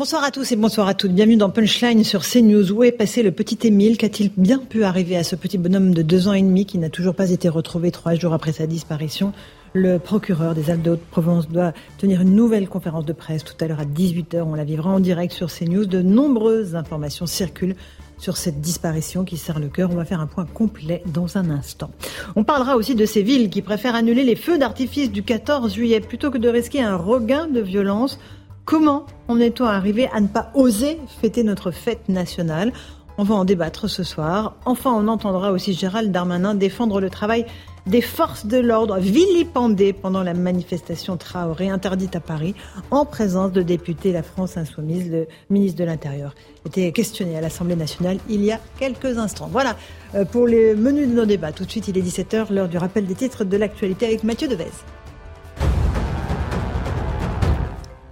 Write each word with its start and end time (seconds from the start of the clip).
Bonsoir 0.00 0.24
à 0.24 0.30
tous 0.30 0.50
et 0.50 0.56
bonsoir 0.56 0.88
à 0.88 0.94
toutes. 0.94 1.12
Bienvenue 1.12 1.36
dans 1.36 1.50
Punchline 1.50 2.04
sur 2.04 2.22
CNews. 2.22 2.72
Où 2.72 2.84
est 2.84 2.90
passé 2.90 3.22
le 3.22 3.32
petit 3.32 3.58
Émile 3.66 3.98
Qu'a-t-il 3.98 4.30
bien 4.34 4.58
pu 4.58 4.82
arriver 4.82 5.14
à 5.14 5.22
ce 5.22 5.36
petit 5.36 5.58
bonhomme 5.58 5.92
de 5.92 6.00
deux 6.00 6.26
ans 6.26 6.32
et 6.32 6.40
demi 6.40 6.64
qui 6.64 6.78
n'a 6.78 6.88
toujours 6.88 7.14
pas 7.14 7.30
été 7.30 7.50
retrouvé 7.50 7.90
trois 7.90 8.14
jours 8.14 8.32
après 8.32 8.52
sa 8.52 8.66
disparition? 8.66 9.34
Le 9.74 9.98
procureur 9.98 10.54
des 10.54 10.70
Alpes 10.70 10.80
de 10.80 10.92
Haute-Provence 10.92 11.50
doit 11.50 11.74
tenir 11.98 12.22
une 12.22 12.34
nouvelle 12.34 12.66
conférence 12.66 13.04
de 13.04 13.12
presse 13.12 13.44
tout 13.44 13.52
à 13.62 13.68
l'heure 13.68 13.80
à 13.80 13.84
18h. 13.84 14.40
On 14.40 14.54
la 14.54 14.64
vivra 14.64 14.88
en 14.88 15.00
direct 15.00 15.34
sur 15.34 15.52
CNews. 15.52 15.84
De 15.84 16.00
nombreuses 16.00 16.76
informations 16.76 17.26
circulent 17.26 17.76
sur 18.16 18.38
cette 18.38 18.62
disparition 18.62 19.24
qui 19.24 19.36
serre 19.36 19.60
le 19.60 19.68
cœur. 19.68 19.90
On 19.92 19.96
va 19.96 20.06
faire 20.06 20.20
un 20.20 20.26
point 20.26 20.46
complet 20.46 21.02
dans 21.12 21.36
un 21.36 21.50
instant. 21.50 21.90
On 22.36 22.44
parlera 22.44 22.76
aussi 22.76 22.94
de 22.94 23.04
ces 23.04 23.22
villes 23.22 23.50
qui 23.50 23.60
préfèrent 23.60 23.96
annuler 23.96 24.24
les 24.24 24.36
feux 24.36 24.56
d'artifice 24.56 25.12
du 25.12 25.22
14 25.22 25.74
juillet 25.74 26.00
plutôt 26.00 26.30
que 26.30 26.38
de 26.38 26.48
risquer 26.48 26.80
un 26.80 26.96
regain 26.96 27.48
de 27.48 27.60
violence. 27.60 28.18
Comment 28.64 29.06
en 29.28 29.40
est-on 29.40 29.64
arrivé 29.64 30.08
à 30.12 30.20
ne 30.20 30.28
pas 30.28 30.50
oser 30.54 30.98
fêter 31.20 31.42
notre 31.42 31.70
fête 31.70 32.08
nationale? 32.08 32.72
On 33.18 33.24
va 33.24 33.34
en 33.34 33.44
débattre 33.44 33.88
ce 33.88 34.02
soir. 34.02 34.54
Enfin, 34.64 34.92
on 34.92 35.06
entendra 35.08 35.52
aussi 35.52 35.74
Gérald 35.74 36.10
Darmanin 36.10 36.54
défendre 36.54 37.00
le 37.00 37.10
travail 37.10 37.44
des 37.86 38.00
forces 38.00 38.46
de 38.46 38.58
l'ordre 38.58 38.98
vilipendées 38.98 39.92
pendant 39.92 40.22
la 40.22 40.34
manifestation 40.34 41.16
Traoré 41.16 41.68
interdite 41.68 42.14
à 42.16 42.20
Paris 42.20 42.54
en 42.90 43.04
présence 43.04 43.52
de 43.52 43.62
députés 43.62 44.12
La 44.12 44.22
France 44.22 44.56
Insoumise. 44.56 45.10
Le 45.10 45.26
ministre 45.50 45.78
de 45.78 45.84
l'Intérieur 45.84 46.34
était 46.66 46.92
questionné 46.92 47.36
à 47.36 47.40
l'Assemblée 47.40 47.76
nationale 47.76 48.18
il 48.28 48.44
y 48.44 48.52
a 48.52 48.60
quelques 48.78 49.18
instants. 49.18 49.48
Voilà 49.50 49.76
euh, 50.14 50.24
pour 50.24 50.46
les 50.46 50.74
menus 50.74 51.08
de 51.08 51.14
nos 51.14 51.26
débats. 51.26 51.52
Tout 51.52 51.64
de 51.64 51.70
suite, 51.70 51.88
il 51.88 51.98
est 51.98 52.02
17h, 52.02 52.52
l'heure 52.52 52.68
du 52.68 52.78
rappel 52.78 53.06
des 53.06 53.14
titres 53.14 53.44
de 53.44 53.56
l'actualité 53.56 54.06
avec 54.06 54.24
Mathieu 54.24 54.48
Devez. 54.48 54.70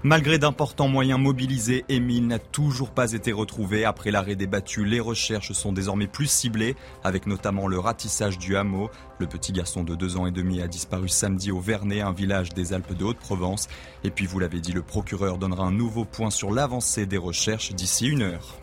Malgré 0.09 0.39
d'importants 0.39 0.89
moyens 0.89 1.21
mobilisés, 1.21 1.85
Émile 1.91 2.29
n'a 2.29 2.39
toujours 2.39 2.93
pas 2.93 3.13
été 3.13 3.31
retrouvé. 3.31 3.85
Après 3.85 4.11
l'arrêt 4.11 4.37
des 4.37 4.47
battus, 4.47 4.87
les 4.87 5.01
recherches 5.01 5.53
sont 5.53 5.71
désormais 5.71 6.07
plus 6.07 6.31
ciblées, 6.31 6.77
avec 7.05 7.27
notamment 7.27 7.67
le 7.67 7.79
ratissage 7.79 8.39
du 8.39 8.57
hameau. 8.57 8.89
Le 9.19 9.27
petit 9.27 9.53
garçon 9.53 9.85
de 9.85 9.95
deux 9.95 10.17
ans 10.17 10.27
et 10.27 10.31
demi 10.31 10.63
a 10.63 10.67
disparu 10.67 11.11
samedi 11.11 11.51
au 11.51 11.61
Vernet, 11.61 12.01
un 12.01 12.13
village 12.13 12.55
des 12.55 12.73
Alpes 12.73 12.97
de 12.97 13.05
Haute-Provence. 13.05 13.69
Et 14.03 14.11
puis, 14.11 14.25
vous 14.25 14.39
l'avez 14.39 14.61
dit, 14.61 14.73
le 14.73 14.81
procureur 14.81 15.37
donnera 15.37 15.65
un 15.65 15.73
nouveau 15.73 16.07
point 16.07 16.31
sur 16.31 16.53
l'avancée 16.53 17.05
des 17.05 17.19
recherches 17.19 17.75
d'ici 17.75 18.09
une 18.09 18.23
heure. 18.23 18.57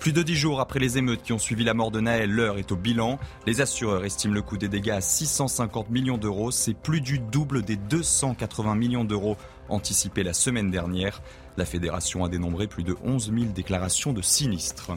Plus 0.00 0.12
de 0.12 0.22
dix 0.22 0.36
jours 0.36 0.60
après 0.60 0.78
les 0.78 0.98
émeutes 0.98 1.22
qui 1.22 1.32
ont 1.32 1.38
suivi 1.38 1.64
la 1.64 1.74
mort 1.74 1.90
de 1.90 2.00
Naël, 2.00 2.30
l'heure 2.30 2.58
est 2.58 2.70
au 2.70 2.76
bilan. 2.76 3.18
Les 3.46 3.60
assureurs 3.60 4.04
estiment 4.04 4.34
le 4.34 4.42
coût 4.42 4.56
des 4.56 4.68
dégâts 4.68 4.90
à 4.90 5.00
650 5.00 5.90
millions 5.90 6.18
d'euros. 6.18 6.50
C'est 6.50 6.74
plus 6.74 7.00
du 7.00 7.18
double 7.18 7.62
des 7.62 7.76
280 7.76 8.74
millions 8.74 9.04
d'euros 9.04 9.36
anticipés 9.68 10.22
la 10.22 10.32
semaine 10.32 10.70
dernière. 10.70 11.22
La 11.56 11.64
fédération 11.64 12.24
a 12.24 12.28
dénombré 12.28 12.66
plus 12.66 12.82
de 12.82 12.96
11 13.04 13.32
000 13.32 13.46
déclarations 13.54 14.12
de 14.12 14.22
sinistres. 14.22 14.92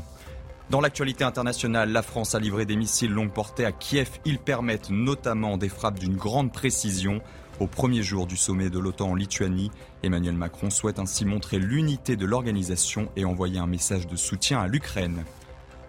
Dans 0.69 0.81
l'actualité 0.81 1.23
internationale, 1.23 1.91
la 1.91 2.03
France 2.03 2.35
a 2.35 2.39
livré 2.39 2.65
des 2.65 2.75
missiles 2.75 3.11
longue 3.11 3.31
portée 3.31 3.65
à 3.65 3.71
Kiev. 3.71 4.09
Ils 4.25 4.37
permettent 4.37 4.91
notamment 4.91 5.57
des 5.57 5.69
frappes 5.69 5.97
d'une 5.97 6.15
grande 6.15 6.53
précision. 6.53 7.21
Au 7.59 7.65
premier 7.65 8.03
jour 8.03 8.27
du 8.27 8.37
sommet 8.37 8.69
de 8.69 8.77
l'OTAN 8.77 9.09
en 9.09 9.15
Lituanie, 9.15 9.71
Emmanuel 10.03 10.35
Macron 10.35 10.69
souhaite 10.69 10.99
ainsi 10.99 11.25
montrer 11.25 11.57
l'unité 11.57 12.15
de 12.15 12.25
l'organisation 12.25 13.09
et 13.15 13.25
envoyer 13.25 13.57
un 13.57 13.67
message 13.67 14.07
de 14.07 14.15
soutien 14.15 14.61
à 14.61 14.67
l'Ukraine. 14.67 15.25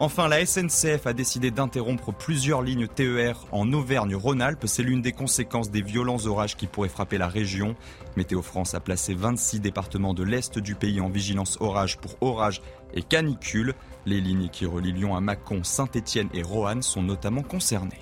Enfin, 0.02 0.28
la 0.28 0.46
SNCF 0.46 1.06
a 1.06 1.12
décidé 1.12 1.50
d'interrompre 1.50 2.10
plusieurs 2.10 2.62
lignes 2.62 2.88
TER 2.88 3.46
en 3.52 3.70
Auvergne-Rhône-Alpes. 3.70 4.64
C'est 4.64 4.82
l'une 4.82 5.02
des 5.02 5.12
conséquences 5.12 5.70
des 5.70 5.82
violents 5.82 6.24
orages 6.24 6.56
qui 6.56 6.66
pourraient 6.66 6.88
frapper 6.88 7.18
la 7.18 7.28
région. 7.28 7.76
Météo 8.16 8.40
France 8.40 8.72
a 8.72 8.80
placé 8.80 9.12
26 9.12 9.60
départements 9.60 10.14
de 10.14 10.22
l'Est 10.22 10.58
du 10.58 10.74
pays 10.74 11.02
en 11.02 11.10
vigilance 11.10 11.58
orage 11.60 11.98
pour 11.98 12.16
orage 12.22 12.62
et 12.94 13.02
canicule. 13.02 13.74
Les 14.06 14.22
lignes 14.22 14.48
qui 14.48 14.64
relient 14.64 14.92
Lyon 14.92 15.16
à 15.16 15.20
Mâcon, 15.20 15.62
Saint-Étienne 15.64 16.30
et 16.32 16.42
Roanne 16.42 16.80
sont 16.80 17.02
notamment 17.02 17.42
concernées. 17.42 18.00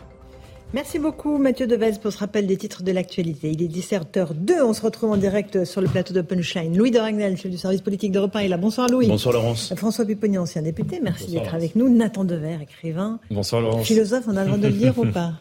Merci 0.74 0.98
beaucoup 0.98 1.38
Mathieu 1.38 1.66
Devez 1.66 1.92
pour 2.02 2.12
ce 2.12 2.18
rappel 2.18 2.46
des 2.46 2.58
titres 2.58 2.82
de 2.82 2.92
l'actualité. 2.92 3.50
Il 3.50 3.62
est 3.62 3.68
17h02, 3.68 4.62
on 4.62 4.74
se 4.74 4.82
retrouve 4.82 5.10
en 5.12 5.16
direct 5.16 5.64
sur 5.64 5.80
le 5.80 5.88
plateau 5.88 6.12
de 6.12 6.20
Punchline. 6.20 6.76
Louis 6.76 6.90
de 6.90 6.98
Ragnel, 6.98 7.38
chef 7.38 7.50
du 7.50 7.56
service 7.56 7.80
politique 7.80 8.12
de 8.12 8.18
Repas, 8.18 8.40
est 8.40 8.48
là. 8.48 8.58
Bonsoir 8.58 8.86
Louis. 8.88 9.06
Bonsoir 9.06 9.32
Laurence. 9.32 9.72
François 9.76 10.04
Pupponi, 10.04 10.36
ancien 10.36 10.60
député, 10.60 11.00
merci 11.02 11.30
d'être 11.30 11.54
avec 11.54 11.74
nous. 11.74 11.88
Nathan 11.88 12.24
Dever, 12.24 12.58
écrivain. 12.60 13.18
Bonsoir 13.30 13.62
Laurence. 13.62 13.86
Philosophe, 13.86 14.24
on 14.28 14.36
a 14.36 14.42
le 14.42 14.46
droit 14.48 14.58
de 14.58 14.66
le 14.66 14.74
dire 14.74 14.98
ou 14.98 15.06
pas? 15.06 15.32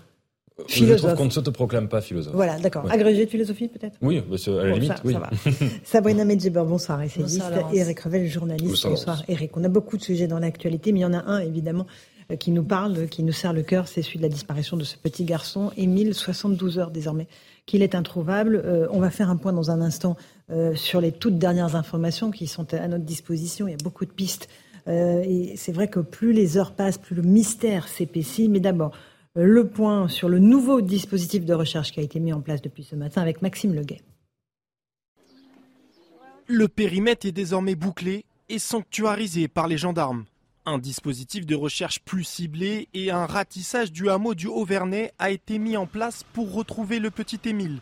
Philosophe. 0.65 0.97
Je 1.01 1.03
trouve 1.07 1.17
qu'on 1.17 1.25
ne 1.25 1.29
s'autoproclame 1.29 1.89
pas 1.89 1.99
philosophe. 1.99 2.33
Voilà, 2.33 2.57
d'accord. 2.57 2.89
Agrégé 2.89 3.25
de 3.25 3.29
philosophie, 3.29 3.67
peut-être? 3.67 3.97
Oui, 4.01 4.23
bah, 4.27 4.38
à 4.47 4.63
la 4.63 4.73
limite, 4.75 4.94
oui. 5.03 5.11
Ça 5.13 5.19
va. 5.19 5.29
Sabrina 5.83 6.23
Medjeber, 6.23 6.63
bonsoir, 6.65 7.01
essayiste. 7.03 7.39
Bonsoir, 7.39 7.69
Eric 7.73 7.99
Revel, 7.99 8.27
journaliste. 8.27 8.88
Bonsoir, 8.88 9.21
Eric. 9.27 9.57
On 9.57 9.63
a 9.65 9.69
beaucoup 9.69 9.97
de 9.97 10.03
sujets 10.03 10.27
dans 10.27 10.39
l'actualité, 10.39 10.94
mais 10.94 10.99
il 10.99 11.03
y 11.03 11.05
en 11.05 11.13
a 11.13 11.23
un, 11.25 11.39
évidemment, 11.39 11.85
euh, 11.85 12.16
qui 12.35 12.51
nous 12.51 12.63
parle, 12.63 13.07
qui 13.07 13.23
nous 13.23 13.31
serre 13.31 13.53
le 13.53 13.63
cœur, 13.63 13.88
c'est 13.88 14.01
celui 14.01 14.17
de 14.17 14.23
la 14.23 14.29
disparition 14.29 14.75
de 14.75 14.83
ce 14.83 14.97
petit 14.97 15.23
garçon, 15.23 15.71
Émile, 15.77 16.13
72 16.13 16.79
heures 16.79 16.91
désormais 16.91 17.27
qu'il 17.65 17.81
est 17.81 17.95
introuvable. 17.95 18.61
Euh, 18.65 18.88
on 18.91 18.99
va 18.99 19.09
faire 19.09 19.29
un 19.29 19.38
point 19.38 19.53
dans 19.53 19.71
un 19.71 19.81
instant 19.81 20.17
euh, 20.49 20.75
sur 20.75 20.99
les 21.01 21.11
toutes 21.11 21.38
dernières 21.38 21.75
informations 21.75 22.31
qui 22.31 22.47
sont 22.47 22.73
à 22.73 22.88
notre 22.88 23.05
disposition. 23.05 23.67
Il 23.67 23.71
y 23.71 23.73
a 23.73 23.83
beaucoup 23.83 24.05
de 24.05 24.11
pistes. 24.11 24.49
et 24.88 25.53
c'est 25.57 25.73
vrai 25.73 25.89
que 25.89 25.99
plus 25.99 26.31
les 26.33 26.57
heures 26.57 26.71
passent, 26.71 26.97
plus 26.97 27.15
le 27.15 27.21
mystère 27.21 27.88
s'épaissit. 27.88 28.47
Mais 28.49 28.61
d'abord, 28.61 28.91
le 29.35 29.67
point 29.67 30.07
sur 30.07 30.29
le 30.29 30.39
nouveau 30.39 30.81
dispositif 30.81 31.45
de 31.45 31.53
recherche 31.53 31.91
qui 31.91 31.99
a 31.99 32.03
été 32.03 32.19
mis 32.19 32.33
en 32.33 32.41
place 32.41 32.61
depuis 32.61 32.83
ce 32.83 32.95
matin 32.95 33.21
avec 33.21 33.41
Maxime 33.41 33.73
Leguet. 33.73 34.01
Le 36.47 36.67
périmètre 36.67 37.27
est 37.27 37.31
désormais 37.31 37.75
bouclé 37.75 38.25
et 38.49 38.57
sanctuarisé 38.57 39.47
par 39.47 39.67
les 39.67 39.77
gendarmes. 39.77 40.23
Un 40.69 40.79
dispositif 40.79 41.45
de 41.45 41.55
recherche 41.55 42.01
plus 42.01 42.25
ciblé 42.25 42.89
et 42.94 43.09
un 43.09 43.25
ratissage 43.25 43.89
du 43.89 44.09
hameau 44.09 44.35
du 44.35 44.47
Haut-Vernay 44.47 45.13
a 45.17 45.29
été 45.29 45.59
mis 45.59 45.78
en 45.78 45.85
place 45.85 46.25
pour 46.33 46.51
retrouver 46.51 47.00
le 47.00 47.09
petit 47.09 47.39
Émile. 47.45 47.79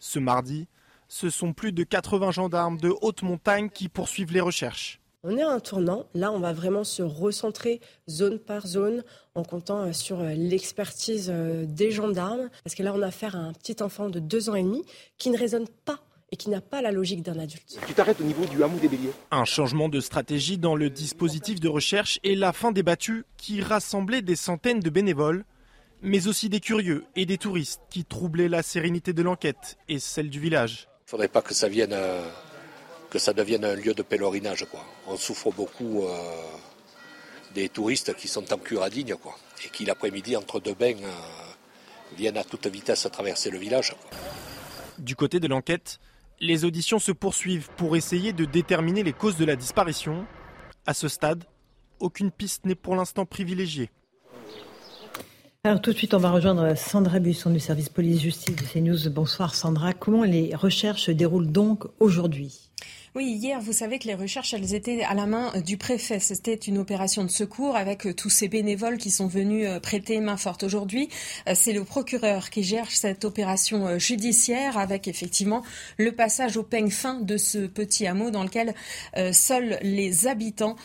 Ce 0.00 0.18
mardi, 0.18 0.66
ce 1.06 1.30
sont 1.30 1.52
plus 1.52 1.70
de 1.70 1.84
80 1.84 2.32
gendarmes 2.32 2.78
de 2.78 2.92
haute 3.00 3.22
montagne 3.22 3.70
qui 3.70 3.88
poursuivent 3.88 4.32
les 4.32 4.40
recherches. 4.40 4.98
On 5.22 5.36
est 5.36 5.42
à 5.42 5.50
un 5.50 5.60
tournant. 5.60 6.06
Là, 6.14 6.32
on 6.32 6.40
va 6.40 6.52
vraiment 6.52 6.82
se 6.82 7.04
recentrer 7.04 7.80
zone 8.10 8.40
par 8.40 8.66
zone 8.66 9.04
en 9.36 9.44
comptant 9.44 9.82
euh, 9.82 9.92
sur 9.92 10.18
euh, 10.18 10.34
l'expertise 10.34 11.30
euh, 11.32 11.64
des 11.64 11.92
gendarmes. 11.92 12.50
Parce 12.64 12.74
que 12.74 12.82
là, 12.82 12.92
on 12.92 13.02
a 13.02 13.06
affaire 13.06 13.36
à 13.36 13.38
un 13.38 13.52
petit 13.52 13.80
enfant 13.84 14.10
de 14.10 14.18
deux 14.18 14.50
ans 14.50 14.56
et 14.56 14.64
demi 14.64 14.82
qui 15.16 15.30
ne 15.30 15.38
raisonne 15.38 15.68
pas 15.84 16.00
et 16.32 16.36
qui 16.36 16.50
n'a 16.50 16.60
pas 16.60 16.82
la 16.82 16.90
logique 16.90 17.22
d'un 17.22 17.38
adulte. 17.38 17.78
Tu 17.86 17.94
t'arrêtes 17.94 18.20
au 18.20 18.24
niveau 18.24 18.44
du 18.46 18.62
hameau 18.62 18.78
des 18.78 18.88
béliers. 18.88 19.12
Un 19.30 19.44
changement 19.44 19.88
de 19.88 20.00
stratégie 20.00 20.58
dans 20.58 20.74
le 20.74 20.90
dispositif 20.90 21.60
de 21.60 21.68
recherche 21.68 22.18
et 22.24 22.34
la 22.34 22.52
fin 22.52 22.72
des 22.72 22.82
battues 22.82 23.24
qui 23.36 23.60
rassemblaient 23.60 24.22
des 24.22 24.36
centaines 24.36 24.80
de 24.80 24.90
bénévoles, 24.90 25.44
mais 26.02 26.26
aussi 26.26 26.48
des 26.48 26.60
curieux 26.60 27.04
et 27.14 27.26
des 27.26 27.38
touristes 27.38 27.80
qui 27.90 28.04
troublaient 28.04 28.48
la 28.48 28.62
sérénité 28.62 29.12
de 29.12 29.22
l'enquête 29.22 29.76
et 29.88 29.98
celle 29.98 30.30
du 30.30 30.40
village. 30.40 30.88
Il 30.88 31.06
ne 31.06 31.10
faudrait 31.10 31.28
pas 31.28 31.42
que 31.42 31.54
ça 31.54 31.68
vienne, 31.68 31.92
euh, 31.92 32.28
que 33.08 33.18
ça 33.18 33.32
devienne 33.32 33.64
un 33.64 33.76
lieu 33.76 33.94
de 33.94 34.02
pèlerinage. 34.02 34.66
Quoi. 34.70 34.84
On 35.06 35.16
souffre 35.16 35.52
beaucoup 35.52 36.04
euh, 36.04 36.10
des 37.54 37.68
touristes 37.68 38.14
qui 38.14 38.26
sont 38.26 38.52
en 38.52 38.58
curadigne 38.58 39.14
quoi, 39.14 39.36
et 39.64 39.68
qui 39.68 39.84
l'après-midi, 39.84 40.36
entre 40.36 40.58
deux 40.58 40.74
bains, 40.74 40.96
euh, 41.00 41.10
viennent 42.16 42.36
à 42.36 42.44
toute 42.44 42.66
vitesse 42.66 43.08
traverser 43.12 43.50
le 43.50 43.58
village. 43.58 43.94
Du 44.98 45.14
côté 45.14 45.40
de 45.40 45.46
l'enquête, 45.46 46.00
les 46.40 46.64
auditions 46.64 46.98
se 46.98 47.12
poursuivent 47.12 47.68
pour 47.76 47.96
essayer 47.96 48.32
de 48.32 48.44
déterminer 48.44 49.02
les 49.02 49.12
causes 49.12 49.36
de 49.36 49.44
la 49.44 49.56
disparition. 49.56 50.26
À 50.86 50.94
ce 50.94 51.08
stade, 51.08 51.44
aucune 51.98 52.30
piste 52.30 52.64
n'est 52.66 52.74
pour 52.74 52.94
l'instant 52.96 53.24
privilégiée. 53.24 53.90
Alors 55.64 55.80
tout 55.80 55.92
de 55.92 55.96
suite, 55.96 56.14
on 56.14 56.18
va 56.18 56.30
rejoindre 56.30 56.76
Sandra 56.76 57.18
Buisson 57.18 57.50
du 57.50 57.58
service 57.58 57.88
police-justice 57.88 58.54
de 58.54 58.62
CNews. 58.62 59.10
Bonsoir 59.10 59.54
Sandra. 59.54 59.92
Comment 59.92 60.22
les 60.22 60.54
recherches 60.54 61.02
se 61.02 61.10
déroulent 61.10 61.50
donc 61.50 61.86
aujourd'hui? 61.98 62.65
Oui, 63.16 63.32
hier, 63.32 63.62
vous 63.62 63.72
savez 63.72 63.98
que 63.98 64.06
les 64.06 64.14
recherches, 64.14 64.52
elles 64.52 64.74
étaient 64.74 65.02
à 65.02 65.14
la 65.14 65.24
main 65.24 65.50
euh, 65.54 65.62
du 65.62 65.78
préfet. 65.78 66.18
C'était 66.18 66.52
une 66.52 66.76
opération 66.76 67.24
de 67.24 67.30
secours 67.30 67.74
avec 67.74 68.06
euh, 68.06 68.12
tous 68.12 68.28
ces 68.28 68.46
bénévoles 68.46 68.98
qui 68.98 69.10
sont 69.10 69.26
venus 69.26 69.66
euh, 69.66 69.80
prêter 69.80 70.20
main 70.20 70.36
forte. 70.36 70.64
Aujourd'hui, 70.64 71.08
c'est 71.54 71.72
le 71.72 71.82
procureur 71.82 72.50
qui 72.50 72.62
gère 72.62 72.90
cette 72.90 73.24
opération 73.24 73.98
judiciaire 73.98 74.76
avec 74.76 75.08
effectivement 75.08 75.62
le 75.96 76.12
passage 76.12 76.58
au 76.58 76.62
peigne 76.62 76.90
fin 76.90 77.14
de 77.20 77.38
ce 77.38 77.66
petit 77.66 78.06
hameau 78.06 78.30
dans 78.30 78.42
lequel 78.42 78.74
seuls 79.32 79.78
les 79.82 80.26
habitants 80.26 80.76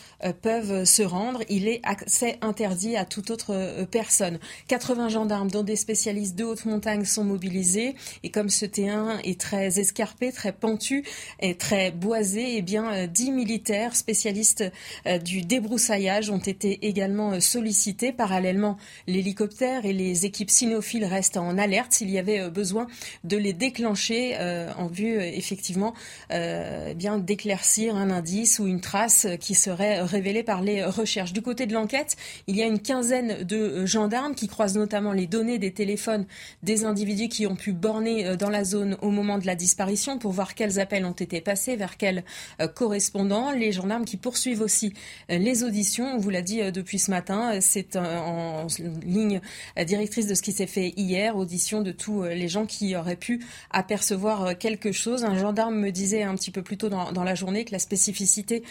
peuvent 0.42 0.86
se 0.86 1.02
rendre. 1.02 1.42
Il 1.50 1.68
est 1.68 1.82
accès 1.84 2.38
interdit 2.42 2.96
à 2.96 3.06
toute 3.06 3.32
autre 3.32 3.86
personne. 3.90 4.40
80 4.68 5.10
gendarmes, 5.10 5.50
dont 5.50 5.64
des 5.64 5.76
spécialistes 5.76 6.36
de 6.36 6.44
haute 6.44 6.66
montagne, 6.66 7.06
sont 7.06 7.24
mobilisés. 7.24 7.96
Et 8.24 8.30
comme 8.30 8.50
ce 8.50 8.66
terrain 8.66 9.18
est 9.24 9.40
très 9.40 9.80
escarpé, 9.80 10.32
très 10.32 10.52
pentu 10.52 11.04
et 11.40 11.56
très 11.56 11.92
boisé, 11.92 12.21
eh 12.24 12.62
bien, 12.62 12.94
euh, 12.94 13.08
dix 13.08 13.32
militaires 13.32 13.96
spécialistes 13.96 14.64
euh, 15.08 15.18
du 15.18 15.42
débroussaillage 15.42 16.30
ont 16.30 16.38
été 16.38 16.86
également 16.88 17.34
euh, 17.34 17.40
sollicités. 17.40 18.12
Parallèlement, 18.12 18.78
l'hélicoptère 19.08 19.86
et 19.86 19.94
les 19.94 20.26
équipes 20.26 20.52
cynophiles 20.52 21.06
restent 21.06 21.38
en 21.38 21.58
alerte 21.58 21.94
s'il 21.94 22.10
y 22.10 22.20
avait 22.20 22.50
besoin 22.50 22.88
de 23.24 23.38
les 23.38 23.54
déclencher 23.54 24.38
en 24.78 24.88
vue, 24.88 25.20
effectivement, 25.22 25.94
eh 26.32 26.94
bien 26.96 27.18
d'éclaircir 27.18 27.96
un 27.96 28.10
indice 28.10 28.60
ou 28.60 28.68
une 28.68 28.82
trace 28.82 29.28
qui 29.40 29.56
serait 29.56 30.02
révélée 30.02 30.44
par 30.44 30.62
les 30.62 30.84
recherches. 30.84 31.34
Du 31.34 31.42
côté 31.42 31.66
de 31.66 31.74
l'enquête, 31.74 32.16
il 32.48 32.56
y 32.56 32.64
a 32.64 32.66
une 32.66 32.80
quinzaine 32.80 33.44
de 33.44 33.86
gendarmes 33.86 34.36
qui 34.36 34.48
croisent 34.48 34.78
notamment 34.78 35.14
les 35.14 35.28
données 35.28 35.60
des 35.60 35.74
téléphones 35.74 36.26
des 36.64 36.86
individus 36.86 37.30
qui 37.30 37.48
ont 37.48 37.56
pu 37.56 37.74
borner 37.74 38.36
dans 38.38 38.50
la 38.50 38.64
zone 38.64 38.98
au 39.02 39.10
moment 39.10 39.38
de 39.38 39.46
la 39.46 39.56
disparition 39.56 40.18
pour 40.18 40.32
voir 40.32 40.56
quels 40.56 40.80
appels 40.80 41.06
ont 41.06 41.12
été 41.12 41.42
passés, 41.42 41.76
vers 41.76 41.98
quels 42.02 42.24
euh, 42.60 42.68
correspondant. 42.68 43.52
Les 43.52 43.72
gendarmes 43.72 44.06
qui 44.06 44.18
poursuivent 44.18 44.62
aussi 44.62 44.94
euh, 45.30 45.38
les 45.38 45.64
auditions, 45.64 46.16
on 46.16 46.18
vous 46.18 46.32
l'a 46.32 46.42
dit 46.42 46.62
euh, 46.62 46.72
depuis 46.72 46.98
ce 46.98 47.12
matin, 47.12 47.60
c'est 47.62 47.96
en 47.96 48.66
ligne 49.06 49.40
directrice 49.86 50.26
de 50.26 50.34
ce 50.34 50.42
qui 50.42 50.52
s'est 50.52 50.66
fait 50.66 50.94
hier, 50.98 51.38
audition 51.38 51.82
de 51.82 51.92
tous 51.92 52.24
les 52.24 52.48
gens 52.48 52.66
qui 52.66 52.96
auraient 52.96 53.16
pu 53.16 53.46
apercevoir 53.70 54.58
quelque 54.58 54.92
chose. 54.92 55.24
Un 55.24 55.38
gendarme 55.38 55.76
me 55.76 55.92
disait 55.92 56.24
un 56.24 56.36
petit 56.36 56.50
peu 56.50 56.64
plus 56.64 56.78
tôt 56.78 56.90
dans, 56.90 57.24
la 57.24 57.36
journée 57.36 57.66
que 57.66 57.72
la 57.72 57.80
spécificité 57.80 58.64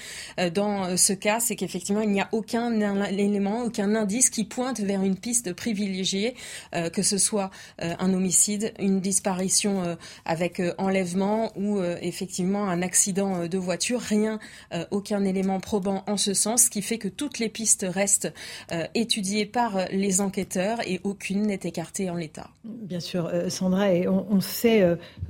dans 0.54 0.96
ce 0.96 1.12
cas, 1.12 1.40
c'est 1.40 1.56
qu'effectivement, 1.56 2.00
il 2.00 2.10
n'y 2.10 2.20
a 2.20 2.28
aucun 2.32 2.72
élément, 3.06 3.62
aucun 3.62 3.94
indice 3.94 4.30
qui 4.30 4.44
pointe 4.44 4.80
vers 4.80 5.02
une 5.02 5.16
piste 5.16 5.52
privilégiée, 5.52 6.34
que 6.92 7.02
ce 7.02 7.18
soit 7.18 7.50
un 7.78 8.12
homicide, 8.12 8.72
une 8.78 9.00
disparition 9.00 9.96
avec 10.24 10.62
enlèvement 10.78 11.52
ou 11.56 11.82
effectivement 11.82 12.68
un 12.68 12.82
accident 12.82 13.19
euh, 13.28 13.48
de 13.48 13.58
voiture. 13.58 14.00
Rien, 14.00 14.38
euh, 14.72 14.84
aucun 14.90 15.24
élément 15.24 15.60
probant 15.60 16.04
en 16.06 16.16
ce 16.16 16.34
sens, 16.34 16.64
ce 16.64 16.70
qui 16.70 16.82
fait 16.82 16.98
que 16.98 17.08
toutes 17.08 17.38
les 17.38 17.48
pistes 17.48 17.86
restent 17.88 18.32
euh, 18.72 18.86
étudiées 18.94 19.46
par 19.46 19.86
les 19.90 20.20
enquêteurs 20.20 20.78
et 20.86 21.00
aucune 21.04 21.42
n'est 21.42 21.60
écartée 21.62 22.10
en 22.10 22.14
l'état. 22.14 22.48
Bien 22.64 23.00
sûr, 23.00 23.30
Sandra, 23.48 23.92
et 23.92 24.08
on, 24.08 24.40
sait 24.40 24.84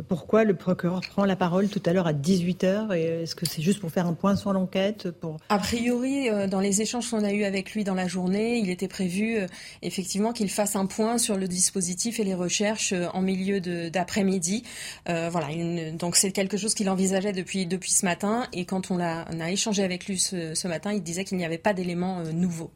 pourquoi 0.08 0.44
le 0.44 0.54
procureur 0.54 1.00
prend 1.00 1.24
la 1.24 1.36
parole 1.36 1.68
tout 1.68 1.82
à 1.84 1.92
l'heure 1.92 2.06
à 2.06 2.12
18h. 2.12 2.92
Est-ce 2.92 3.34
que 3.34 3.46
c'est 3.46 3.62
juste 3.62 3.80
pour 3.80 3.90
faire 3.90 4.06
un 4.06 4.14
point 4.14 4.36
sur 4.36 4.52
l'enquête 4.52 5.10
pour... 5.10 5.38
A 5.48 5.58
priori, 5.58 6.28
dans 6.48 6.60
les 6.60 6.80
échanges 6.80 7.10
qu'on 7.10 7.24
a 7.24 7.32
eus 7.32 7.44
avec 7.44 7.72
lui 7.72 7.84
dans 7.84 7.94
la 7.94 8.08
journée, 8.08 8.58
il 8.58 8.70
était 8.70 8.88
prévu 8.88 9.38
effectivement 9.82 10.32
qu'il 10.32 10.50
fasse 10.50 10.76
un 10.76 10.86
point 10.86 11.18
sur 11.18 11.36
le 11.36 11.48
dispositif 11.48 12.20
et 12.20 12.24
les 12.24 12.34
recherches 12.34 12.94
en 13.12 13.20
milieu 13.20 13.60
d'après-midi. 13.90 14.64
voilà, 15.06 15.48
donc 15.92 16.16
c'est 16.16 16.32
quelque 16.32 16.56
chose 16.56 16.74
qu'il 16.74 16.88
envisageait 16.90 17.32
depuis, 17.32 17.66
depuis 17.66 17.79
ce 17.88 18.04
matin. 18.04 18.46
Et 18.52 18.64
quand 18.64 18.90
on 18.90 19.00
a, 19.00 19.50
échangé 19.50 19.82
avec 19.82 20.06
lui 20.06 20.18
ce, 20.18 20.68
matin, 20.68 20.92
il 20.92 21.02
disait 21.02 21.24
qu'il 21.24 21.38
n'y 21.38 21.44
avait 21.44 21.58
pas 21.58 21.72
d'éléments 21.72 22.20
euh, 22.20 22.32
nouveaux. 22.32 22.70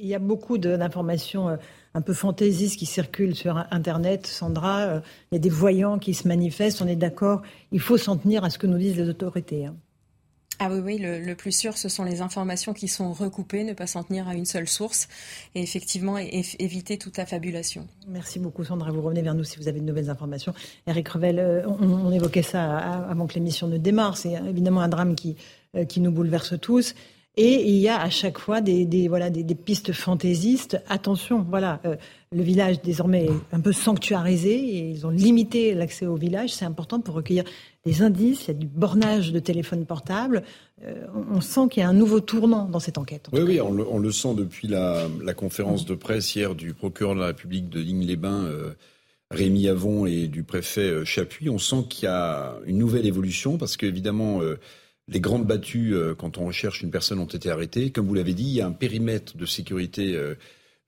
Il 0.00 0.06
y 0.06 0.14
a 0.14 0.18
beaucoup 0.18 0.58
d'informations 0.58 1.48
euh, 1.48 1.56
un 1.94 2.00
peu 2.00 2.12
fantaisistes 2.12 2.78
qui 2.78 2.86
circulent 2.86 3.34
sur 3.34 3.56
Internet, 3.70 4.26
Sandra. 4.26 4.80
Euh, 4.82 5.00
il 5.30 5.34
y 5.34 5.38
a 5.38 5.40
des 5.40 5.50
voyants 5.50 5.98
qui 5.98 6.14
se 6.14 6.28
manifestent. 6.28 6.82
On 6.82 6.88
est 6.88 6.96
d'accord. 6.96 7.42
Il 7.72 7.80
faut 7.80 7.96
s'en 7.96 8.16
tenir 8.16 8.44
à 8.44 8.50
ce 8.50 8.58
que 8.58 8.66
nous 8.66 8.78
disent 8.78 8.96
les 8.96 9.08
autorités. 9.08 9.66
Hein. 9.66 9.76
Ah 10.58 10.68
oui, 10.70 10.80
oui, 10.82 10.98
le, 10.98 11.34
plus 11.34 11.52
sûr, 11.52 11.76
ce 11.76 11.88
sont 11.88 12.04
les 12.04 12.22
informations 12.22 12.72
qui 12.72 12.88
sont 12.88 13.12
recoupées, 13.12 13.62
ne 13.62 13.74
pas 13.74 13.86
s'en 13.86 14.02
tenir 14.02 14.26
à 14.26 14.34
une 14.34 14.46
seule 14.46 14.68
source 14.68 15.08
et 15.54 15.62
effectivement 15.62 16.16
éviter 16.18 16.96
toute 16.96 17.18
affabulation. 17.18 17.86
Merci 18.08 18.38
beaucoup 18.38 18.64
Sandra, 18.64 18.90
vous 18.90 19.02
revenez 19.02 19.22
vers 19.22 19.34
nous 19.34 19.44
si 19.44 19.58
vous 19.58 19.68
avez 19.68 19.80
de 19.80 19.84
nouvelles 19.84 20.08
informations. 20.08 20.54
Eric 20.86 21.08
Revel, 21.08 21.38
euh, 21.38 21.66
on, 21.66 22.10
évoquait 22.10 22.42
ça 22.42 22.78
avant 22.78 23.26
que 23.26 23.34
l'émission 23.34 23.66
ne 23.66 23.76
démarre, 23.76 24.16
c'est 24.16 24.32
évidemment 24.32 24.80
un 24.80 24.88
drame 24.88 25.14
qui, 25.14 25.36
euh, 25.76 25.84
qui 25.84 26.00
nous 26.00 26.10
bouleverse 26.10 26.58
tous. 26.60 26.94
Et 27.38 27.68
il 27.68 27.76
y 27.76 27.88
a 27.88 28.00
à 28.00 28.08
chaque 28.08 28.38
fois 28.38 28.62
des, 28.62 29.08
voilà, 29.08 29.28
des, 29.28 29.54
pistes 29.54 29.92
fantaisistes. 29.92 30.82
Attention, 30.88 31.44
voilà, 31.46 31.80
euh, 31.84 31.96
le 32.32 32.42
village 32.42 32.80
désormais 32.80 33.26
est 33.26 33.54
un 33.54 33.60
peu 33.60 33.72
sanctuarisé 33.72 34.54
et 34.54 34.88
ils 34.88 35.06
ont 35.06 35.10
limité 35.10 35.74
l'accès 35.74 36.06
au 36.06 36.16
village. 36.16 36.54
C'est 36.54 36.64
important 36.64 36.98
pour 36.98 37.14
recueillir 37.14 37.44
des 37.86 38.02
indices. 38.02 38.44
Il 38.44 38.48
y 38.48 38.50
a 38.50 38.54
du 38.54 38.66
bornage 38.66 39.32
de 39.32 39.38
téléphones 39.38 39.86
portables. 39.86 40.42
Euh, 40.84 41.06
on 41.30 41.40
sent 41.40 41.68
qu'il 41.70 41.82
y 41.82 41.86
a 41.86 41.88
un 41.88 41.94
nouveau 41.94 42.20
tournant 42.20 42.66
dans 42.66 42.80
cette 42.80 42.98
enquête. 42.98 43.28
Oui, 43.32 43.40
oui, 43.40 43.60
on 43.60 43.98
le, 43.98 44.12
sent 44.12 44.34
depuis 44.34 44.68
la, 44.68 45.08
conférence 45.34 45.86
de 45.86 45.94
presse 45.94 46.34
hier 46.34 46.54
du 46.54 46.74
procureur 46.74 47.14
de 47.14 47.20
la 47.20 47.26
République 47.26 47.70
de 47.70 47.80
Ligne-les-Bains. 47.80 48.44
Euh, 48.44 48.74
Rémi 49.32 49.66
Avon 49.68 50.06
et 50.06 50.28
du 50.28 50.44
préfet 50.44 51.04
Chapuis, 51.04 51.50
on 51.50 51.58
sent 51.58 51.86
qu'il 51.88 52.04
y 52.04 52.06
a 52.06 52.54
une 52.64 52.78
nouvelle 52.78 53.06
évolution 53.06 53.58
parce 53.58 53.76
qu'évidemment, 53.76 54.40
les 55.08 55.20
grandes 55.20 55.46
battues, 55.46 55.94
euh, 55.94 56.14
quand 56.14 56.38
on 56.38 56.46
recherche 56.46 56.82
une 56.82 56.90
personne, 56.90 57.18
ont 57.18 57.26
été 57.26 57.50
arrêtées. 57.50 57.90
Comme 57.90 58.06
vous 58.06 58.14
l'avez 58.14 58.34
dit, 58.34 58.44
il 58.44 58.54
y 58.54 58.60
a 58.60 58.66
un 58.66 58.72
périmètre 58.72 59.36
de 59.36 59.46
sécurité 59.46 60.16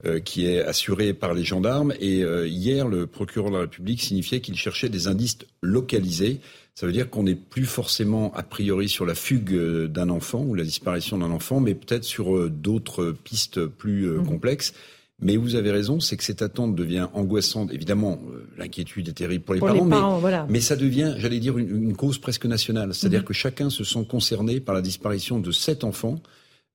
euh, 0.05 0.17
euh, 0.17 0.21
qui 0.21 0.47
est 0.47 0.63
assuré 0.63 1.13
par 1.13 1.35
les 1.35 1.45
gendarmes. 1.45 1.93
Et 2.01 2.21
hier, 2.47 2.87
le 2.87 3.07
procureur 3.07 3.51
de 3.51 3.57
la 3.57 3.63
République 3.63 4.01
signifiait 4.01 4.41
qu'il 4.41 4.57
cherchait 4.57 4.89
des 4.89 5.09
indices 5.09 5.39
localisés. 5.63 6.41
Ça 6.75 6.87
veut 6.87 6.93
dire 6.93 7.11
qu'on 7.11 7.25
n'est 7.25 7.35
plus 7.35 7.65
forcément 7.65 8.33
a 8.35 8.43
priori 8.43 8.89
sur 8.89 9.05
la 9.05 9.17
fugue 9.17 9.55
d'un 9.87 10.09
enfant 10.09 10.45
ou 10.45 10.55
la 10.55 10.63
disparition 10.63 11.19
d'un 11.19 11.31
enfant, 11.33 11.59
mais 11.59 11.75
peut-être 11.75 12.05
sur 12.05 12.49
d'autres 12.49 13.15
pistes 13.25 13.67
plus 13.67 14.07
mmh. 14.07 14.27
complexes. 14.27 14.73
Mais 15.21 15.37
vous 15.37 15.57
avez 15.57 15.73
raison, 15.73 15.99
c'est 15.99 16.17
que 16.17 16.23
cette 16.23 16.43
attente 16.43 16.77
devient 16.77 17.09
angoissante. 17.13 17.73
Évidemment, 17.73 18.21
euh, 18.31 18.47
l'inquiétude 18.57 19.09
est 19.09 19.15
terrible 19.15 19.45
pour 19.45 19.55
les 19.55 19.61
parents, 19.61 20.47
mais, 20.49 20.61
ça 20.61 20.77
devient, 20.77 21.15
j'allais 21.19 21.41
dire, 21.41 21.59
une, 21.59 21.97
cause 21.97 22.19
presque 22.19 22.47
nationale. 22.47 22.95
C'est-à-dire 22.95 23.21
mhm. 23.21 23.27
que 23.27 23.33
chacun 23.33 23.69
se 23.69 23.83
sent 23.83 24.07
concerné 24.09 24.61
par 24.61 24.77
la 24.77 24.81
disparition 24.81 25.41
de 25.41 25.51
sept 25.51 25.83
enfants, 25.83 26.15
euh, 26.15 26.29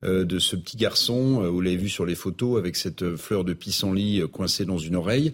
de 0.03 0.39
ce 0.39 0.55
petit 0.55 0.77
garçon, 0.77 1.41
euh, 1.41 1.50
vous 1.50 1.61
l'avez 1.61 1.77
vu 1.77 1.89
sur 1.89 2.05
les 2.05 2.15
photos, 2.15 2.57
avec 2.57 2.75
cette 2.75 3.15
fleur 3.15 3.44
de 3.44 3.53
pissenlit 3.53 4.21
coincée 4.31 4.65
dans 4.65 4.77
une 4.77 4.95
oreille. 4.95 5.33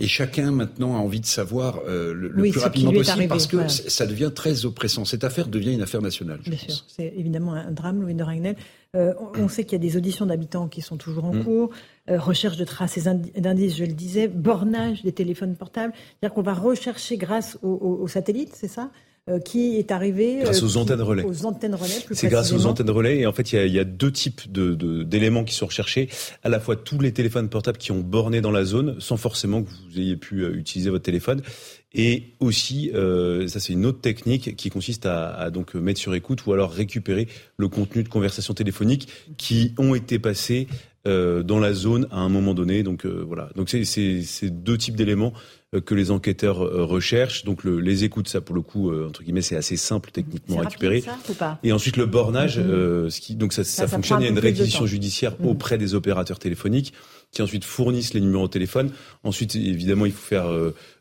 Et 0.00 0.06
chacun 0.06 0.52
maintenant 0.52 0.94
a 0.94 1.00
envie 1.00 1.18
de 1.18 1.26
savoir 1.26 1.80
le, 1.84 2.30
plus 2.30 2.56
rapidement 2.58 2.92
possible 2.92 3.26
parce 3.26 3.48
que 3.48 3.66
ça 3.66 4.06
devient 4.06 4.30
très 4.32 4.64
oppressant. 4.64 5.04
Cette 5.04 5.24
affaire 5.24 5.48
devient 5.48 5.72
une 5.72 5.82
affaire 5.82 6.02
nationale. 6.02 6.38
Bien 6.46 6.56
sûr, 6.56 6.84
c'est 6.86 7.12
évidemment 7.16 7.54
un 7.54 7.72
drame, 7.72 8.00
Louis 8.02 8.14
de 8.14 8.22
Ragnel. 8.22 8.54
Euh, 8.96 9.12
on 9.36 9.48
sait 9.48 9.64
qu'il 9.64 9.72
y 9.72 9.76
a 9.76 9.86
des 9.86 9.96
auditions 9.96 10.24
d'habitants 10.24 10.66
qui 10.66 10.80
sont 10.80 10.96
toujours 10.96 11.24
en 11.26 11.34
mm. 11.34 11.44
cours, 11.44 11.70
euh, 12.10 12.18
recherche 12.18 12.56
de 12.56 12.64
traces 12.64 12.96
et 12.96 13.40
d'indices, 13.40 13.76
je 13.76 13.84
le 13.84 13.92
disais, 13.92 14.28
bornage 14.28 15.02
des 15.02 15.12
téléphones 15.12 15.56
portables. 15.56 15.92
C'est-à-dire 15.94 16.34
qu'on 16.34 16.42
va 16.42 16.54
rechercher 16.54 17.18
grâce 17.18 17.58
aux, 17.62 18.08
satellites, 18.08 18.54
c'est 18.54 18.68
ça? 18.68 18.84
euh, 18.84 18.90
qui 19.44 19.76
est 19.76 19.90
arrivé 19.92 20.40
grâce 20.42 20.62
aux 20.62 20.76
antennes 20.76 21.02
relais. 21.02 21.24
Aux 21.24 21.46
antennes 21.46 21.74
relais, 21.74 22.04
C'est 22.12 22.28
grâce 22.28 22.52
aux 22.52 22.66
antennes 22.66 22.90
relais 22.90 23.18
et 23.18 23.26
en 23.26 23.32
fait 23.32 23.52
il 23.52 23.72
y 23.72 23.78
a, 23.78 23.84
deux 23.84 24.12
types 24.12 24.50
d'éléments 24.50 25.44
qui 25.44 25.54
sont 25.54 25.66
recherchés. 25.66 26.08
À 26.42 26.48
la 26.48 26.60
fois 26.60 26.76
tous 26.76 26.98
les 26.98 27.12
téléphones 27.12 27.48
portables 27.48 27.78
qui 27.78 27.92
ont 27.92 28.00
borné 28.00 28.40
dans 28.40 28.50
la 28.50 28.64
zone, 28.64 28.96
sans 29.00 29.16
forcément 29.16 29.62
que 29.62 29.68
vous 29.68 29.98
ayez 29.98 30.16
pu 30.16 30.46
utiliser 30.46 30.90
votre 30.90 31.04
téléphone, 31.04 31.42
et 31.94 32.34
aussi, 32.38 32.90
euh, 32.94 33.48
ça 33.48 33.60
c'est 33.60 33.72
une 33.72 33.86
autre 33.86 34.00
technique 34.00 34.56
qui 34.56 34.68
consiste 34.68 35.06
à, 35.06 35.30
à, 35.30 35.50
donc 35.50 35.74
mettre 35.74 35.98
sur 35.98 36.14
écoute 36.14 36.44
ou 36.46 36.52
alors 36.52 36.70
récupérer 36.70 37.28
le 37.56 37.68
contenu 37.68 38.02
de 38.02 38.08
conversations 38.08 38.52
téléphoniques 38.52 39.08
qui 39.38 39.72
ont 39.78 39.94
été 39.94 40.18
passées 40.18 40.68
euh, 41.06 41.42
dans 41.42 41.58
la 41.58 41.72
zone 41.72 42.06
à 42.10 42.18
un 42.18 42.28
moment 42.28 42.54
donné. 42.54 42.82
Donc 42.82 43.06
euh, 43.06 43.24
voilà. 43.26 43.50
Donc 43.54 43.70
c'est 43.70 44.50
deux 44.50 44.76
types 44.76 44.96
d'éléments 44.96 45.32
euh, 45.74 45.80
que 45.80 45.94
les 45.94 46.10
enquêteurs 46.10 46.62
euh, 46.62 46.84
recherchent. 46.84 47.44
Donc 47.44 47.64
le, 47.64 47.80
les 47.80 48.04
écoutes, 48.04 48.28
ça 48.28 48.40
pour 48.40 48.54
le 48.54 48.62
coup, 48.62 48.92
entre 48.92 49.22
guillemets, 49.22 49.42
c'est 49.42 49.56
assez 49.56 49.76
simple 49.76 50.10
techniquement 50.10 50.58
à 50.58 50.62
récupérer. 50.62 51.00
Ça, 51.00 51.16
ou 51.28 51.34
pas? 51.34 51.58
Et 51.62 51.72
ensuite 51.72 51.96
le 51.96 52.06
bornage, 52.06 52.58
mm-hmm. 52.58 53.10
ce 53.10 53.20
qui 53.20 53.36
donc 53.36 53.52
ça, 53.52 53.64
ça, 53.64 53.86
fonctionne. 53.86 54.20
Il 54.20 54.24
y 54.24 54.28
a 54.28 54.30
une 54.30 54.38
réquisition 54.38 54.86
judiciaire 54.86 55.34
mm-hmm. 55.34 55.48
auprès 55.48 55.78
des 55.78 55.94
opérateurs 55.94 56.38
téléphoniques. 56.38 56.92
qui 57.30 57.42
ensuite 57.42 57.64
fournissent 57.64 58.14
les 58.14 58.20
numéros 58.20 58.46
de 58.46 58.52
téléphone. 58.52 58.90
Ensuite, 59.22 59.54
évidemment, 59.54 60.06
il 60.06 60.12
faut 60.12 60.26
faire 60.26 60.48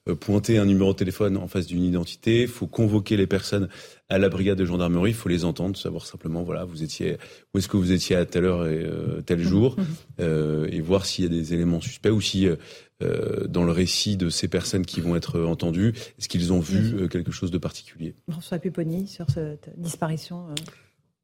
euh, 0.07 0.15
pointer 0.15 0.57
un 0.57 0.65
numéro 0.65 0.93
de 0.93 0.97
téléphone 0.97 1.37
en 1.37 1.47
face 1.47 1.67
d'une 1.67 1.83
identité. 1.83 2.43
Il 2.43 2.47
faut 2.47 2.67
convoquer 2.67 3.17
les 3.17 3.27
personnes 3.27 3.67
à 4.09 4.17
la 4.17 4.29
brigade 4.29 4.57
de 4.57 4.65
gendarmerie. 4.65 5.11
Il 5.11 5.15
faut 5.15 5.29
les 5.29 5.45
entendre, 5.45 5.77
savoir 5.77 6.05
simplement, 6.05 6.43
voilà, 6.43 6.65
vous 6.65 6.83
étiez 6.83 7.17
où 7.53 7.57
est-ce 7.57 7.67
que 7.67 7.77
vous 7.77 7.91
étiez 7.91 8.15
à 8.15 8.25
telle 8.25 8.45
heure 8.45 8.67
et 8.67 8.85
tel 9.25 9.41
jour, 9.41 9.75
euh, 10.19 10.67
et 10.71 10.81
voir 10.81 11.05
s'il 11.05 11.25
y 11.25 11.27
a 11.27 11.29
des 11.29 11.53
éléments 11.53 11.81
suspects 11.81 12.09
ou 12.09 12.21
si 12.21 12.47
euh, 12.47 13.47
dans 13.47 13.63
le 13.63 13.71
récit 13.71 14.17
de 14.17 14.29
ces 14.29 14.47
personnes 14.47 14.85
qui 14.85 15.01
vont 15.01 15.15
être 15.15 15.41
entendues, 15.41 15.93
est-ce 16.17 16.29
qu'ils 16.29 16.53
ont 16.53 16.59
vu 16.59 17.07
quelque 17.09 17.31
chose 17.31 17.51
de 17.51 17.57
particulier? 17.57 18.15
François 18.29 18.59
Pupponi 18.59 19.07
sur 19.07 19.29
cette 19.29 19.69
disparition. 19.77 20.45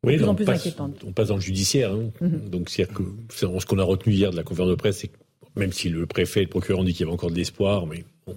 Oui, 0.03 0.17
plus 0.17 0.25
en 0.25 0.35
plus 0.35 0.45
passe, 0.45 0.67
on 1.05 1.13
passe 1.13 1.29
dans 1.29 1.35
le 1.35 1.41
judiciaire. 1.41 1.93
Hein. 1.93 2.11
Mhm. 2.19 2.49
Donc, 2.49 2.69
c'est 2.69 2.85
que 2.91 3.03
ce 3.29 3.65
qu'on 3.65 3.79
a 3.79 3.83
retenu 3.83 4.13
hier 4.13 4.31
de 4.31 4.35
la 4.35 4.43
conférence 4.43 4.71
de 4.71 4.75
presse, 4.75 4.97
c'est 4.97 5.07
que 5.07 5.17
même 5.55 5.71
si 5.71 5.89
le 5.89 6.05
préfet 6.05 6.41
et 6.41 6.43
le 6.43 6.49
procureur 6.49 6.81
ont 6.81 6.83
dit 6.83 6.93
qu'il 6.93 7.01
y 7.01 7.03
avait 7.03 7.13
encore 7.13 7.31
de 7.31 7.35
l'espoir, 7.35 7.85
mais 7.85 8.03
bon, 8.27 8.35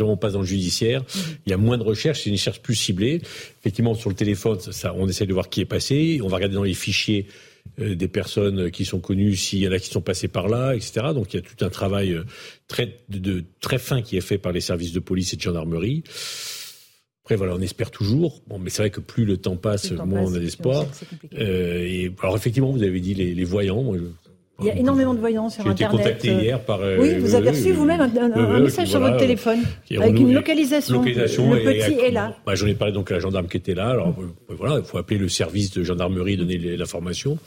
on 0.00 0.16
passe 0.16 0.32
dans 0.32 0.40
le 0.40 0.46
judiciaire, 0.46 1.02
mhm. 1.02 1.22
il 1.46 1.50
y 1.50 1.52
a 1.52 1.56
moins 1.56 1.78
de 1.78 1.82
recherches, 1.82 2.22
c'est 2.22 2.30
une 2.30 2.36
recherche 2.36 2.60
plus 2.60 2.74
ciblée. 2.74 3.20
Effectivement, 3.60 3.94
sur 3.94 4.10
le 4.10 4.16
téléphone, 4.16 4.58
ça, 4.60 4.94
on 4.96 5.08
essaie 5.08 5.26
de 5.26 5.32
voir 5.32 5.48
qui 5.48 5.60
est 5.60 5.66
passé, 5.66 6.20
on 6.22 6.28
va 6.28 6.36
regarder 6.36 6.54
dans 6.54 6.62
les 6.62 6.74
fichiers 6.74 7.26
euh, 7.80 7.94
des 7.94 8.08
personnes 8.08 8.70
qui 8.70 8.84
sont 8.84 9.00
connues, 9.00 9.36
s'il 9.36 9.60
y 9.60 9.68
en 9.68 9.72
a 9.72 9.78
qui 9.78 9.90
sont 9.90 10.00
passées 10.00 10.28
par 10.28 10.48
là, 10.48 10.74
etc. 10.74 11.08
Donc 11.14 11.32
il 11.32 11.36
y 11.36 11.40
a 11.40 11.42
tout 11.42 11.64
un 11.64 11.70
travail 11.70 12.12
euh, 12.12 12.24
très, 12.66 12.96
de, 13.08 13.44
très 13.60 13.78
fin 13.78 14.02
qui 14.02 14.16
est 14.16 14.22
fait 14.22 14.38
par 14.38 14.52
les 14.52 14.60
services 14.60 14.92
de 14.92 15.00
police 15.00 15.32
et 15.32 15.36
de 15.36 15.42
gendarmerie. 15.42 16.02
Après, 17.24 17.36
voilà, 17.36 17.54
on 17.54 17.60
espère 17.60 17.90
toujours. 17.90 18.40
Bon, 18.46 18.58
mais 18.58 18.70
c'est 18.70 18.80
vrai 18.80 18.90
que 18.90 19.00
plus 19.00 19.26
le 19.26 19.36
temps 19.36 19.56
passe, 19.56 19.90
moins 19.92 20.22
on 20.22 20.34
a 20.34 20.38
d'espoir. 20.38 20.86
Euh, 21.34 21.84
et 21.86 22.10
alors, 22.22 22.36
effectivement, 22.36 22.70
vous 22.70 22.82
avez 22.82 23.00
dit 23.00 23.12
les, 23.12 23.44
voyants. 23.44 23.92
Il 24.60 24.66
y 24.66 24.70
a 24.70 24.76
énormément 24.76 25.14
de 25.14 25.20
voyants 25.20 25.48
sur 25.48 25.66
Internet. 25.66 25.78
J'ai 25.78 25.84
été 25.84 25.96
contacté 25.96 26.28
hier 26.32 26.60
par. 26.60 26.80
Euh, 26.80 26.98
oui, 27.00 27.18
vous 27.18 27.34
avez 27.34 27.50
reçu 27.50 27.72
vous-même 27.72 28.00
un, 28.00 28.60
message 28.60 28.88
sur 28.88 29.00
votre 29.00 29.16
téléphone 29.16 29.60
avec 29.96 30.18
une 30.18 30.32
localisation. 30.32 30.96
localisation 30.96 31.54
le 31.54 31.60
petit 31.60 31.92
est 32.00 32.10
là. 32.10 32.36
Bah, 32.44 32.54
J'en 32.54 32.66
ai 32.66 32.74
parlé 32.74 32.92
donc 32.92 33.10
à 33.10 33.14
la 33.14 33.20
gendarme 33.20 33.46
qui 33.46 33.56
était 33.56 33.74
là. 33.74 33.90
Alors 33.90 34.14
voilà, 34.48 34.78
il 34.78 34.84
faut 34.84 34.98
appeler 34.98 35.18
le 35.18 35.28
service 35.28 35.70
de 35.72 35.84
gendarmerie, 35.84 36.36
donner 36.36 36.58
l'information. 36.76 37.38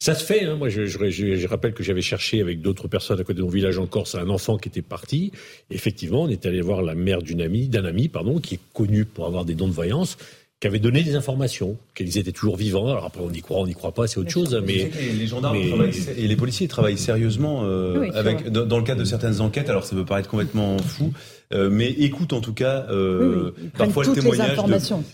Ça 0.00 0.14
se 0.14 0.24
fait. 0.24 0.44
Hein. 0.44 0.56
Moi, 0.56 0.68
je, 0.68 0.84
je, 0.84 1.08
je, 1.08 1.46
rappelle 1.46 1.72
que 1.72 1.82
j'avais 1.82 2.02
cherché 2.02 2.40
avec 2.40 2.60
d'autres 2.60 2.88
personnes 2.88 3.20
à 3.20 3.24
côté 3.24 3.38
de 3.38 3.42
mon 3.42 3.48
village 3.48 3.78
en 3.78 3.86
Corse 3.86 4.16
un 4.16 4.28
enfant 4.28 4.58
qui 4.58 4.68
était 4.68 4.82
parti. 4.82 5.32
effectivement, 5.70 6.22
on 6.22 6.28
est 6.28 6.44
allé 6.44 6.60
voir 6.60 6.82
la 6.82 6.94
mère 6.94 7.22
d'une 7.22 7.40
amie, 7.40 7.68
d'un 7.68 7.84
ami, 7.84 8.08
pardon, 8.08 8.38
qui 8.38 8.56
est 8.56 8.60
connu 8.74 9.04
pour 9.04 9.26
avoir 9.26 9.44
des 9.44 9.54
dons 9.54 9.68
de 9.68 9.72
voyance 9.72 10.18
qui 10.64 10.68
avait 10.68 10.78
donné 10.78 11.02
des 11.02 11.14
informations, 11.14 11.76
qu'ils 11.94 12.16
étaient 12.16 12.32
toujours 12.32 12.56
vivants. 12.56 12.88
Alors 12.88 13.04
après, 13.04 13.20
on 13.22 13.30
y 13.30 13.42
croit, 13.42 13.58
on 13.58 13.66
n'y 13.66 13.74
croit 13.74 13.92
pas, 13.92 14.06
c'est 14.06 14.16
autre 14.16 14.30
chose. 14.30 14.58
Mais 14.66 14.90
les 15.14 15.26
gendarmes 15.26 15.58
et 15.58 16.26
les 16.26 16.36
policiers 16.36 16.68
travaillent 16.68 16.96
sérieusement 16.96 17.64
euh, 17.64 18.10
avec 18.14 18.48
dans, 18.48 18.78
le 18.78 18.82
cadre 18.82 19.00
de 19.00 19.04
certaines 19.04 19.42
enquêtes. 19.42 19.68
Alors 19.68 19.84
ça 19.84 19.94
peut 19.94 20.06
paraître 20.06 20.30
complètement 20.30 20.78
fou, 20.78 21.12
euh, 21.52 21.68
mais 21.70 21.90
écoute 21.90 22.32
en 22.32 22.40
tout 22.40 22.54
cas 22.54 22.86
euh, 22.88 23.50
parfois 23.76 24.04
le 24.04 24.14
témoignage 24.14 24.56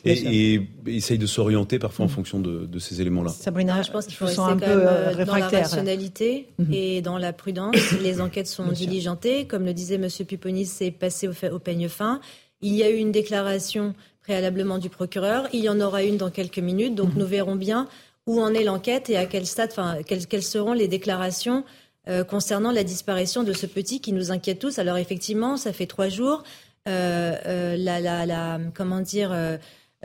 et, 0.04 0.54
et, 0.54 0.69
essaye 0.87 1.19
de 1.19 1.26
s'orienter 1.26 1.80
parfois 1.80 2.04
en 2.04 2.09
mm. 2.09 2.12
fonction 2.12 2.38
de, 2.38 2.66
de 2.66 2.78
ces 2.78 3.00
éléments-là. 3.00 3.30
Sabrina, 3.30 3.83
je 3.83 3.90
pense 3.90 4.07
qu'il 4.07 4.14
faut 4.14 4.26
rester 4.26 4.40
un 4.40 4.57
peu 4.57 5.25
dans 5.25 5.35
la 5.35 5.49
rationalité 5.49 6.47
mm-hmm. 6.61 6.75
et 6.75 7.02
dans 7.02 7.19
la 7.19 7.33
prudence. 7.33 7.75
les 8.04 8.21
enquêtes 8.21 8.47
sont 8.47 8.71
diligentées, 8.71 9.47
comme 9.47 9.64
le 9.64 9.75
disait 9.75 9.99
Monsieur 9.99 10.25
Puponis, 10.25 10.66
c'est 10.66 10.92
passé 10.92 11.26
au, 11.26 11.33
au 11.52 11.59
peigne 11.59 11.88
fin. 11.88 12.21
Il 12.62 12.75
y 12.75 12.85
a 12.85 12.90
eu 12.90 12.97
une 12.97 13.11
déclaration 13.11 13.95
préalablement 14.30 14.78
du 14.78 14.90
procureur. 14.90 15.49
Il 15.52 15.58
y 15.58 15.68
en 15.68 15.80
aura 15.80 16.04
une 16.04 16.16
dans 16.16 16.30
quelques 16.30 16.60
minutes, 16.60 16.94
donc 16.94 17.16
nous 17.16 17.26
verrons 17.26 17.56
bien 17.56 17.88
où 18.28 18.40
en 18.40 18.54
est 18.54 18.62
l'enquête 18.62 19.10
et 19.10 19.16
à 19.16 19.26
quel 19.26 19.44
stade, 19.44 19.70
enfin, 19.72 19.99
quelles, 20.06 20.42
seront 20.44 20.72
les 20.72 20.87
déclarations 20.87 21.64
euh, 22.08 22.22
concernant 22.22 22.70
la 22.70 22.84
disparition 22.84 23.42
de 23.42 23.52
ce 23.52 23.66
petit 23.66 24.00
qui 24.00 24.12
nous 24.12 24.30
inquiète 24.30 24.60
tous. 24.60 24.78
Alors 24.78 24.99
effectivement, 24.99 25.56
ça 25.56 25.72
fait 25.72 25.87
trois 25.87 26.08
jours. 26.08 26.44
Euh, 26.87 27.34
euh, 27.44 27.76
la, 27.76 27.99
la, 27.99 28.25
la, 28.25 28.60
comment 28.72 29.00
dire 29.00 29.34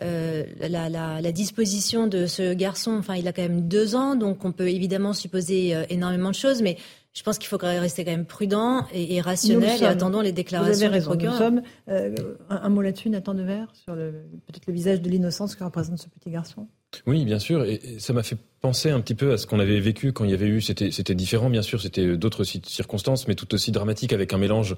la, 0.01 0.89
la, 0.89 1.31
disposition 1.31 2.07
de 2.07 2.25
ce 2.25 2.55
garçon, 2.55 2.97
enfin, 2.97 3.13
il 3.13 3.27
a 3.27 3.31
quand 3.31 3.43
même 3.43 3.67
deux 3.67 3.95
ans, 3.95 4.15
donc 4.15 4.43
on 4.43 4.51
peut 4.51 4.69
évidemment 4.69 5.13
supposer 5.13 5.75
énormément 5.91 6.31
de 6.31 6.35
choses, 6.35 6.63
mais 6.63 6.77
je 7.15 7.23
pense 7.23 7.37
qu'il 7.37 7.47
faut 7.47 7.57
rester 7.57 8.03
quand 8.03 8.11
même 8.11 8.25
prudent 8.25 8.85
et, 8.93 9.21
rationnel 9.21 9.81
et 9.81 9.85
attendons 9.85 10.21
les 10.21 10.33
déclarations 10.33 10.91
du 10.91 11.01
procureur. 11.01 11.33
Nous 11.33 11.37
sommes, 11.37 11.61
euh, 11.89 12.13
un, 12.49 12.69
mot 12.69 12.81
là-dessus, 12.81 13.09
Nathan 13.09 13.33
Devers, 13.33 13.73
sur 13.73 13.95
peut-être 13.95 14.67
le 14.67 14.73
visage 14.73 15.01
de 15.01 15.09
l'innocence 15.09 15.55
que 15.55 15.63
représente 15.63 15.97
ce 15.97 16.09
petit 16.09 16.29
garçon? 16.29 16.67
Oui, 17.07 17.25
bien 17.25 17.39
sûr, 17.39 17.63
et 17.63 17.81
ça 17.99 18.13
m'a 18.13 18.23
fait 18.23 18.37
penser 18.61 18.89
un 18.89 19.01
petit 19.01 19.15
peu 19.15 19.33
à 19.33 19.37
ce 19.37 19.47
qu'on 19.47 19.59
avait 19.59 19.79
vécu 19.79 20.13
quand 20.13 20.23
il 20.25 20.31
y 20.31 20.33
avait 20.33 20.47
eu, 20.47 20.61
c'était 20.61 21.15
différent 21.15 21.49
bien 21.49 21.61
sûr, 21.61 21.81
c'était 21.81 22.17
d'autres 22.17 22.43
circonstances, 22.43 23.27
mais 23.27 23.35
tout 23.35 23.53
aussi 23.53 23.71
dramatiques 23.71 24.13
avec 24.13 24.33
un 24.33 24.37
mélange 24.37 24.75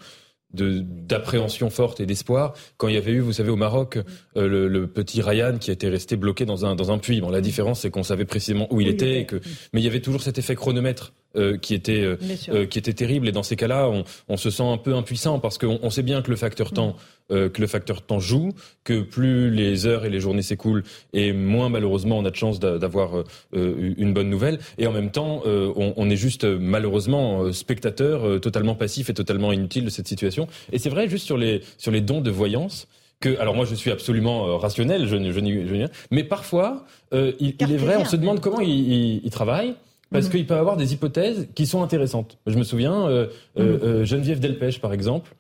d'appréhension 0.54 1.70
forte 1.70 2.00
et 2.00 2.06
d'espoir 2.06 2.54
quand 2.78 2.88
il 2.88 2.96
y 2.96 2.98
avait 2.98 3.12
eu, 3.12 3.20
vous 3.20 3.34
savez, 3.34 3.50
au 3.50 3.58
Maroc, 3.58 4.00
euh, 4.38 4.70
le, 4.70 4.88
petit 4.88 5.22
Ryan 5.22 5.58
qui 5.58 5.72
était 5.72 5.90
resté 5.90 6.16
bloqué 6.16 6.46
dans 6.46 6.66
un 6.66 6.76
dans 6.76 6.90
un 6.90 6.98
puits. 7.00 7.20
Bon, 7.20 7.30
la 7.30 7.42
différence 7.42 7.82
c'est 7.82 7.90
qu'on 7.90 8.04
savait 8.04 8.26
précisément 8.26 8.68
où 8.72 8.80
il, 8.80 8.88
était, 8.88 9.20
Et 9.20 9.26
que, 9.26 9.36
mais 9.74 9.82
il 9.82 9.84
y 9.84 9.88
avait 9.88 10.00
toujours 10.00 10.22
cet 10.22 10.38
effet 10.38 10.56
chronomètre 10.56 11.14
euh, 11.38 11.58
qui 11.58 11.74
était 11.74 12.04
euh, 12.04 12.66
qui 12.66 12.80
était 12.80 12.94
terrible. 12.94 13.28
Et 13.28 13.32
dans 13.32 13.44
ces 13.44 13.56
cas-là, 13.56 13.90
on, 13.90 14.04
on, 14.28 14.38
se 14.38 14.50
sent 14.50 14.64
un 14.64 14.78
peu 14.78 14.96
impuissant 14.96 15.40
parce 15.40 15.58
qu'on 15.58 15.80
on 15.82 15.90
sait 15.90 16.04
bien 16.04 16.22
que 16.22 16.30
le 16.30 16.36
facteur 16.36 16.72
temps 16.72 16.96
mm. 17.30 17.50
que 17.50 17.62
le 17.62 17.68
facteur 17.68 18.02
temps 18.02 18.20
joue, 18.20 18.54
que 18.84 19.02
plus 19.02 19.52
les 19.52 19.86
heures 19.86 20.06
et 20.06 20.10
les 20.10 20.20
journées 20.20 20.42
s'écoulent 20.42 20.84
et 21.14 21.34
moins 21.34 21.70
malheureusement 21.70 22.18
on 22.18 22.26
a 22.26 22.32
de 22.32 22.36
chance 22.36 22.60
d'avoir 22.60 23.24
une 23.54 24.14
bonne 24.14 24.30
nouvelle. 24.30 24.60
Et 24.78 24.88
en 24.88 24.94
même 24.94 25.12
temps, 25.12 25.44
on, 25.46 25.94
on, 25.96 26.10
est 26.10 26.16
juste 26.16 26.46
malheureusement 26.46 27.52
spectateur 27.52 28.40
totalement 28.40 28.76
passif 28.76 29.10
et 29.10 29.14
totalement 29.14 29.52
inutile 29.52 29.86
de 29.86 29.90
cette 29.90 30.08
situation. 30.08 30.48
Et 30.72 30.80
c'est 30.80 30.90
vrai, 30.90 31.10
juste 31.10 31.26
sur 31.26 31.38
les, 31.38 31.62
sur 31.78 31.92
les 31.92 32.02
dons 32.02 32.22
de 32.22 32.32
voyance, 32.32 32.88
que, 33.20 33.40
alors 33.40 33.56
moi 33.56 33.66
je 33.66 33.76
suis 33.76 33.92
absolument 33.92 34.48
euh, 34.48 34.56
rationnel, 34.58 35.08
je, 35.08 35.18
je, 35.18 35.32
je, 35.32 35.88
mais 36.12 36.24
parfois, 36.24 36.86
euh, 37.14 37.32
il, 37.40 37.56
est 37.60 37.78
vrai, 37.78 37.96
on 37.98 38.06
se 38.06 38.16
demande 38.16 38.40
comment 38.42 38.60
il, 38.60 39.26
il, 39.26 39.30
travaille. 39.32 39.74
Parce 40.12 40.26
mhm. 40.26 40.32
qu'il 40.32 40.48
peut 40.48 40.56
avoir 40.56 40.78
des 40.78 40.94
hypothèses 40.94 41.48
qui 41.54 41.66
sont 41.66 41.84
intéressantes. 41.84 42.38
Je 42.48 42.58
me 42.58 42.64
souviens, 42.64 43.08
euh, 43.08 43.28
mhm. 43.58 44.04
Geneviève 44.04 44.40
Delpech, 44.40 44.80
par 44.80 44.94
exemple, 44.94 45.36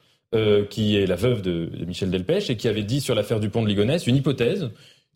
qui 0.69 0.97
est 0.97 1.07
la 1.07 1.15
veuve 1.15 1.41
de, 1.41 1.69
de 1.73 1.85
Michel 1.85 2.11
Delpech 2.11 2.49
et 2.49 2.57
qui 2.57 2.67
avait 2.67 2.83
dit 2.83 3.01
sur 3.01 3.15
l'affaire 3.15 3.39
du 3.39 3.49
pont 3.49 3.63
de 3.63 3.67
Ligonnès 3.67 4.05
une 4.07 4.17
hypothèse 4.17 4.69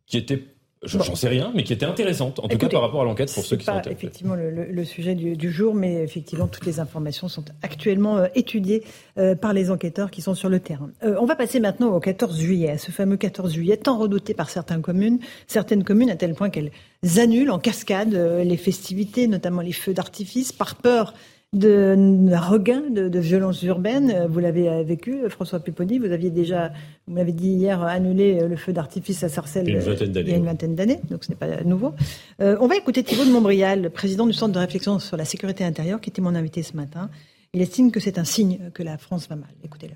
qui 0.08 0.18
était 0.18 0.42
J'en 0.84 1.16
sais 1.16 1.28
rien, 1.28 1.52
mais 1.54 1.64
qui 1.64 1.74
était 1.74 1.86
intéressante, 1.86 2.40
en 2.40 2.48
tout 2.48 2.58
cas 2.58 2.68
par 2.68 2.82
rapport 2.82 3.02
à 3.02 3.06
l'enquête 3.06 3.32
pour 3.32 3.46
ceux 3.46 3.56
qui 3.56 3.66
sont 3.66 3.72
intéressés. 3.72 4.00
effectivement 4.00 4.34
le, 4.34 4.50
le, 4.50 4.84
sujet 4.84 5.14
du, 5.14 5.38
du, 5.38 5.52
jour, 5.52 5.76
mais 5.76 6.02
effectivement 6.02 6.48
toutes 6.48 6.66
les 6.66 6.80
informations 6.80 7.28
sont 7.28 7.46
actuellement 7.62 8.18
euh, 8.18 8.28
étudiées 8.34 8.84
euh, 9.20 9.36
par 9.36 9.54
les 9.54 9.70
enquêteurs 9.70 10.10
qui 10.10 10.24
sont 10.24 10.34
sur 10.34 10.50
le 10.50 10.60
terrain. 10.60 10.90
Euh, 11.04 11.18
on 11.20 11.26
va 11.26 11.36
passer 11.36 11.60
maintenant 11.60 11.90
au 11.90 12.00
14 12.00 12.40
juillet, 12.40 12.72
à 12.72 12.78
ce 12.80 12.90
fameux 12.90 13.16
14 13.16 13.54
juillet, 13.54 13.78
tant 13.78 14.00
redouté 14.00 14.34
par 14.34 14.50
certaines 14.50 14.82
communes, 14.82 15.20
certaines 15.46 15.84
communes 15.84 16.10
à 16.10 16.16
tel 16.16 16.34
point 16.34 16.50
qu'elles 16.50 16.72
annulent 17.18 17.52
en 17.52 17.60
cascade 17.60 18.14
les 18.14 18.58
festivités, 18.58 19.28
notamment 19.28 19.62
les 19.62 19.74
feux 19.74 19.94
d'artifice, 19.94 20.52
par 20.52 20.74
peur 20.74 21.14
de 21.54 22.34
regain 22.36 22.84
de, 22.90 23.10
de 23.10 23.20
violences 23.20 23.62
urbaines. 23.64 24.28
Vous 24.28 24.40
l'avez 24.40 24.84
vécu, 24.84 25.30
François 25.30 25.60
Pupponi. 25.60 26.00
Vous 26.00 26.12
aviez 26.12 26.30
déjà, 26.30 26.72
vous 27.08 27.14
m'avez 27.14 27.34
dit 27.34 27.50
hier, 27.50 27.82
annulé 27.84 28.48
le 28.48 28.56
feu 28.56 28.74
d'artifice 28.74 29.24
à 29.24 29.30
Sarcelles 29.30 29.68
il 29.68 30.30
y 30.30 30.34
a 30.34 30.38
une 30.38 30.46
vingtaine 30.46 30.76
d'années, 30.76 31.00
donc 31.10 31.24
ce 31.24 31.30
n'est 31.30 31.36
pas 31.36 31.64
nouveau. 31.64 31.94
Euh, 32.42 32.58
on 32.60 32.68
va 32.68 32.76
écouter 32.76 33.04
Thibault 33.04 33.26
de 33.26 33.32
Montbrial, 33.32 33.90
président 33.90 34.26
du 34.26 34.34
Centre 34.34 34.54
de 34.54 34.60
réflexion 34.60 35.00
sur 35.00 35.18
la 35.18 35.26
sécurité 35.26 35.64
intérieure, 35.64 36.02
qui 36.02 36.10
était 36.10 36.22
mon 36.22 36.36
invité 36.36 36.64
ce 36.64 36.76
matin. 36.76 37.10
Il 37.54 37.62
estime 37.62 37.92
que 37.92 38.00
c'est 38.00 38.18
un 38.18 38.24
signe 38.24 38.72
que 38.74 38.84
la 38.84 38.98
France 38.98 39.28
va 39.28 39.36
mal. 39.36 39.50
Écoutez-le. 39.64 39.96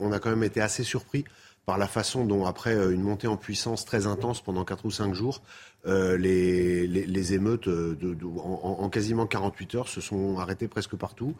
on 0.00 0.12
a 0.12 0.18
quand 0.18 0.30
même 0.30 0.44
été 0.44 0.60
assez 0.60 0.82
surpris 0.82 1.24
par 1.66 1.78
la 1.78 1.86
façon 1.86 2.24
dont, 2.24 2.46
après 2.46 2.74
euh, 2.74 2.90
une 2.90 3.02
montée 3.02 3.26
en 3.26 3.36
puissance 3.36 3.84
très 3.84 4.06
intense 4.06 4.40
pendant 4.40 4.64
4 4.64 4.84
ou 4.86 4.90
5 4.90 5.14
jours, 5.14 5.42
euh, 5.86 6.18
les, 6.18 6.86
les, 6.86 7.32
émeutes 7.32 7.68
euh, 7.68 7.96
de, 7.98 8.14
en, 8.26 8.76
en, 8.80 8.88
quasiment 8.90 9.26
48 9.26 9.74
heures 9.76 9.88
se 9.88 10.02
sont 10.02 10.38
arrêtées 10.38 10.68
presque 10.68 10.94
partout. 10.94 11.34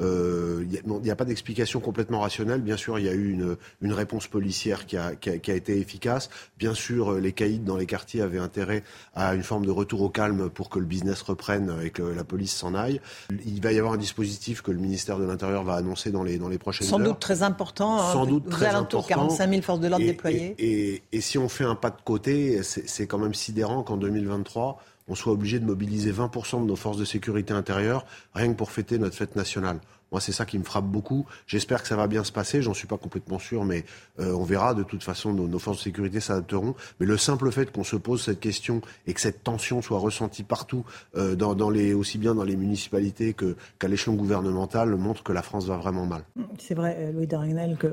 Il 0.00 0.04
euh, 0.04 0.64
n'y 0.64 1.10
a, 1.10 1.12
a, 1.12 1.16
pas 1.16 1.24
d'explication 1.24 1.78
complètement 1.78 2.18
rationnelle. 2.18 2.60
Bien 2.60 2.76
sûr, 2.76 2.98
il 2.98 3.04
y 3.04 3.08
a 3.08 3.12
eu 3.12 3.30
une, 3.30 3.56
une 3.80 3.92
réponse 3.92 4.26
policière 4.26 4.86
qui 4.86 4.96
a, 4.96 5.14
qui, 5.14 5.30
a, 5.30 5.38
qui 5.38 5.52
a, 5.52 5.54
été 5.54 5.78
efficace. 5.78 6.28
Bien 6.58 6.74
sûr, 6.74 7.12
les 7.12 7.30
caïds 7.30 7.60
dans 7.60 7.76
les 7.76 7.86
quartiers 7.86 8.20
avaient 8.20 8.40
intérêt 8.40 8.82
à 9.14 9.36
une 9.36 9.44
forme 9.44 9.64
de 9.64 9.70
retour 9.70 10.02
au 10.02 10.08
calme 10.08 10.50
pour 10.50 10.68
que 10.68 10.80
le 10.80 10.84
business 10.84 11.22
reprenne 11.22 11.72
et 11.84 11.90
que 11.90 12.02
la 12.02 12.24
police 12.24 12.52
s'en 12.52 12.74
aille. 12.74 13.00
Il 13.46 13.62
va 13.62 13.70
y 13.70 13.78
avoir 13.78 13.94
un 13.94 13.98
dispositif 13.98 14.62
que 14.62 14.72
le 14.72 14.78
ministère 14.78 15.20
de 15.20 15.24
l'Intérieur 15.24 15.62
va 15.62 15.74
annoncer 15.74 16.10
dans 16.10 16.24
les, 16.24 16.38
dans 16.38 16.48
les 16.48 16.58
prochaines 16.58 16.88
Sans 16.88 16.98
heures. 16.98 17.06
Sans 17.06 17.12
doute 17.12 17.20
très 17.20 17.42
important. 17.44 18.00
Hein, 18.00 18.12
Sans 18.12 18.26
doute 18.26 18.48
très 18.50 18.74
important. 18.74 19.06
45 19.06 19.48
000 19.48 19.62
forces 19.62 19.78
de 19.80 19.86
l'ordre 19.86 20.04
déployées. 20.04 20.56
Et, 20.58 20.94
et, 20.94 21.02
et 21.12 21.20
si 21.20 21.38
on 21.38 21.48
fait 21.48 21.64
un 21.64 21.76
pas 21.76 21.90
de 21.90 22.02
côté, 22.02 22.64
c'est 22.64 23.06
quand 23.06 23.18
même 23.18 23.34
sidérant 23.34 23.83
qu'en 23.84 23.96
2023, 23.96 24.80
on 25.08 25.14
soit 25.14 25.32
obligé 25.32 25.58
de 25.58 25.64
mobiliser 25.64 26.12
20% 26.12 26.62
de 26.62 26.66
nos 26.66 26.76
forces 26.76 26.96
de 26.96 27.04
sécurité 27.04 27.52
intérieure 27.52 28.06
rien 28.34 28.48
que 28.52 28.56
pour 28.56 28.70
fêter 28.70 28.98
notre 28.98 29.16
fête 29.16 29.36
nationale. 29.36 29.78
Moi, 30.12 30.20
c'est 30.20 30.32
ça 30.32 30.46
qui 30.46 30.58
me 30.58 30.62
frappe 30.62 30.84
beaucoup. 30.84 31.26
J'espère 31.48 31.82
que 31.82 31.88
ça 31.88 31.96
va 31.96 32.06
bien 32.06 32.22
se 32.22 32.30
passer. 32.30 32.62
J'en 32.62 32.72
suis 32.72 32.86
pas 32.86 32.98
complètement 32.98 33.40
sûr, 33.40 33.64
mais 33.64 33.84
euh, 34.20 34.32
on 34.32 34.44
verra. 34.44 34.72
De 34.72 34.84
toute 34.84 35.02
façon, 35.02 35.32
nos, 35.32 35.58
forces 35.58 35.78
de 35.78 35.82
sécurité 35.82 36.20
s'adapteront. 36.20 36.76
Mais 37.00 37.06
le 37.06 37.16
simple 37.16 37.50
fait 37.50 37.72
qu'on 37.72 37.82
se 37.82 37.96
pose 37.96 38.22
cette 38.22 38.38
question 38.38 38.80
et 39.08 39.14
que 39.14 39.20
cette 39.20 39.42
tension 39.42 39.82
soit 39.82 39.98
ressentie 39.98 40.44
partout, 40.44 40.84
euh, 41.16 41.34
dans, 41.34 41.68
les, 41.68 41.94
aussi 41.94 42.18
bien 42.18 42.36
dans 42.36 42.44
les 42.44 42.54
municipalités 42.54 43.34
qu'à 43.34 43.88
l'échelon 43.88 44.14
gouvernemental, 44.14 44.94
montre 44.94 45.24
que 45.24 45.32
la 45.32 45.42
France 45.42 45.66
va 45.66 45.78
vraiment 45.78 46.06
mal. 46.06 46.22
C'est 46.60 46.74
vrai, 46.74 46.96
euh, 47.00 47.12
Louis 47.12 47.26
Darnel, 47.26 47.76
que 47.76 47.92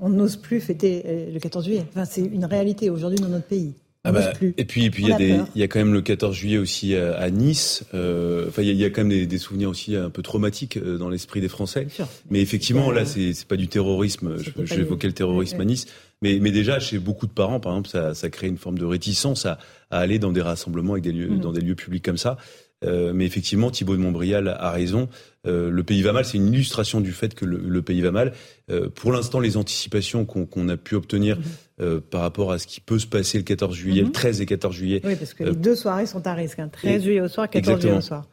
on 0.00 0.08
n'ose 0.08 0.36
plus 0.36 0.60
fêter 0.60 1.30
le 1.32 1.38
14 1.38 1.66
juillet. 1.66 1.86
Enfin, 1.90 2.04
c'est 2.04 2.22
une 2.22 2.46
réalité 2.46 2.90
aujourd'hui 2.90 3.20
dans 3.20 3.28
notre 3.28 3.46
pays. 3.46 3.74
Ah 4.06 4.12
bah, 4.12 4.32
et 4.58 4.64
puis, 4.66 4.84
et 4.84 4.90
puis 4.90 5.02
il 5.04 5.08
y 5.08 5.12
a 5.12 5.16
des, 5.16 5.40
il 5.54 5.60
y 5.60 5.62
a 5.62 5.68
quand 5.68 5.78
même 5.78 5.94
le 5.94 6.02
14 6.02 6.36
juillet 6.36 6.58
aussi 6.58 6.94
à, 6.94 7.30
Nice. 7.30 7.84
Euh, 7.94 8.48
enfin, 8.48 8.60
il 8.60 8.70
y, 8.70 8.84
a, 8.84 8.90
quand 8.90 9.00
même 9.00 9.08
des, 9.08 9.26
des, 9.26 9.38
souvenirs 9.38 9.70
aussi 9.70 9.96
un 9.96 10.10
peu 10.10 10.20
traumatiques 10.20 10.76
euh, 10.76 10.98
dans 10.98 11.08
l'esprit 11.08 11.40
des 11.40 11.48
Français. 11.48 11.86
Mais 12.28 12.42
effectivement, 12.42 12.90
là, 12.90 13.06
c'est, 13.06 13.32
pas 13.46 13.56
du 13.56 13.66
terrorisme. 13.66 14.36
J'évoquais 14.64 15.06
le 15.06 15.14
terrorisme 15.14 15.58
à 15.58 15.64
Nice. 15.64 15.86
Mais, 16.20 16.38
mais 16.38 16.52
déjà, 16.52 16.78
chez 16.80 16.98
beaucoup 16.98 17.26
de 17.26 17.32
parents, 17.32 17.60
par 17.60 17.72
exemple, 17.72 17.88
ça, 17.88 18.14
ça 18.14 18.28
crée 18.28 18.46
une 18.46 18.58
forme 18.58 18.78
de 18.78 18.84
réticence 18.84 19.46
à, 19.46 19.58
à 19.90 19.98
aller 20.00 20.18
dans 20.18 20.32
des 20.32 20.42
rassemblements 20.42 20.92
avec 20.92 21.04
des 21.04 21.12
lieux, 21.12 21.30
mmh. 21.30 21.40
dans 21.40 21.52
des 21.52 21.60
lieux 21.60 21.74
publics 21.74 22.04
comme 22.04 22.18
ça. 22.18 22.36
Euh, 22.84 23.12
mais 23.14 23.24
effectivement, 23.24 23.70
Thibault 23.70 23.96
de 23.96 24.00
Montbrial 24.00 24.48
a 24.48 24.70
raison. 24.70 25.08
Euh, 25.46 25.70
le 25.70 25.82
pays 25.82 26.02
va 26.02 26.12
mal, 26.12 26.24
c'est 26.24 26.38
une 26.38 26.52
illustration 26.52 27.00
du 27.00 27.12
fait 27.12 27.34
que 27.34 27.44
le, 27.44 27.82
pays 27.82 28.00
va 28.00 28.10
mal. 28.10 28.32
Euh, 28.70 28.88
pour 28.88 29.12
l'instant, 29.12 29.40
les 29.40 29.56
anticipations 29.56 30.24
qu'on 30.24 30.68
a 30.68 30.76
pu 30.76 30.94
obtenir 30.94 31.38
mhm. 31.78 32.00
par 32.00 32.22
rapport 32.22 32.52
à 32.52 32.58
ce 32.58 32.66
qui 32.66 32.80
peut 32.80 32.98
se 32.98 33.06
passer 33.06 33.38
le 33.38 33.44
14 33.44 33.74
juillet, 33.74 34.02
le 34.02 34.12
13 34.12 34.38
mhm. 34.38 34.42
et 34.42 34.46
14 34.46 34.74
juillet. 34.74 35.00
Oui, 35.04 35.16
parce 35.16 35.34
que 35.34 35.44
les 35.44 35.54
deux 35.54 35.76
soirées 35.76 36.06
sont 36.06 36.26
à 36.26 36.34
risque. 36.34 36.58
13 36.58 36.70
hein. 36.84 37.04
juillet 37.04 37.20
au 37.20 37.28
soir, 37.28 37.48
14 37.48 37.80
juillet 37.80 37.96
au 37.96 38.00
soir. 38.00 38.28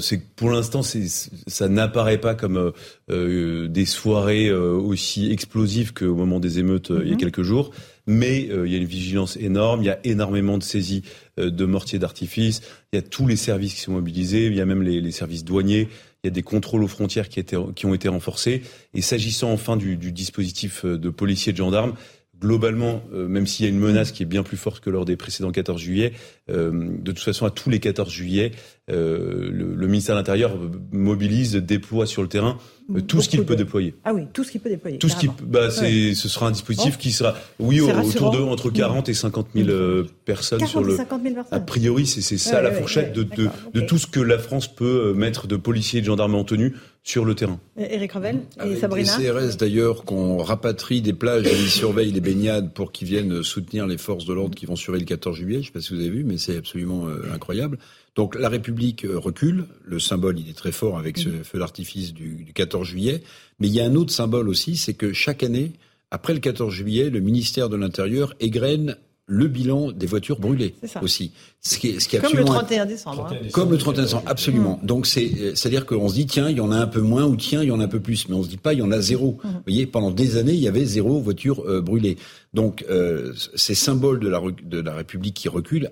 c'est 0.00 0.22
pour 0.36 0.50
l'instant, 0.50 0.82
ça 0.82 1.68
n'apparaît 1.68 2.18
pas 2.18 2.34
comme 2.34 2.72
des 3.08 3.84
soirées 3.84 4.52
aussi 4.52 5.30
explosives 5.30 5.92
qu'au 5.92 6.14
moment 6.14 6.40
des 6.40 6.58
émeutes 6.58 6.90
il 6.90 7.08
y 7.08 7.10
a 7.10 7.14
mhm. 7.14 7.20
quelques 7.20 7.42
jours 7.42 7.70
mais 8.06 8.48
euh, 8.50 8.66
il 8.66 8.72
y 8.72 8.76
a 8.76 8.78
une 8.78 8.84
vigilance 8.84 9.36
énorme, 9.36 9.82
il 9.82 9.86
y 9.86 9.90
a 9.90 9.98
énormément 10.04 10.58
de 10.58 10.62
saisies 10.62 11.02
euh, 11.38 11.50
de 11.50 11.64
mortiers 11.64 11.98
d'artifice, 11.98 12.60
il 12.92 12.96
y 12.96 12.98
a 12.98 13.02
tous 13.02 13.26
les 13.26 13.36
services 13.36 13.74
qui 13.74 13.80
sont 13.80 13.92
mobilisés, 13.92 14.46
il 14.46 14.54
y 14.54 14.60
a 14.60 14.66
même 14.66 14.82
les, 14.82 15.10
services 15.12 15.44
douaniers, 15.44 15.88
il 16.22 16.26
y 16.26 16.28
a 16.28 16.30
des 16.30 16.42
contrôles 16.42 16.82
aux 16.82 16.88
frontières 16.88 17.28
qui 17.28 17.86
ont 17.86 17.94
été 17.94 18.08
renforcés. 18.08 18.62
Et 18.94 19.02
s'agissant 19.02 19.52
enfin 19.52 19.76
du, 19.76 19.96
du, 19.96 20.12
dispositif 20.12 20.84
euh, 20.84 20.98
de 20.98 21.10
policiers 21.10 21.50
et 21.50 21.52
de 21.52 21.58
gendarmes, 21.58 21.94
globalement, 22.40 23.02
même 23.12 23.46
s'il 23.46 23.64
y 23.64 23.68
a 23.68 23.72
une 23.72 23.78
menace 23.78 24.12
qui 24.12 24.22
est 24.22 24.26
bien 24.26 24.42
plus 24.42 24.56
forte 24.56 24.82
que 24.82 24.90
lors 24.90 25.04
des 25.04 25.16
précédents 25.16 25.50
14 25.50 25.80
juillet, 25.80 26.12
de 26.48 27.12
toute 27.12 27.20
façon, 27.20 27.46
à 27.46 27.50
tous 27.50 27.70
les 27.70 27.80
14 27.80 28.10
juillet, 28.10 28.52
le, 28.88 29.50
le, 29.50 29.86
ministère 29.86 30.14
de 30.14 30.20
l'Intérieur 30.20 30.58
mobilise, 30.92 31.56
déploie 31.56 32.06
sur 32.06 32.22
le 32.22 32.28
terrain 32.28 32.58
euh, 32.94 33.00
tout 33.00 33.22
ce 33.22 33.30
qu'il 33.30 33.44
peut 33.44 33.56
déployer. 33.56 33.94
Ah 34.04 34.12
oui, 34.12 34.26
tout 34.32 34.44
ce 34.44 34.50
qu'il 34.50 34.60
peut 34.60 34.68
déployer. 34.68 34.98
Tout 34.98 35.08
ce 35.08 35.16
qui, 35.16 35.28
bah, 35.42 35.70
c'est, 35.70 36.14
ce 36.14 36.28
sera 36.28 36.48
un 36.48 36.50
dispositif 36.50 36.98
qui 36.98 37.12
sera, 37.12 37.34
oui, 37.58 37.80
autour 37.80 38.30
de 38.30 38.38
entre 38.38 38.68
40 38.68 39.08
et 39.08 39.14
50 39.14 39.48
000 39.54 39.68
euh, 39.68 40.06
personnes 40.26 40.66
sur 40.66 40.82
le. 40.82 40.96
50 40.96 41.22
000 41.22 41.34
personnes. 41.34 41.58
A 41.58 41.60
priori, 41.60 42.06
c'est, 42.06 42.20
c'est 42.20 42.36
ça 42.36 42.60
la 42.60 42.72
fourchette 42.72 43.14
de, 43.14 43.22
de, 43.22 43.48
de, 43.72 43.80
tout 43.80 43.96
ce 43.96 44.06
que 44.06 44.20
la 44.20 44.38
France 44.38 44.68
peut 44.68 45.06
euh, 45.06 45.14
mettre 45.14 45.46
de 45.46 45.56
policiers 45.56 46.00
et 46.00 46.02
de 46.02 46.06
gendarmes 46.06 46.34
en 46.34 46.44
tenue 46.44 46.74
sur 47.04 47.24
le 47.24 47.36
terrain. 47.36 47.60
Éric 47.76 48.12
Revel 48.12 48.40
et 48.64 48.76
Sabrina. 48.76 49.18
Les 49.18 49.26
CRS 49.26 49.56
d'ailleurs 49.56 50.04
qu'on 50.04 50.38
rapatrie 50.38 51.02
des 51.02 51.12
plages 51.12 51.46
et 51.46 51.52
ils 51.52 51.70
surveillent 51.70 52.12
les 52.12 52.20
baignades 52.20 52.72
pour 52.72 52.90
qu'ils 52.90 53.06
viennent 53.06 53.42
soutenir 53.44 53.86
les 53.86 53.98
forces 53.98 54.24
de 54.24 54.32
l'ordre 54.32 54.56
qui 54.56 54.66
vont 54.66 54.74
surveiller 54.74 55.04
le 55.04 55.08
14 55.08 55.36
juillet. 55.36 55.56
Je 55.56 55.60
ne 55.60 55.64
sais 55.66 55.72
pas 55.72 55.80
si 55.80 55.94
vous 55.94 56.00
avez 56.00 56.08
vu, 56.08 56.24
mais 56.24 56.38
c'est 56.38 56.56
absolument 56.56 57.06
incroyable. 57.32 57.78
Donc 58.14 58.36
la 58.36 58.48
République 58.48 59.04
euh, 59.04 59.18
recule, 59.18 59.66
le 59.84 59.98
symbole 59.98 60.38
il 60.38 60.48
est 60.48 60.56
très 60.56 60.72
fort 60.72 60.98
avec 60.98 61.18
ce 61.18 61.28
feu 61.42 61.58
d'artifice 61.58 62.14
du, 62.14 62.46
14 62.54 62.86
juillet, 62.86 63.22
mais 63.58 63.66
il 63.66 63.74
y 63.74 63.80
a 63.80 63.84
un 63.84 63.94
autre 63.94 64.12
symbole 64.12 64.48
aussi, 64.48 64.76
c'est 64.76 64.94
que 64.94 65.12
chaque 65.12 65.42
année, 65.42 65.72
après 66.10 66.32
le 66.32 66.40
14 66.40 66.72
juillet, 66.72 67.10
le 67.10 67.20
ministère 67.20 67.68
de 67.68 67.76
l'Intérieur 67.76 68.34
égrène 68.38 68.96
le 69.26 69.48
bilan 69.48 69.90
des 69.90 70.06
voitures 70.06 70.38
brûlées 70.38 70.74
aussi. 71.00 71.32
Ce 71.62 71.78
qui 71.78 71.88
est, 71.88 72.00
ce 72.00 72.08
qui 72.08 72.16
est 72.16 72.20
Comme 72.20 72.36
le 72.36 72.44
31 72.44 72.84
décembre. 72.84 73.30
Hein. 73.32 73.36
Comme 73.52 73.70
le 73.70 73.78
31 73.78 74.02
décembre, 74.02 74.24
absolument. 74.26 74.78
Mm. 74.82 74.86
Donc 74.86 75.06
c'est, 75.06 75.54
c'est-à-dire 75.54 75.86
qu'on 75.86 76.08
se 76.08 76.14
dit 76.14 76.26
tiens, 76.26 76.50
il 76.50 76.58
y 76.58 76.60
en 76.60 76.70
a 76.70 76.76
un 76.76 76.86
peu 76.86 77.00
moins 77.00 77.24
ou 77.24 77.36
tiens, 77.36 77.62
il 77.62 77.68
y 77.68 77.72
en 77.72 77.80
a 77.80 77.84
un 77.84 77.88
peu 77.88 78.00
plus, 78.00 78.28
mais 78.28 78.34
on 78.34 78.42
se 78.42 78.48
dit 78.48 78.58
pas 78.58 78.74
il 78.74 78.80
y 78.80 78.82
en 78.82 78.90
a 78.90 79.00
zéro. 79.00 79.38
Mm. 79.42 79.48
Vous 79.48 79.62
voyez, 79.66 79.86
pendant 79.86 80.10
des 80.10 80.36
années, 80.36 80.52
il 80.52 80.60
y 80.60 80.68
avait 80.68 80.84
zéro 80.84 81.20
voiture 81.20 81.64
euh, 81.66 81.80
brûlée. 81.80 82.18
Donc 82.52 82.84
euh, 82.90 83.32
ces 83.54 83.74
symboles 83.74 84.20
de 84.20 84.28
la, 84.28 84.42
de 84.62 84.80
la 84.80 84.94
République 84.94 85.34
qui 85.34 85.48
reculent, 85.48 85.90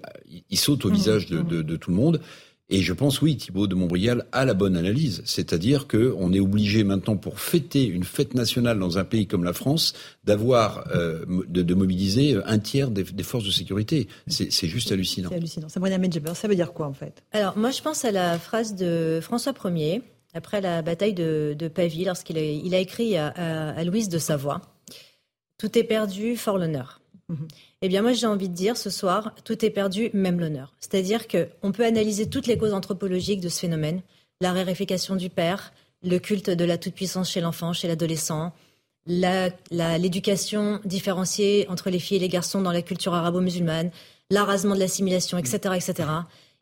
ils 0.50 0.58
sautent 0.58 0.84
au 0.84 0.90
mm. 0.90 0.94
visage 0.94 1.26
de, 1.26 1.40
de, 1.40 1.62
de 1.62 1.76
tout 1.76 1.90
le 1.90 1.96
monde. 1.96 2.20
Et 2.68 2.80
je 2.80 2.92
pense, 2.92 3.20
oui, 3.20 3.36
Thibault 3.36 3.66
de 3.66 3.74
Montbrial 3.74 4.26
a 4.32 4.44
la 4.44 4.54
bonne 4.54 4.76
analyse. 4.76 5.22
C'est-à-dire 5.26 5.88
qu'on 5.88 6.32
est 6.32 6.40
obligé 6.40 6.84
maintenant, 6.84 7.16
pour 7.16 7.38
fêter 7.38 7.84
une 7.84 8.04
fête 8.04 8.34
nationale 8.34 8.78
dans 8.78 8.98
un 8.98 9.04
pays 9.04 9.26
comme 9.26 9.44
la 9.44 9.52
France, 9.52 9.92
d'avoir, 10.24 10.86
euh, 10.94 11.24
de, 11.48 11.74
mobiliser 11.74 12.38
un 12.46 12.58
tiers 12.58 12.90
des, 12.90 13.04
forces 13.22 13.44
de 13.44 13.50
sécurité. 13.50 14.08
C'est 14.26 14.66
juste 14.66 14.90
hallucinant. 14.90 15.28
C'est 15.28 15.36
hallucinant. 15.36 15.68
Sabrina 15.68 15.98
Medjeber, 15.98 16.34
ça 16.34 16.48
veut 16.48 16.54
dire 16.56 16.72
quoi 16.72 16.86
en 16.86 16.94
fait? 16.94 17.22
Alors, 17.32 17.58
moi, 17.58 17.70
je 17.70 17.82
pense 17.82 18.04
à 18.04 18.10
la 18.10 18.38
phrase 18.38 18.74
de 18.74 19.20
François 19.20 19.52
Ier, 19.64 20.02
après 20.32 20.60
la 20.60 20.80
bataille 20.80 21.14
de, 21.14 21.70
Pavie, 21.74 22.04
lorsqu'il 22.04 22.38
a, 22.38 22.42
il 22.42 22.74
a 22.74 22.78
écrit 22.78 23.16
à, 23.16 23.28
à 23.28 23.84
Louise 23.84 24.08
de 24.08 24.18
Savoie 24.18 24.62
Tout 25.58 25.76
est 25.76 25.84
perdu, 25.84 26.36
fort 26.36 26.56
l'honneur. 26.56 27.02
Mhm. 27.28 27.48
Eh 27.84 27.88
bien, 27.88 28.00
moi, 28.00 28.12
j'ai 28.12 28.26
envie 28.26 28.48
de 28.48 28.54
dire 28.54 28.76
ce 28.76 28.90
soir, 28.90 29.34
tout 29.44 29.64
est 29.64 29.70
perdu, 29.70 30.10
même 30.14 30.38
l'honneur. 30.38 30.72
C'est-à-dire 30.78 31.26
qu'on 31.26 31.72
peut 31.72 31.84
analyser 31.84 32.28
toutes 32.28 32.46
les 32.46 32.56
causes 32.56 32.72
anthropologiques 32.72 33.40
de 33.40 33.48
ce 33.48 33.60
phénomène 33.60 34.00
la 34.40 34.52
raréfication 34.52 35.16
du 35.16 35.30
père, 35.30 35.72
le 36.02 36.18
culte 36.18 36.50
de 36.50 36.64
la 36.64 36.76
toute-puissance 36.76 37.30
chez 37.30 37.40
l'enfant, 37.40 37.72
chez 37.72 37.86
l'adolescent, 37.88 38.52
l'éducation 39.06 40.80
différenciée 40.84 41.66
entre 41.68 41.90
les 41.90 42.00
filles 42.00 42.16
et 42.16 42.20
les 42.20 42.28
garçons 42.28 42.60
dans 42.60 42.72
la 42.72 42.82
culture 42.82 43.14
arabo-musulmane, 43.14 43.90
l'arasement 44.30 44.74
de 44.74 44.80
l'assimilation, 44.80 45.38
etc., 45.38 45.74
etc. 45.76 46.08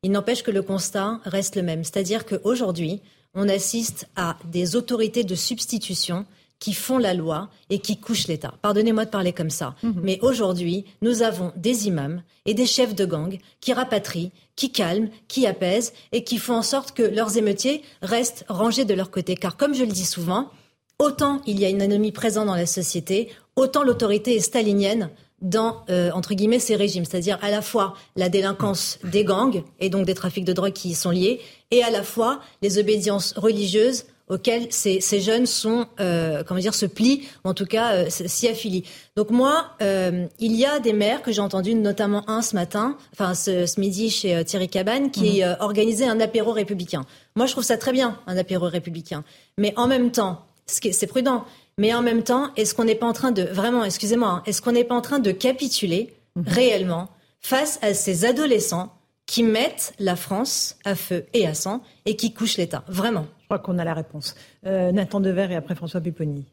Il 0.03 0.13
n'empêche 0.13 0.43
que 0.43 0.51
le 0.51 0.63
constat 0.63 1.21
reste 1.25 1.57
le 1.57 1.63
même. 1.63 1.85
C'est-à-dire 1.85 2.27
qu'aujourd'hui, 2.27 3.01
on 3.35 3.49
assiste 3.49 4.09
à 4.15 4.37
des 4.51 4.77
autorités 4.77 5.25
de 5.25 5.35
substitution 5.35 6.27
qui 6.61 6.75
font 6.75 6.99
la 6.99 7.15
loi 7.15 7.49
et 7.71 7.81
qui 7.81 7.97
couchent 7.97 8.29
l'État. 8.29 8.55
Pardonnez-moi 8.63 9.07
de 9.07 9.11
parler 9.11 9.33
comme 9.33 9.51
ça. 9.51 9.75
Mhm. 9.83 10.01
Mais 10.03 10.19
aujourd'hui, 10.23 10.85
nous 11.03 11.23
avons 11.23 11.53
des 11.57 11.89
imams 11.89 12.23
et 12.47 12.55
des 12.55 12.67
chefs 12.67 12.95
de 12.95 13.05
gang 13.07 13.37
qui 13.61 13.73
rapatrient, 13.73 14.31
qui 14.55 14.71
calment, 14.71 15.09
qui 15.27 15.47
apaisent 15.47 15.93
et 16.13 16.23
qui 16.23 16.39
font 16.39 16.55
en 16.55 16.63
sorte 16.63 16.93
que 16.93 17.03
leurs 17.03 17.37
émeutiers 17.39 17.83
restent 18.03 18.45
rangés 18.49 18.85
de 18.85 18.95
leur 18.95 19.11
côté. 19.11 19.35
Car 19.35 19.57
comme 19.57 19.75
je 19.75 19.85
le 19.85 19.91
dis 19.91 20.05
souvent, 20.05 20.51
autant 20.99 21.41
il 21.47 21.59
y 21.59 21.65
a 21.65 21.71
une 21.71 21.83
anomie 21.83 22.13
présente 22.13 22.47
dans 22.47 22.55
la 22.55 22.67
société, 22.67 23.31
autant 23.57 23.83
l'autorité 23.83 24.37
est 24.37 24.41
stalinienne 24.41 25.11
dans, 25.41 25.85
euh, 25.89 26.11
entre 26.13 26.35
guillemets, 26.35 26.59
ces 26.59 26.77
régimes, 26.77 27.07
c'est-à-dire 27.07 27.39
à 27.41 27.51
la 27.51 27.63
fois 27.63 27.95
la 28.15 28.29
délinquance 28.29 28.99
des 29.05 29.25
gangs 29.25 29.63
et 29.79 29.89
donc 29.89 30.05
des 30.05 30.15
trafics 30.15 30.45
de 30.45 30.53
drogue 30.53 30.75
qui 30.75 30.91
y 30.91 30.95
sont 30.95 31.11
liés, 31.11 31.41
et 31.71 31.83
à 31.83 31.91
la 31.91 32.03
fois 32.03 32.41
les 32.61 32.79
obédiences 32.79 33.33
religieuses 33.39 34.05
auxquels 34.31 34.69
ces, 34.71 35.21
jeunes 35.21 35.45
sont, 35.45 35.87
euh, 35.99 36.43
comment 36.47 36.61
dire, 36.61 36.73
se 36.73 36.87
plient, 36.87 37.29
ou 37.45 37.49
en 37.49 37.55
tout 37.55 37.67
cas 37.67 37.95
euh, 37.95 38.07
s'y 38.09 38.49
affilient. 38.49 38.85
Donc 39.17 39.31
moi, 39.31 39.73
euh, 39.83 40.27
il 40.39 40.55
y 40.57 40.65
a 40.65 40.79
des 40.79 40.93
maires 40.93 41.21
que 41.21 41.33
j'ai 41.33 41.41
entendu, 41.41 41.75
notamment 41.75 42.29
un 42.31 42.41
ce 42.41 42.55
matin, 42.55 42.97
enfin 43.13 43.35
ce, 43.35 43.79
midi 43.79 44.09
chez 44.09 44.45
Thierry 44.45 44.69
Cabane, 44.69 45.11
qui 45.11 45.43
mhm. 45.43 45.57
organisait 45.59 46.07
un 46.07 46.21
apéro 46.21 46.53
républicain. 46.53 47.05
Moi, 47.35 47.47
je 47.47 47.53
trouve 47.53 47.65
ça 47.65 47.77
très 47.77 47.93
bien, 47.93 48.19
un 48.27 48.37
apéro 48.37 48.67
républicain. 48.69 49.25
Mais 49.59 49.75
en 49.77 49.89
même 49.89 50.13
temps, 50.13 50.47
c'est 50.67 51.07
prudent. 51.07 51.45
Mais 51.77 51.93
en 51.93 52.03
même 52.03 52.23
temps, 52.23 52.51
est-ce 52.57 52.75
qu'on 52.75 52.85
n'est 52.85 52.95
pas 52.95 53.07
en 53.07 53.13
train 53.13 53.33
de, 53.33 53.43
vraiment, 53.43 53.85
excusez-moi, 53.85 54.29
hein, 54.29 54.43
est-ce 54.47 54.63
qu'on 54.63 54.73
n'est 54.73 54.85
pas 54.85 54.95
en 54.95 55.01
train 55.01 55.19
de 55.19 55.33
capituler 55.33 56.15
mhm. 56.37 56.45
réellement 56.47 57.09
face 57.41 57.79
à 57.83 57.95
ces 57.95 58.25
adolescents 58.25 58.93
qui 59.27 59.43
mettent 59.43 59.93
la 59.99 60.15
France 60.15 60.77
à 60.85 60.95
feu 60.95 61.25
et 61.33 61.47
à 61.47 61.55
sang 61.55 61.83
et 62.05 62.17
qui 62.17 62.33
couchent 62.33 62.59
l'État 62.59 62.85
Vraiment? 62.89 63.27
Crois 63.51 63.59
qu'on 63.59 63.79
a 63.79 63.85
la 63.85 63.95
réponse. 63.95 64.37
Euh, 64.65 64.93
Nathan 64.93 65.19
Dever 65.19 65.49
et 65.51 65.57
après 65.57 65.75
François 65.75 66.01
Pupponi. 66.01 66.45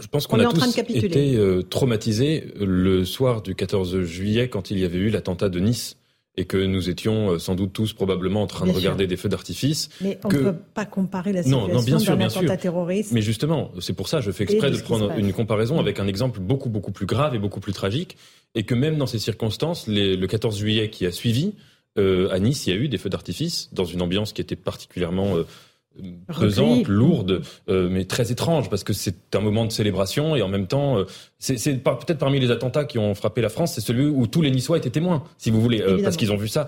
Je 0.00 0.08
pense 0.08 0.26
qu'on 0.26 0.40
a 0.40 0.52
tous 0.52 0.78
été 0.78 1.36
euh, 1.36 1.62
traumatisés 1.62 2.52
le 2.58 3.04
soir 3.04 3.42
du 3.42 3.54
14 3.54 4.02
juillet 4.02 4.48
quand 4.48 4.72
il 4.72 4.78
y 4.80 4.84
avait 4.84 4.98
eu 4.98 5.08
l'attentat 5.08 5.48
de 5.48 5.60
Nice 5.60 5.96
et 6.36 6.44
que 6.44 6.56
nous 6.58 6.90
étions 6.90 7.30
euh, 7.30 7.38
sans 7.38 7.54
doute 7.54 7.72
tous 7.72 7.92
probablement 7.92 8.42
en 8.42 8.48
train 8.48 8.66
de 8.66 8.72
regarder 8.72 9.06
des 9.06 9.16
feux 9.16 9.28
d'artifice. 9.28 9.88
Mais 10.00 10.18
on 10.24 10.28
ne 10.28 10.38
peut 10.38 10.56
pas 10.74 10.84
comparer 10.84 11.32
la 11.32 11.44
situation 11.44 12.16
d'un 12.16 12.20
attentat 12.26 12.56
terroriste. 12.56 13.12
Mais 13.12 13.22
justement, 13.22 13.70
c'est 13.80 13.94
pour 13.94 14.08
ça, 14.08 14.20
je 14.20 14.32
fais 14.32 14.42
exprès 14.42 14.72
de, 14.72 14.76
prendre 14.78 15.12
une 15.16 15.32
comparaison 15.32 15.78
avec 15.78 16.00
un 16.00 16.08
exemple 16.08 16.40
beaucoup 16.40 16.68
beaucoup 16.70 16.92
plus 16.92 17.06
grave 17.06 17.36
et 17.36 17.38
beaucoup 17.38 17.60
plus 17.60 17.72
tragique, 17.72 18.16
et 18.56 18.64
que 18.64 18.74
même 18.74 18.98
dans 18.98 19.06
ces 19.06 19.20
circonstances, 19.20 19.86
le 19.86 20.26
14 20.26 20.58
juillet 20.58 20.90
qui 20.90 21.06
a 21.06 21.12
suivi, 21.12 21.54
à 21.96 22.38
Nice, 22.38 22.66
il 22.66 22.74
y 22.74 22.76
a 22.76 22.76
eu 22.76 22.88
des 22.88 22.98
feux 22.98 23.08
d'artifice 23.08 23.70
dans 23.72 23.86
une 23.86 24.02
ambiance 24.02 24.34
qui 24.34 24.42
était 24.42 24.56
particulièrement 24.56 25.36
pesante, 26.38 26.88
lourde, 26.88 27.42
euh, 27.68 27.88
mais 27.90 28.04
très 28.04 28.32
étrange 28.32 28.68
parce 28.70 28.84
que 28.84 28.92
c'est 28.92 29.34
un 29.34 29.40
moment 29.40 29.64
de 29.64 29.72
célébration 29.72 30.36
et 30.36 30.42
en 30.42 30.48
même 30.48 30.66
temps, 30.66 30.98
euh, 30.98 31.04
c'est 31.38 31.82
peut-être 31.82 32.18
parmi 32.18 32.40
les 32.40 32.50
attentats 32.50 32.84
qui 32.84 32.98
ont 32.98 33.14
frappé 33.14 33.40
la 33.40 33.48
France, 33.48 33.74
c'est 33.74 33.80
celui 33.80 34.06
où 34.06 34.26
tous 34.26 34.42
les 34.42 34.50
Niçois 34.50 34.78
étaient 34.78 34.90
témoins, 34.90 35.24
si 35.38 35.50
vous 35.50 35.60
voulez, 35.60 35.80
euh, 35.80 36.02
parce 36.02 36.16
qu'ils 36.16 36.32
ont 36.32 36.36
vu 36.36 36.48
ça. 36.48 36.66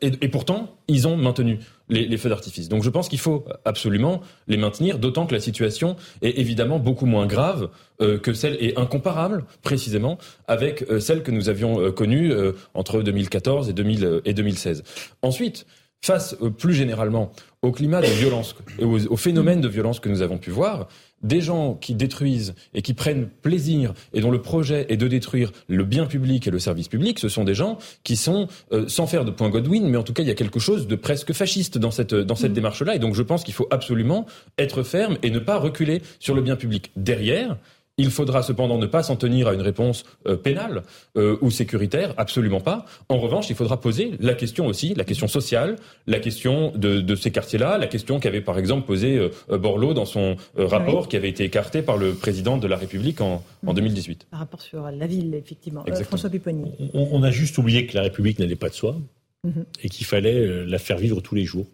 Et, 0.00 0.12
et, 0.20 0.28
pourtant, 0.28 0.76
ils 0.88 1.06
ont 1.06 1.16
maintenu 1.16 1.58
les, 1.88 2.06
les 2.06 2.16
feux 2.16 2.28
d'artifice. 2.28 2.68
Donc 2.68 2.82
je 2.82 2.90
pense 2.90 3.08
qu'il 3.08 3.18
faut 3.18 3.44
absolument 3.64 4.20
les 4.48 4.56
maintenir, 4.56 4.98
d'autant 4.98 5.26
que 5.26 5.34
la 5.34 5.40
situation 5.40 5.96
est 6.22 6.38
évidemment 6.38 6.78
beaucoup 6.78 7.06
moins 7.06 7.26
grave 7.26 7.70
que 7.98 8.34
celle 8.34 8.58
et 8.60 8.76
incomparable 8.76 9.44
précisément 9.62 10.18
avec 10.48 10.84
celle 11.00 11.22
que 11.22 11.30
nous 11.30 11.48
avions 11.48 11.90
connue 11.92 12.30
entre 12.74 13.00
2014 13.00 13.70
et, 13.70 13.72
2000, 13.72 14.20
et 14.26 14.34
2016. 14.34 14.82
Ensuite, 15.22 15.66
face 16.06 16.36
plus 16.58 16.74
généralement 16.74 17.32
au 17.66 17.72
climat 17.72 18.00
de 18.00 18.06
violence 18.06 18.54
et 18.78 18.84
au, 18.84 19.16
phénomène 19.16 19.60
de 19.60 19.68
violence 19.68 20.00
que 20.00 20.08
nous 20.08 20.22
avons 20.22 20.38
pu 20.38 20.50
voir, 20.50 20.88
des 21.22 21.40
gens 21.40 21.74
qui 21.74 21.94
détruisent 21.94 22.54
et 22.74 22.82
qui 22.82 22.94
prennent 22.94 23.28
plaisir 23.42 23.94
et 24.12 24.20
dont 24.20 24.30
le 24.30 24.40
projet 24.40 24.86
est 24.88 24.96
de 24.96 25.08
détruire 25.08 25.50
le 25.68 25.84
bien 25.84 26.06
public 26.06 26.46
et 26.46 26.50
le 26.50 26.58
service 26.58 26.88
public, 26.88 27.18
ce 27.18 27.28
sont 27.28 27.44
des 27.44 27.54
gens 27.54 27.78
qui 28.04 28.16
sont, 28.16 28.48
euh, 28.72 28.86
sans 28.86 29.06
faire 29.06 29.24
de 29.24 29.30
point 29.30 29.48
Godwin, 29.48 29.88
mais 29.88 29.96
en 29.96 30.02
tout 30.02 30.12
cas 30.12 30.22
il 30.22 30.28
y 30.28 30.32
a 30.32 30.34
quelque 30.34 30.60
chose 30.60 30.86
de 30.86 30.94
presque 30.94 31.32
fasciste 31.32 31.78
dans 31.78 31.90
cette, 31.90 32.14
dans 32.14 32.36
cette 32.36 32.52
mmh. 32.52 32.54
démarche-là. 32.54 32.94
Et 32.96 32.98
donc 32.98 33.14
je 33.14 33.22
pense 33.22 33.44
qu'il 33.44 33.54
faut 33.54 33.68
absolument 33.70 34.26
être 34.58 34.82
ferme 34.82 35.16
et 35.22 35.30
ne 35.30 35.38
pas 35.38 35.58
reculer 35.58 36.02
sur 36.20 36.34
le 36.34 36.42
bien 36.42 36.56
public. 36.56 36.92
Derrière, 36.96 37.56
il 37.98 38.10
faudra 38.10 38.42
cependant 38.42 38.78
ne 38.78 38.86
pas 38.86 39.02
s'en 39.02 39.16
tenir 39.16 39.48
à 39.48 39.54
une 39.54 39.62
réponse 39.62 40.04
euh, 40.26 40.36
pénale 40.36 40.82
euh, 41.16 41.38
ou 41.40 41.50
sécuritaire, 41.50 42.12
absolument 42.18 42.60
pas. 42.60 42.84
En 43.08 43.18
revanche, 43.18 43.48
il 43.48 43.56
faudra 43.56 43.80
poser 43.80 44.12
la 44.20 44.34
question 44.34 44.66
aussi, 44.66 44.94
la 44.94 45.04
question 45.04 45.28
sociale, 45.28 45.76
la 46.06 46.18
question 46.18 46.72
de, 46.76 47.14
ces 47.14 47.30
quartiers-là, 47.30 47.78
la 47.78 47.86
question 47.86 48.20
qu'avait 48.20 48.42
par 48.42 48.58
exemple 48.58 48.86
posée 48.86 49.16
euh, 49.18 49.58
Borloo 49.58 49.94
dans 49.94 50.04
son 50.04 50.36
rapport 50.56 51.08
qui 51.08 51.16
avait 51.16 51.30
été 51.30 51.44
écarté 51.44 51.82
par 51.82 51.96
le 51.96 52.12
président 52.12 52.58
de 52.58 52.66
la 52.66 52.76
République 52.76 53.20
en, 53.20 53.42
2018. 53.64 54.26
Par 54.30 54.40
rapport 54.40 54.60
sur 54.60 54.90
la 54.90 55.06
ville, 55.06 55.34
effectivement. 55.34 55.84
François 56.04 56.30
Pupponi. 56.30 56.72
On, 56.94 57.22
a 57.22 57.30
juste 57.30 57.58
oublié 57.58 57.86
que 57.86 57.96
la 57.96 58.02
République 58.02 58.38
n'allait 58.38 58.56
pas 58.56 58.68
de 58.68 58.74
soi 58.74 58.96
mhm. 59.44 59.64
et 59.82 59.88
qu'il 59.88 60.06
fallait 60.06 60.64
la 60.64 60.78
faire 60.78 60.98
vivre 60.98 61.20
tous 61.20 61.34
les 61.34 61.44
jours 61.44 61.66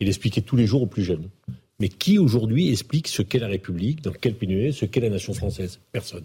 et 0.00 0.04
l'expliquer 0.04 0.42
tous 0.42 0.56
les 0.56 0.66
jours 0.66 0.82
aux 0.82 0.86
plus 0.86 1.04
jeunes. 1.04 1.28
Mais 1.80 1.88
qui 1.88 2.18
aujourd'hui 2.18 2.70
explique 2.70 3.08
ce 3.08 3.22
qu'est 3.22 3.38
la 3.38 3.46
République, 3.46 4.02
dans 4.02 4.12
quel 4.12 4.34
pays 4.34 4.72
ce 4.72 4.84
qu'est 4.84 5.00
la 5.00 5.10
nation 5.10 5.32
française? 5.32 5.78
Personne. 5.92 6.24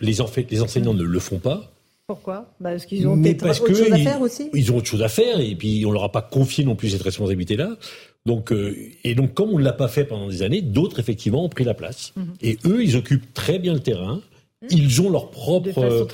Les, 0.00 0.16
les 0.50 0.62
enseignants 0.62 0.94
ne 0.94 1.02
le 1.02 1.20
font 1.20 1.38
pas. 1.38 1.72
Pourquoi? 2.06 2.54
Bah, 2.60 2.70
Parce 2.70 2.86
qu'ils 2.86 3.08
ont 3.08 3.20
peut-être 3.20 3.44
autre 3.44 3.74
chose 3.74 3.92
à 3.92 3.98
faire 3.98 4.20
aussi 4.20 4.48
Ils 4.54 4.70
ont 4.70 4.76
autre 4.76 4.86
chose 4.86 5.02
à 5.02 5.08
faire 5.08 5.40
et 5.40 5.56
puis 5.56 5.84
on 5.84 5.90
leur 5.90 6.04
a 6.04 6.12
pas 6.12 6.22
confié 6.22 6.64
non 6.64 6.76
plus 6.76 6.90
cette 6.90 7.02
responsabilité-là. 7.02 7.76
Donc, 8.26 8.52
euh, 8.52 8.76
et 9.02 9.14
donc, 9.14 9.34
comme 9.34 9.50
on 9.50 9.58
ne 9.58 9.64
l'a 9.64 9.72
pas 9.72 9.88
fait 9.88 10.04
pendant 10.04 10.28
des 10.28 10.42
années, 10.42 10.62
d'autres, 10.62 11.00
effectivement, 11.00 11.44
ont 11.44 11.48
pris 11.48 11.64
la 11.64 11.74
place. 11.74 12.12
Mhm. 12.16 12.34
Et 12.42 12.58
eux, 12.64 12.84
ils 12.84 12.96
occupent 12.96 13.32
très 13.34 13.58
bien 13.58 13.72
le 13.72 13.80
terrain. 13.80 14.20
Ils 14.70 15.02
ont 15.02 15.10
leur 15.10 15.30
propre, 15.30 16.06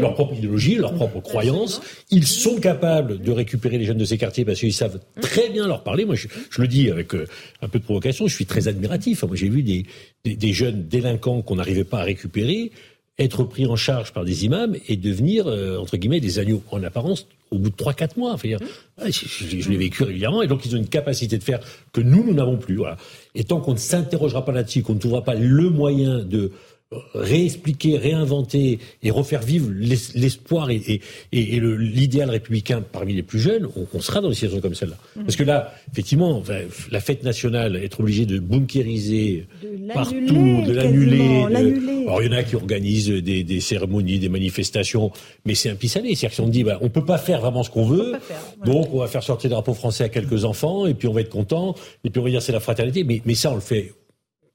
leur 0.00 0.14
propre 0.14 0.34
idéologie, 0.34 0.74
leur 0.74 0.94
propre 0.94 1.20
croyance. 1.20 1.80
Ils 2.10 2.26
sont 2.26 2.56
capables 2.56 3.20
de 3.20 3.30
récupérer 3.30 3.78
les 3.78 3.84
jeunes 3.84 3.98
de 3.98 4.04
ces 4.04 4.18
quartiers 4.18 4.44
parce 4.44 4.58
qu'ils 4.58 4.72
savent 4.72 4.98
très 5.20 5.48
bien 5.48 5.68
leur 5.68 5.84
parler. 5.84 6.04
Moi, 6.04 6.16
je, 6.16 6.26
le 6.60 6.66
dis 6.66 6.90
avec 6.90 7.14
euh, 7.14 7.28
un 7.62 7.68
peu 7.68 7.78
de 7.78 7.84
provocation, 7.84 8.26
je 8.26 8.34
suis 8.34 8.46
très 8.46 8.66
admiratif. 8.66 9.22
Moi, 9.22 9.36
j'ai 9.36 9.48
vu 9.48 9.62
des, 9.62 9.86
des, 10.24 10.52
jeunes 10.52 10.88
délinquants 10.88 11.40
qu'on 11.40 11.54
n'arrivait 11.54 11.84
pas 11.84 12.00
à 12.00 12.02
récupérer 12.02 12.72
être 13.20 13.44
pris 13.44 13.66
en 13.66 13.76
charge 13.76 14.12
par 14.12 14.24
des 14.24 14.44
imams 14.44 14.76
et 14.88 14.96
devenir, 14.96 15.46
euh, 15.46 15.78
entre 15.78 15.96
guillemets, 15.96 16.20
des 16.20 16.40
agneaux 16.40 16.62
en 16.72 16.82
apparence 16.82 17.26
au 17.50 17.58
bout 17.58 17.70
de 17.70 17.76
3-4 17.76 18.18
mois. 18.18 18.32
Enfin, 18.32 18.48
je, 19.06 19.10
je 19.60 19.70
l'ai 19.70 19.76
vécu 19.76 20.02
régulièrement. 20.02 20.42
Et 20.42 20.48
donc, 20.48 20.66
ils 20.66 20.74
ont 20.74 20.78
une 20.78 20.88
capacité 20.88 21.38
de 21.38 21.44
faire 21.44 21.60
que 21.92 22.00
nous, 22.00 22.24
nous 22.24 22.34
n'avons 22.34 22.58
plus. 22.58 22.76
Voilà. 22.76 22.96
Et 23.36 23.44
tant 23.44 23.60
qu'on 23.60 23.72
ne 23.72 23.78
s'interrogera 23.78 24.44
pas 24.44 24.52
là-dessus, 24.52 24.82
qu'on 24.82 24.94
ne 24.94 25.00
trouvera 25.00 25.22
pas 25.22 25.34
le 25.34 25.70
moyen 25.70 26.24
de 26.24 26.52
réexpliquer, 27.14 27.98
réinventer 27.98 28.78
et 29.02 29.10
refaire 29.10 29.42
vivre 29.42 29.70
l'espoir 29.70 30.70
et, 30.70 31.00
l'idéal 31.32 32.30
républicain 32.30 32.82
parmi 32.82 33.12
les 33.12 33.22
plus 33.22 33.38
jeunes, 33.38 33.68
on, 33.92 34.00
sera 34.00 34.22
dans 34.22 34.30
des 34.30 34.34
situations 34.34 34.60
comme 34.60 34.74
celle-là. 34.74 34.96
Mhm. 35.16 35.24
Parce 35.24 35.36
que 35.36 35.44
là, 35.44 35.74
effectivement, 35.92 36.42
la 36.90 37.00
fête 37.00 37.24
nationale, 37.24 37.76
être 37.76 38.00
obligé 38.00 38.24
de 38.24 38.38
bunkériser 38.38 39.46
partout, 39.92 40.14
de 40.22 40.72
l'annuler. 40.72 41.44
Alors 42.06 42.22
il 42.22 42.32
y 42.32 42.34
en 42.34 42.38
a 42.38 42.42
qui 42.42 42.56
organisent 42.56 43.10
des, 43.10 43.60
cérémonies, 43.60 44.18
des 44.18 44.30
manifestations, 44.30 45.12
mais 45.44 45.54
c'est 45.54 45.68
un 45.68 45.74
pis-aller. 45.74 46.14
C'est-à-dire 46.14 46.38
qu'on 46.38 46.48
dit, 46.48 46.64
bah, 46.64 46.78
on 46.80 46.88
peut 46.88 47.04
pas 47.04 47.18
faire 47.18 47.42
vraiment 47.42 47.62
ce 47.62 47.70
qu'on 47.70 47.86
veut, 47.86 48.14
donc 48.64 48.94
on 48.94 49.00
va 49.00 49.08
faire 49.08 49.22
sortir 49.22 49.50
le 49.50 49.56
drapeau 49.56 49.74
français 49.74 50.04
à 50.04 50.08
quelques 50.08 50.46
enfants, 50.46 50.86
et 50.86 50.94
puis 50.94 51.06
on 51.06 51.12
va 51.12 51.20
être 51.20 51.28
content, 51.28 51.74
et 52.02 52.08
puis 52.08 52.18
on 52.18 52.24
va 52.24 52.30
dire 52.30 52.40
c'est 52.40 52.52
la 52.52 52.60
fraternité. 52.60 53.04
Mais, 53.04 53.20
mais 53.26 53.34
ça, 53.34 53.50
on 53.52 53.56
le 53.56 53.60
fait 53.60 53.92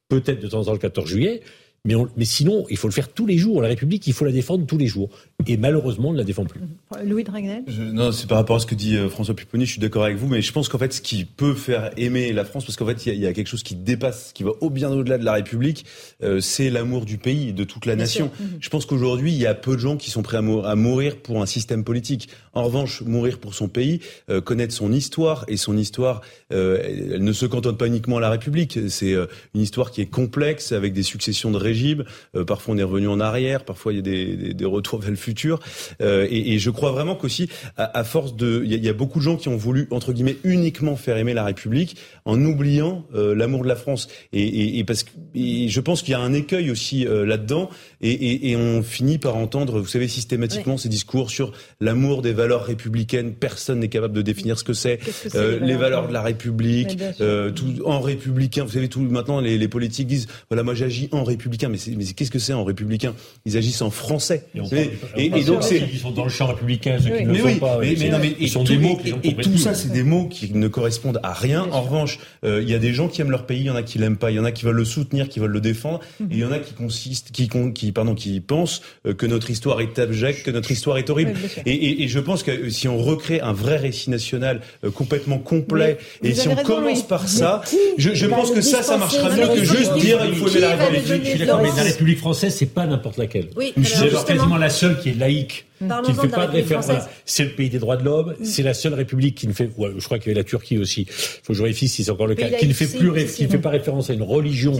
peut-être 0.09 0.41
de 0.41 0.47
temps 0.47 0.61
en 0.61 0.65
temps 0.65 0.73
le 0.73 0.79
14 0.79 1.07
juillet. 1.07 1.41
Mais, 1.85 1.95
mais, 2.15 2.25
sinon, 2.25 2.65
il 2.69 2.77
faut 2.77 2.87
le 2.87 2.93
faire 2.93 3.11
tous 3.11 3.25
les 3.25 3.37
jours. 3.37 3.61
La 3.61 3.67
République, 3.67 4.07
il 4.07 4.13
faut 4.13 4.23
la 4.23 4.31
défendre 4.31 4.65
tous 4.65 4.77
les 4.77 4.87
jours. 4.87 5.09
Et 5.45 5.57
malheureusement, 5.57 6.09
on 6.09 6.13
ne 6.13 6.17
la 6.17 6.23
défend 6.23 6.45
plus. 6.45 6.61
Louis 7.03 7.23
Dragnel? 7.23 7.63
Non, 7.93 8.11
c'est 8.11 8.27
par 8.27 8.37
rapport 8.37 8.57
à 8.57 8.59
ce 8.59 8.65
que 8.65 8.75
dit 8.75 8.95
euh, 8.95 9.09
François 9.09 9.35
Pupponi, 9.35 9.65
je 9.65 9.71
suis 9.71 9.79
d'accord 9.79 10.03
avec 10.03 10.17
vous, 10.17 10.27
mais 10.27 10.41
je 10.41 10.51
pense 10.51 10.69
qu'en 10.69 10.77
fait, 10.77 10.93
ce 10.93 11.01
qui 11.01 11.25
peut 11.25 11.53
faire 11.53 11.91
aimer 11.97 12.33
la 12.33 12.45
France, 12.45 12.65
parce 12.65 12.75
qu'en 12.75 12.85
fait, 12.85 13.05
il 13.05 13.19
y, 13.19 13.27
a 13.27 13.33
quelque 13.33 13.47
chose 13.47 13.63
qui 13.63 13.75
dépasse, 13.75 14.31
qui 14.33 14.43
va 14.43 14.51
au 14.61 14.69
bien 14.69 14.89
au-delà 14.91 15.17
de 15.17 15.25
la 15.25 15.33
République, 15.33 15.85
euh, 16.23 16.39
c'est 16.39 16.69
l'amour 16.69 17.05
du 17.05 17.17
pays, 17.17 17.53
de 17.53 17.63
toute 17.63 17.85
la 17.85 17.95
nation. 17.95 18.31
Mhm. 18.39 18.57
Je 18.59 18.69
pense 18.69 18.85
qu'aujourd'hui, 18.85 19.31
il 19.31 19.37
y 19.37 19.47
a 19.47 19.53
peu 19.53 19.73
de 19.73 19.79
gens 19.79 19.97
qui 19.97 20.11
sont 20.11 20.23
prêts 20.23 20.37
à, 20.37 20.75
mourir 20.75 21.17
pour 21.17 21.41
un 21.41 21.45
système 21.45 21.83
politique. 21.83 22.29
En 22.53 22.63
revanche, 22.63 23.01
mourir 23.01 23.39
pour 23.39 23.53
son 23.53 23.67
pays, 23.67 23.99
euh, 24.29 24.41
connaître 24.41 24.73
son 24.73 24.91
histoire, 24.91 25.45
et 25.47 25.57
son 25.57 25.77
histoire, 25.77 26.21
elle 26.49 27.23
ne 27.23 27.33
se 27.33 27.45
cantonne 27.45 27.77
pas 27.77 27.87
uniquement 27.87 28.17
à 28.17 28.21
la 28.21 28.29
République. 28.29 28.79
C'est 28.89 29.13
une 29.13 29.61
histoire 29.61 29.91
qui 29.91 30.01
est 30.01 30.05
complexe, 30.05 30.71
avec 30.71 30.93
des 30.93 31.03
successions 31.03 31.51
de 31.51 31.57
régimes 31.57 32.03
euh, 32.35 32.45
parfois 32.45 32.75
on 32.75 32.77
est 32.77 32.83
revenu 32.83 33.07
en 33.07 33.19
arrière, 33.19 33.65
parfois 33.65 33.93
il 33.93 33.97
y 33.97 33.99
a 33.99 34.01
des, 34.01 34.53
des, 34.53 34.65
retours 34.65 34.99
vers 34.99 35.09
le 35.09 35.15
futur. 35.15 35.59
Euh, 36.01 36.27
et, 36.29 36.53
et, 36.53 36.59
je 36.59 36.69
crois 36.69 36.82
vraiment 36.91 37.15
qu'aussi, 37.15 37.49
à, 37.77 38.03
force 38.03 38.35
de, 38.35 38.63
il 38.65 38.83
y, 38.83 38.89
a 38.89 38.93
beaucoup 38.93 39.19
de 39.19 39.23
gens 39.23 39.35
qui 39.35 39.49
ont 39.49 39.57
voulu 39.57 39.87
entre 39.91 40.13
guillemets 40.13 40.37
uniquement 40.43 40.95
faire 40.95 41.17
aimer 41.17 41.33
la 41.33 41.43
République 41.43 41.97
en 42.25 42.43
oubliant 42.43 43.05
euh, 43.15 43.35
l'amour 43.35 43.63
de 43.63 43.67
la 43.67 43.75
France. 43.75 44.07
Et, 44.31 44.79
et 44.79 44.83
parce 44.83 45.03
que 45.03 45.11
je 45.33 45.79
pense 45.79 46.01
qu'il 46.01 46.11
y 46.11 46.15
a 46.15 46.19
un 46.19 46.33
écueil 46.33 46.71
aussi 46.71 47.05
là-dedans. 47.05 47.69
Et, 48.03 48.55
on 48.55 48.83
finit 48.83 49.17
par 49.17 49.37
entendre, 49.37 49.79
vous 49.79 49.87
savez, 49.87 50.07
systématiquement 50.07 50.77
ces 50.77 50.89
discours 50.89 51.29
sur 51.29 51.53
l'amour 51.79 52.21
des 52.21 52.33
valeurs 52.33 52.65
républicaines. 52.65 53.33
Personne 53.33 53.79
n'est 53.79 53.89
capable 53.89 54.13
de 54.13 54.21
définir 54.21 54.59
ce 54.59 54.63
que 54.63 54.73
c'est. 54.73 54.99
les 55.33 55.75
valeurs 55.75 56.07
de 56.07 56.13
la 56.13 56.21
République, 56.21 56.97
tout 57.55 57.81
en 57.85 57.99
républicain. 57.99 58.63
Vous 58.63 58.71
savez, 58.71 58.89
tout 58.89 59.01
maintenant 59.01 59.39
les, 59.39 59.57
les 59.57 59.67
politiques 59.67 60.07
disent 60.07 60.27
voilà, 60.49 60.63
moi 60.63 60.73
j'agis 60.73 61.09
en 61.11 61.23
républicain 61.23 61.69
mais, 61.69 61.77
qu'est-ce 61.77 62.31
que 62.31 62.39
c'est 62.39 62.53
en 62.53 62.63
républicain? 62.63 63.13
Ils 63.45 63.57
agissent 63.57 63.81
en 63.81 63.89
français. 63.89 64.45
Et, 65.15 65.29
donc 65.43 65.63
c'est 65.63 65.79
ils 65.79 65.99
sont 65.99 66.11
dans 66.11 66.23
le 66.23 66.29
champ 66.29 66.47
républicain, 66.47 66.97
ceux 66.99 67.15
qui 67.15 67.25
ne 67.25 67.33
le 67.33 67.37
font 67.37 67.59
pas. 67.59 67.79
Mais, 67.79 68.09
non, 68.09 68.19
mais 68.19 68.35
ils 68.39 68.49
sont 68.49 68.63
des 68.63 68.77
mots 68.77 68.99
et, 69.23 69.35
tout 69.35 69.57
ça, 69.57 69.73
c'est 69.73 69.91
des 69.91 70.03
mots 70.03 70.27
qui 70.27 70.53
ne 70.53 70.67
correspondent 70.67 71.19
à 71.23 71.33
rien. 71.33 71.67
En 71.71 71.81
revanche, 71.81 72.19
euh, 72.43 72.61
il 72.61 72.69
y 72.69 72.73
a 72.73 72.79
des 72.79 72.93
gens 72.93 73.07
qui 73.07 73.21
aiment 73.21 73.31
leur 73.31 73.45
pays, 73.45 73.61
il 73.61 73.65
y 73.65 73.69
en 73.69 73.75
a 73.75 73.83
qui 73.83 73.97
l'aiment 73.99 74.17
pas, 74.17 74.31
il 74.31 74.35
y 74.35 74.39
en 74.39 74.45
a 74.45 74.51
qui 74.51 74.65
veulent 74.65 74.75
le 74.75 74.85
soutenir, 74.85 75.29
qui 75.29 75.39
veulent 75.39 75.51
le 75.51 75.61
défendre, 75.61 75.99
et 76.19 76.25
il 76.31 76.37
y 76.37 76.45
en 76.45 76.51
a 76.51 76.59
qui 76.59 76.73
consistent, 76.73 77.31
qui, 77.31 77.49
qui, 77.73 77.91
pardon, 77.93 78.15
qui 78.15 78.39
pensent 78.39 78.81
euh, 79.05 79.13
que 79.13 79.25
notre 79.25 79.49
histoire 79.49 79.81
est 79.81 79.99
abjecte, 79.99 80.43
que 80.43 80.51
notre 80.51 80.71
histoire 80.71 80.97
est 80.97 81.09
horrible. 81.09 81.33
Et, 81.65 82.07
je 82.07 82.19
pense 82.19 82.43
que 82.43 82.69
si 82.69 82.87
on 82.87 82.97
recrée 82.97 83.39
un 83.39 83.53
vrai 83.53 83.77
récit 83.77 84.09
national 84.09 84.61
euh, 84.83 84.91
complètement 84.91 85.37
complet, 85.37 85.97
et 86.23 86.33
si 86.33 86.47
on 86.47 86.55
commence 86.55 87.07
par 87.07 87.27
ça, 87.27 87.61
je, 87.97 88.25
pense 88.25 88.51
que 88.51 88.61
ça, 88.61 88.83
ça 88.83 88.97
marchera 88.97 89.29
mieux 89.29 89.47
que 89.47 89.63
juste 89.63 89.95
dire 89.95 90.19
il 90.25 90.35
faut 90.35 90.47
aimer 90.49 90.59
la 90.61 90.75
République 90.75 91.37
mais 91.37 91.45
la 91.45 91.83
République 91.83 92.19
française, 92.19 92.55
c'est 92.55 92.73
pas 92.73 92.85
n'importe 92.85 93.17
laquelle. 93.17 93.49
Oui, 93.55 93.73
c'est 93.83 94.25
quasiment 94.25 94.57
la 94.57 94.69
seule 94.69 94.99
qui 94.99 95.09
est 95.09 95.17
laïque. 95.17 95.65
Qui 95.79 95.85
ne 95.85 96.13
fait 96.13 96.27
pas 96.27 96.47
de 96.47 96.51
référence. 96.51 96.87
C'est 97.25 97.45
le 97.45 97.51
pays 97.51 97.69
des 97.69 97.79
droits 97.79 97.97
de 97.97 98.03
l'homme. 98.03 98.35
Mm. 98.39 98.45
C'est 98.45 98.63
la 98.63 98.73
seule 98.73 98.93
république 98.93 99.35
qui 99.35 99.47
ne 99.47 99.53
fait. 99.53 99.69
Ouais, 99.77 99.91
je 99.97 100.03
crois 100.05 100.19
qu'il 100.19 100.27
y 100.27 100.31
avait 100.31 100.41
la 100.41 100.43
Turquie 100.43 100.77
aussi. 100.77 101.01
Il 101.01 101.13
faut 101.13 101.53
que 101.53 101.53
je 101.53 101.61
vérifie 101.63 101.87
si 101.87 102.03
c'est 102.03 102.11
encore 102.11 102.27
le 102.27 102.35
cas. 102.35 102.49
Qui 102.49 102.67
ne 102.67 102.73
fait 102.73 102.87
plus, 102.87 103.25
qui 103.33 103.43
ne 103.43 103.49
fait 103.49 103.57
pas 103.57 103.69
référence 103.69 104.09
à 104.09 104.13
une 104.13 104.23
religion 104.23 104.73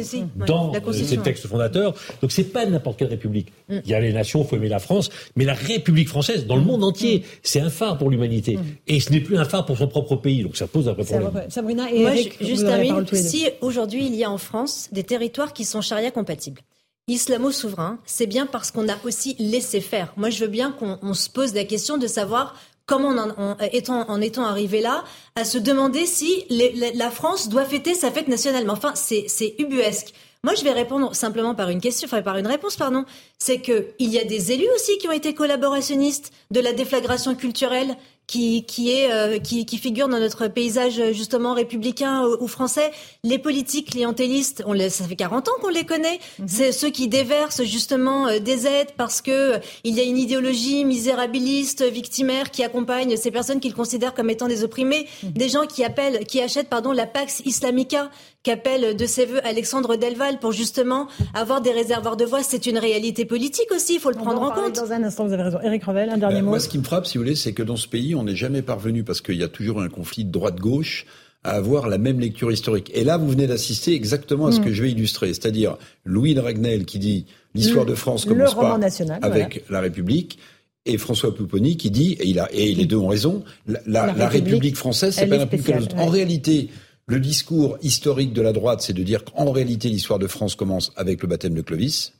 dans 0.47 0.73
ses 0.91 1.17
textes 1.17 1.47
fondateurs. 1.47 1.93
Donc 2.21 2.31
c'est 2.31 2.43
pas 2.43 2.65
n'importe 2.65 2.99
quelle 2.99 3.09
république. 3.09 3.51
Mm. 3.69 3.79
Il 3.85 3.89
y 3.89 3.93
a 3.93 3.99
les 3.99 4.13
nations, 4.13 4.43
il 4.43 4.47
faut 4.47 4.55
aimer 4.55 4.69
la 4.69 4.79
France, 4.79 5.09
mais 5.35 5.45
la 5.45 5.53
République 5.53 6.09
française, 6.09 6.45
dans 6.45 6.55
le 6.55 6.61
mm. 6.61 6.65
monde 6.65 6.83
entier, 6.83 7.23
c'est 7.41 7.59
un 7.59 7.69
phare 7.69 7.97
pour 7.97 8.09
l'humanité. 8.09 8.59
Et 8.87 8.99
ce 8.99 9.11
n'est 9.11 9.21
plus 9.21 9.37
un 9.37 9.45
phare 9.45 9.65
pour 9.65 9.77
son 9.77 9.87
propre 9.87 10.15
pays. 10.15 10.43
Donc 10.43 10.55
ça 10.55 10.67
pose 10.67 10.87
un 10.87 10.93
vrai 10.93 11.03
problème. 11.03 11.31
Sabrina 11.49 11.91
et 11.91 11.99
Moi, 11.99 12.11
juste 12.41 12.65
termine. 12.65 13.05
Si 13.13 13.47
aujourd'hui 13.61 14.07
il 14.07 14.15
y 14.15 14.23
a 14.23 14.31
en 14.31 14.37
France 14.37 14.89
des 14.91 15.03
territoires 15.03 15.53
qui 15.53 15.65
sont 15.65 15.81
charia 15.81 16.11
compatibles 16.11 16.61
islamo-souverain, 17.07 17.99
c'est 18.05 18.27
bien 18.27 18.45
parce 18.45 18.71
qu'on 18.71 18.87
a 18.89 18.95
aussi 19.03 19.35
laissé 19.39 19.81
faire. 19.81 20.13
Moi, 20.17 20.29
je 20.29 20.39
veux 20.39 20.49
bien 20.49 20.71
qu'on 20.71 21.13
se 21.13 21.29
pose 21.29 21.53
la 21.53 21.65
question 21.65 21.97
de 21.97 22.07
savoir 22.07 22.55
comment, 22.85 23.09
en, 23.09 23.57
étant, 23.71 24.09
en 24.09 24.21
étant 24.21 24.45
arrivé 24.45 24.81
là, 24.81 25.03
à 25.35 25.45
se 25.45 25.57
demander 25.57 26.05
si 26.05 26.45
la 26.49 27.11
France 27.11 27.49
doit 27.49 27.65
fêter 27.65 27.93
sa 27.93 28.11
fête 28.11 28.27
nationale. 28.27 28.65
Mais 28.65 28.71
enfin, 28.71 28.93
c'est 28.95 29.55
ubuesque. 29.59 30.13
Moi, 30.45 30.55
je 30.55 30.63
vais 30.65 30.73
répondre 30.73 31.15
simplement 31.15 31.55
par 31.55 31.69
une 31.69 31.79
question, 31.79 32.05
enfin 32.05 32.21
par 32.21 32.37
une 32.37 32.47
réponse, 32.47 32.75
pardon. 32.75 33.05
C'est 33.39 33.59
que 33.59 33.93
il 33.97 34.09
y 34.09 34.19
a 34.19 34.25
des 34.25 34.51
élus 34.51 34.67
aussi 34.75 34.97
qui 34.97 35.07
ont 35.07 35.13
été 35.13 35.33
collaborationnistes 35.33 36.33
de 36.51 36.59
la 36.59 36.73
déflagration 36.73 37.33
culturelle 37.33 37.95
qui 38.27 38.63
qui 38.63 38.91
est 38.91 39.11
euh, 39.11 39.39
qui, 39.39 39.65
qui 39.65 39.77
figure 39.77 40.07
dans 40.07 40.19
notre 40.19 40.47
paysage 40.47 41.01
justement 41.11 41.53
républicain 41.53 42.25
ou, 42.39 42.47
français. 42.47 42.91
Les 43.23 43.37
politiques 43.37 43.91
clientélistes, 43.91 44.63
on 44.65 44.73
les, 44.73 44.89
ça 44.89 45.05
fait 45.05 45.15
40 45.15 45.47
ans 45.49 45.51
qu'on 45.61 45.69
les 45.69 45.85
connaît. 45.85 46.19
Mhm. 46.39 46.47
C'est 46.47 46.71
ceux 46.71 46.89
qui 46.89 47.07
déversent 47.07 47.63
justement 47.63 48.27
euh, 48.27 48.39
des 48.39 48.67
aides 48.67 48.91
parce 48.97 49.21
que 49.21 49.55
euh, 49.55 49.59
il 49.83 49.95
y 49.95 49.99
a 49.99 50.03
une 50.03 50.17
idéologie 50.17 50.85
misérabiliste, 50.85 51.83
victimaire 51.83 52.51
qui 52.51 52.63
accompagne 52.63 53.17
ces 53.17 53.31
personnes 53.31 53.59
qu'ils 53.59 53.75
considèrent 53.75 54.13
comme 54.13 54.29
étant 54.29 54.47
des 54.47 54.63
opprimés, 54.63 55.07
mhm. 55.23 55.31
des 55.31 55.49
gens 55.49 55.65
qui 55.65 55.83
appellent, 55.83 56.25
qui 56.25 56.41
achètent 56.41 56.69
pardon 56.69 56.91
la 56.91 57.05
Pax 57.05 57.41
Islamica 57.45 58.09
qu'appelle 58.43 58.95
de 58.95 59.05
ses 59.05 59.25
voeux 59.25 59.45
Alexandre 59.45 59.95
Delval 59.95 60.37
pour 60.39 60.51
justement 60.51 61.07
avoir 61.33 61.61
des 61.61 61.71
réservoirs 61.71 62.17
de 62.17 62.25
voix. 62.25 62.43
C'est 62.43 62.65
une 62.65 62.77
réalité 62.77 63.25
politique 63.25 63.71
aussi, 63.73 63.95
il 63.95 63.99
faut 63.99 64.11
le 64.11 64.17
prendre 64.17 64.41
en 64.41 64.51
compte. 64.51 64.75
Dans 64.75 64.91
un 64.91 65.03
instant, 65.03 65.25
vous 65.25 65.33
avez 65.33 65.43
raison. 65.43 65.59
Éric 65.61 65.85
Revel, 65.85 66.09
un 66.09 66.17
dernier 66.17 66.35
ben, 66.35 66.43
mot. 66.43 66.49
Moi, 66.51 66.59
ce 66.59 66.67
qui 66.67 66.77
me 66.77 66.83
frappe, 66.83 67.05
si 67.05 67.17
vous 67.17 67.23
voulez, 67.23 67.35
c'est 67.35 67.53
que 67.53 67.63
dans 67.63 67.77
ce 67.77 67.87
pays, 67.87 68.15
on 68.15 68.23
n'est 68.23 68.35
jamais 68.35 68.61
parvenu, 68.61 69.03
parce 69.03 69.21
qu'il 69.21 69.35
y 69.35 69.43
a 69.43 69.47
toujours 69.47 69.81
un 69.81 69.89
conflit 69.89 70.25
de 70.25 70.31
droite-gauche, 70.31 71.05
à 71.45 71.51
avoir 71.51 71.87
la 71.87 71.97
même 71.97 72.19
lecture 72.19 72.51
historique. 72.51 72.91
Et 72.93 73.03
là, 73.03 73.17
vous 73.17 73.29
venez 73.29 73.47
d'assister 73.47 73.93
exactement 73.93 74.47
à 74.47 74.51
ce 74.51 74.59
mm. 74.59 74.63
que 74.65 74.73
je 74.73 74.83
vais 74.83 74.91
illustrer, 74.91 75.27
c'est-à-dire 75.27 75.77
Louis 76.05 76.35
de 76.35 76.39
Ragnel 76.39 76.85
qui 76.85 76.99
dit 76.99 77.25
l'histoire 77.53 77.85
de 77.85 77.95
France 77.95 78.25
commence 78.25 78.55
pas 78.55 78.79
avec 79.21 79.63
la 79.69 79.81
République 79.81 80.39
et 80.85 80.97
François 80.97 81.33
Pouponi 81.33 81.77
qui 81.77 81.91
dit, 81.91 82.13
et, 82.19 82.27
il 82.27 82.39
a, 82.39 82.49
et 82.51 82.73
les 82.73 82.85
deux 82.85 82.97
ont 82.97 83.07
raison, 83.07 83.43
la, 83.85 84.27
République, 84.27 84.75
française, 84.75 85.15
c'est 85.15 85.27
pas 85.27 85.37
la 85.37 85.45
plus 85.45 85.61
En 85.97 86.07
réalité, 86.07 86.69
le 87.05 87.19
discours 87.19 87.77
historique 87.81 88.33
de 88.33 88.41
la 88.41 88.53
droite, 88.53 88.81
c'est 88.81 88.93
de 88.93 89.03
dire 89.03 89.25
qu'en 89.25 89.51
réalité, 89.51 89.89
l'histoire 89.89 90.19
de 90.19 90.27
France 90.27 90.55
commence 90.55 90.91
avec 90.95 91.21
le 91.21 91.27
baptême 91.27 91.53
de 91.53 91.61
Clovis. 91.61 92.13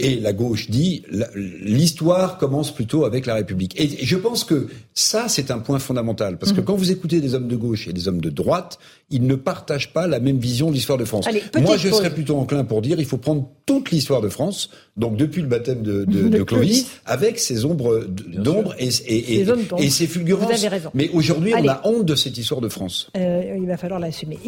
Et 0.00 0.16
la 0.16 0.32
gauche 0.32 0.70
dit 0.70 1.04
l'histoire 1.36 2.36
commence 2.38 2.74
plutôt 2.74 3.04
avec 3.04 3.26
la 3.26 3.34
République. 3.34 3.80
Et 3.80 4.04
je 4.04 4.16
pense 4.16 4.42
que 4.42 4.66
ça, 4.92 5.28
c'est 5.28 5.52
un 5.52 5.60
point 5.60 5.78
fondamental. 5.78 6.36
Parce 6.36 6.50
que 6.50 6.58
mhm. 6.58 6.66
quand 6.66 6.74
vous 6.74 6.90
écoutez 6.90 7.20
des 7.20 7.36
hommes 7.36 7.46
de 7.46 7.54
gauche 7.54 7.86
et 7.86 7.92
des 7.92 8.08
hommes 8.08 8.20
de 8.20 8.30
droite, 8.30 8.80
ils 9.10 9.24
ne 9.24 9.36
partagent 9.36 9.92
pas 9.92 10.08
la 10.08 10.18
même 10.18 10.38
vision 10.38 10.70
de 10.70 10.74
l'histoire 10.74 10.98
de 10.98 11.04
France. 11.04 11.28
Moi, 11.60 11.76
je 11.76 11.90
serais 11.90 12.12
plutôt 12.12 12.36
enclin 12.36 12.64
pour 12.64 12.82
dire 12.82 12.98
il 12.98 13.04
faut 13.04 13.18
prendre 13.18 13.48
toute 13.66 13.92
l'histoire 13.92 14.20
de 14.20 14.28
France, 14.28 14.70
donc 14.96 15.16
depuis 15.16 15.42
le 15.42 15.48
baptême 15.48 15.82
de, 15.82 16.04
de, 16.04 16.28
de, 16.28 16.42
Clovis, 16.42 16.86
avec 17.06 17.38
ses 17.38 17.64
ombres 17.64 18.04
d'ombre 18.04 18.74
et, 18.78 18.88
et, 19.06 19.40
et, 19.40 19.46
et, 19.78 19.90
ses 19.90 20.06
fulgurances. 20.06 20.48
Vous 20.48 20.66
avez 20.66 20.68
raison. 20.68 20.90
Mais 20.94 21.08
aujourd'hui, 21.10 21.54
on 21.56 21.68
a 21.68 21.80
honte 21.84 22.04
de 22.04 22.14
cette 22.16 22.36
histoire 22.36 22.60
de 22.60 22.68
France. 22.68 23.10
Euh, 23.16 23.56
il 23.56 23.66
va 23.66 23.76
falloir 23.76 24.00
l'assumer. 24.00 24.38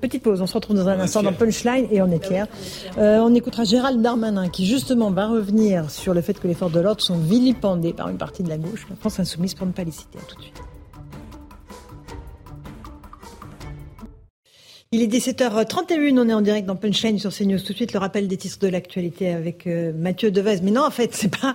Petite 0.00 0.22
pause, 0.22 0.40
on 0.40 0.46
se 0.46 0.54
retrouve 0.54 0.76
dans 0.76 0.88
un 0.88 0.98
instant 0.98 1.22
dans 1.22 1.32
Punchline 1.32 1.86
et 1.92 2.02
on 2.02 2.10
est 2.10 2.18
clair. 2.18 2.48
Euh, 2.98 3.18
on 3.18 3.34
écoutera 3.34 3.64
Gérald 3.64 4.02
Darmanin 4.02 4.48
qui 4.48 4.66
justement 4.66 4.95
va 5.10 5.26
revenir 5.26 5.90
sur 5.90 6.14
le 6.14 6.20
fait 6.20 6.38
que 6.38 6.48
les 6.48 6.54
forces 6.54 6.72
de 6.72 6.80
l'ordre 6.80 7.02
sont 7.02 7.18
vilipendées 7.18 7.92
par 7.92 8.08
une 8.08 8.18
partie 8.18 8.42
de 8.42 8.48
la 8.48 8.58
gauche, 8.58 8.86
la 8.90 8.96
France 8.96 9.20
insoumise 9.20 9.54
pour 9.54 9.66
ne 9.66 9.72
pas 9.72 9.84
les 9.84 9.90
citer. 9.90 10.18
Tout 10.28 10.36
de 10.36 10.42
suite. 10.42 10.62
Il 14.96 15.02
est 15.02 15.08
17h31, 15.08 16.18
on 16.18 16.26
est 16.26 16.32
en 16.32 16.40
direct 16.40 16.66
dans 16.66 16.74
Punchline 16.74 17.18
sur 17.18 17.30
CNews. 17.30 17.58
Tout 17.58 17.72
de 17.72 17.76
suite, 17.76 17.92
le 17.92 17.98
rappel 17.98 18.28
des 18.28 18.38
titres 18.38 18.58
de 18.60 18.68
l'actualité 18.68 19.28
avec 19.28 19.66
euh, 19.66 19.92
Mathieu 19.94 20.30
Devez. 20.30 20.62
Mais 20.62 20.70
non, 20.70 20.86
en 20.86 20.90
fait, 20.90 21.14
c'est 21.14 21.28
pas... 21.28 21.54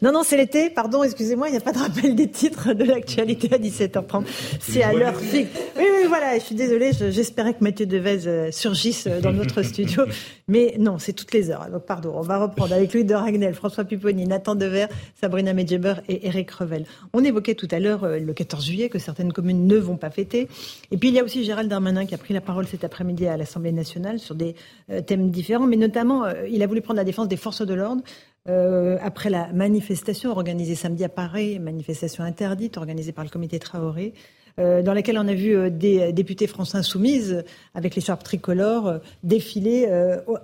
Non, 0.00 0.10
non, 0.10 0.22
c'est 0.24 0.38
l'été, 0.38 0.70
pardon, 0.70 1.02
excusez-moi, 1.02 1.48
il 1.48 1.50
n'y 1.50 1.58
a 1.58 1.60
pas 1.60 1.72
de 1.72 1.80
rappel 1.80 2.14
des 2.14 2.30
titres 2.30 2.72
de 2.72 2.84
l'actualité 2.84 3.52
à 3.52 3.58
17h30. 3.58 4.24
C'est 4.58 4.82
à 4.82 4.94
l'heure 4.94 5.20
fixe. 5.20 5.50
Oui, 5.76 5.84
oui, 5.84 6.06
voilà, 6.08 6.38
je 6.38 6.44
suis 6.44 6.54
désolée, 6.54 6.92
j'espérais 7.10 7.52
que 7.52 7.62
Mathieu 7.62 7.84
Devez 7.84 8.26
euh, 8.26 8.50
surgisse 8.52 9.06
euh, 9.06 9.20
dans 9.20 9.34
notre 9.34 9.60
studio. 9.60 10.04
Mais 10.48 10.76
non, 10.78 10.98
c'est 10.98 11.12
toutes 11.12 11.34
les 11.34 11.50
heures. 11.50 11.68
Donc, 11.70 11.84
pardon, 11.84 12.14
on 12.14 12.22
va 12.22 12.38
reprendre 12.38 12.72
avec 12.72 12.94
Louis 12.94 13.04
de 13.04 13.12
Ragnel, 13.12 13.52
François 13.52 13.84
Pupponi, 13.84 14.26
Nathan 14.26 14.54
Dever, 14.54 14.86
Sabrina 15.20 15.52
Medjeber 15.52 15.96
et 16.08 16.26
Eric 16.26 16.50
Revel. 16.52 16.86
On 17.12 17.22
évoquait 17.22 17.54
tout 17.54 17.68
à 17.70 17.80
l'heure 17.80 18.06
le 18.06 18.32
14 18.32 18.64
juillet 18.64 18.88
que 18.88 18.98
certaines 18.98 19.34
communes 19.34 19.66
ne 19.66 19.76
vont 19.76 19.98
pas 19.98 20.08
fêter. 20.08 20.48
Et 20.90 20.96
puis, 20.96 21.10
il 21.10 21.14
y 21.14 21.18
a 21.18 21.24
aussi 21.24 21.44
Gérald 21.44 21.68
Darmanin 21.68 22.06
qui 22.06 22.14
a 22.14 22.18
pris 22.18 22.32
la 22.32 22.40
parole 22.40 22.66
après-midi 22.84 23.26
à 23.26 23.36
l'Assemblée 23.36 23.72
nationale 23.72 24.18
sur 24.18 24.34
des 24.34 24.54
euh, 24.90 25.00
thèmes 25.00 25.30
différents, 25.30 25.66
mais 25.66 25.76
notamment, 25.76 26.24
euh, 26.24 26.46
il 26.48 26.62
a 26.62 26.66
voulu 26.66 26.80
prendre 26.80 26.98
la 26.98 27.04
défense 27.04 27.28
des 27.28 27.36
forces 27.36 27.62
de 27.62 27.74
l'ordre. 27.74 28.02
Euh, 28.48 28.96
après 29.02 29.30
la 29.30 29.52
manifestation 29.52 30.30
organisée 30.30 30.74
samedi 30.74 31.04
à 31.04 31.08
Paris, 31.08 31.58
manifestation 31.58 32.24
interdite 32.24 32.76
organisée 32.76 33.12
par 33.12 33.24
le 33.24 33.30
comité 33.30 33.58
Traoré, 33.58 34.14
dans 34.56 34.92
laquelle 34.92 35.18
on 35.18 35.28
a 35.28 35.34
vu 35.34 35.70
des 35.70 36.12
députés 36.12 36.48
français 36.48 36.78
insoumises 36.78 37.44
avec 37.74 37.94
l'écharpe 37.94 38.24
tricolore 38.24 38.94
défiler 39.22 39.88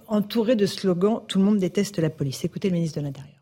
entourés 0.07 0.55
de 0.55 0.67
slogans 0.67 1.23
Tout 1.27 1.41
le 1.41 1.45
monde 1.45 1.59
déteste 1.59 1.99
la 1.99 2.11
police. 2.11 2.45
Écoutez 2.45 2.69
le 2.69 2.75
ministre 2.75 3.01
de 3.01 3.05
l'Intérieur. 3.05 3.35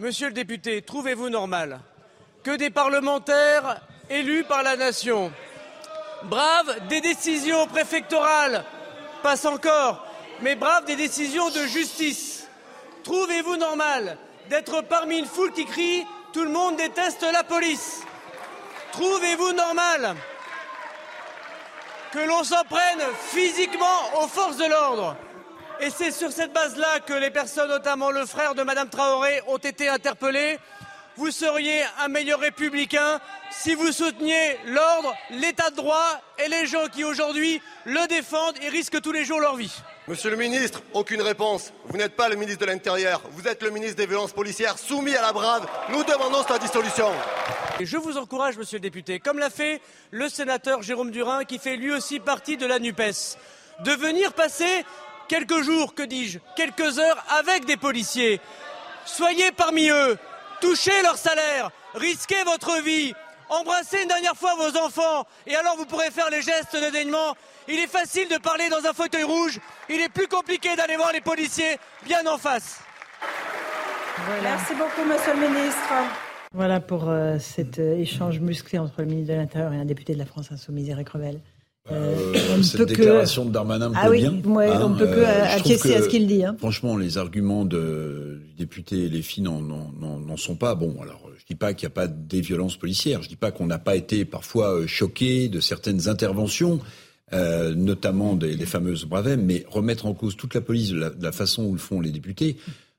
Monsieur 0.00 0.26
le 0.26 0.34
député, 0.34 0.82
trouvez-vous 0.82 1.28
normal 1.28 1.78
que 2.42 2.56
des 2.56 2.70
parlementaires 2.70 3.80
élus 4.10 4.44
par 4.44 4.62
la 4.62 4.76
nation 4.76 5.30
brave 6.24 6.86
des 6.88 7.00
décisions 7.00 7.66
préfectorales, 7.66 8.64
passe 9.22 9.44
encore, 9.44 10.04
mais 10.40 10.54
brave 10.54 10.84
des 10.84 10.96
décisions 10.96 11.50
de 11.50 11.66
justice. 11.66 12.48
Trouvez-vous 13.04 13.56
normal 13.56 14.18
d'être 14.48 14.82
parmi 14.82 15.18
une 15.18 15.26
foule 15.26 15.52
qui 15.52 15.64
crie 15.64 16.06
Tout 16.32 16.44
le 16.44 16.50
monde 16.50 16.76
déteste 16.76 17.24
la 17.32 17.42
police 17.42 18.02
Trouvez-vous 18.92 19.52
normal 19.52 20.16
que 22.12 22.18
l'on 22.20 22.42
s'en 22.42 22.64
prenne 22.64 23.02
physiquement 23.30 24.20
aux 24.20 24.28
forces 24.28 24.56
de 24.56 24.64
l'ordre? 24.64 25.16
Et 25.80 25.90
c'est 25.90 26.10
sur 26.10 26.32
cette 26.32 26.52
base-là 26.52 27.00
que 27.06 27.12
les 27.12 27.30
personnes, 27.30 27.68
notamment 27.68 28.10
le 28.10 28.26
frère 28.26 28.54
de 28.54 28.62
Madame 28.62 28.88
Traoré, 28.88 29.42
ont 29.46 29.58
été 29.58 29.88
interpellées 29.88 30.58
vous 31.18 31.32
seriez 31.32 31.82
un 31.98 32.06
meilleur 32.06 32.38
républicain 32.38 33.20
si 33.50 33.74
vous 33.74 33.90
souteniez 33.90 34.56
l'ordre, 34.66 35.14
l'état 35.30 35.70
de 35.70 35.76
droit 35.76 36.20
et 36.38 36.48
les 36.48 36.66
gens 36.66 36.86
qui 36.86 37.02
aujourd'hui 37.02 37.60
le 37.84 38.06
défendent 38.06 38.56
et 38.62 38.68
risquent 38.68 39.00
tous 39.00 39.10
les 39.10 39.24
jours 39.24 39.40
leur 39.40 39.56
vie. 39.56 39.74
Monsieur 40.06 40.30
le 40.30 40.36
ministre, 40.36 40.80
aucune 40.92 41.20
réponse. 41.20 41.72
Vous 41.86 41.98
n'êtes 41.98 42.14
pas 42.14 42.28
le 42.28 42.36
ministre 42.36 42.60
de 42.60 42.66
l'Intérieur, 42.66 43.20
vous 43.32 43.48
êtes 43.48 43.64
le 43.64 43.70
ministre 43.70 43.96
des 43.96 44.06
violences 44.06 44.32
policières 44.32 44.78
soumis 44.78 45.16
à 45.16 45.22
la 45.22 45.32
brave. 45.32 45.68
Nous 45.90 46.04
demandons 46.04 46.44
sa 46.44 46.58
dissolution. 46.58 47.10
Et 47.80 47.86
je 47.86 47.96
vous 47.96 48.16
encourage, 48.16 48.56
monsieur 48.56 48.78
le 48.78 48.82
député, 48.82 49.18
comme 49.18 49.40
l'a 49.40 49.50
fait 49.50 49.80
le 50.12 50.28
sénateur 50.28 50.82
Jérôme 50.82 51.10
Durin, 51.10 51.44
qui 51.44 51.58
fait 51.58 51.76
lui 51.76 51.90
aussi 51.90 52.20
partie 52.20 52.56
de 52.56 52.66
la 52.66 52.78
NUPES, 52.78 53.36
de 53.80 53.90
venir 53.90 54.32
passer 54.34 54.84
quelques 55.26 55.62
jours, 55.62 55.94
que 55.96 56.04
dis-je, 56.04 56.38
quelques 56.54 57.00
heures 57.00 57.24
avec 57.40 57.64
des 57.64 57.76
policiers. 57.76 58.40
Soyez 59.04 59.50
parmi 59.52 59.88
eux, 59.90 60.16
touchez 60.60 61.02
leur 61.02 61.16
salaire, 61.16 61.70
risquez 61.94 62.42
votre 62.44 62.82
vie, 62.82 63.14
embrassez 63.48 64.02
une 64.02 64.08
dernière 64.08 64.34
fois 64.36 64.54
vos 64.56 64.76
enfants, 64.78 65.26
et 65.46 65.54
alors 65.54 65.76
vous 65.76 65.86
pourrez 65.86 66.10
faire 66.10 66.30
les 66.30 66.42
gestes 66.42 66.74
de 66.74 66.80
dédaignement. 66.80 67.34
Il 67.68 67.78
est 67.78 67.86
facile 67.86 68.28
de 68.28 68.38
parler 68.38 68.68
dans 68.68 68.84
un 68.88 68.92
fauteuil 68.92 69.24
rouge, 69.24 69.58
il 69.88 70.00
est 70.00 70.08
plus 70.08 70.28
compliqué 70.28 70.74
d'aller 70.76 70.96
voir 70.96 71.12
les 71.12 71.20
policiers 71.20 71.78
bien 72.04 72.24
en 72.26 72.38
face. 72.38 72.80
Merci 74.42 74.74
beaucoup, 74.74 75.08
monsieur 75.08 75.34
le 75.34 75.48
ministre. 75.48 75.92
Voilà 76.52 76.80
pour 76.80 77.08
euh, 77.08 77.38
cet 77.38 77.78
euh, 77.78 77.98
échange 77.98 78.40
musclé 78.40 78.78
entre 78.78 79.02
le 79.02 79.06
ministre 79.06 79.34
de 79.34 79.38
l'Intérieur 79.38 79.72
et 79.72 79.76
un 79.78 79.84
député 79.84 80.14
de 80.14 80.18
la 80.18 80.24
France 80.24 80.50
Insoumise, 80.50 80.88
Eric 80.88 81.10
Revel. 81.10 81.40
Euh, 81.90 82.62
cette 82.62 82.82
déclaration 82.82 83.44
de 83.44 83.50
Darmanin 83.50 83.88
me 83.88 83.94
ah 83.96 84.10
bien. 84.10 84.34
on 84.44 84.58
hein, 84.58 84.96
peut 84.98 85.06
que 85.06 85.20
euh, 85.20 85.44
acquiescer 85.44 85.94
à 85.94 86.02
ce 86.02 86.08
qu'il 86.08 86.26
dit. 86.26 86.44
Hein. 86.44 86.56
Franchement, 86.58 86.96
les 86.96 87.18
arguments 87.18 87.64
de, 87.64 88.40
du 88.46 88.54
député 88.54 89.04
et 89.04 89.08
les 89.08 89.22
filles 89.22 89.44
n'en 89.44 90.36
sont 90.36 90.56
pas. 90.56 90.74
Bon, 90.74 90.96
alors 91.00 91.28
je 91.38 91.44
dis 91.46 91.54
pas 91.54 91.72
qu'il 91.72 91.86
n'y 91.86 91.92
a 91.92 91.94
pas 91.94 92.06
des 92.08 92.40
violences 92.40 92.76
policières. 92.76 93.22
Je 93.22 93.28
dis 93.28 93.36
pas 93.36 93.50
qu'on 93.50 93.66
n'a 93.66 93.78
pas 93.78 93.96
été 93.96 94.24
parfois 94.24 94.74
euh, 94.74 94.86
choqué 94.86 95.48
de 95.48 95.60
certaines 95.60 96.08
interventions, 96.08 96.80
euh, 97.32 97.74
notamment 97.74 98.34
des, 98.34 98.56
des 98.56 98.66
fameuses 98.66 99.04
Bravem, 99.04 99.42
mais 99.44 99.64
remettre 99.70 100.06
en 100.06 100.14
cause 100.14 100.36
toute 100.36 100.54
la 100.54 100.60
police 100.60 100.90
de 100.90 101.12
la, 101.20 101.32
façon 101.32 101.64
où 101.64 101.72
le 101.72 101.78
font 101.78 102.00
les 102.00 102.10
députés. 102.10 102.56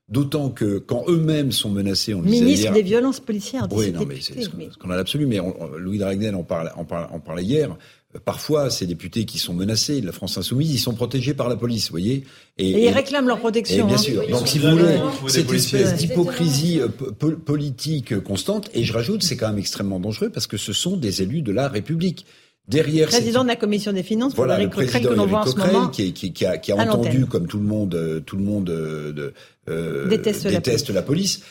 D'autant 0.08 0.50
que 0.50 0.78
quand 0.78 1.04
eux-mêmes 1.06 1.52
sont 1.52 1.70
menacés, 1.70 2.14
on 2.14 2.22
ministre 2.22 2.72
des 2.72 2.82
violences 2.82 3.20
policières. 3.20 3.68
Oui, 3.70 3.92
non, 3.92 4.04
mais 4.04 4.16
c'est 4.20 4.34
qu'on 4.76 4.90
a 4.90 4.96
l'absolu. 4.96 5.26
Mais 5.26 5.38
Louis 5.78 5.98
Dragnel 5.98 6.34
en 6.34 6.40
en 6.40 7.20
parlait 7.20 7.44
hier. 7.44 7.76
Parfois, 8.24 8.70
ces 8.70 8.86
députés 8.86 9.24
qui 9.24 9.38
sont 9.38 9.54
menacés 9.54 10.00
de 10.00 10.06
la 10.06 10.10
France 10.10 10.36
insoumise, 10.36 10.72
ils 10.72 10.78
sont 10.78 10.94
protégés 10.94 11.32
par 11.32 11.48
la 11.48 11.54
police, 11.54 11.86
vous 11.86 11.92
voyez. 11.92 12.24
Et, 12.58 12.86
ils 12.86 12.88
réclament 12.88 13.28
leur 13.28 13.38
protection. 13.38 13.86
bien 13.86 13.94
hein. 13.94 13.98
sûr. 13.98 14.28
Donc, 14.28 14.48
si 14.48 14.58
vous 14.58 14.70
voulez, 14.70 14.98
cette 15.28 15.52
espèce 15.52 15.94
d'hypocrisie 15.94 16.80
euh, 16.80 16.88
politique 16.88 18.18
constante, 18.20 18.68
et 18.74 18.82
je 18.82 18.92
rajoute, 18.92 19.22
c'est 19.22 19.36
quand 19.36 19.48
même 19.48 19.58
extrêmement 19.58 20.00
dangereux 20.00 20.30
parce 20.30 20.48
que 20.48 20.56
ce 20.56 20.72
sont 20.72 20.96
des 20.96 21.22
élus 21.22 21.42
de 21.42 21.52
la 21.52 21.68
République. 21.68 22.26
Derrière, 22.70 23.08
président 23.08 23.42
de 23.42 23.48
la 23.48 23.56
commission 23.56 23.92
des 23.92 24.04
finances, 24.04 24.34
voilà, 24.34 24.58
le 24.58 24.70
président 24.70 25.08
que 25.08 25.14
l'on 25.14 25.26
voit 25.26 25.40
en 25.40 25.46
ce 25.46 25.56
moment, 25.56 25.88
qui, 25.88 26.12
qui, 26.12 26.32
qui, 26.32 26.46
a, 26.46 26.56
qui 26.56 26.70
a 26.70 26.76
entendu, 26.76 27.26
comme 27.26 27.48
tout 27.48 27.58
le 27.58 27.64
monde, 27.64 27.94
euh, 27.96 28.20
tout 28.20 28.36
le 28.36 28.44
monde 28.44 28.70
euh, 28.70 29.32
euh, 29.68 30.06
déteste, 30.06 30.46
déteste 30.46 30.90
la, 30.90 31.02
police. 31.02 31.42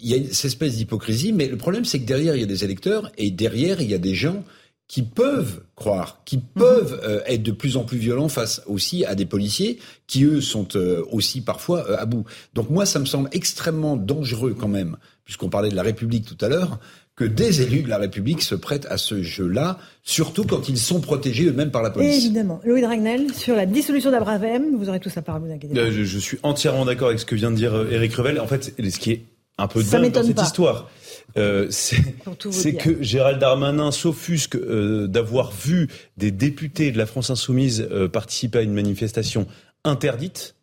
Il 0.00 0.08
y 0.08 0.14
a 0.14 0.18
cette 0.32 0.44
espèce 0.44 0.76
d'hypocrisie, 0.76 1.32
mais 1.32 1.48
le 1.48 1.56
problème, 1.56 1.84
c'est 1.84 1.98
que 1.98 2.06
derrière, 2.06 2.36
il 2.36 2.40
y 2.40 2.44
a 2.44 2.46
des 2.46 2.64
électeurs, 2.64 3.10
et 3.18 3.30
derrière, 3.32 3.80
il 3.80 3.90
y 3.90 3.94
a 3.94 3.98
des 3.98 4.14
gens 4.14 4.44
qui 4.88 5.02
peuvent 5.02 5.60
croire, 5.76 6.22
qui 6.24 6.38
peuvent 6.38 7.00
euh, 7.04 7.20
être 7.26 7.42
de 7.42 7.52
plus 7.52 7.76
en 7.76 7.84
plus 7.84 7.98
violents 7.98 8.28
face 8.28 8.62
aussi 8.66 9.04
à 9.04 9.14
des 9.14 9.26
policiers 9.26 9.78
qui, 10.06 10.24
eux, 10.24 10.40
sont 10.40 10.66
euh, 10.74 11.04
aussi 11.12 11.42
parfois 11.42 11.88
euh, 11.88 11.98
à 11.98 12.06
bout. 12.06 12.24
Donc 12.54 12.70
moi, 12.70 12.86
ça 12.86 12.98
me 12.98 13.04
semble 13.04 13.28
extrêmement 13.32 13.96
dangereux 13.96 14.56
quand 14.58 14.68
même, 14.68 14.96
puisqu'on 15.24 15.50
parlait 15.50 15.68
de 15.68 15.76
la 15.76 15.82
République 15.82 16.24
tout 16.24 16.42
à 16.42 16.48
l'heure, 16.48 16.80
que 17.18 17.24
des 17.24 17.62
élus 17.62 17.82
de 17.82 17.88
la 17.88 17.98
République 17.98 18.42
se 18.42 18.54
prêtent 18.54 18.86
à 18.88 18.96
ce 18.96 19.22
jeu-là, 19.22 19.78
surtout 20.04 20.44
quand 20.44 20.68
ils 20.68 20.78
sont 20.78 21.00
protégés 21.00 21.46
eux-mêmes 21.46 21.72
par 21.72 21.82
la 21.82 21.90
police. 21.90 22.24
évidemment. 22.24 22.60
Louis 22.64 22.80
Dragnel, 22.80 23.34
sur 23.34 23.56
la 23.56 23.66
dissolution 23.66 24.12
d'Abraham, 24.12 24.76
vous 24.78 24.88
aurez 24.88 25.00
tout 25.00 25.10
ça 25.10 25.20
par 25.20 25.40
vous 25.40 25.50
inquiétez 25.50 25.76
euh, 25.76 25.90
je, 25.90 26.04
je, 26.04 26.18
suis 26.18 26.38
entièrement 26.44 26.84
d'accord 26.84 27.08
avec 27.08 27.18
ce 27.18 27.26
que 27.26 27.34
vient 27.34 27.50
de 27.50 27.56
dire 27.56 27.74
Eric 27.90 28.12
euh, 28.12 28.22
Revel. 28.22 28.40
En 28.40 28.46
fait, 28.46 28.72
ce 28.78 28.98
qui 28.98 29.10
est 29.10 29.22
un 29.58 29.66
peu 29.66 29.82
dingue 29.82 30.12
dans 30.12 30.22
cette 30.22 30.40
histoire, 30.40 30.88
euh, 31.36 31.66
c'est 31.70 32.74
que 32.74 33.02
Gérald 33.02 33.38
Darmanin 33.38 33.90
s'offusque 33.90 34.56
euh, 34.56 35.06
d'avoir 35.06 35.52
vu 35.52 35.88
des 36.16 36.30
députés 36.30 36.90
de 36.90 36.98
la 36.98 37.06
France 37.06 37.30
insoumise 37.30 37.86
euh, 37.90 38.08
participer 38.08 38.58
à 38.58 38.62
une 38.62 38.72
manifestation 38.72 39.46
interdite 39.84 40.54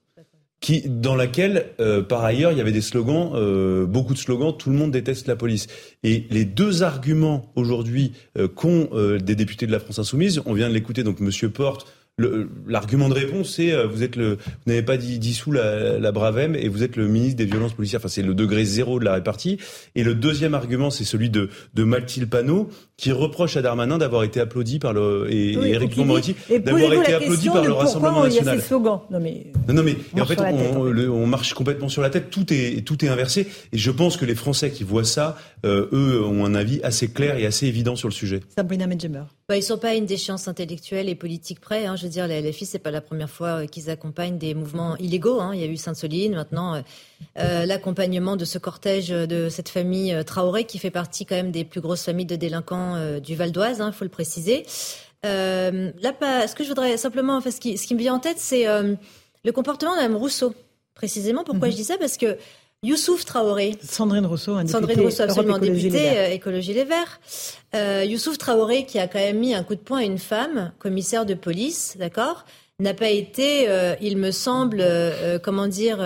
qui, 0.62 0.82
dans 0.88 1.16
laquelle, 1.16 1.74
par 2.10 2.24
ailleurs, 2.24 2.52
il 2.52 2.58
y 2.58 2.62
avait 2.62 2.72
des 2.72 2.82
slogans, 2.82 3.86
beaucoup 3.86 4.14
de 4.14 4.18
slogans, 4.18 4.56
tout 4.58 4.72
le 4.72 4.76
monde 4.76 4.90
déteste 4.90 5.28
la 5.28 5.36
police. 5.36 5.68
Et 6.02 6.26
les 6.32 6.44
deux 6.44 6.82
arguments 6.82 7.52
aujourd'hui 7.56 8.14
qu'ont 8.56 8.90
des 9.20 9.36
députés 9.36 9.68
de 9.68 9.72
la 9.72 9.80
France 9.80 10.00
insoumise, 10.00 10.42
on 10.48 10.54
vient 10.54 10.68
de 10.68 10.74
l'écouter, 10.74 11.04
donc 11.04 11.20
Monsieur 11.20 11.52
Porte 11.52 11.86
L'argument 12.18 13.10
de 13.10 13.14
réponse, 13.14 13.56
c'est 13.56 13.74
euh, 13.74 13.88
vous 13.88 14.02
êtes 14.02 14.16
le, 14.16 14.36
vous 14.36 14.68
n'avez 14.68 14.84
pas 14.84 14.96
dissous 14.96 15.52
la, 15.52 16.00
la 16.00 16.12
Bravem 16.14 16.56
et 16.56 16.70
vous 16.70 16.82
êtes 16.82 16.96
le 16.96 17.10
ministre 17.10 17.36
des 17.36 17.44
violences 17.44 17.74
policières. 17.74 18.00
Enfin, 18.00 18.08
c'est 18.08 18.22
le 18.22 18.34
degré 18.34 18.64
zéro 18.64 19.00
de 19.00 19.06
la 19.06 19.16
répartie. 19.16 19.58
Et 19.96 20.04
le 20.06 20.16
deuxième 20.16 20.54
argument, 20.54 20.90
c'est 20.92 21.04
celui 21.04 21.30
de, 21.30 21.50
de 21.74 21.84
Maltil 21.84 22.30
Pano, 22.30 22.70
qui 22.96 23.12
reproche 23.12 23.58
à 23.58 23.62
Darmanin 23.62 23.98
d'avoir 23.98 24.24
été 24.24 24.40
applaudi 24.40 24.80
par 24.80 24.94
le 24.94 25.28
et, 25.30 25.58
oui, 25.58 25.72
Éric 25.72 25.98
moretti 25.98 26.38
d'avoir 26.50 26.94
été 26.94 27.16
applaudi 27.16 27.50
par 27.50 27.66
le 27.66 27.74
Rassemblement 27.74 28.24
national. 28.24 28.56
Il 28.56 28.58
y 28.58 28.60
a 28.60 28.62
ces 28.62 28.68
slogans. 28.68 29.02
Non 29.12 29.20
mais, 29.20 29.48
non, 29.68 29.74
non 29.74 29.84
mais 29.84 29.98
en 30.22 30.26
fait, 30.26 30.40
on, 30.40 30.88
on, 30.88 31.28
marche 31.28 31.54
complètement 31.54 31.90
sur 31.90 32.02
la 32.02 32.10
tête. 32.10 32.30
Tout 32.30 32.54
est 32.54 32.86
tout 32.86 33.04
est 33.04 33.10
inversé. 33.10 33.48
Et 33.74 33.78
je 33.78 33.92
pense 33.92 34.16
que 34.16 34.24
les 34.24 34.36
Français 34.36 34.72
qui 34.72 34.86
voient 34.86 35.04
ça, 35.04 35.38
euh, 35.66 35.90
eux, 35.92 36.24
ont 36.24 36.46
un 36.46 36.56
avis 36.56 36.80
assez 36.82 37.10
clair 37.10 37.38
et 37.38 37.46
assez 37.46 37.68
évident 37.68 37.98
sur 37.98 38.08
le 38.08 38.14
sujet. 38.14 38.40
Sabrina 38.56 38.88
Medjemer. 38.88 39.24
Bah, 39.48 39.56
ils 39.56 39.62
sont 39.62 39.78
pas 39.78 39.90
à 39.90 39.94
une 39.94 40.08
déchéance 40.08 40.48
intellectuelle 40.48 41.08
et 41.08 41.14
politique 41.14 41.60
près. 41.60 41.86
Hein. 41.86 41.96
Je 41.96 42.04
veux 42.04 42.10
dire, 42.10 42.28
les 42.28 42.42
LFI, 42.42 42.66
c'est 42.66 42.80
pas 42.80 42.90
la 42.90 43.02
première 43.02 43.30
fois 43.30 43.62
euh, 43.62 43.66
qu'ils 43.68 43.92
accompagnent 43.92 44.40
des 44.40 44.56
mouvements 44.56 44.98
illégaux. 44.98 45.40
Hein. 45.40 45.52
Il 45.54 45.62
y 45.62 45.64
a 45.64 45.68
eu 45.68 45.78
Sainte-Soline, 45.78 46.34
maintenant 46.34 46.74
euh, 46.74 46.82
euh, 47.38 47.66
l'accompagnement 47.68 48.38
de 48.38 48.46
ce 48.46 48.58
cortège 48.58 49.10
de 49.10 49.50
cette 49.50 49.70
famille 49.70 50.18
Traoré, 50.26 50.64
qui 50.64 50.80
fait 50.80 50.90
partie 50.90 51.28
quand 51.28 51.36
même 51.36 51.52
des 51.52 51.64
plus 51.64 51.80
grosses 51.80 52.04
familles 52.04 52.26
de 52.26 52.36
délinquants 52.36 53.20
du 53.20 53.36
Val 53.36 53.52
d'Oise. 53.52 53.78
Il 53.78 53.82
hein, 53.84 53.92
faut 53.92 54.06
le 54.06 54.10
préciser. 54.10 54.66
Euh, 55.28 55.92
là, 56.02 56.48
ce 56.48 56.56
que 56.56 56.64
je 56.64 56.70
voudrais 56.70 56.98
simplement, 56.98 57.38
enfin, 57.38 57.52
ce 57.52 57.60
qui, 57.60 57.78
ce 57.78 57.86
qui 57.86 57.94
me 57.94 58.00
vient 58.00 58.16
en 58.16 58.20
tête, 58.20 58.40
c'est 58.40 58.66
le 58.66 59.52
comportement 59.52 59.92
de 59.92 59.98
Mme 59.98 60.16
Rousseau. 60.16 60.56
Précisément, 60.96 61.44
pourquoi 61.44 61.68
mhm. 61.68 61.72
je 61.74 61.78
dis 61.78 61.84
ça? 61.84 61.98
Parce 62.00 62.18
que 62.18 62.38
Youssouf 62.86 63.26
Traoré. 63.26 63.78
Sandrine 63.82 64.26
Rousseau, 64.26 64.54
un 64.54 64.64
député. 64.64 64.72
Sandrine 64.72 65.02
Rousseau, 65.02 65.24
absolument, 65.24 65.58
député 65.58 66.34
Écologie 66.34 66.74
Les 66.74 66.84
Verts. 66.84 67.20
Euh, 67.74 68.04
Youssouf 68.06 68.38
Traoré, 68.38 68.86
qui 68.86 69.00
a 69.00 69.08
quand 69.08 69.20
même 69.20 69.40
mis 69.40 69.54
un 69.54 69.64
coup 69.64 69.76
de 69.76 69.80
poing 69.80 70.00
à 70.00 70.04
une 70.04 70.20
femme, 70.20 70.72
commissaire 70.80 71.26
de 71.26 71.34
police, 71.34 71.98
d'accord, 71.98 72.46
n'a 72.80 72.94
pas 72.94 73.10
été, 73.10 73.70
euh, 73.70 73.96
il 74.02 74.18
me 74.18 74.32
semble, 74.32 74.80
euh, 74.82 75.40
comment 75.40 75.68
dire, 75.68 76.00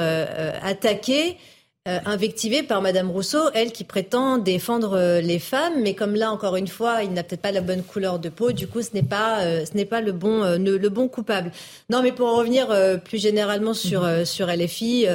attaqué, 0.64 1.38
invectivé 1.86 2.62
par 2.62 2.84
Madame 2.84 3.10
Rousseau, 3.10 3.50
elle 3.56 3.72
qui 3.72 3.84
prétend 3.84 4.38
défendre 4.38 5.20
les 5.22 5.40
femmes, 5.40 5.82
mais 5.82 5.96
comme 5.96 6.14
là, 6.14 6.32
encore 6.32 6.56
une 6.56 6.68
fois, 6.68 7.02
il 7.04 7.14
n'a 7.14 7.24
peut-être 7.24 7.42
pas 7.42 7.52
la 7.52 7.62
bonne 7.62 7.82
couleur 7.82 8.20
de 8.20 8.30
peau, 8.30 8.52
du 8.52 8.68
coup, 8.68 8.84
ce 8.84 8.90
n'est 8.94 9.02
pas, 9.02 9.42
ce 9.66 9.76
n'est 9.76 9.86
pas 9.86 10.00
le 10.00 10.12
bon, 10.12 10.44
le 10.44 10.90
bon 10.90 11.08
coupable. 11.08 11.52
Non, 11.90 12.04
mais 12.04 12.12
pour 12.12 12.28
en 12.28 12.36
revenir 12.36 12.68
plus 13.04 13.20
généralement 13.20 13.74
sur, 13.74 14.08
sur 14.24 14.48
LFI, 14.48 15.08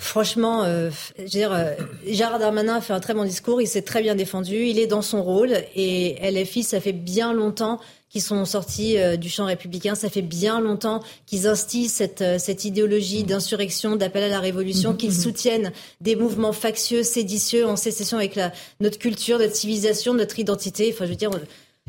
Franchement, 0.00 0.62
euh, 0.62 0.90
je 1.16 1.22
veux 1.22 1.28
dire, 1.28 1.52
euh, 1.52 1.74
Gérard 2.06 2.38
Darmanin 2.38 2.76
a 2.76 2.80
fait 2.80 2.92
un 2.92 3.00
très 3.00 3.14
bon 3.14 3.24
discours, 3.24 3.60
il 3.60 3.66
s'est 3.66 3.82
très 3.82 4.00
bien 4.00 4.14
défendu, 4.14 4.54
il 4.54 4.78
est 4.78 4.86
dans 4.86 5.02
son 5.02 5.24
rôle 5.24 5.52
et 5.74 6.16
LFI, 6.30 6.62
ça 6.62 6.80
fait 6.80 6.92
bien 6.92 7.32
longtemps 7.32 7.80
qu'ils 8.08 8.22
sont 8.22 8.44
sortis 8.44 8.96
euh, 8.96 9.16
du 9.16 9.28
champ 9.28 9.44
républicain, 9.46 9.96
ça 9.96 10.08
fait 10.08 10.22
bien 10.22 10.60
longtemps 10.60 11.02
qu'ils 11.26 11.46
instillent 11.48 11.88
cette, 11.88 12.22
euh, 12.22 12.38
cette 12.38 12.64
idéologie 12.64 13.24
d'insurrection, 13.24 13.96
d'appel 13.96 14.22
à 14.22 14.28
la 14.28 14.40
révolution, 14.40 14.94
qu'ils 14.94 15.14
soutiennent 15.20 15.72
des 16.00 16.16
mouvements 16.16 16.52
factieux, 16.52 17.02
séditieux, 17.02 17.66
en 17.66 17.76
sécession 17.76 18.18
avec 18.18 18.36
la, 18.36 18.52
notre 18.80 18.98
culture, 18.98 19.38
notre 19.38 19.56
civilisation, 19.56 20.14
notre 20.14 20.38
identité. 20.38 20.90
Enfin, 20.94 21.06
je 21.06 21.10
veux 21.10 21.16
dire, 21.16 21.30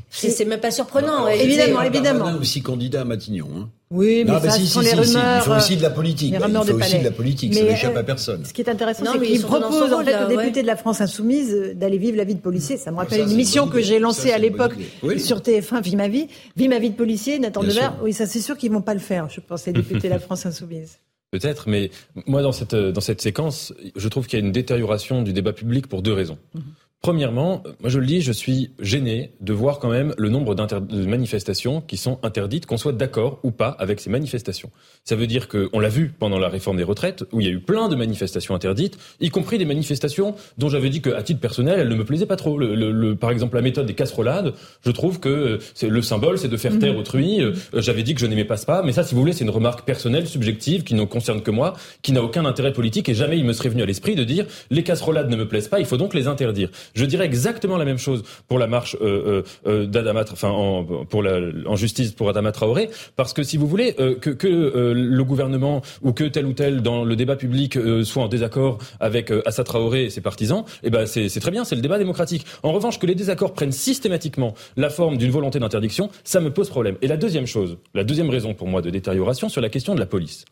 c'est 0.09 0.45
même 0.45 0.59
pas 0.59 0.71
surprenant. 0.71 1.27
évidemment, 1.27 1.83
évidemment. 1.83 2.33
aussi 2.39 2.61
candidat 2.63 3.01
à 3.01 3.05
Matignon. 3.05 3.47
Hein. 3.55 3.69
Oui, 3.91 4.23
mais 4.23 4.39
ça, 4.39 4.51
sont 4.51 4.81
les 4.81 4.93
rumeurs. 4.93 5.37
il 5.37 5.41
faut 5.41 5.55
aussi 5.55 5.75
de 5.75 5.81
la 5.81 5.89
politique. 5.89 6.35
il 6.35 6.39
faut 6.39 6.73
aussi 6.75 6.99
de 6.99 7.03
la 7.03 7.11
politique. 7.11 7.53
ça 7.55 7.63
n'échappe 7.63 7.97
à 7.97 8.03
personne. 8.03 8.45
Ce 8.45 8.53
qui 8.53 8.61
est 8.61 8.69
intéressant, 8.69 9.05
c'est 9.13 9.19
qu'il 9.19 9.41
propose 9.41 9.93
en 9.93 10.03
fait 10.03 10.23
aux 10.23 10.27
députés 10.27 10.61
de 10.61 10.67
la 10.67 10.75
France 10.75 11.01
insoumise 11.01 11.53
euh, 11.53 11.73
d'aller 11.73 11.97
vivre 11.97 12.17
la 12.17 12.23
vie 12.23 12.35
de 12.35 12.39
policier. 12.39 12.77
Ça 12.77 12.91
me 12.91 12.97
rappelle 12.97 13.21
une 13.21 13.35
mission 13.35 13.67
que 13.67 13.81
j'ai 13.81 13.99
lancée 13.99 14.31
à 14.31 14.37
l'époque 14.37 14.75
sur 15.17 15.39
TF1, 15.39 15.81
Vie 15.81 15.95
ma 15.95 16.07
vie, 16.07 16.27
Vie 16.55 16.67
ma 16.67 16.79
vie 16.79 16.91
de 16.91 16.95
policier, 16.95 17.39
Nathan 17.39 17.63
Devers. 17.63 17.95
Oui, 18.03 18.13
ça 18.13 18.27
c'est 18.27 18.41
sûr 18.41 18.57
qu'ils 18.57 18.71
vont 18.71 18.81
pas 18.81 18.93
le 18.93 18.99
faire. 18.99 19.27
Je 19.29 19.39
pense 19.39 19.65
les 19.65 19.73
députés 19.73 20.07
de 20.07 20.13
la 20.13 20.19
France 20.29 20.45
insoumise. 20.45 20.99
Peut-être, 21.31 21.69
mais 21.69 21.89
moi 22.25 22.41
dans 22.41 22.51
cette 22.51 22.75
dans 22.75 23.01
cette 23.01 23.21
séquence, 23.21 23.73
je 23.95 24.07
trouve 24.07 24.27
qu'il 24.27 24.39
y 24.39 24.41
a 24.41 24.45
une 24.45 24.51
détérioration 24.51 25.21
du 25.21 25.33
débat 25.33 25.53
public 25.53 25.87
pour 25.87 26.01
deux 26.01 26.13
raisons. 26.13 26.37
Mhm. 26.53 26.63
Premièrement, 27.01 27.63
moi 27.79 27.89
je 27.89 27.97
le 27.97 28.05
dis, 28.05 28.19
je 28.19 28.33
suis 28.33 28.71
gêné 28.81 29.31
de 29.39 29.53
voir 29.53 29.79
quand 29.79 29.87
même 29.87 30.13
le 30.17 30.27
nombre 30.27 30.53
de 30.53 31.05
manifestations 31.05 31.79
qui 31.79 31.95
sont 31.95 32.19
interdites, 32.23 32.65
qu'on 32.65 32.75
soit 32.75 32.91
d'accord 32.91 33.39
ou 33.43 33.51
pas 33.51 33.69
avec 33.79 34.01
ces 34.01 34.09
manifestations. 34.09 34.69
Ça 35.05 35.15
veut 35.15 35.25
dire 35.25 35.47
qu'on 35.47 35.79
l'a 35.79 35.87
vu 35.87 36.13
pendant 36.19 36.39
la 36.39 36.49
réforme 36.49 36.75
des 36.75 36.83
retraites, 36.83 37.23
où 37.31 37.39
il 37.39 37.47
y 37.47 37.49
a 37.49 37.53
eu 37.53 37.61
plein 37.61 37.87
de 37.87 37.95
manifestations 37.95 38.53
interdites, 38.53 38.97
y 39.21 39.29
compris 39.29 39.57
des 39.57 39.63
manifestations 39.63 40.35
dont 40.57 40.67
j'avais 40.67 40.89
dit 40.89 41.01
qu'à 41.01 41.23
titre 41.23 41.39
personnel, 41.39 41.79
elles 41.79 41.87
ne 41.87 41.95
me 41.95 42.03
plaisaient 42.03 42.25
pas 42.25 42.35
trop. 42.35 42.57
Le, 42.57 43.15
par 43.15 43.31
exemple, 43.31 43.55
la 43.55 43.61
méthode 43.61 43.85
des 43.85 43.95
casserolades, 43.95 44.53
je 44.85 44.91
trouve 44.91 45.21
que 45.21 45.59
c'est 45.73 45.87
le 45.87 46.01
symbole, 46.01 46.37
c'est 46.37 46.49
de 46.49 46.57
faire 46.57 46.77
taire 46.79 46.93
mhm. 46.93 46.99
autrui. 46.99 47.41
Euh, 47.41 47.53
j'avais 47.75 48.03
dit 48.03 48.13
que 48.13 48.19
je 48.19 48.25
n'aimais 48.25 48.43
pas 48.43 48.57
pas, 48.57 48.83
mais 48.83 48.91
ça, 48.91 49.05
si 49.05 49.15
vous 49.15 49.21
voulez, 49.21 49.31
c'est 49.31 49.45
une 49.45 49.49
remarque 49.51 49.85
personnelle, 49.85 50.27
subjective, 50.27 50.83
qui 50.83 50.95
ne 50.95 51.05
concerne 51.05 51.41
que 51.41 51.51
moi, 51.51 51.75
qui 52.01 52.11
n'a 52.11 52.21
aucun 52.21 52.45
intérêt 52.45 52.73
politique, 52.73 53.07
et 53.07 53.13
jamais 53.13 53.37
il 53.37 53.45
me 53.45 53.53
serait 53.53 53.69
venu 53.69 53.83
à 53.83 53.85
l'esprit 53.85 54.15
de 54.15 54.25
dire 54.25 54.45
les 54.69 54.83
casserolades 54.83 55.29
ne 55.29 55.37
me 55.37 55.47
plaisent 55.47 55.69
pas, 55.69 55.79
il 55.79 55.85
faut 55.85 55.95
donc 55.95 56.13
les 56.13 56.27
interdire. 56.27 56.69
Je 56.93 57.05
dirais 57.05 57.25
exactement 57.25 57.77
la 57.77 57.85
même 57.85 57.97
chose 57.97 58.23
pour 58.47 58.59
la 58.59 58.67
marche 58.67 58.95
euh, 59.01 59.43
euh, 59.67 59.87
euh 59.91 60.23
enfin 60.31 60.49
en, 60.49 60.83
pour 60.83 61.23
la, 61.23 61.39
en 61.65 61.75
justice 61.75 62.11
pour 62.11 62.29
Adama 62.29 62.51
Traoré, 62.51 62.89
parce 63.15 63.33
que 63.33 63.43
si 63.43 63.57
vous 63.57 63.67
voulez 63.67 63.95
euh, 63.99 64.15
que, 64.15 64.29
que 64.29 64.47
euh, 64.47 64.93
le 64.93 65.23
gouvernement 65.23 65.81
ou 66.01 66.13
que 66.13 66.23
tel 66.23 66.45
ou 66.45 66.53
tel 66.53 66.81
dans 66.81 67.03
le 67.03 67.15
débat 67.15 67.35
public 67.35 67.77
soit 68.03 68.23
en 68.23 68.27
désaccord 68.27 68.79
avec 68.99 69.31
Assa 69.45 69.63
Traoré 69.63 70.05
et 70.05 70.09
ses 70.09 70.21
partisans, 70.21 70.63
eh 70.83 70.89
ben 70.89 71.05
c'est 71.05 71.29
très 71.39 71.51
bien, 71.51 71.63
c'est 71.63 71.75
le 71.75 71.81
débat 71.81 71.97
démocratique. 71.97 72.45
En 72.63 72.71
revanche, 72.71 72.99
que 72.99 73.05
les 73.05 73.15
désaccords 73.15 73.53
prennent 73.53 73.71
systématiquement 73.71 74.53
la 74.77 74.89
forme 74.89 75.17
d'une 75.17 75.31
volonté 75.31 75.59
d'interdiction, 75.59 76.09
ça 76.23 76.39
me 76.39 76.51
pose 76.51 76.69
problème. 76.69 76.97
Et 77.01 77.07
la 77.07 77.17
deuxième 77.17 77.45
chose, 77.45 77.77
la 77.93 78.03
deuxième 78.03 78.29
raison 78.29 78.53
pour 78.53 78.67
moi 78.67 78.81
de 78.81 78.89
détérioration 78.89 79.49
sur 79.49 79.61
la 79.61 79.69
question 79.69 79.95
de 79.95 79.99
la 79.99 80.05
police. 80.05 80.45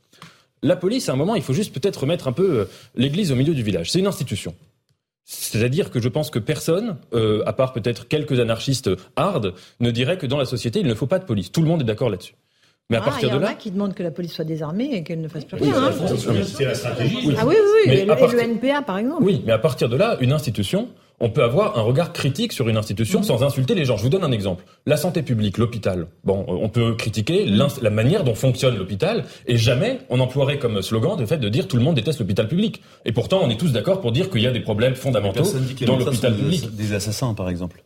La 0.63 0.75
police, 0.75 1.07
à 1.09 1.13
un 1.13 1.15
moment, 1.15 1.35
il 1.35 1.43
faut 1.43 1.53
juste 1.53 1.73
peut-être 1.73 2.01
remettre 2.01 2.27
un 2.27 2.31
peu 2.31 2.67
l'église 2.95 3.31
au 3.31 3.35
milieu 3.35 3.53
du 3.53 3.63
village. 3.63 3.91
C'est 3.91 3.99
une 3.99 4.07
institution. 4.07 4.55
C'est-à-dire 5.29 5.91
que 5.91 5.99
je 5.99 6.07
pense 6.07 6.29
que 6.29 6.39
personne, 6.39 6.95
euh, 7.13 7.43
à 7.45 7.51
part 7.51 7.73
peut-être 7.73 8.07
quelques 8.07 8.39
anarchistes 8.39 8.89
hard, 9.17 9.53
ne 9.81 9.91
dirait 9.91 10.17
que 10.17 10.25
dans 10.25 10.37
la 10.37 10.45
société, 10.45 10.79
il 10.79 10.87
ne 10.87 10.93
faut 10.93 11.05
pas 11.05 11.19
de 11.19 11.25
police. 11.25 11.51
Tout 11.51 11.61
le 11.61 11.67
monde 11.67 11.81
est 11.81 11.85
d'accord 11.85 12.09
là-dessus. 12.09 12.35
Mais 12.89 12.95
à 12.95 13.01
ah, 13.01 13.05
partir 13.05 13.29
de 13.31 13.37
là, 13.37 13.39
il 13.39 13.43
y 13.43 13.45
en 13.45 13.51
a 13.51 13.55
qui 13.55 13.71
demandent 13.71 13.93
que 13.93 14.03
la 14.03 14.11
police 14.11 14.31
soit 14.31 14.45
désarmée 14.45 14.89
et 14.93 15.03
qu'elle 15.03 15.19
ne 15.19 15.27
fasse 15.27 15.43
plus 15.43 15.57
rien. 15.57 15.75
Hein. 15.75 15.91
C'est 16.45 16.63
la 16.63 16.73
stratégie. 16.73 17.35
Ah 17.37 17.45
oui, 17.45 17.55
oui, 17.59 17.81
oui. 17.87 17.93
Et, 17.93 18.05
le 18.05 18.39
NPA, 18.39 18.83
par 18.83 18.97
exemple. 18.99 19.21
Oui, 19.21 19.43
mais 19.45 19.51
à 19.51 19.59
partir 19.59 19.89
de 19.89 19.97
là, 19.97 20.15
une 20.21 20.31
institution, 20.31 20.87
on 21.19 21.29
peut 21.29 21.43
avoir 21.43 21.77
un 21.77 21.81
regard 21.81 22.13
critique 22.13 22.53
sur 22.53 22.69
une 22.69 22.77
institution 22.77 23.23
sans 23.23 23.43
insulter 23.43 23.73
les 23.75 23.85
gens. 23.85 23.97
Je 23.97 24.03
vous 24.03 24.09
donne 24.09 24.23
un 24.23 24.31
exemple. 24.31 24.63
La 24.85 24.97
santé 24.97 25.23
publique, 25.23 25.57
l'hôpital. 25.57 26.07
Bon, 26.23 26.45
euh, 26.47 26.57
on 26.61 26.69
peut 26.69 26.95
critiquer 26.95 27.45
la 27.45 27.89
manière 27.89 28.23
dont 28.23 28.35
fonctionne 28.35 28.77
l'hôpital 28.77 29.25
et 29.47 29.57
jamais 29.57 29.99
on 30.09 30.19
emploierait 30.19 30.59
comme 30.59 30.81
slogan 30.81 31.17
le 31.19 31.25
fait 31.25 31.37
de 31.37 31.49
dire 31.49 31.67
tout 31.67 31.77
le 31.77 31.83
monde 31.83 31.95
déteste 31.95 32.19
l'hôpital 32.19 32.47
public. 32.47 32.81
Et 33.05 33.11
pourtant, 33.11 33.39
on 33.43 33.49
est 33.49 33.59
tous 33.59 33.71
d'accord 33.71 34.01
pour 34.01 34.11
dire 34.11 34.29
qu'il 34.29 34.41
y 34.41 34.47
a 34.47 34.51
des 34.51 34.59
problèmes 34.59 34.95
fondamentaux 34.95 35.43
dans 35.85 35.97
l'hôpital 35.97 36.35
public. 36.35 36.75
Des 36.75 36.93
assassins, 36.93 37.33
par 37.33 37.49
exemple. 37.49 37.83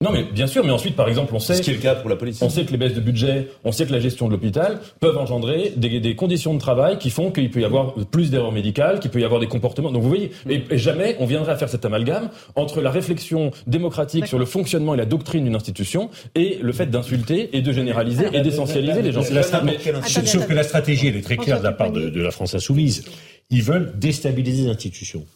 Non, 0.00 0.12
mais 0.12 0.22
bien 0.22 0.46
sûr, 0.46 0.64
mais 0.64 0.70
ensuite, 0.70 0.94
par 0.94 1.08
exemple, 1.08 1.34
on 1.34 1.40
sait. 1.40 1.54
Ce 1.54 1.62
qui 1.62 1.70
est 1.70 1.74
le 1.74 1.80
cas 1.80 1.96
pour 1.96 2.08
la 2.08 2.14
police. 2.14 2.40
On 2.40 2.48
sait 2.48 2.64
que 2.64 2.70
les 2.70 2.76
baisses 2.76 2.94
de 2.94 3.00
budget, 3.00 3.48
on 3.64 3.72
sait 3.72 3.84
que 3.84 3.90
la 3.90 3.98
gestion 3.98 4.28
de 4.28 4.30
l'hôpital 4.30 4.78
peuvent 5.00 5.18
engendrer 5.18 5.72
des, 5.76 5.98
des, 5.98 6.14
conditions 6.14 6.54
de 6.54 6.60
travail 6.60 6.98
qui 6.98 7.10
font 7.10 7.32
qu'il 7.32 7.50
peut 7.50 7.62
y 7.62 7.64
avoir 7.64 7.94
plus 8.12 8.30
d'erreurs 8.30 8.52
médicales, 8.52 9.00
qu'il 9.00 9.10
peut 9.10 9.18
y 9.18 9.24
avoir 9.24 9.40
des 9.40 9.48
comportements. 9.48 9.90
Donc 9.90 10.04
vous 10.04 10.08
voyez, 10.08 10.30
et, 10.48 10.62
jamais 10.78 11.16
on 11.18 11.26
viendrait 11.26 11.50
à 11.50 11.56
faire 11.56 11.68
cet 11.68 11.84
amalgame 11.84 12.30
entre 12.54 12.80
la 12.80 12.92
réflexion 12.92 13.50
démocratique 13.66 14.28
sur 14.28 14.38
le 14.38 14.44
fonctionnement 14.44 14.94
et 14.94 14.96
la 14.96 15.04
doctrine 15.04 15.42
d'une 15.42 15.56
institution 15.56 16.10
et 16.36 16.60
le 16.62 16.72
fait 16.72 16.86
d'insulter 16.86 17.56
et 17.56 17.60
de 17.60 17.72
généraliser 17.72 18.28
et 18.32 18.40
d'essentialiser 18.40 19.02
les 19.02 19.10
gens. 19.10 19.24
Sauf 19.24 20.46
que 20.46 20.54
la 20.54 20.62
stratégie, 20.62 21.08
elle 21.08 21.16
est 21.16 21.22
très 21.22 21.36
claire 21.36 21.58
de 21.58 21.64
la 21.64 21.72
part 21.72 21.90
de, 21.90 22.08
de 22.08 22.22
la 22.22 22.30
France 22.30 22.54
insoumise. 22.54 23.04
Ils 23.50 23.64
veulent 23.64 23.98
déstabiliser 23.98 24.68
l'institution. 24.68 25.26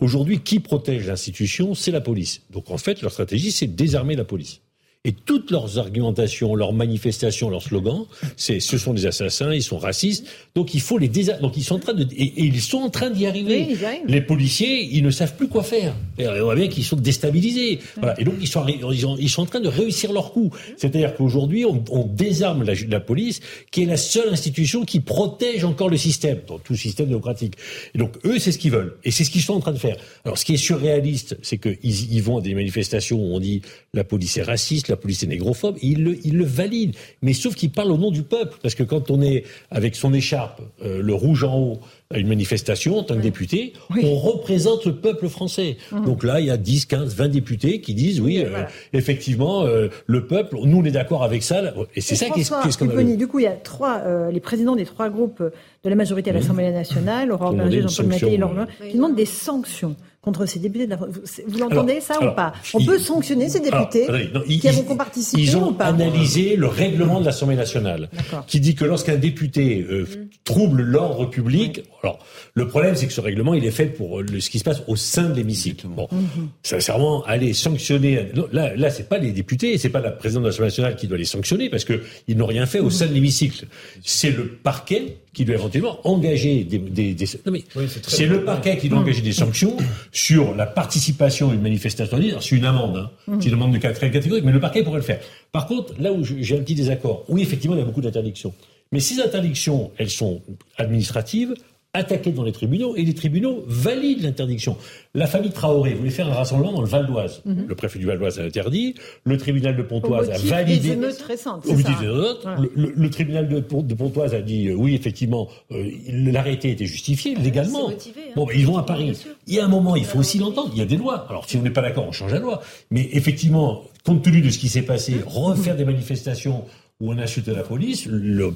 Aujourd'hui, 0.00 0.40
qui 0.40 0.60
protège 0.60 1.06
l'institution? 1.06 1.74
C'est 1.74 1.90
la 1.90 2.00
police. 2.00 2.42
Donc 2.50 2.70
en 2.70 2.78
fait, 2.78 3.02
leur 3.02 3.12
stratégie, 3.12 3.52
c'est 3.52 3.66
désarmer 3.66 4.16
la 4.16 4.24
police. 4.24 4.62
Et 5.06 5.12
toutes 5.12 5.50
leurs 5.50 5.78
argumentations, 5.78 6.54
leurs 6.54 6.74
manifestations, 6.74 7.48
leurs 7.48 7.62
slogans, 7.62 8.04
c'est 8.36 8.60
ce 8.60 8.76
sont 8.76 8.92
des 8.92 9.06
assassins, 9.06 9.54
ils 9.54 9.62
sont 9.62 9.78
racistes. 9.78 10.26
Donc 10.54 10.74
il 10.74 10.82
faut 10.82 10.98
les 10.98 11.08
donc 11.08 11.56
ils 11.56 11.64
sont 11.64 11.76
en 11.76 11.78
train 11.78 11.94
de 11.94 12.02
et, 12.02 12.44
ils 12.44 12.60
sont 12.60 12.80
en 12.80 12.90
train 12.90 13.08
d'y 13.08 13.24
arriver. 13.24 13.68
les 14.06 14.20
policiers, 14.20 14.86
ils 14.92 15.02
ne 15.02 15.10
savent 15.10 15.36
plus 15.36 15.48
quoi 15.48 15.62
faire. 15.62 15.94
Et 16.18 16.28
on 16.28 16.44
voit 16.44 16.54
bien 16.54 16.68
qu'ils 16.68 16.84
sont 16.84 16.96
déstabilisés. 16.96 17.78
Voilà. 17.96 18.20
Et 18.20 18.24
donc 18.24 18.34
ils 18.42 18.46
sont 18.46 18.66
ils, 18.66 19.30
sont 19.30 19.40
en 19.40 19.46
train 19.46 19.60
de 19.60 19.68
réussir 19.68 20.12
leur 20.12 20.32
coup. 20.32 20.50
C'est-à-dire 20.76 21.14
qu'aujourd'hui 21.14 21.64
on, 21.64 21.82
on, 21.88 22.04
désarme 22.04 22.62
la, 22.62 22.74
la, 22.86 23.00
police, 23.00 23.40
qui 23.70 23.84
est 23.84 23.86
la 23.86 23.96
seule 23.96 24.28
institution 24.28 24.84
qui 24.84 25.00
protège 25.00 25.64
encore 25.64 25.88
le 25.88 25.96
système, 25.96 26.40
dans 26.46 26.58
tout 26.58 26.76
système 26.76 27.06
démocratique. 27.06 27.54
Et 27.94 27.98
donc 27.98 28.18
eux, 28.26 28.38
c'est 28.38 28.52
ce 28.52 28.58
qu'ils 28.58 28.72
veulent 28.72 28.98
et 29.04 29.12
c'est 29.12 29.24
ce 29.24 29.30
qu'ils 29.30 29.40
sont 29.40 29.54
en 29.54 29.60
train 29.60 29.72
de 29.72 29.78
faire. 29.78 29.96
Alors 30.26 30.36
ce 30.36 30.44
qui 30.44 30.52
est 30.52 30.58
surréaliste, 30.58 31.38
c'est 31.40 31.56
qu'ils 31.56 31.78
ils 31.82 32.22
vont 32.22 32.36
à 32.36 32.42
des 32.42 32.54
manifestations 32.54 33.16
où 33.16 33.34
on 33.34 33.40
dit 33.40 33.62
la 33.94 34.04
police 34.04 34.36
est 34.36 34.42
raciste 34.42 34.89
la 34.90 34.96
police 34.96 35.22
est 35.22 35.26
négrophobe, 35.26 35.76
il 35.82 36.04
le, 36.04 36.18
il 36.24 36.36
le 36.36 36.44
valide. 36.44 36.94
Mais 37.22 37.32
sauf 37.32 37.54
qu'il 37.54 37.70
parle 37.70 37.90
au 37.90 37.98
nom 37.98 38.10
du 38.10 38.22
peuple, 38.22 38.58
parce 38.62 38.74
que 38.74 38.82
quand 38.82 39.10
on 39.10 39.22
est 39.22 39.44
avec 39.70 39.96
son 39.96 40.12
écharpe, 40.12 40.60
euh, 40.84 41.00
le 41.02 41.14
rouge 41.14 41.44
en 41.44 41.58
haut, 41.58 41.78
à 42.12 42.18
une 42.18 42.26
manifestation, 42.26 42.98
en 42.98 43.02
tant 43.04 43.14
que 43.14 43.20
député, 43.20 43.72
on 44.02 44.16
représente 44.16 44.84
le 44.84 44.96
peuple 44.96 45.28
français. 45.28 45.76
Mhm. 45.92 46.04
Donc 46.04 46.24
là, 46.24 46.40
il 46.40 46.46
y 46.46 46.50
a 46.50 46.56
10, 46.56 46.86
15, 46.86 47.14
20 47.14 47.28
députés 47.28 47.80
qui 47.80 47.94
disent, 47.94 48.20
oui, 48.20 48.42
euh, 48.44 48.64
effectivement, 48.92 49.64
euh, 49.64 49.88
le 50.06 50.26
peuple, 50.26 50.56
nous, 50.64 50.78
on 50.78 50.84
est 50.84 50.90
d'accord 50.90 51.22
avec 51.22 51.44
ça. 51.44 51.62
Et 51.94 52.00
c'est 52.00 52.16
ça 52.16 52.26
qui 52.30 52.40
est, 52.40 52.44
ce 52.44 53.14
Du 53.16 53.28
coup, 53.28 53.38
il 53.38 53.44
y 53.44 53.46
a 53.46 53.52
trois, 53.52 54.02
les 54.32 54.40
présidents 54.40 54.74
des 54.74 54.86
trois 54.86 55.08
groupes 55.08 55.40
de 55.40 55.88
la 55.88 55.94
majorité 55.94 56.30
à 56.30 56.32
mhm. 56.32 56.40
l'Assemblée 56.40 56.72
nationale, 56.72 57.30
Aurore 57.30 57.52
Berger, 57.52 57.82
Jean-Paul 57.82 58.06
Mattei 58.06 58.34
et 58.34 58.38
Laurent 58.38 58.66
qui 58.90 58.96
demandent 58.96 59.14
des 59.14 59.24
sanctions 59.24 59.94
contre 60.22 60.44
ces 60.44 60.58
députés 60.58 60.84
de 60.86 60.90
la 60.90 60.96
Vous 60.96 61.58
l'entendez 61.58 62.00
ça 62.00 62.22
ou 62.22 62.34
pas 62.34 62.52
On 62.74 62.84
peut 62.84 62.98
sanctionner 62.98 63.48
ces 63.48 63.60
députés 63.60 64.06
qui 64.46 64.68
ont 64.68 64.82
comparticipé 64.82 65.42
Ils 65.42 65.56
ont 65.56 65.78
analysé 65.78 66.56
le 66.56 66.66
règlement 66.66 67.20
de 67.20 67.26
l'Assemblée 67.26 67.56
nationale 67.56 68.10
qui 68.46 68.60
dit 68.60 68.74
que 68.74 68.84
lorsqu'un 68.84 69.16
député 69.16 69.86
euh, 69.88 70.02
mm. 70.02 70.28
trouble 70.44 70.82
l'ordre 70.82 71.26
public, 71.26 71.82
alors 72.02 72.18
le 72.54 72.68
problème 72.68 72.96
c'est 72.96 73.06
que 73.06 73.12
ce 73.12 73.20
règlement 73.20 73.54
il 73.54 73.64
est 73.64 73.70
fait 73.70 73.86
pour 73.86 74.20
le, 74.20 74.40
ce 74.40 74.50
qui 74.50 74.58
se 74.58 74.64
passe 74.64 74.82
au 74.88 74.96
sein 74.96 75.28
de 75.28 75.34
l'hémicycle. 75.34 75.86
Bon, 75.86 76.06
mm-hmm. 76.12 76.46
sincèrement, 76.62 77.24
aller 77.24 77.52
sanctionner 77.54 78.30
là, 78.52 78.74
là 78.76 78.90
c'est 78.90 79.08
pas 79.08 79.18
les 79.18 79.32
députés, 79.32 79.78
c'est 79.78 79.88
pas 79.88 80.00
la 80.00 80.10
présidente 80.10 80.42
de 80.42 80.48
l'Assemblée 80.48 80.68
nationale 80.68 80.96
qui 80.96 81.08
doit 81.08 81.18
les 81.18 81.24
sanctionner 81.24 81.70
parce 81.70 81.84
que 81.84 82.02
ils 82.28 82.36
n'ont 82.36 82.46
rien 82.46 82.66
fait 82.66 82.80
au 82.80 82.88
mm-hmm. 82.88 82.90
sein 82.90 83.06
de 83.06 83.14
l'hémicycle. 83.14 83.66
C'est 84.02 84.30
le 84.30 84.46
parquet 84.46 85.16
qui 85.32 85.44
doit 85.44 85.54
éventuellement 85.54 85.98
engager 86.04 86.64
des, 86.64 86.78
des, 86.78 87.14
des... 87.14 87.24
non 87.46 87.52
mais 87.52 87.64
c'est 88.02 88.26
le 88.26 88.44
parquet 88.44 88.76
qui 88.76 88.88
doit 88.88 88.98
mm. 88.98 89.02
engager 89.02 89.22
des 89.22 89.32
sanctions 89.32 89.76
sur 90.12 90.54
la 90.54 90.66
participation 90.66 91.50
à 91.50 91.54
une 91.54 91.62
manifestation. 91.62 92.18
C'est 92.40 92.56
une 92.56 92.64
amende, 92.64 93.08
hein. 93.28 93.38
c'est 93.40 93.48
une 93.48 93.54
amende 93.54 93.72
de 93.72 93.78
catégorique, 93.78 94.44
mais 94.44 94.52
le 94.52 94.60
parquet 94.60 94.82
pourrait 94.82 94.98
le 94.98 95.04
faire. 95.04 95.20
Par 95.52 95.66
contre, 95.66 95.94
là 96.00 96.12
où 96.12 96.24
j'ai 96.24 96.56
un 96.56 96.62
petit 96.62 96.74
désaccord, 96.74 97.24
oui, 97.28 97.42
effectivement, 97.42 97.76
il 97.76 97.80
y 97.80 97.82
a 97.82 97.86
beaucoup 97.86 98.00
d'interdictions. 98.00 98.52
Mais 98.92 98.98
ces 98.98 99.20
interdictions, 99.20 99.92
elles 99.98 100.10
sont 100.10 100.42
administratives, 100.76 101.54
attaquées 101.92 102.30
dans 102.30 102.44
les 102.44 102.52
tribunaux 102.52 102.94
et 102.94 103.02
les 103.02 103.14
tribunaux 103.14 103.64
valident 103.66 104.22
l'interdiction. 104.22 104.76
La 105.14 105.26
famille 105.26 105.50
Traoré 105.50 105.94
voulait 105.94 106.10
faire 106.10 106.28
un 106.28 106.34
rassemblement 106.34 106.72
dans 106.72 106.82
le 106.82 106.86
Val 106.86 107.06
d'Oise. 107.06 107.42
Mhm. 107.44 107.66
Le 107.68 107.74
préfet 107.74 107.98
du 107.98 108.06
Val 108.06 108.18
d'Oise 108.18 108.38
a 108.38 108.44
interdit. 108.44 108.94
Le 109.24 109.36
tribunal 109.36 109.76
de 109.76 109.82
Pontoise 109.82 110.30
a 110.30 110.38
validé. 110.38 110.94
Des 110.94 111.06
récentes, 111.26 111.66
au 111.66 111.72
motif 111.72 112.00
des 112.00 112.08
autres. 112.08 112.48
Le, 112.76 113.10
tribunal 113.10 113.48
de, 113.48 113.60
Pontoise 113.60 114.34
a 114.34 114.40
dit 114.40 114.68
euh, 114.68 114.74
oui, 114.74 114.94
effectivement, 114.94 115.48
euh, 115.72 115.90
l'arrêté 116.08 116.70
était 116.70 116.86
justifié 116.86 117.34
légalement. 117.34 117.90
Motivé, 117.90 118.20
hein. 118.28 118.32
Bon, 118.36 118.46
ben, 118.46 118.54
ils 118.56 118.66
vont 118.66 118.78
à 118.78 118.84
Paris. 118.84 119.18
Il 119.48 119.54
y 119.54 119.58
a 119.58 119.64
un 119.64 119.68
moment, 119.68 119.96
il 119.96 120.04
faut 120.04 120.20
aussi 120.20 120.38
l'entendre. 120.38 120.70
Il 120.72 120.78
y 120.78 120.82
a 120.82 120.86
des 120.86 120.96
lois. 120.96 121.26
Alors, 121.28 121.48
si 121.48 121.56
on 121.56 121.62
n'est 121.62 121.70
pas 121.70 121.82
d'accord, 121.82 122.06
on 122.06 122.12
change 122.12 122.32
la 122.32 122.38
loi. 122.38 122.62
Mais 122.92 123.08
effectivement, 123.12 123.82
compte 124.04 124.22
tenu 124.22 124.42
de 124.42 124.50
ce 124.50 124.58
qui 124.58 124.68
s'est 124.68 124.82
passé, 124.82 125.16
refaire 125.26 125.76
des 125.76 125.84
manifestations 125.84 126.64
où 127.00 127.12
on 127.12 127.18
a 127.18 127.22
insulté 127.22 127.52
la 127.52 127.62
police, 127.62 128.06
le, 128.06 128.52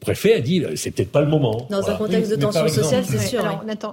préfet 0.00 0.34
a 0.34 0.40
dit 0.40 0.64
c'est 0.76 0.92
peut-être 0.92 1.10
pas 1.10 1.20
le 1.20 1.28
moment. 1.28 1.66
Dans 1.68 1.88
un 1.88 1.94
contexte 1.94 2.30
de 2.30 2.36
tension 2.36 2.68
sociale, 2.68 3.04
c'est 3.04 3.18
sûr. 3.18 3.42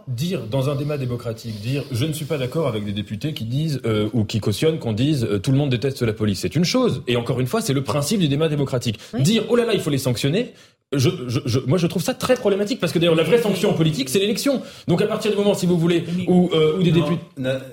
dire 0.08 0.42
dans 0.50 0.70
un 0.70 0.76
débat 0.76 0.98
démocratique, 0.98 1.60
dire 1.62 1.84
je 1.92 2.06
ne 2.06 2.14
suis 2.14 2.26
pas 2.26 2.38
d'accord 2.38 2.68
avec 2.68 2.86
des 2.86 2.92
députés 2.92 3.34
qui 3.34 3.46
disent 3.46 3.82
euh, 3.86 4.10
ou 4.14 4.24
qui 4.24 4.40
cautionnent 4.40 4.80
qu'on 4.80 4.94
dise 4.94 5.24
euh, 5.24 5.40
tout 5.40 5.52
le 5.52 5.58
monde 5.58 5.72
déteste 5.72 6.04
la 6.04 6.14
police, 6.14 6.40
c'est 6.42 6.56
une 6.56 6.66
chose. 6.66 7.02
Et 7.08 7.16
encore 7.16 7.40
une 7.40 7.48
fois, 7.48 7.62
c'est 7.62 7.74
le 7.74 7.84
principe 7.84 8.20
du 8.20 8.28
débat 8.28 8.48
démocratique. 8.48 9.00
Dire 9.20 9.44
oh 9.50 9.56
là 9.56 9.66
là, 9.66 9.74
il 9.74 9.82
faut 9.82 9.90
les 9.90 9.98
sanctionner, 9.98 10.54
je, 10.94 11.10
je, 11.28 11.60
moi, 11.66 11.78
je 11.78 11.88
trouve 11.88 12.04
ça 12.04 12.14
très 12.14 12.36
problématique 12.36 12.80
parce 12.80 12.94
que 12.94 13.00
d'ailleurs, 13.00 13.16
la 13.16 13.24
vraie 13.24 13.42
sanction 13.42 13.74
politique, 13.74 14.08
c'est 14.08 14.20
l'élection. 14.20 14.62
Donc, 14.88 15.02
à 15.02 15.08
partir 15.08 15.32
du 15.32 15.38
moment, 15.38 15.56
si 15.56 15.66
vous 15.66 15.78
voulez, 15.78 16.06
où, 16.28 16.50
euh, 16.54 16.82
des 16.82 16.92
députés. 16.92 17.20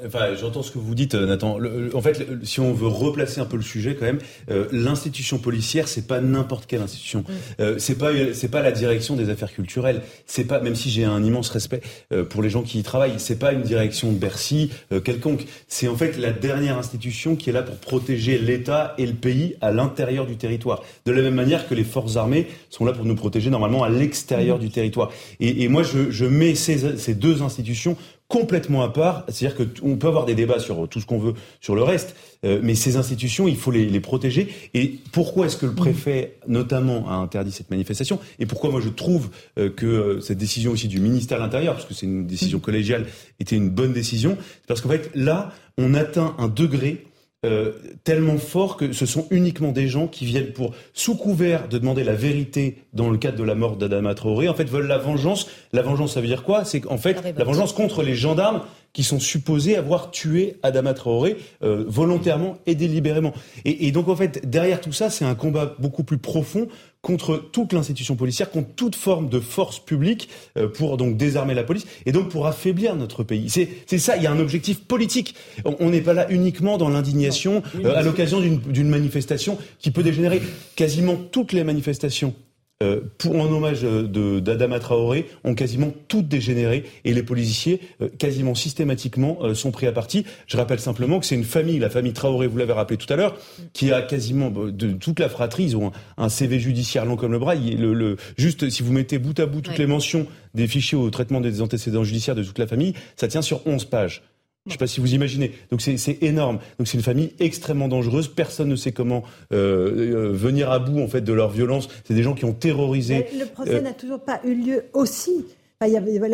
Enfin, 0.07 0.35
j'entends 0.35 0.63
ce 0.63 0.71
que 0.71 0.79
vous 0.79 0.95
dites, 0.95 1.15
Nathan. 1.15 1.59
en 1.93 2.01
fait, 2.01 2.27
si 2.43 2.61
on 2.61 2.73
veut 2.73 2.89
replacer 2.89 3.41
un 3.41 3.45
peu 3.45 3.57
le 3.57 3.63
sujet, 3.63 3.95
quand 3.95 4.07
même, 4.07 4.19
euh, 4.51 4.67
l'institution 4.73 5.39
policière, 5.39 5.89
c'est 5.89 6.07
pas 6.07 6.21
n'importe 6.23 6.67
quelle 6.67 6.83
institution. 6.83 7.25
Euh, 7.61 7.77
c'est 7.79 7.97
pas, 7.97 8.11
c'est 8.33 8.49
pas 8.49 8.63
la 8.63 8.73
direction 8.73 9.17
des 9.17 9.31
affaires 9.31 9.53
culturelles. 9.53 10.03
C'est 10.27 10.45
pas, 10.45 10.61
même 10.61 10.75
si 10.75 10.91
j'ai 10.91 11.05
un 11.05 11.23
immense 11.23 11.51
respect 11.51 11.83
pour 12.31 12.43
les 12.43 12.51
gens 12.51 12.63
qui 12.63 12.79
y 12.79 12.83
travaillent, 12.83 13.19
c'est 13.19 13.39
pas 13.39 13.53
une 13.53 13.63
direction 13.63 14.13
de 14.13 14.19
Bercy 14.19 14.71
quelconque. 15.05 15.45
C'est 15.69 15.89
en 15.89 15.97
fait 15.97 16.17
la 16.19 16.33
dernière 16.33 16.79
institution 16.79 17.37
qui 17.37 17.51
est 17.51 17.53
là 17.53 17.63
pour 17.63 17.77
protéger 17.77 18.39
l'État 18.39 18.95
et 18.99 19.07
le 19.07 19.15
pays 19.15 19.57
à 19.61 19.73
l'intérieur 19.73 20.27
du 20.27 20.37
territoire. 20.37 20.83
De 21.07 21.13
la 21.13 21.23
même 21.23 21.35
manière 21.35 21.69
que 21.69 21.75
les 21.75 21.85
forces 21.85 22.17
armées 22.17 22.47
sont 22.71 22.85
là 22.85 22.93
pour 22.93 23.05
nous 23.05 23.15
protéger 23.15 23.51
normalement 23.51 23.85
à 23.85 23.89
l'extérieur 23.89 24.59
du 24.59 24.71
territoire. 24.71 25.11
Et, 25.41 25.69
moi, 25.69 25.83
je, 25.83 26.25
mets 26.25 26.55
ces, 26.55 27.15
deux 27.15 27.43
institutions 27.43 27.97
complètement 28.29 28.83
à 28.83 28.89
part. 28.89 29.25
C'est-à-dire 29.29 29.69
qu'on 29.81 29.97
peut 29.97 30.09
avoir 30.09 30.25
des 30.25 30.35
débats 30.35 30.59
sur 30.59 30.89
tout 30.89 31.01
ce 31.01 31.07
qu'on 31.07 31.19
veut 31.19 31.35
sur 31.61 31.75
le 31.75 31.83
reste, 31.83 32.17
euh, 32.45 32.61
mais 32.63 32.75
ces 32.75 32.97
institutions, 32.97 33.47
il 33.47 33.57
faut 33.57 33.71
les, 33.71 34.01
protéger. 34.01 34.49
Et 34.75 34.99
pourquoi 35.13 35.47
est-ce 35.47 35.57
que 35.57 35.67
le 35.67 35.75
préfet, 35.75 36.39
notamment, 36.49 37.09
a 37.09 37.15
interdit 37.15 37.53
cette 37.53 37.71
manifestation? 37.71 38.19
Et 38.39 38.47
pourquoi 38.47 38.71
moi 38.71 38.81
je 38.81 38.89
trouve 38.89 39.31
euh, 39.59 39.71
que 39.71 39.87
euh, 39.87 40.21
cette 40.21 40.39
décision 40.39 40.73
aussi 40.73 40.89
du 40.89 41.01
ministère 41.01 41.39
de 41.39 41.43
l'Intérieur, 41.43 41.75
parce 41.75 41.87
que 41.87 41.95
c'est 41.95 42.07
une 42.07 42.27
décision 42.27 42.59
collégiale, 42.59 43.07
était 43.39 43.57
une 43.57 43.71
bonne 43.71 43.93
décision? 43.93 44.37
Parce 44.67 44.81
qu'en 44.81 44.89
fait, 44.89 45.11
là, 45.15 45.53
on 45.79 45.95
atteint 45.95 46.35
un 46.39 46.49
degré 46.49 47.05
euh, 47.45 47.73
tellement 48.05 48.39
fort 48.39 48.77
que 48.77 48.93
ce 48.93 49.05
sont 49.05 49.27
uniquement 49.31 49.73
des 49.73 49.89
gens 49.89 50.07
qui 50.07 50.25
viennent 50.25 50.53
pour, 50.53 50.75
sous 50.95 51.17
couvert 51.17 51.69
de 51.69 51.79
demander 51.79 52.05
la 52.05 52.15
vérité 52.15 52.79
dans 52.93 53.11
le 53.11 53.19
cadre 53.19 53.37
de 53.37 53.43
la 53.43 53.57
mort 53.57 53.77
d'Adama 53.77 54.15
Traoré, 54.15 54.49
en 54.49 54.55
fait 54.55 54.69
veulent 54.69 54.87
la 54.87 54.99
vengeance. 54.99 55.49
La 55.73 55.83
vengeance, 55.83 56.15
ça 56.15 56.21
veut 56.21 56.29
dire 56.29 56.45
quoi? 56.45 56.65
C'est 56.65 56.81
qu'en 56.81 56.99
fait 56.99 57.21
la 57.37 57.45
vengeance 57.45 57.73
contre 57.73 58.03
les 58.03 58.15
gendarmes 58.15 58.63
qui 58.93 59.03
sont 59.03 59.19
supposés 59.19 59.77
avoir 59.77 60.11
tué 60.11 60.57
Adama 60.63 60.95
Traoré 60.95 61.37
euh, 61.63 61.85
volontairement 61.89 62.59
et 62.67 62.75
délibérément. 62.75 63.33
Et, 63.65 63.87
et, 63.87 63.93
donc 63.93 64.09
en 64.09 64.17
fait, 64.17 64.49
derrière 64.49 64.81
tout 64.81 64.93
ça, 64.93 65.11
c'est 65.11 65.25
un 65.25 65.35
combat 65.35 65.75
beaucoup 65.79 66.05
plus 66.05 66.19
profond 66.19 66.69
contre 67.03 67.37
toute 67.37 67.73
l'institution 67.73 68.15
policière, 68.15 68.51
contre 68.51 68.75
toute 68.77 68.95
forme 68.95 69.29
de 69.29 69.41
force 69.41 69.81
publique 69.81 70.29
euh, 70.57 70.69
pour 70.69 70.97
donc 70.97 71.17
désarmer 71.17 71.53
la 71.53 71.65
police 71.65 71.85
et 72.07 72.13
donc 72.13 72.29
pour 72.29 72.47
affaiblir 72.47 72.95
notre 72.95 73.25
pays. 73.25 73.51
C'est 73.51 73.99
ça, 73.99 74.17
il 74.17 74.23
y 74.23 74.27
a 74.27 74.33
un 74.33 74.39
objectif 74.39 74.85
politique. 74.85 75.35
On 75.65 75.91
n'est 75.91 76.01
pas 76.01 76.15
là 76.15 76.31
uniquement 76.31 76.79
dans 76.79 76.89
l'indignation 76.89 77.63
euh, 77.85 77.95
à 77.97 78.03
l'occasion 78.03 78.41
d'une 78.41 78.89
manifestation 78.89 79.59
qui 79.81 79.91
peut 79.91 80.05
dégénérer. 80.05 80.41
Quasiment 80.77 81.17
toutes 81.17 81.53
les 81.53 81.65
manifestations 81.65 82.35
euh, 82.83 83.01
pour 83.19 83.37
en 83.37 83.47
hommage 83.47 83.83
d'Adama 83.83 84.81
Traoré, 84.81 85.27
ont 85.45 85.55
quasiment 85.55 85.93
toutes 86.09 86.29
dégénéré 86.29 86.85
et 87.05 87.15
les 87.15 87.23
policiers, 87.23 87.81
euh, 88.01 88.09
quasiment 88.19 88.55
systématiquement, 88.55 89.39
euh, 89.43 89.55
sont 89.55 89.71
pris 89.71 89.87
à 89.87 89.93
partie. 89.93 90.27
Je 90.47 90.57
rappelle 90.57 90.81
simplement 90.81 91.21
que 91.21 91.27
c'est 91.27 91.35
une 91.35 91.45
famille, 91.45 91.79
la 91.79 91.91
famille 91.91 92.13
Traoré, 92.13 92.47
vous 92.47 92.59
l'avez 92.59 92.73
rappelé 92.73 92.97
tout 92.97 93.11
à 93.13 93.17
l'heure, 93.17 93.37
qui 93.73 93.93
a 93.93 94.03
quasiment 94.03 94.51
de 94.51 94.93
toute 94.93 95.21
la 95.21 95.29
fratrie, 95.29 95.65
ils 95.65 95.77
ont 95.77 95.93
un, 96.19 96.29
CV 96.29 96.59
judiciaire 96.59 97.05
long 97.05 97.17
comme 97.17 97.33
le 97.33 97.39
bras. 97.39 97.55
le, 97.55 97.95
le, 97.95 98.17
juste, 98.37 98.69
si 98.69 98.83
vous 98.83 98.93
mettez 98.93 99.19
bout 99.19 99.39
à 99.39 99.47
bout 99.47 99.61
toutes 99.61 99.79
les 99.79 99.87
mentions 99.87 100.27
des 100.55 100.67
fichiers 100.67 100.99
au 100.99 101.09
traitement 101.11 101.41
des 101.41 101.61
antécédents 101.61 102.05
judiciaires 102.05 102.35
de 102.35 102.43
toute 102.43 102.59
la 102.59 102.67
famille, 102.67 102.95
ça 103.17 103.29
tient 103.29 103.43
sur 103.43 103.67
11 103.67 103.85
pages. 103.85 104.23
Je 104.67 104.71
ne 104.71 104.73
sais 104.75 104.79
pas 104.79 104.87
si 104.87 105.01
vous 105.01 105.13
imaginez. 105.13 105.51
Donc 105.73 105.83
c'est 105.83 106.23
énorme. 106.23 106.61
Donc 106.79 106.87
c'est 106.87 106.97
une 106.97 107.03
famille 107.03 107.33
extrêmement 107.41 107.89
dangereuse. 107.89 108.29
Personne 108.29 108.69
ne 108.69 108.77
sait 108.77 108.93
comment 108.93 109.25
euh, 109.53 110.29
euh, 110.29 110.33
venir 110.33 110.71
à 110.71 110.79
bout 110.79 111.01
en 111.01 111.09
fait 111.09 111.21
de 111.21 111.33
leur 111.33 111.51
violence. 111.51 111.89
C'est 112.05 112.15
des 112.15 112.23
gens 112.23 112.35
qui 112.35 112.45
ont 112.45 112.53
terrorisé. 112.53 113.27
le 113.37 113.47
procès 113.47 113.75
euh, 113.75 113.81
n'a 113.81 113.93
toujours 113.93 114.21
pas 114.21 114.41
eu 114.45 114.55
lieu 114.55 114.85
aussi 114.93 115.47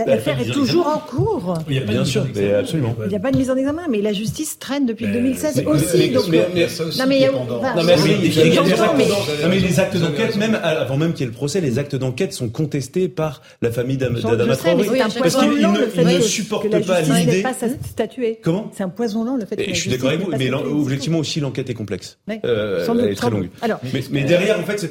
L'affaire 0.07 0.41
est 0.41 0.53
toujours 0.53 0.87
en 0.87 0.99
cours. 0.99 1.55
Il 1.69 1.85
bien 1.85 2.05
sûr, 2.05 2.27
mais 2.35 2.55
absolument. 2.55 2.95
Il 3.05 3.09
n'y 3.09 3.17
a 3.17 3.21
pas 3.21 3.31
de 3.31 3.37
mise 3.37 3.51
en 3.51 3.57
examen, 3.57 3.83
mais 3.89 4.01
la 4.01 4.13
justice 4.13 4.59
traîne 4.59 4.87
depuis 4.87 5.07
2016 5.07 5.65
aussi. 5.67 6.11
non, 6.13 6.23
mais, 9.49 9.59
les 9.59 9.81
actes 9.81 9.97
d'enquête, 9.97 10.37
même 10.37 10.59
avant 10.63 10.97
même 10.97 11.13
qu'il 11.13 11.21
y 11.21 11.25
ait 11.25 11.31
le 11.31 11.37
procès, 11.37 11.61
les 11.61 11.79
actes 11.79 11.97
d'enquête 11.97 12.33
sont 12.33 12.49
contestés 12.49 13.09
par 13.09 13.43
la 13.63 13.71
famille 13.71 13.97
d'Adama 13.97 14.57
Traoré 14.57 14.99
parce 15.19 15.37
qu'ils 15.37 16.07
ne 16.07 16.21
supportent 16.21 16.87
pas 16.87 17.01
l'idée. 17.03 17.43
pas. 17.43 17.55
Comment 18.43 18.71
C'est 18.75 18.83
un 18.83 18.89
poison 18.89 19.25
lent 19.25 19.37
le 19.37 19.47
fait. 19.47 19.57
que 19.57 19.75
Je 19.75 19.81
suis 19.81 19.91
d'accord 19.91 20.11
avec 20.11 20.21
vous, 20.21 20.31
mais 20.39 20.51
objectivement 20.53 21.19
aussi 21.19 21.41
l'enquête 21.41 21.71
est 21.71 21.75
complexe. 21.75 22.19
Euh, 22.45 22.87
elle 22.89 23.13
est 23.13 23.15
très 23.15 23.31
longue. 23.31 23.49
Mais 24.11 24.25
derrière, 24.25 24.59
en 24.59 24.65
fait, 24.65 24.91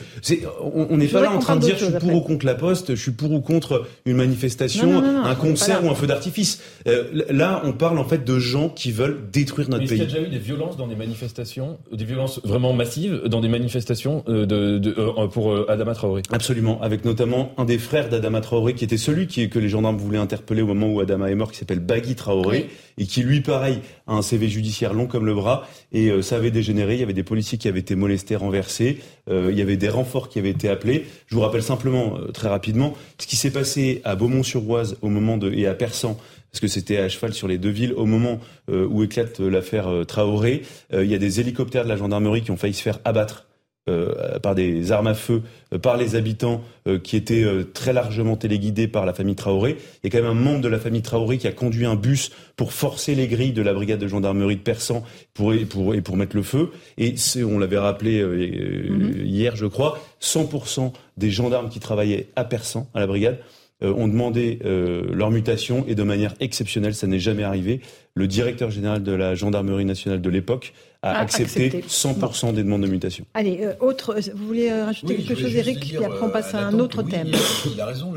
on 0.61 0.97
n'est 0.97 1.07
pas 1.07 1.21
là 1.21 1.31
en 1.31 1.39
train 1.39 1.55
de 1.55 1.61
dire 1.61 1.75
je 1.77 1.85
suis 1.85 1.93
pour 1.93 2.15
ou 2.15 2.21
contre 2.21 2.45
la 2.45 2.55
Poste, 2.55 2.95
je 2.95 3.01
suis 3.01 3.11
pour 3.11 3.31
ou 3.31 3.41
contre 3.41 3.85
une 4.05 4.17
manifestation 4.17 4.46
manifestation, 4.47 5.03
un 5.25 5.35
concert 5.35 5.83
ou 5.83 5.89
un 5.89 5.95
feu 5.95 6.07
d'artifice. 6.07 6.61
Euh, 6.87 7.25
là, 7.29 7.61
on 7.65 7.73
parle 7.73 7.99
en 7.99 8.03
fait 8.05 8.23
de 8.23 8.39
gens 8.39 8.69
qui 8.69 8.91
veulent 8.91 9.29
détruire 9.31 9.69
notre 9.69 9.85
pays. 9.85 9.97
Il 9.97 9.99
y 9.99 10.01
a 10.01 10.05
déjà 10.05 10.21
eu 10.21 10.29
des 10.29 10.39
violences 10.39 10.77
dans 10.77 10.87
des 10.87 10.95
manifestations, 10.95 11.77
des 11.91 12.05
violences 12.05 12.39
vraiment 12.43 12.73
massives 12.73 13.23
dans 13.25 13.41
des 13.41 13.49
manifestations 13.49 14.23
de, 14.27 14.45
de, 14.45 15.27
pour 15.27 15.69
Adama 15.69 15.93
Traoré? 15.93 16.21
Absolument, 16.31 16.81
avec 16.81 17.05
notamment 17.05 17.51
un 17.57 17.65
des 17.65 17.77
frères 17.77 18.09
d'Adama 18.09 18.41
Traoré 18.41 18.73
qui 18.73 18.83
était 18.83 18.97
celui 18.97 19.27
qui, 19.27 19.49
que 19.49 19.59
les 19.59 19.69
gendarmes 19.69 19.97
voulaient 19.97 20.17
interpeller 20.17 20.61
au 20.61 20.67
moment 20.67 20.87
où 20.87 20.99
Adama 20.99 21.29
est 21.29 21.35
mort, 21.35 21.51
qui 21.51 21.57
s'appelle 21.57 21.79
Bagui 21.79 22.15
Traoré, 22.15 22.69
et 22.97 23.05
qui 23.05 23.21
lui, 23.21 23.41
pareil, 23.41 23.79
a 24.07 24.13
un 24.13 24.21
CV 24.21 24.47
judiciaire 24.47 24.93
long 24.93 25.07
comme 25.07 25.25
le 25.25 25.33
bras, 25.33 25.67
et 25.91 26.21
ça 26.21 26.37
avait 26.37 26.51
dégénéré. 26.51 26.95
Il 26.95 26.99
y 26.99 27.03
avait 27.03 27.13
des 27.13 27.23
policiers 27.23 27.57
qui 27.57 27.67
avaient 27.67 27.79
été 27.79 27.95
molestés, 27.95 28.35
renversés. 28.35 28.99
Il 29.29 29.57
y 29.57 29.61
avait 29.61 29.77
des 29.77 29.89
renforts 29.89 30.29
qui 30.29 30.39
avaient 30.39 30.49
été 30.49 30.69
appelés. 30.69 31.05
Je 31.27 31.35
vous 31.35 31.41
rappelle 31.41 31.63
simplement, 31.63 32.17
très 32.33 32.47
rapidement, 32.47 32.95
ce 33.17 33.27
qui 33.27 33.35
s'est 33.35 33.51
passé 33.51 34.01
à 34.03 34.15
Beaumont-sur-Oise 34.15 34.97
au 35.01 35.09
moment 35.09 35.37
de 35.37 35.51
et 35.51 35.67
à 35.67 35.73
Persan 35.73 36.17
parce 36.51 36.61
que 36.61 36.67
c'était 36.67 36.97
à 36.97 37.09
cheval 37.09 37.33
sur 37.33 37.47
les 37.47 37.57
deux 37.57 37.69
villes 37.69 37.93
au 37.93 38.05
moment 38.05 38.39
euh, 38.69 38.87
où 38.89 39.03
éclate 39.03 39.39
l'affaire 39.39 39.87
euh, 39.87 40.03
Traoré. 40.05 40.63
Euh, 40.93 41.03
il 41.03 41.11
y 41.11 41.15
a 41.15 41.17
des 41.17 41.39
hélicoptères 41.39 41.83
de 41.83 41.89
la 41.89 41.97
gendarmerie 41.97 42.41
qui 42.41 42.51
ont 42.51 42.57
failli 42.57 42.73
se 42.73 42.81
faire 42.81 42.99
abattre 43.05 43.46
euh, 43.89 44.39
par 44.39 44.53
des 44.53 44.91
armes 44.91 45.07
à 45.07 45.13
feu, 45.13 45.43
euh, 45.73 45.77
par 45.77 45.95
les 45.95 46.15
habitants 46.15 46.61
euh, 46.87 46.99
qui 46.99 47.15
étaient 47.15 47.45
très 47.73 47.93
largement 47.93 48.35
téléguidés 48.35 48.87
par 48.87 49.05
la 49.05 49.13
famille 49.13 49.35
Traoré. 49.35 49.77
Il 50.03 50.07
y 50.11 50.15
a 50.15 50.19
quand 50.19 50.23
même 50.27 50.37
un 50.37 50.41
membre 50.41 50.61
de 50.61 50.67
la 50.67 50.79
famille 50.79 51.01
Traoré 51.01 51.37
qui 51.37 51.47
a 51.47 51.51
conduit 51.51 51.85
un 51.85 51.95
bus 51.95 52.31
pour 52.55 52.73
forcer 52.73 53.15
les 53.15 53.27
grilles 53.27 53.53
de 53.53 53.61
la 53.61 53.73
brigade 53.73 53.99
de 53.99 54.07
gendarmerie 54.07 54.57
de 54.57 54.61
Persan 54.61 55.03
pour, 55.33 55.53
pour, 55.69 55.95
et 55.95 56.01
pour 56.01 56.17
mettre 56.17 56.35
le 56.35 56.43
feu. 56.43 56.71
Et 56.97 57.15
on 57.43 57.59
l'avait 57.59 57.77
rappelé 57.77 58.23
mhm. 58.23 59.25
hier, 59.25 59.55
je 59.55 59.65
crois, 59.65 59.99
100% 60.21 60.91
des 61.15 61.29
gendarmes 61.29 61.69
qui 61.69 61.79
travaillaient 61.79 62.27
à 62.35 62.43
Persan, 62.43 62.87
à 62.93 62.99
la 62.99 63.07
brigade, 63.07 63.39
ont 63.81 64.07
demandé 64.07 64.59
leur 64.63 65.31
mutation 65.31 65.85
et 65.87 65.95
de 65.95 66.03
manière 66.03 66.33
exceptionnelle, 66.39 66.95
ça 66.95 67.07
n'est 67.07 67.19
jamais 67.19 67.43
arrivé. 67.43 67.81
Le 68.15 68.27
directeur 68.27 68.71
général 68.71 69.03
de 69.03 69.11
la 69.11 69.35
gendarmerie 69.35 69.85
nationale 69.85 70.21
de 70.21 70.29
l'époque 70.29 70.73
a 71.03 71.19
accepté, 71.19 71.83
100% 71.87 72.53
des 72.53 72.63
demandes 72.63 72.81
de 72.81 72.87
mutation. 72.87 73.25
Allez, 73.33 73.59
euh, 73.61 73.73
autre, 73.79 74.15
euh, 74.17 74.31
vous 74.35 74.47
voulez 74.47 74.69
euh, 74.69 74.85
rajouter 74.85 75.17
quelque 75.17 75.35
chose, 75.35 75.55
Eric, 75.55 75.79
puis 75.79 76.03
après 76.03 76.25
on 76.25 76.29
passe 76.29 76.53
à, 76.53 76.65
un 76.65 76.79
autre 76.79 77.03
thème. 77.03 77.31
Il 77.71 77.79
a 77.79 77.85
raison, 77.85 78.13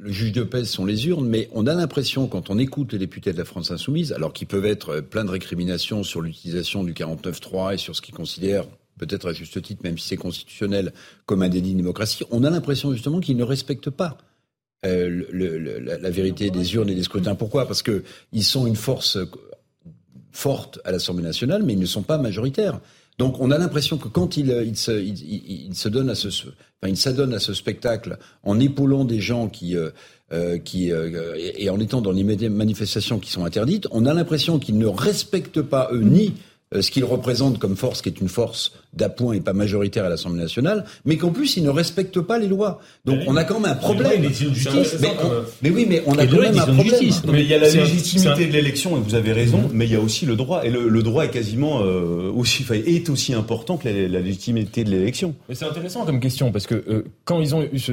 le 0.00 0.12
juge 0.12 0.32
de 0.32 0.42
paix 0.42 0.64
sont 0.64 0.84
les 0.84 1.06
urnes, 1.08 1.28
mais 1.28 1.48
on 1.52 1.66
a 1.66 1.74
l'impression, 1.74 2.26
quand 2.26 2.50
on 2.50 2.58
écoute 2.58 2.92
les 2.92 2.98
députés 2.98 3.32
de 3.32 3.38
la 3.38 3.44
France 3.44 3.70
insoumise, 3.70 4.12
alors 4.12 4.32
qu'ils 4.32 4.46
peuvent 4.46 4.66
être 4.66 5.00
plein 5.00 5.24
de 5.24 5.30
récriminations 5.30 6.02
sur 6.02 6.22
l'utilisation 6.22 6.84
du 6.84 6.94
49.3 6.94 7.74
et 7.74 7.76
sur 7.76 7.94
ce 7.94 8.00
qu'ils 8.00 8.14
considèrent 8.14 8.64
peut-être 8.98 9.28
à 9.28 9.32
juste 9.34 9.60
titre, 9.60 9.82
même 9.84 9.98
si 9.98 10.08
c'est 10.08 10.16
constitutionnel, 10.16 10.94
comme 11.26 11.42
un 11.42 11.50
délit 11.50 11.72
de 11.72 11.76
démocratie, 11.76 12.24
on 12.30 12.44
a 12.44 12.50
l'impression 12.50 12.92
justement 12.92 13.20
qu'ils 13.20 13.36
ne 13.36 13.44
respectent 13.44 13.90
pas 13.90 14.16
la, 14.82 16.10
vérité 16.10 16.50
des 16.50 16.74
urnes 16.74 16.90
et 16.90 16.94
des 16.94 17.02
scrutins. 17.02 17.34
Pourquoi? 17.34 17.66
Parce 17.66 17.82
qu'ils 17.82 18.44
sont 18.44 18.66
une 18.66 18.76
force 18.76 19.18
fortes 20.32 20.78
à 20.84 20.92
l'Assemblée 20.92 21.24
nationale, 21.24 21.62
mais 21.64 21.72
ils 21.72 21.78
ne 21.78 21.86
sont 21.86 22.02
pas 22.02 22.18
majoritaires. 22.18 22.80
Donc 23.18 23.40
on 23.40 23.50
a 23.50 23.58
l'impression 23.58 23.96
que 23.96 24.08
quand 24.08 24.36
il, 24.36 24.50
il, 24.66 24.76
se, 24.76 24.92
il, 24.92 25.74
se, 25.74 25.88
donne 25.88 26.10
à 26.10 26.14
ce, 26.14 26.28
enfin, 26.82 27.32
à 27.32 27.38
ce 27.38 27.54
spectacle 27.54 28.18
en 28.42 28.60
épaulant 28.60 29.04
des 29.04 29.20
gens 29.20 29.48
qui, 29.48 29.74
euh, 29.76 29.90
euh 30.32 30.58
euh, 30.74 31.34
et 31.38 31.70
en 31.70 31.80
étant 31.80 32.02
dans 32.02 32.12
les 32.12 32.24
manifestations 32.50 33.18
qui 33.18 33.30
sont 33.30 33.46
interdites, 33.46 33.88
on 33.90 34.04
a 34.04 34.12
l'impression 34.12 34.58
qu'ils 34.58 34.76
ne 34.76 34.86
respectent 34.86 35.62
pas 35.62 35.88
eux 35.92 36.02
ni 36.02 36.34
euh, 36.74 36.82
ce 36.82 36.90
qu'ils 36.90 37.04
représentent 37.04 37.58
comme 37.58 37.76
force, 37.76 38.02
qui 38.02 38.10
est 38.10 38.20
une 38.20 38.28
force 38.28 38.72
d'appoint 38.96 39.34
et 39.34 39.40
pas 39.40 39.52
majoritaire 39.52 40.04
à 40.04 40.08
l'Assemblée 40.08 40.42
nationale, 40.42 40.84
mais 41.04 41.16
qu'en 41.16 41.30
plus 41.30 41.56
ils 41.56 41.64
ne 41.64 41.70
respectent 41.70 42.20
pas 42.20 42.38
les 42.38 42.48
lois. 42.48 42.80
Donc 43.04 43.20
on 43.26 43.36
a 43.36 43.44
quand 43.44 43.60
même 43.60 43.72
un 43.72 43.76
problème. 43.76 44.22
Mais, 45.62 45.70
oui, 45.70 45.86
mais 45.88 46.02
on 46.06 46.18
a 46.18 46.26
quand 46.26 46.40
même 46.40 46.58
un 46.58 46.66
problème. 46.66 47.00
Mais 47.32 47.42
il 47.42 47.48
y 47.48 47.54
a 47.54 47.58
la 47.58 47.70
légitimité 47.70 48.46
de 48.46 48.52
l'élection, 48.52 48.96
et 48.96 49.00
vous 49.00 49.14
avez 49.14 49.32
raison, 49.32 49.58
mm-hmm. 49.58 49.72
mais 49.72 49.86
il 49.86 49.92
y 49.92 49.96
a 49.96 50.00
aussi 50.00 50.26
le 50.26 50.36
droit, 50.36 50.64
et 50.64 50.70
le, 50.70 51.02
droit 51.02 51.24
est 51.24 51.30
quasiment 51.30 51.82
euh, 51.82 52.30
aussi 52.34 52.64
est 52.70 53.10
aussi 53.10 53.32
important 53.34 53.76
que 53.76 53.88
la, 53.88 54.20
légitimité 54.20 54.84
de 54.84 54.90
l'élection. 54.90 55.34
Mais 55.48 55.54
c'est 55.54 55.66
intéressant 55.66 56.04
comme 56.04 56.20
question 56.20 56.50
parce 56.52 56.66
que 56.66 56.74
euh, 56.74 57.04
quand 57.24 57.40
ils 57.40 57.54
ont 57.54 57.62
eu 57.62 57.78
ce, 57.78 57.92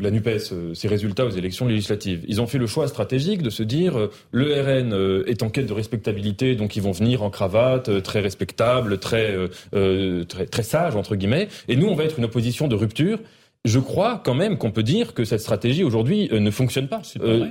la 0.00 0.10
Nupes 0.10 0.28
ces 0.74 0.88
résultats 0.88 1.26
aux 1.26 1.30
élections 1.30 1.66
législatives, 1.66 2.24
ils 2.28 2.40
ont 2.40 2.46
fait 2.46 2.58
le 2.58 2.66
choix 2.66 2.86
stratégique 2.88 3.42
de 3.42 3.50
se 3.50 3.62
dire 3.62 4.08
le 4.30 4.60
RN 4.60 5.24
est 5.26 5.42
en 5.42 5.50
quête 5.50 5.66
de 5.66 5.72
respectabilité, 5.72 6.54
donc 6.54 6.76
ils 6.76 6.82
vont 6.82 6.92
venir 6.92 7.22
en 7.22 7.30
cravate 7.30 7.90
très 8.02 8.20
respectable, 8.20 8.98
très, 8.98 9.32
euh, 9.32 9.48
euh, 9.74 10.24
très, 10.44 10.62
très 10.62 10.62
sage, 10.62 10.96
entre 10.96 11.16
guillemets. 11.16 11.48
Et 11.68 11.76
nous, 11.76 11.86
on 11.86 11.94
va 11.94 12.04
être 12.04 12.18
une 12.18 12.24
opposition 12.24 12.68
de 12.68 12.74
rupture. 12.74 13.18
Je 13.64 13.78
crois 13.78 14.20
quand 14.24 14.34
même 14.34 14.58
qu'on 14.58 14.72
peut 14.72 14.82
dire 14.82 15.14
que 15.14 15.24
cette 15.24 15.40
stratégie 15.40 15.84
aujourd'hui 15.84 16.28
euh, 16.32 16.40
ne 16.40 16.50
fonctionne 16.50 16.88
pas, 16.88 17.02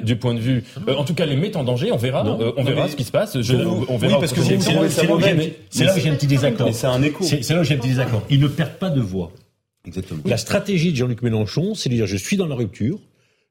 du 0.03 0.17
point 0.17 0.33
de 0.33 0.39
vue. 0.39 0.63
en 0.87 1.05
tout 1.05 1.13
cas, 1.13 1.25
les 1.25 1.37
met 1.37 1.55
en 1.55 1.63
danger. 1.63 1.91
On 1.93 1.97
verra. 1.97 2.25
on 2.25 2.63
verra 2.63 2.89
ce 2.89 2.97
qui 2.97 3.05
se 3.05 3.11
passe. 3.11 3.35
on 3.35 3.97
verra. 3.97 4.19
parce 4.19 4.33
que 4.33 4.41
c'est 4.41 4.57
là 5.85 5.95
où 5.95 5.99
j'ai 5.99 6.09
un 6.09 6.15
petit 6.15 6.27
désaccord. 6.27 6.69
C'est 6.73 6.87
un 6.87 7.01
écho. 7.01 7.23
C'est 7.23 7.49
là 7.49 7.61
où 7.61 7.63
j'ai 7.63 7.75
un 7.75 7.77
petit 7.77 7.89
désaccord. 7.89 8.23
Ils 8.29 8.39
ne 8.39 8.47
perdent 8.47 8.77
pas 8.77 8.89
de 8.89 9.01
voix. 9.01 9.31
Exactement. 9.85 10.21
La 10.25 10.37
stratégie 10.37 10.91
de 10.91 10.97
Jean-Luc 10.97 11.21
Mélenchon, 11.21 11.73
c'est 11.73 11.89
de 11.89 11.95
dire 11.95 12.05
je 12.05 12.17
suis 12.17 12.37
dans 12.37 12.45
la 12.45 12.55
rupture, 12.55 12.99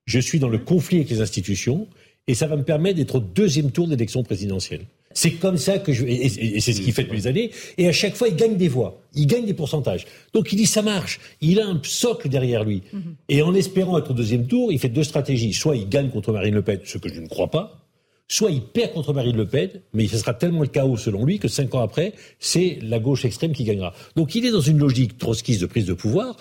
je 0.06 0.20
suis 0.20 0.38
dans 0.38 0.48
le 0.48 0.58
conflit 0.58 0.98
avec 0.98 1.10
les 1.10 1.20
institutions, 1.20 1.88
et 2.26 2.34
ça 2.34 2.46
va 2.46 2.56
me 2.56 2.62
permettre 2.62 2.96
d'être 2.96 3.16
au 3.16 3.20
deuxième 3.20 3.72
tour 3.72 3.88
d'élection 3.88 4.22
présidentielle. 4.22 4.84
C'est 5.12 5.32
comme 5.32 5.58
ça 5.58 5.78
que 5.78 5.92
je 5.92 6.04
et, 6.06 6.60
c'est 6.60 6.72
ce 6.72 6.80
qu'il 6.80 6.92
fait 6.92 7.02
depuis 7.02 7.18
des 7.18 7.26
années. 7.26 7.50
Et 7.78 7.88
à 7.88 7.92
chaque 7.92 8.14
fois, 8.14 8.28
il 8.28 8.36
gagne 8.36 8.56
des 8.56 8.68
voix, 8.68 9.02
il 9.14 9.26
gagne 9.26 9.44
des 9.44 9.54
pourcentages. 9.54 10.06
Donc 10.32 10.52
il 10.52 10.56
dit 10.56 10.66
ça 10.66 10.82
marche. 10.82 11.18
Il 11.40 11.60
a 11.60 11.66
un 11.66 11.80
socle 11.82 12.28
derrière 12.28 12.62
lui. 12.62 12.82
Mhm. 12.92 13.16
Et 13.28 13.42
en 13.42 13.54
espérant 13.54 13.98
être 13.98 14.12
au 14.12 14.14
deuxième 14.14 14.46
tour, 14.46 14.72
il 14.72 14.78
fait 14.78 14.88
deux 14.88 15.02
stratégies. 15.02 15.52
Soit 15.52 15.76
il 15.76 15.88
gagne 15.88 16.10
contre 16.10 16.32
Marine 16.32 16.54
Le 16.54 16.62
Pen, 16.62 16.80
ce 16.84 16.98
que 16.98 17.12
je 17.12 17.20
ne 17.20 17.26
crois 17.26 17.50
pas. 17.50 17.80
Soit 18.28 18.52
il 18.52 18.62
perd 18.62 18.92
contre 18.92 19.12
Marine 19.12 19.36
Le 19.36 19.46
Pen, 19.46 19.70
mais 19.92 20.06
ce 20.06 20.16
sera 20.16 20.32
tellement 20.34 20.60
le 20.60 20.68
chaos 20.68 20.96
selon 20.96 21.24
lui 21.24 21.40
que 21.40 21.48
cinq 21.48 21.74
ans 21.74 21.80
après, 21.80 22.12
c'est 22.38 22.78
la 22.80 23.00
gauche 23.00 23.24
extrême 23.24 23.52
qui 23.52 23.64
gagnera. 23.64 23.92
Donc 24.14 24.36
il 24.36 24.46
est 24.46 24.52
dans 24.52 24.60
une 24.60 24.78
logique 24.78 25.18
trotskiste 25.18 25.60
de 25.60 25.66
prise 25.66 25.86
de 25.86 25.94
pouvoir, 25.94 26.36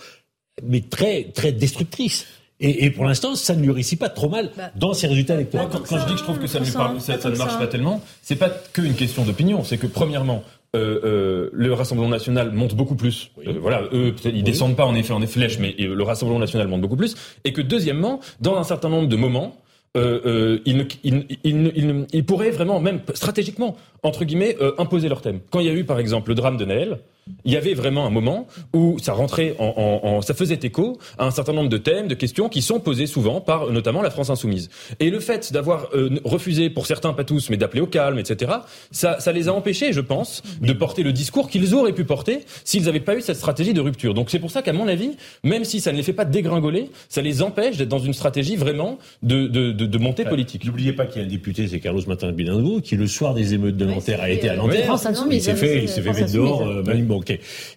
mais 0.62 0.82
très 0.82 1.24
très 1.24 1.52
destructrice. 1.52 2.28
Et, 2.62 2.86
et, 2.86 2.90
pour 2.90 3.06
l'instant, 3.06 3.36
ça 3.36 3.56
ne 3.56 3.62
lui 3.62 3.72
réussit 3.72 3.98
pas 3.98 4.10
trop 4.10 4.30
mal 4.30 4.52
bah, 4.58 4.72
dans 4.76 4.94
ses 4.94 5.08
résultats 5.08 5.36
électoraux. 5.36 5.68
Quand, 5.72 5.98
je 5.98 6.06
dis 6.06 6.14
que 6.14 6.20
je 6.20 6.24
trouve 6.24 6.40
que 6.40 6.48
ça, 6.48 6.64
ça, 6.66 7.30
ne 7.30 7.36
marche 7.38 7.58
pas 7.58 7.68
tellement, 7.68 8.02
c'est 8.22 8.36
pas 8.36 8.50
qu'une 8.50 8.96
question 8.96 9.24
d'opinion. 9.24 9.64
C'est 9.64 9.78
que 9.78 9.88
premièrement, 9.88 10.44
euh, 10.76 11.00
euh, 11.04 11.50
le 11.54 11.74
Rassemblement 11.74 12.10
national 12.10 12.52
monte 12.52 12.76
beaucoup 12.76 12.96
plus. 12.96 13.32
Euh, 13.48 13.54
voilà, 13.62 13.84
eux, 13.94 14.14
ils 14.26 14.44
descendent 14.44 14.76
pas 14.76 14.86
en 14.86 14.96
effet 14.96 15.14
en 15.14 15.22
flèche, 15.26 15.58
mais 15.60 15.74
le 15.80 16.04
Rassemblement 16.04 16.40
national 16.40 16.68
monte 16.68 16.82
beaucoup 16.82 16.98
plus. 16.98 17.16
Et 17.46 17.54
que 17.54 17.62
deuxièmement, 17.62 18.20
dans 18.42 18.58
un 18.58 18.64
certain 18.64 18.90
nombre 18.90 19.08
de 19.08 19.16
moments, 19.16 19.56
euh, 19.98 20.22
euh, 20.26 20.60
ils, 20.66 20.88
il, 21.04 21.26
il, 21.44 22.06
il, 22.14 22.26
pourraient 22.26 22.52
vraiment, 22.52 22.80
même 22.80 23.02
stratégiquement, 23.16 23.76
entre 24.04 24.24
guillemets, 24.24 24.56
euh, 24.62 24.74
imposer 24.78 25.10
leur 25.10 25.22
thème. 25.22 25.40
Quand 25.50 25.60
il 25.60 25.66
y 25.66 25.70
a 25.70 25.74
eu, 25.74 25.84
par 25.84 25.98
exemple, 25.98 26.30
le 26.30 26.36
drame 26.36 26.58
de 26.58 26.66
Naël, 26.66 27.00
il 27.46 27.54
y 27.54 27.58
avait 27.58 27.74
vraiment 27.74 28.06
un 28.06 28.10
moment 28.10 28.48
où 28.74 28.98
ça 29.00 29.14
rentrait 29.14 29.56
en, 29.60 30.00
en, 30.04 30.22
ça 30.22 30.34
faisait 30.34 30.60
écho 30.64 30.98
à 31.18 31.26
un 31.26 31.32
certain 31.32 31.54
nombre 31.54 31.70
de 31.70 31.78
thèmes, 31.78 32.08
de 32.08 32.16
questions 32.16 32.50
qui 32.50 32.62
sont 32.62 32.80
posées 32.80 33.08
souvent 33.08 33.42
par 33.42 33.72
notamment 33.72 34.02
la 34.02 34.10
France 34.10 34.30
insoumise. 34.30 34.70
Et 35.00 35.10
le 35.10 35.20
fait 35.20 35.52
d'avoir 35.54 35.88
euh, 35.94 36.20
refusé, 36.24 36.70
pour 36.70 36.86
certains 36.86 37.14
pas 37.14 37.24
tous, 37.24 37.50
mais 37.50 37.58
d'appeler 37.58 37.82
au 37.82 37.88
calme, 37.88 38.20
etc., 38.20 38.52
ça, 38.92 39.20
ça 39.20 39.32
les 39.32 39.48
a 39.48 39.54
empêchés, 39.54 39.94
je 39.94 40.02
pense, 40.02 40.44
de 40.62 40.74
porter 40.74 41.04
le 41.04 41.14
discours 41.14 41.50
qu'ils 41.50 41.74
auraient 41.76 41.94
pu 41.94 42.04
porter 42.04 42.46
s'ils 42.64 42.84
n'avaient 42.84 43.00
pas 43.00 43.16
eu 43.16 43.22
cette 43.22 43.38
stratégie 43.38 43.74
de 43.74 43.82
rupture. 43.82 44.14
Donc 44.14 44.30
c'est 44.30 44.40
pour 44.40 44.52
ça 44.52 44.62
qu'à 44.62 44.74
mon 44.74 44.88
avis, 44.88 45.12
même 45.44 45.64
si 45.64 45.80
ça 45.80 45.92
ne 45.92 45.98
les 45.98 46.04
fait 46.04 46.14
pas 46.14 46.26
dégringoler, 46.26 46.90
ça 47.10 47.22
les 47.22 47.42
empêche 47.42 47.78
d'être 47.78 47.90
dans 47.90 48.00
une 48.00 48.14
stratégie 48.14 48.56
vraiment 48.56 48.98
de, 49.24 49.48
de, 49.48 49.72
de, 49.72 49.86
de 49.86 49.98
montée 49.98 50.26
politique. 50.26 50.66
N'oubliez 50.66 50.94
pas 50.94 51.06
qu'il 51.06 51.22
y 51.22 51.24
a 51.24 51.28
un 51.28 51.30
député, 51.30 51.68
c'est 51.68 51.80
Carlos 51.80 52.02
Martin 52.08 52.32
Bilingo, 52.32 52.82
qui 52.82 52.96
le 52.96 53.08
soir 53.08 53.34
des 53.34 53.54
émeutes 53.54 53.78
de 53.78 53.86
Nanterre 53.86 54.22
a 54.22 54.30
été 54.30 54.50
à 54.50 54.56
Nanterre. 54.56 54.96
il 55.32 55.42
s'est 55.42 55.56
fait, 55.56 55.84
il 55.84 55.90
s'est 55.90 56.02
fait 56.02 56.14
mettre 56.14 56.34
dehors, 56.34 56.68
euh, 56.68 56.84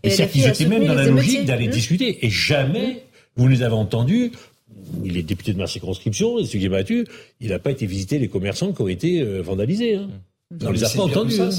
Et 0.02 0.10
c'est 0.10 0.28
qu'ils 0.28 0.46
étaient 0.46 0.66
même 0.66 0.86
dans 0.86 0.94
la 0.94 1.06
logique 1.06 1.44
d'aller 1.44 1.68
discuter. 1.68 2.24
Et 2.24 2.30
jamais 2.30 3.04
vous 3.36 3.48
les 3.48 3.62
avez 3.62 3.74
entendus 3.74 4.32
il 5.04 5.16
est 5.16 5.22
député 5.22 5.52
de 5.52 5.58
ma 5.58 5.66
circonscription, 5.66 6.38
et 6.38 6.44
ce 6.44 6.56
qui 6.56 6.64
est 6.64 6.68
battu, 6.68 7.06
il 7.40 7.50
n'a 7.50 7.58
pas 7.58 7.70
été 7.70 7.86
visiter 7.86 8.18
les 8.18 8.28
commerçants 8.28 8.72
qui 8.72 8.82
ont 8.82 8.88
été 8.88 9.22
euh, 9.22 9.40
vandalisés. 9.40 9.96
Hein. 9.96 10.08
On 10.62 10.70
les 10.70 10.84
a 10.84 10.88
pas 10.90 11.02
entendus. 11.02 11.40
Hein. 11.40 11.50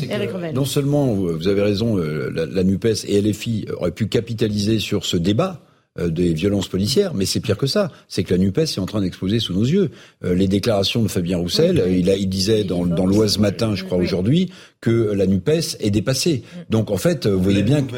non 0.53 0.65
seulement, 0.65 1.13
vous 1.13 1.47
avez 1.47 1.61
raison, 1.61 1.97
euh, 1.97 2.29
la, 2.33 2.45
la, 2.45 2.63
NUPES 2.63 3.05
et 3.07 3.21
LFI 3.21 3.65
auraient 3.77 3.91
pu 3.91 4.07
capitaliser 4.07 4.79
sur 4.79 5.05
ce 5.05 5.17
débat, 5.17 5.63
euh, 5.99 6.09
des 6.09 6.33
violences 6.33 6.69
policières, 6.69 7.13
mais 7.13 7.27
c'est 7.27 7.39
pire 7.39 7.55
que 7.55 7.67
ça. 7.67 7.91
C'est 8.07 8.23
que 8.23 8.33
la 8.33 8.39
Nupes 8.39 8.57
est 8.57 8.79
en 8.79 8.87
train 8.87 9.01
d'exploser 9.01 9.39
sous 9.39 9.53
nos 9.53 9.63
yeux. 9.63 9.91
Euh, 10.23 10.33
les 10.33 10.47
déclarations 10.47 11.03
de 11.03 11.07
Fabien 11.07 11.37
Roussel, 11.37 11.83
il, 11.87 12.09
a, 12.09 12.15
il 12.15 12.27
disait 12.27 12.63
dans, 12.63 12.83
dans 12.87 13.05
l'Oise 13.05 13.37
matin, 13.37 13.75
je 13.75 13.83
crois 13.83 13.99
aujourd'hui, 13.99 14.51
que 14.83 15.13
la 15.13 15.25
Nupes 15.25 15.77
est 15.79 15.91
dépassée. 15.91 16.43
Donc 16.69 16.91
en 16.91 16.97
fait, 16.97 17.25
vous 17.25 17.41
voyez 17.41 17.63
bien. 17.63 17.83
Que... 17.83 17.95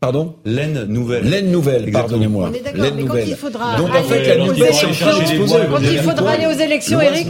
Pardon 0.00 0.34
Laine 0.44 0.84
nouvelle. 0.86 1.24
Laine 1.24 1.52
nouvelle, 1.52 1.90
pardonnez-moi. 1.92 2.50
Laine 2.74 2.96
nouvelle. 2.96 3.28
Il 3.28 3.36
faudra 3.36 3.76
Donc 3.76 3.90
en 3.90 4.02
fait, 4.02 4.26
la 4.26 4.44
Nupes 4.44 4.58
est 4.58 5.70
Quand 5.70 5.78
il 5.80 5.98
faudra 5.98 6.30
aller 6.32 6.46
aux 6.46 6.58
élections, 6.58 7.00
Eric. 7.00 7.28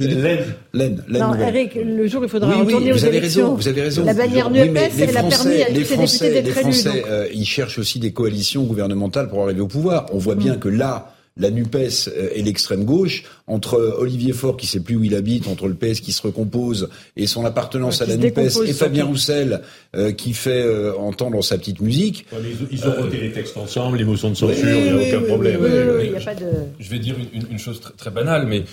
Laine. 0.00 0.56
Laine. 0.72 1.04
Non, 1.10 1.34
Eric, 1.34 1.74
le 1.74 2.06
jour 2.08 2.22
où 2.22 2.24
il 2.24 2.30
faudra 2.30 2.54
retourner 2.54 2.92
aux 2.92 2.96
élections. 2.96 3.54
Vous 3.54 3.68
avez 3.68 3.82
raison. 3.82 4.04
La 4.06 4.14
bannière 4.14 4.50
Nupes, 4.50 4.78
elle 4.98 5.16
a 5.16 5.22
permis 5.24 5.62
à 5.62 5.66
tous 5.66 5.84
ces 5.84 5.96
députés 5.96 6.30
d'être 6.30 6.46
élus. 6.46 6.46
Les 6.46 6.52
Français, 6.52 7.04
ils 7.34 7.46
cherchent 7.46 7.78
aussi 7.78 7.98
des 7.98 8.12
coalitions 8.12 8.64
gouvernementales 8.64 9.28
pour 9.28 9.42
arriver 9.42 9.60
au 9.60 9.68
pouvoir. 9.68 10.06
On 10.14 10.18
voit 10.18 10.36
bien 10.36 10.54
mm. 10.54 10.60
que 10.60 10.68
là, 10.70 11.12
la 11.38 11.50
NUPES 11.50 12.10
et 12.34 12.42
l'extrême 12.42 12.84
gauche, 12.84 13.24
entre 13.46 13.96
Olivier 13.98 14.32
Faure 14.32 14.56
qui 14.56 14.66
sait 14.66 14.80
plus 14.80 14.96
où 14.96 15.04
il 15.04 15.14
habite, 15.14 15.46
entre 15.46 15.68
le 15.68 15.74
PS 15.74 16.00
qui 16.00 16.12
se 16.12 16.22
recompose 16.22 16.88
et 17.16 17.26
son 17.26 17.44
appartenance 17.44 18.02
à 18.02 18.06
la 18.06 18.16
NUPES, 18.16 18.62
et 18.66 18.72
Fabien 18.72 19.04
Roussel 19.04 19.62
qui 20.16 20.32
fait 20.34 20.64
entendre 20.98 21.42
sa 21.42 21.58
petite 21.58 21.80
musique. 21.80 22.26
ils, 22.70 22.86
ont 22.86 23.02
voté 23.02 23.18
les 23.18 23.32
textes 23.32 23.56
ensemble, 23.56 23.98
les 23.98 24.04
motions 24.04 24.30
de 24.30 24.34
censure, 24.34 24.68
il 24.68 24.82
n'y 24.82 24.90
a 24.90 24.96
aucun 24.96 25.26
problème. 25.26 25.60
Je 26.78 26.90
vais 26.90 26.98
dire 26.98 27.16
une, 27.32 27.58
chose 27.58 27.80
très, 27.96 28.10
banale, 28.10 28.46
mais 28.46 28.64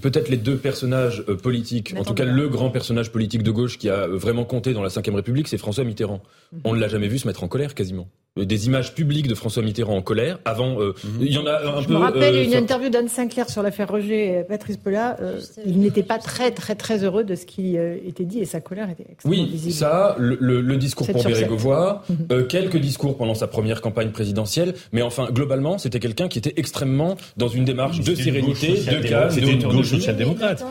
peut-être 0.00 0.28
les 0.28 0.36
deux 0.36 0.56
personnages 0.56 1.22
politiques, 1.42 1.94
en 1.98 2.04
tout 2.04 2.14
cas 2.14 2.24
le 2.24 2.48
grand 2.48 2.70
personnage 2.70 3.10
politique 3.10 3.42
de 3.42 3.50
gauche 3.50 3.78
qui 3.78 3.88
a 3.88 4.06
vraiment 4.06 4.44
compté 4.44 4.72
dans 4.72 4.82
la 4.82 4.88
Ve 4.88 5.14
République, 5.14 5.48
c'est 5.48 5.58
François 5.58 5.84
Mitterrand. 5.84 6.20
Mhm. 6.52 6.60
On 6.64 6.74
ne 6.74 6.80
l'a 6.80 6.88
jamais 6.88 7.08
vu 7.08 7.18
se 7.18 7.26
mettre 7.26 7.42
en 7.44 7.48
colère 7.48 7.74
quasiment. 7.74 8.08
Euh, 8.38 8.46
des 8.46 8.66
images 8.66 8.94
publiques 8.94 9.28
de 9.28 9.34
François 9.34 9.62
Mitterrand 9.62 9.94
en 9.94 10.00
colère. 10.00 10.38
Avant, 10.46 10.80
euh, 10.80 10.94
mhm. 11.04 11.18
il 11.20 11.32
y 11.32 11.36
en 11.36 11.44
a 11.44 11.66
un 11.66 11.82
Je 11.82 11.86
peu. 11.86 11.92
Je 11.92 11.98
me 11.98 12.02
rappelle 12.02 12.34
euh, 12.34 12.44
une 12.44 12.54
interview 12.54 12.88
d'Anne 12.88 13.08
Sinclair 13.08 13.50
sur 13.50 13.62
l'affaire 13.62 13.90
Roger 13.90 14.38
et 14.38 14.42
Patrice 14.44 14.78
Pola. 14.78 15.18
il 15.66 15.80
n'était 15.80 16.02
pas 16.02 16.16
très 16.16 16.50
très 16.50 16.74
très 16.74 17.04
heureux 17.04 17.24
de 17.24 17.34
ce 17.34 17.44
qui 17.44 17.76
était 17.76 18.24
dit 18.24 18.38
et 18.38 18.46
sa 18.46 18.62
colère 18.62 18.88
était 18.88 19.04
extrêmement 19.10 19.42
oui, 19.42 19.70
ça, 19.70 20.16
le, 20.18 20.76
discours 20.76 21.06
pour 21.08 21.22
Bérégovoy, 21.22 22.00
mhm. 22.08 22.46
quelques 22.46 22.78
discours 22.78 23.18
pendant 23.18 23.34
sa 23.34 23.48
première 23.48 23.82
campagne 23.82 24.12
présidentielle, 24.12 24.72
mais 24.92 25.02
enfin 25.02 25.28
globalement, 25.30 25.76
c'était 25.76 26.00
quelqu'un 26.00 26.28
qui 26.28 26.38
était 26.38 26.54
extrêmement 26.56 27.18
dans 27.36 27.48
une 27.48 27.66
démarche 27.66 28.00
de 28.00 28.14
sérénité, 28.14 28.72
de 28.72 29.06
calme, 29.06 29.30
c'était 29.30 29.52
une 29.52 29.62
gauche 29.62 29.90
social-démocrate. 29.90 30.64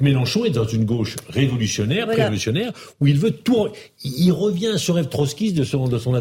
Mélenchon 0.00 0.44
est 0.44 0.50
dans 0.50 0.64
une 0.64 0.84
gauche 0.84 1.16
révolutionnaire, 1.28 2.06
révolutionnaire, 2.06 2.72
où 3.00 3.08
il 3.08 3.18
veut 3.18 3.32
tout. 3.32 3.66
Il 4.04 4.30
revient 4.30 4.74
sur 4.78 4.94
rêve 4.94 5.08
trotskiste 5.08 5.56
de 5.56 5.64
son 5.64 5.88
de 5.88 5.98
son 5.98 6.19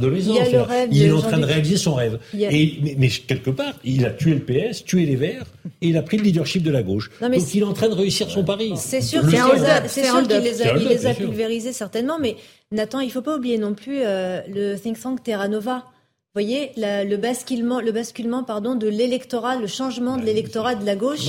il, 0.92 1.04
est 1.04 1.12
en 1.12 1.22
train 1.22 1.38
de 1.38 1.46
réaliser 1.46 1.78
son 1.78 1.94
rêve. 1.94 2.20
Et, 2.34 2.96
mais, 2.98 3.10
quelque 3.10 3.50
part, 3.50 3.74
il 3.84 4.06
a 4.06 4.12
tué 4.12 4.34
le 4.34 4.42
PS, 4.42 4.84
tué 4.84 5.06
les 5.06 5.16
Verts, 5.16 5.46
et 5.82 5.90
il 5.90 5.98
a 5.98 6.02
pris 6.02 6.18
le 6.18 6.24
leadership 6.24 6.64
de 6.64 6.72
la 6.72 6.84
gauche. 6.84 7.10
Donc 7.22 7.54
il 7.54 7.62
est 7.62 7.66
en 7.66 7.74
train 7.74 7.90
de 7.90 7.94
réussir 7.94 8.30
son 8.30 8.44
pari. 8.44 8.74
C'est 8.76 9.02
sûr 9.02 9.22
qu'il 9.22 9.32
les 9.32 10.62
a, 10.62 10.74
les 10.74 11.06
a 11.06 11.14
pulvérisés 11.14 11.74
certainement, 11.74 12.20
mais 12.20 12.36
Nathan, 12.72 13.00
il 13.00 13.08
ne 13.08 13.12
faut 13.12 13.22
pas 13.22 13.36
oublier 13.36 13.58
non 13.58 13.74
plus 13.74 14.02
euh, 14.02 14.42
le 14.48 14.76
think 14.76 15.00
tank 15.00 15.24
Terra 15.24 15.48
Nova. 15.48 15.86
Vous 16.36 16.44
voyez, 16.44 16.72
le 16.78 17.16
basculement, 17.16 17.82
le 17.82 17.92
basculement 17.92 18.44
pardon, 18.44 18.76
de 18.76 18.88
l'électorat, 18.88 19.56
le 19.56 19.66
changement 19.66 20.16
de 20.16 20.22
l'électorat 20.22 20.76
de 20.76 20.86
la 20.86 20.96
gauche, 20.96 21.28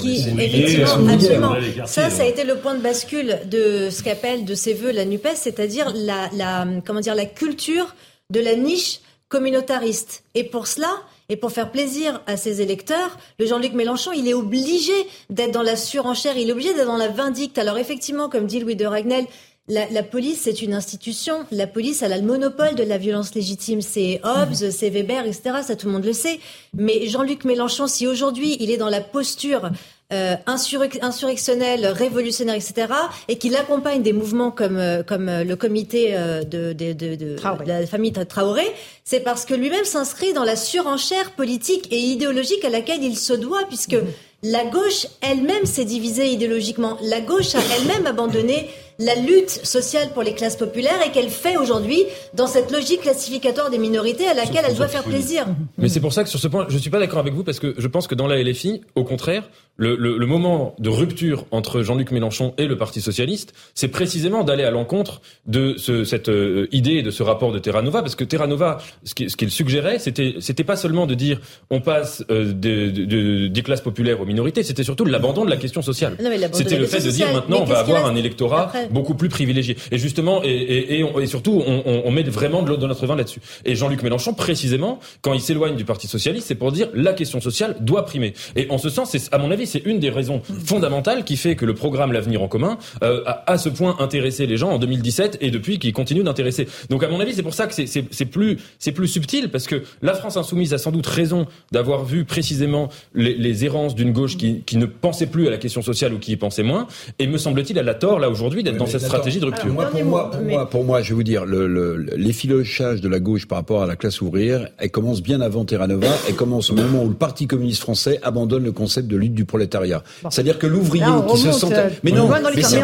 qui 0.00 0.26
effectivement, 0.36 1.08
absolument, 1.08 1.54
ça, 1.86 2.10
ça 2.10 2.24
a 2.24 2.26
été 2.26 2.42
le 2.42 2.56
point 2.56 2.74
de 2.74 2.82
bascule 2.82 3.38
de 3.48 3.90
ce 3.90 4.02
qu'appelle 4.02 4.44
de 4.44 4.54
ses 4.54 4.74
voeux 4.74 4.90
la 4.90 5.04
Nupes, 5.04 5.28
c'est-à-dire 5.36 5.92
la, 5.94 6.28
la, 6.34 6.66
comment 6.84 6.98
dire, 6.98 7.14
la 7.14 7.26
culture 7.26 7.94
de 8.30 8.40
la 8.40 8.54
niche 8.54 9.00
communautariste. 9.28 10.24
Et 10.34 10.44
pour 10.44 10.66
cela, 10.66 10.90
et 11.28 11.36
pour 11.36 11.52
faire 11.52 11.70
plaisir 11.70 12.20
à 12.26 12.36
ses 12.36 12.60
électeurs, 12.60 13.16
le 13.38 13.46
Jean-Luc 13.46 13.72
Mélenchon, 13.72 14.10
il 14.12 14.26
est 14.26 14.34
obligé 14.34 14.92
d'être 15.30 15.52
dans 15.52 15.62
la 15.62 15.76
surenchère, 15.76 16.36
il 16.36 16.48
est 16.48 16.52
obligé 16.52 16.74
d'être 16.74 16.88
dans 16.88 16.96
la 16.96 17.08
vindicte. 17.08 17.56
Alors 17.56 17.78
effectivement, 17.78 18.28
comme 18.28 18.46
dit 18.46 18.58
Louis 18.58 18.74
de 18.74 18.84
Ragnel, 18.84 19.26
la, 19.70 20.02
police, 20.02 20.42
c'est 20.42 20.62
une 20.62 20.74
institution. 20.74 21.46
La 21.52 21.66
police, 21.66 22.02
elle 22.02 22.12
a 22.12 22.18
le 22.18 22.24
monopole 22.24 22.74
de 22.74 22.82
la 22.82 22.98
violence 22.98 23.34
légitime. 23.34 23.80
C'est 23.80 24.20
Hobbes, 24.24 24.54
c'est 24.54 24.90
Weber, 24.90 25.24
etc. 25.26 25.60
Ça, 25.62 25.76
tout 25.76 25.86
le 25.86 25.92
monde 25.92 26.04
le 26.04 26.12
sait. 26.12 26.40
Mais 26.74 27.06
Jean-Luc 27.06 27.44
Mélenchon, 27.44 27.86
si 27.86 28.06
aujourd'hui, 28.06 28.56
il 28.60 28.70
est 28.70 28.76
dans 28.76 28.88
la 28.88 29.00
posture 29.00 29.70
euh, 30.12 30.34
insurrectionnelle, 30.46 31.86
révolutionnaire, 31.86 32.56
etc., 32.56 32.88
et 33.28 33.38
qu'il 33.38 33.54
accompagne 33.54 34.02
des 34.02 34.12
mouvements 34.12 34.50
comme, 34.50 34.76
euh, 34.76 35.04
comme 35.04 35.28
euh, 35.28 35.44
le 35.44 35.54
comité 35.54 36.16
de, 36.16 36.72
de, 36.72 36.92
de, 36.92 37.14
de 37.14 37.36
la 37.64 37.86
famille 37.86 38.12
Traoré, 38.12 38.66
c'est 39.04 39.20
parce 39.20 39.44
que 39.44 39.54
lui-même 39.54 39.84
s'inscrit 39.84 40.32
dans 40.32 40.42
la 40.42 40.56
surenchère 40.56 41.30
politique 41.30 41.86
et 41.92 41.98
idéologique 41.98 42.64
à 42.64 42.70
laquelle 42.70 43.04
il 43.04 43.16
se 43.16 43.34
doit, 43.34 43.62
puisque 43.68 43.94
mhm. 43.94 44.06
la 44.42 44.64
gauche 44.64 45.06
elle-même 45.20 45.64
s'est 45.64 45.84
divisée 45.84 46.26
idéologiquement. 46.26 46.98
La 47.02 47.20
gauche 47.20 47.54
a 47.54 47.60
elle-même 47.76 48.06
abandonné 48.08 48.68
la 49.00 49.14
lutte 49.14 49.50
sociale 49.64 50.10
pour 50.12 50.22
les 50.22 50.34
classes 50.34 50.56
populaires 50.56 51.00
et 51.06 51.10
qu'elle 51.10 51.30
fait 51.30 51.56
aujourd'hui 51.56 52.04
dans 52.34 52.46
cette 52.46 52.70
logique 52.70 53.00
classificatoire 53.00 53.70
des 53.70 53.78
minorités 53.78 54.26
à 54.26 54.34
laquelle 54.34 54.64
elle 54.68 54.76
doit 54.76 54.88
faire 54.88 55.04
plaisir. 55.04 55.46
Mais 55.78 55.88
c'est 55.88 56.00
pour 56.00 56.12
ça 56.12 56.22
que 56.22 56.28
sur 56.30 56.38
ce 56.38 56.48
point, 56.48 56.66
je 56.68 56.74
ne 56.74 56.80
suis 56.80 56.90
pas 56.90 56.98
d'accord 56.98 57.18
avec 57.18 57.32
vous 57.32 57.42
parce 57.42 57.58
que 57.58 57.74
je 57.78 57.88
pense 57.88 58.06
que 58.06 58.14
dans 58.14 58.26
la 58.26 58.40
LFI, 58.42 58.82
au 58.94 59.04
contraire, 59.04 59.48
le, 59.76 59.96
le, 59.96 60.18
le 60.18 60.26
moment 60.26 60.74
de 60.78 60.90
rupture 60.90 61.46
entre 61.50 61.82
Jean-Luc 61.82 62.10
Mélenchon 62.10 62.52
et 62.58 62.66
le 62.66 62.76
Parti 62.76 63.00
socialiste, 63.00 63.54
c'est 63.74 63.88
précisément 63.88 64.44
d'aller 64.44 64.64
à 64.64 64.70
l'encontre 64.70 65.22
de 65.46 65.74
ce, 65.78 66.04
cette 66.04 66.28
euh, 66.28 66.68
idée 66.70 66.96
et 66.96 67.02
de 67.02 67.10
ce 67.10 67.22
rapport 67.22 67.50
de 67.50 67.58
Terra 67.58 67.80
Nova, 67.80 68.02
parce 68.02 68.14
que 68.14 68.24
Terra 68.24 68.46
Nova, 68.46 68.78
ce 69.04 69.14
qu'il 69.14 69.50
suggérait, 69.50 69.98
c'était 69.98 70.34
c'était 70.40 70.64
pas 70.64 70.76
seulement 70.76 71.06
de 71.06 71.14
dire 71.14 71.40
on 71.70 71.80
passe 71.80 72.22
euh, 72.30 72.52
de, 72.52 72.90
de, 72.90 73.46
des 73.48 73.62
classes 73.62 73.80
populaires 73.80 74.20
aux 74.20 74.26
minorités, 74.26 74.62
c'était 74.62 74.84
surtout 74.84 75.06
l'abandon 75.06 75.46
de 75.46 75.50
la 75.50 75.56
question 75.56 75.80
sociale. 75.80 76.18
C'était 76.52 76.76
le 76.76 76.84
fait 76.86 77.00
de 77.00 77.10
dire 77.10 77.32
maintenant 77.32 77.60
on 77.62 77.64
va 77.64 77.78
avoir 77.78 78.04
un 78.04 78.16
électorat 78.16 78.70
beaucoup 78.90 79.14
plus 79.14 79.28
privilégié. 79.28 79.76
Et 79.90 79.98
justement, 79.98 80.42
et, 80.42 80.48
et, 80.48 81.00
et, 81.00 81.06
et 81.22 81.26
surtout, 81.26 81.62
on, 81.66 82.02
on, 82.04 82.10
met 82.10 82.22
vraiment 82.22 82.62
de 82.62 82.68
l'eau 82.68 82.76
dans 82.76 82.88
notre 82.88 83.06
vin 83.06 83.16
là-dessus. 83.16 83.40
Et 83.64 83.74
Jean-Luc 83.74 84.02
Mélenchon, 84.02 84.34
précisément, 84.34 84.98
quand 85.22 85.32
il 85.32 85.40
s'éloigne 85.40 85.76
du 85.76 85.84
Parti 85.84 86.06
socialiste, 86.06 86.48
c'est 86.48 86.54
pour 86.54 86.72
dire 86.72 86.88
la 86.94 87.12
question 87.12 87.40
sociale 87.40 87.76
doit 87.80 88.04
primer. 88.04 88.34
Et 88.56 88.66
en 88.70 88.78
ce 88.78 88.88
sens, 88.88 89.10
c'est 89.10 89.32
à 89.32 89.38
mon 89.38 89.50
avis 89.50 89.66
c'est 89.66 89.84
une 89.84 89.98
des 89.98 90.10
raisons 90.10 90.42
fondamentales 90.64 91.24
qui 91.24 91.36
fait 91.36 91.56
que 91.56 91.64
le 91.64 91.74
programme 91.74 92.12
L'avenir 92.12 92.42
en 92.42 92.48
commun 92.48 92.78
euh, 93.02 93.22
a 93.26 93.44
à 93.50 93.58
ce 93.58 93.68
point 93.68 93.96
intéressé 94.00 94.46
les 94.46 94.56
gens 94.56 94.70
en 94.70 94.78
2017 94.78 95.38
et 95.40 95.50
depuis 95.50 95.78
qui 95.78 95.92
continue 95.92 96.22
d'intéresser. 96.22 96.66
Donc 96.88 97.02
à 97.02 97.08
mon 97.08 97.20
avis, 97.20 97.34
c'est 97.34 97.42
pour 97.42 97.54
ça 97.54 97.66
que 97.66 97.74
c'est 97.74 98.26
plus 98.26 98.58
c'est 98.78 98.92
plus 98.92 99.08
subtil 99.08 99.50
parce 99.50 99.66
que 99.66 99.82
la 100.02 100.14
France 100.14 100.36
insoumise 100.36 100.74
a 100.74 100.78
sans 100.78 100.90
doute 100.90 101.06
raison 101.06 101.46
d'avoir 101.72 102.04
vu 102.04 102.24
précisément 102.24 102.88
les, 103.14 103.34
les 103.34 103.64
errances 103.64 103.94
d'une 103.94 104.12
gauche 104.12 104.36
qui, 104.36 104.62
qui, 104.62 104.76
ne 104.76 104.86
pensait 104.86 105.26
plus 105.26 105.46
à 105.46 105.50
la 105.50 105.58
question 105.58 105.82
sociale 105.82 106.14
ou 106.14 106.18
qui 106.18 106.32
y 106.32 106.36
pensait 106.36 106.62
moins. 106.62 106.86
Et 107.18 107.26
me 107.26 107.38
semble-t-il, 107.38 107.76
elle 107.78 107.88
a 107.88 107.94
tort 107.94 108.18
là 108.18 108.30
aujourd'hui 108.30 108.62
d'être 108.62 108.78
dans 108.80 108.86
cette 108.86 109.02
stratégie 109.02 109.40
de 109.40 109.46
rupture. 109.46 109.72
moi, 109.72 109.86
pour, 109.90 110.04
moi, 110.04 110.30
pour, 110.30 110.42
moi, 110.42 110.70
pour 110.70 110.84
moi, 110.84 111.02
je 111.02 111.10
vais 111.10 111.14
vous 111.14 111.22
dire, 111.22 111.44
l'effilochage 111.46 112.96
le, 112.96 113.00
de 113.00 113.08
la 113.08 113.20
gauche 113.20 113.46
par 113.46 113.58
rapport 113.58 113.82
à 113.82 113.86
la 113.86 113.96
classe 113.96 114.20
ouvrière, 114.20 114.68
elle 114.78 114.90
commence 114.90 115.22
bien 115.22 115.40
avant 115.40 115.64
Terra 115.64 115.86
Nova. 115.86 116.08
Elle 116.28 116.34
commence 116.34 116.70
au 116.70 116.74
moment 116.74 117.04
où 117.04 117.08
le 117.08 117.14
Parti 117.14 117.46
communiste 117.46 117.82
français 117.82 118.18
abandonne 118.22 118.64
le 118.64 118.72
concept 118.72 119.08
de 119.08 119.16
lutte 119.16 119.34
du 119.34 119.44
prolétariat. 119.44 120.02
C'est-à-dire 120.30 120.58
que 120.58 120.66
l'ouvrier 120.66 121.04
qui 121.30 121.38
se 121.38 121.52
sentait... 121.52 121.76
Euh, 121.76 121.90
mais 122.02 122.12
non, 122.12 122.28
mais 122.28 122.62
c'est 122.62 122.80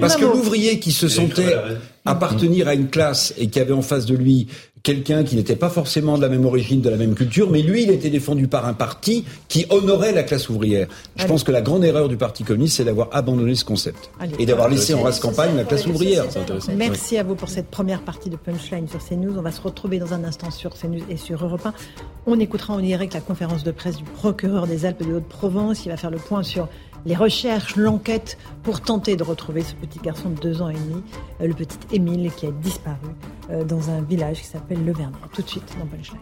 parce 0.00 0.16
que 0.16 0.24
l'ouvrier 0.24 0.78
qui 0.78 0.92
se 0.92 1.08
sentait 1.08 1.56
appartenir 2.04 2.68
à 2.68 2.74
une 2.74 2.88
classe 2.88 3.34
et 3.38 3.48
qui 3.48 3.60
avait 3.60 3.72
en 3.72 3.82
face 3.82 4.06
de 4.06 4.14
lui 4.14 4.48
quelqu'un 4.84 5.24
qui 5.24 5.34
n'était 5.34 5.56
pas 5.56 5.70
forcément 5.70 6.18
de 6.18 6.22
la 6.22 6.28
même 6.28 6.44
origine, 6.44 6.82
de 6.82 6.90
la 6.90 6.98
même 6.98 7.14
culture, 7.14 7.50
mais 7.50 7.62
lui, 7.62 7.84
il 7.84 7.90
était 7.90 8.10
défendu 8.10 8.48
par 8.48 8.66
un 8.66 8.74
parti 8.74 9.24
qui 9.48 9.64
honorait 9.70 10.12
la 10.12 10.22
classe 10.22 10.50
ouvrière. 10.50 10.86
Je 11.16 11.26
pense 11.26 11.42
que 11.42 11.50
la 11.50 11.62
grande 11.62 11.84
erreur 11.84 12.08
du 12.08 12.18
Parti 12.18 12.44
communiste, 12.44 12.76
c'est 12.76 12.84
d'avoir 12.84 13.08
abandonné 13.12 13.54
ce 13.54 13.64
concept 13.64 14.10
et 14.38 14.44
d'avoir 14.44 14.68
laissé 14.68 14.92
en 14.92 15.02
race 15.02 15.18
campagne 15.18 15.56
la 15.56 15.64
classe 15.64 15.86
ouvrière. 15.86 16.26
Merci 16.76 17.16
à 17.16 17.22
vous 17.22 17.34
pour 17.34 17.48
cette 17.48 17.70
première 17.70 18.02
partie 18.02 18.28
de 18.28 18.36
Punchline 18.36 18.86
sur 18.86 19.02
CNews. 19.02 19.38
On 19.38 19.42
va 19.42 19.52
se 19.52 19.62
retrouver 19.62 19.98
dans 19.98 20.12
un 20.12 20.22
instant 20.22 20.50
sur 20.50 20.74
CNews 20.74 21.02
et 21.08 21.16
sur 21.16 21.42
Europe 21.42 21.64
1. 21.64 21.72
On 22.26 22.38
écoutera 22.38 22.74
en 22.74 22.80
direct 22.80 23.14
la 23.14 23.20
conférence 23.20 23.64
de 23.64 23.70
presse 23.70 23.96
du 23.96 24.04
procureur 24.04 24.66
des 24.66 24.84
Alpes 24.84 25.06
de 25.06 25.14
Haute-Provence. 25.14 25.86
Il 25.86 25.88
va 25.88 25.96
faire 25.96 26.10
le 26.10 26.18
point 26.18 26.42
sur 26.42 26.68
les 27.06 27.14
recherches, 27.14 27.76
l'enquête 27.76 28.38
pour 28.62 28.80
tenter 28.80 29.16
de 29.16 29.22
retrouver 29.22 29.62
ce 29.62 29.74
petit 29.74 29.98
garçon 29.98 30.30
de 30.30 30.40
deux 30.40 30.62
ans 30.62 30.70
et 30.70 30.74
demi, 30.74 31.02
euh, 31.40 31.46
le 31.46 31.54
petit 31.54 31.78
Émile 31.92 32.30
qui 32.34 32.46
a 32.46 32.50
disparu 32.50 33.08
euh, 33.50 33.64
dans 33.64 33.90
un 33.90 34.00
village 34.00 34.40
qui 34.40 34.46
s'appelle 34.46 34.84
Le 34.84 34.92
Vernet. 34.92 35.18
Tout 35.32 35.42
de 35.42 35.48
suite 35.48 35.76
dans 35.78 35.86
Punchline. 35.86 36.20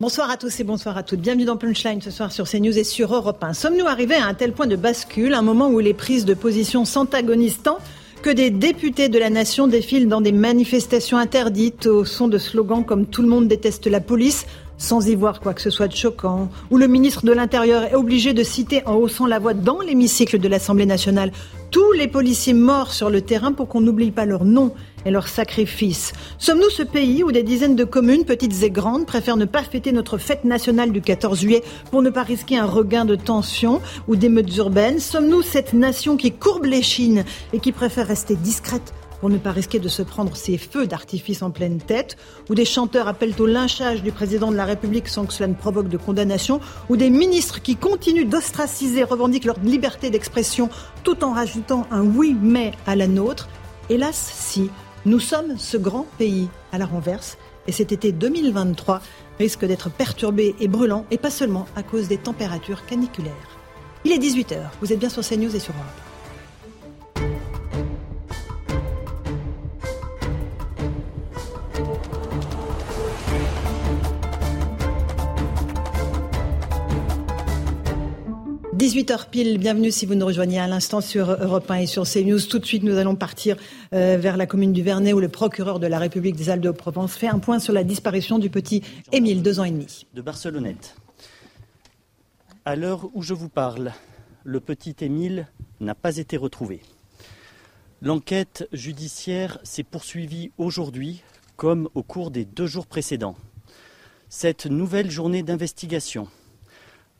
Bonsoir 0.00 0.30
à 0.30 0.36
tous 0.36 0.60
et 0.60 0.64
bonsoir 0.64 0.96
à 0.96 1.02
toutes. 1.02 1.20
Bienvenue 1.20 1.44
dans 1.44 1.56
Punchline 1.56 2.00
ce 2.00 2.12
soir 2.12 2.30
sur 2.30 2.48
CNews 2.48 2.78
et 2.78 2.84
sur 2.84 3.12
Europe 3.12 3.42
1. 3.42 3.52
Sommes-nous 3.52 3.86
arrivés 3.86 4.14
à 4.14 4.26
un 4.26 4.34
tel 4.34 4.52
point 4.52 4.68
de 4.68 4.76
bascule, 4.76 5.34
un 5.34 5.42
moment 5.42 5.68
où 5.68 5.80
les 5.80 5.92
prises 5.92 6.24
de 6.24 6.34
position 6.34 6.84
s'antagonisent 6.84 7.62
tant 7.62 7.78
que 8.22 8.30
des 8.30 8.50
députés 8.50 9.08
de 9.08 9.18
la 9.18 9.30
nation 9.30 9.66
défilent 9.66 10.08
dans 10.08 10.20
des 10.20 10.32
manifestations 10.32 11.18
interdites 11.18 11.86
au 11.86 12.04
son 12.04 12.28
de 12.28 12.38
slogans 12.38 12.84
comme 12.84 13.06
Tout 13.06 13.22
le 13.22 13.28
monde 13.28 13.48
déteste 13.48 13.86
la 13.86 14.00
police, 14.00 14.46
sans 14.78 15.06
y 15.06 15.14
voir 15.14 15.40
quoi 15.40 15.52
que 15.52 15.60
ce 15.60 15.70
soit 15.70 15.88
de 15.88 15.94
choquant, 15.94 16.48
où 16.70 16.78
le 16.78 16.86
ministre 16.86 17.26
de 17.26 17.32
l'Intérieur 17.32 17.82
est 17.84 17.94
obligé 17.94 18.32
de 18.32 18.42
citer 18.42 18.86
en 18.86 18.94
haussant 18.94 19.26
la 19.26 19.38
voix 19.38 19.54
dans 19.54 19.80
l'hémicycle 19.80 20.38
de 20.38 20.48
l'Assemblée 20.48 20.86
nationale 20.86 21.32
tous 21.70 21.92
les 21.92 22.08
policiers 22.08 22.54
morts 22.54 22.92
sur 22.92 23.10
le 23.10 23.20
terrain 23.20 23.52
pour 23.52 23.68
qu'on 23.68 23.80
n'oublie 23.80 24.10
pas 24.10 24.24
leur 24.24 24.44
nom 24.44 24.72
et 25.04 25.10
leur 25.10 25.28
sacrifice. 25.28 26.12
Sommes-nous 26.38 26.70
ce 26.70 26.82
pays 26.82 27.22
où 27.22 27.32
des 27.32 27.42
dizaines 27.42 27.76
de 27.76 27.84
communes, 27.84 28.24
petites 28.24 28.62
et 28.62 28.70
grandes, 28.70 29.06
préfèrent 29.06 29.36
ne 29.36 29.44
pas 29.44 29.62
fêter 29.62 29.92
notre 29.92 30.18
fête 30.18 30.44
nationale 30.44 30.92
du 30.92 31.02
14 31.02 31.40
juillet 31.40 31.62
pour 31.90 32.02
ne 32.02 32.10
pas 32.10 32.22
risquer 32.22 32.56
un 32.56 32.64
regain 32.64 33.04
de 33.04 33.16
tension 33.16 33.80
ou 34.06 34.16
d'émeutes 34.16 34.56
urbaines? 34.56 34.98
Sommes-nous 34.98 35.42
cette 35.42 35.74
nation 35.74 36.16
qui 36.16 36.32
courbe 36.32 36.64
les 36.64 36.82
chines 36.82 37.24
et 37.52 37.58
qui 37.58 37.72
préfère 37.72 38.06
rester 38.06 38.34
discrète 38.34 38.94
pour 39.20 39.30
ne 39.30 39.38
pas 39.38 39.52
risquer 39.52 39.78
de 39.78 39.88
se 39.88 40.02
prendre 40.02 40.36
ces 40.36 40.58
feux 40.58 40.86
d'artifice 40.86 41.42
en 41.42 41.50
pleine 41.50 41.78
tête, 41.78 42.16
où 42.48 42.54
des 42.54 42.64
chanteurs 42.64 43.08
appellent 43.08 43.40
au 43.40 43.46
lynchage 43.46 44.02
du 44.02 44.12
président 44.12 44.50
de 44.50 44.56
la 44.56 44.64
République 44.64 45.08
sans 45.08 45.26
que 45.26 45.32
cela 45.32 45.48
ne 45.48 45.54
provoque 45.54 45.88
de 45.88 45.96
condamnation, 45.96 46.60
ou 46.88 46.96
des 46.96 47.10
ministres 47.10 47.60
qui 47.60 47.76
continuent 47.76 48.28
d'ostraciser, 48.28 49.04
revendiquent 49.04 49.44
leur 49.44 49.60
liberté 49.60 50.10
d'expression 50.10 50.68
tout 51.04 51.24
en 51.24 51.32
rajoutant 51.32 51.86
un 51.90 52.02
oui 52.02 52.36
mais 52.40 52.72
à 52.86 52.96
la 52.96 53.06
nôtre. 53.06 53.48
Hélas, 53.90 54.16
si, 54.16 54.70
nous 55.06 55.20
sommes 55.20 55.58
ce 55.58 55.76
grand 55.76 56.06
pays 56.18 56.48
à 56.72 56.78
la 56.78 56.86
renverse 56.86 57.38
et 57.66 57.72
cet 57.72 57.92
été 57.92 58.12
2023 58.12 59.00
risque 59.38 59.64
d'être 59.64 59.90
perturbé 59.90 60.56
et 60.58 60.68
brûlant, 60.68 61.04
et 61.10 61.18
pas 61.18 61.30
seulement 61.30 61.66
à 61.76 61.82
cause 61.82 62.08
des 62.08 62.18
températures 62.18 62.84
caniculaires. 62.86 63.32
Il 64.04 64.12
est 64.12 64.18
18h, 64.18 64.56
vous 64.80 64.92
êtes 64.92 64.98
bien 64.98 65.08
sur 65.08 65.22
CNews 65.22 65.54
et 65.54 65.60
sur 65.60 65.74
Europe. 65.74 66.07
18h 78.88 79.28
pile, 79.28 79.58
bienvenue 79.58 79.90
si 79.90 80.06
vous 80.06 80.14
nous 80.14 80.24
rejoignez 80.24 80.58
à 80.58 80.66
l'instant 80.66 81.02
sur 81.02 81.30
Europe 81.30 81.70
1 81.70 81.74
et 81.74 81.86
sur 81.86 82.04
CNews. 82.04 82.40
Tout 82.48 82.58
de 82.58 82.64
suite, 82.64 82.82
nous 82.84 82.96
allons 82.96 83.16
partir 83.16 83.58
euh, 83.92 84.16
vers 84.18 84.38
la 84.38 84.46
commune 84.46 84.72
du 84.72 84.82
Vernet 84.82 85.12
où 85.12 85.20
le 85.20 85.28
procureur 85.28 85.78
de 85.78 85.86
la 85.86 85.98
République 85.98 86.36
des 86.36 86.48
Alpes 86.48 86.62
de 86.62 86.70
Provence 86.70 87.14
fait 87.14 87.26
un 87.26 87.38
point 87.38 87.58
sur 87.58 87.74
la 87.74 87.84
disparition 87.84 88.38
du 88.38 88.48
petit 88.48 88.82
Émile, 89.12 89.42
deux 89.42 89.60
ans 89.60 89.64
et 89.64 89.72
demi. 89.72 90.06
De 90.14 90.22
Barcelonnette. 90.22 90.96
À 92.64 92.76
l'heure 92.76 93.10
où 93.12 93.22
je 93.22 93.34
vous 93.34 93.50
parle, 93.50 93.92
le 94.42 94.58
petit 94.58 94.96
Émile 95.02 95.48
n'a 95.80 95.94
pas 95.94 96.16
été 96.16 96.38
retrouvé. 96.38 96.80
L'enquête 98.00 98.66
judiciaire 98.72 99.58
s'est 99.64 99.82
poursuivie 99.82 100.50
aujourd'hui 100.56 101.22
comme 101.56 101.90
au 101.94 102.02
cours 102.02 102.30
des 102.30 102.46
deux 102.46 102.66
jours 102.66 102.86
précédents. 102.86 103.36
Cette 104.30 104.64
nouvelle 104.64 105.10
journée 105.10 105.42
d'investigation 105.42 106.26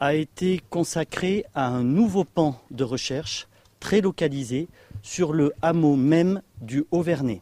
a 0.00 0.14
été 0.14 0.60
consacré 0.70 1.44
à 1.54 1.66
un 1.66 1.82
nouveau 1.82 2.24
pan 2.24 2.60
de 2.70 2.84
recherche 2.84 3.48
très 3.80 4.00
localisé 4.00 4.68
sur 5.02 5.32
le 5.32 5.52
hameau 5.62 5.96
même 5.96 6.42
du 6.60 6.84
Haut-Vernay. 6.90 7.40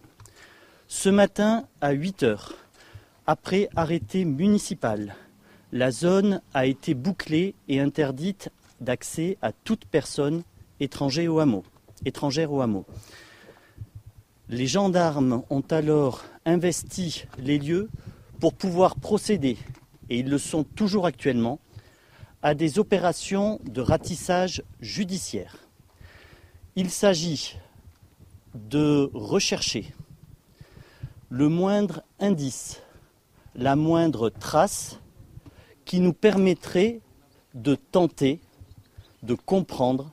Ce 0.88 1.08
matin, 1.08 1.66
à 1.80 1.92
8 1.92 2.22
heures, 2.22 2.54
après 3.26 3.68
arrêté 3.76 4.24
municipal, 4.24 5.14
la 5.72 5.90
zone 5.90 6.40
a 6.54 6.66
été 6.66 6.94
bouclée 6.94 7.54
et 7.68 7.80
interdite 7.80 8.50
d'accès 8.80 9.36
à 9.42 9.52
toute 9.52 9.84
personne 9.84 10.42
étrangère 10.80 11.34
au 11.34 11.40
hameau. 11.40 11.64
Étrangère 12.04 12.52
au 12.52 12.60
hameau. 12.60 12.84
Les 14.48 14.66
gendarmes 14.66 15.42
ont 15.50 15.64
alors 15.70 16.24
investi 16.44 17.24
les 17.38 17.58
lieux 17.58 17.88
pour 18.38 18.54
pouvoir 18.54 18.96
procéder, 18.96 19.56
et 20.08 20.20
ils 20.20 20.30
le 20.30 20.38
sont 20.38 20.62
toujours 20.62 21.06
actuellement, 21.06 21.58
à 22.42 22.54
des 22.54 22.78
opérations 22.78 23.60
de 23.64 23.80
ratissage 23.80 24.62
judiciaire. 24.80 25.56
Il 26.76 26.90
s'agit 26.90 27.56
de 28.54 29.10
rechercher 29.14 29.92
le 31.28 31.48
moindre 31.48 32.02
indice, 32.20 32.82
la 33.54 33.76
moindre 33.76 34.30
trace 34.30 35.00
qui 35.84 36.00
nous 36.00 36.12
permettrait 36.12 37.00
de 37.54 37.74
tenter 37.74 38.40
de 39.22 39.34
comprendre 39.34 40.12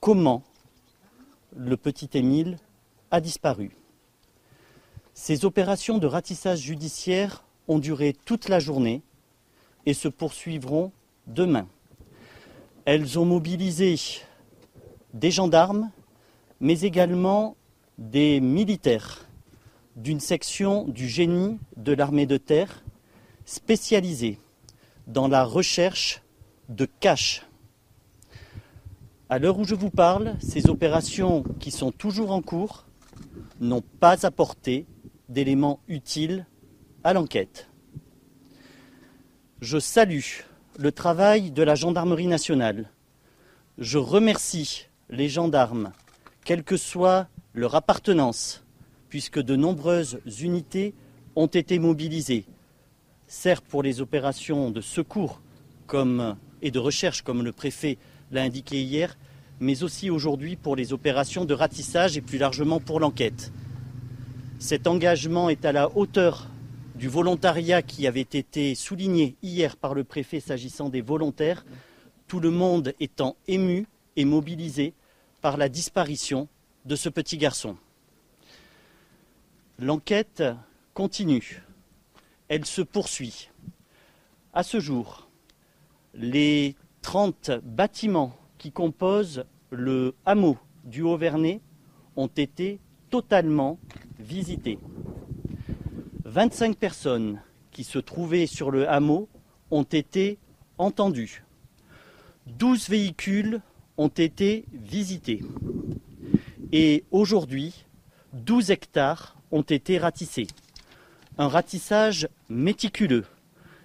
comment 0.00 0.42
le 1.56 1.76
petit 1.76 2.10
Émile 2.14 2.58
a 3.10 3.20
disparu. 3.20 3.70
Ces 5.14 5.44
opérations 5.44 5.98
de 5.98 6.06
ratissage 6.06 6.60
judiciaire 6.60 7.42
ont 7.68 7.78
duré 7.78 8.14
toute 8.24 8.48
la 8.48 8.60
journée 8.60 9.02
et 9.86 9.94
se 9.94 10.08
poursuivront 10.08 10.92
demain. 11.26 11.66
Elles 12.84 13.18
ont 13.18 13.24
mobilisé 13.24 13.96
des 15.12 15.30
gendarmes, 15.30 15.90
mais 16.60 16.80
également 16.80 17.56
des 17.98 18.40
militaires 18.40 19.26
d'une 19.96 20.20
section 20.20 20.84
du 20.84 21.08
génie 21.08 21.58
de 21.76 21.92
l'armée 21.92 22.26
de 22.26 22.36
terre 22.36 22.84
spécialisée 23.46 24.38
dans 25.06 25.28
la 25.28 25.44
recherche 25.44 26.22
de 26.68 26.84
caches. 26.84 27.46
À 29.28 29.38
l'heure 29.38 29.58
où 29.58 29.64
je 29.64 29.74
vous 29.74 29.90
parle, 29.90 30.36
ces 30.40 30.68
opérations 30.68 31.42
qui 31.58 31.70
sont 31.70 31.90
toujours 31.90 32.30
en 32.30 32.42
cours 32.42 32.86
n'ont 33.60 33.82
pas 33.82 34.26
apporté 34.26 34.86
d'éléments 35.28 35.80
utiles 35.88 36.46
à 37.02 37.12
l'enquête. 37.12 37.68
Je 39.60 39.78
salue 39.78 40.20
le 40.78 40.92
travail 40.92 41.50
de 41.50 41.62
la 41.62 41.74
gendarmerie 41.74 42.26
nationale. 42.26 42.90
Je 43.78 43.98
remercie 43.98 44.86
les 45.08 45.28
gendarmes, 45.28 45.92
quelle 46.44 46.64
que 46.64 46.76
soit 46.76 47.28
leur 47.54 47.74
appartenance, 47.74 48.62
puisque 49.08 49.40
de 49.40 49.56
nombreuses 49.56 50.20
unités 50.40 50.94
ont 51.34 51.46
été 51.46 51.78
mobilisées, 51.78 52.44
certes 53.26 53.64
pour 53.66 53.82
les 53.82 54.00
opérations 54.00 54.70
de 54.70 54.80
secours 54.80 55.40
comme, 55.86 56.36
et 56.60 56.70
de 56.70 56.78
recherche, 56.78 57.22
comme 57.22 57.42
le 57.42 57.52
préfet 57.52 57.96
l'a 58.30 58.42
indiqué 58.42 58.82
hier, 58.82 59.16
mais 59.60 59.82
aussi 59.82 60.10
aujourd'hui 60.10 60.56
pour 60.56 60.76
les 60.76 60.92
opérations 60.92 61.46
de 61.46 61.54
ratissage 61.54 62.16
et 62.18 62.20
plus 62.20 62.38
largement 62.38 62.80
pour 62.80 63.00
l'enquête. 63.00 63.50
Cet 64.58 64.86
engagement 64.86 65.48
est 65.48 65.64
à 65.64 65.72
la 65.72 65.96
hauteur 65.96 66.48
du 66.96 67.08
volontariat 67.08 67.82
qui 67.82 68.06
avait 68.06 68.20
été 68.20 68.74
souligné 68.74 69.36
hier 69.42 69.76
par 69.76 69.94
le 69.94 70.02
préfet 70.02 70.40
s'agissant 70.40 70.88
des 70.88 71.02
volontaires, 71.02 71.64
tout 72.26 72.40
le 72.40 72.50
monde 72.50 72.94
étant 73.00 73.36
ému 73.46 73.86
et 74.16 74.24
mobilisé 74.24 74.94
par 75.42 75.58
la 75.58 75.68
disparition 75.68 76.48
de 76.86 76.96
ce 76.96 77.10
petit 77.10 77.36
garçon. 77.36 77.76
L'enquête 79.78 80.42
continue, 80.94 81.62
elle 82.48 82.64
se 82.64 82.80
poursuit. 82.80 83.50
À 84.54 84.62
ce 84.62 84.80
jour, 84.80 85.28
les 86.14 86.76
30 87.02 87.50
bâtiments 87.62 88.34
qui 88.56 88.72
composent 88.72 89.44
le 89.70 90.14
hameau 90.24 90.56
du 90.84 91.02
Haut-Vernay 91.02 91.60
ont 92.16 92.28
été 92.28 92.80
totalement 93.10 93.78
visités. 94.18 94.78
25 96.26 96.76
personnes 96.76 97.40
qui 97.70 97.84
se 97.84 98.00
trouvaient 98.00 98.46
sur 98.46 98.72
le 98.72 98.88
hameau 98.88 99.28
ont 99.70 99.84
été 99.84 100.38
entendues. 100.76 101.44
12 102.48 102.88
véhicules 102.88 103.60
ont 103.96 104.08
été 104.08 104.64
visités. 104.72 105.44
Et 106.72 107.04
aujourd'hui, 107.12 107.86
12 108.32 108.72
hectares 108.72 109.36
ont 109.52 109.62
été 109.62 109.98
ratissés. 109.98 110.48
Un 111.38 111.46
ratissage 111.46 112.28
méticuleux, 112.48 113.24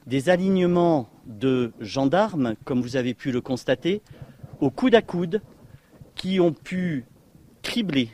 des 0.08 0.30
alignements 0.30 1.10
de 1.28 1.74
gendarmes, 1.80 2.56
comme 2.66 2.82
vous 2.82 2.96
avez 2.96 3.14
pu 3.14 3.32
le 3.32 3.42
constater, 3.42 4.02
au 4.60 4.72
coude 4.72 4.96
à 4.96 5.04
coude, 5.04 5.44
qui 6.16 6.40
ont 6.40 6.54
pu 6.54 7.06
cribler 7.62 8.10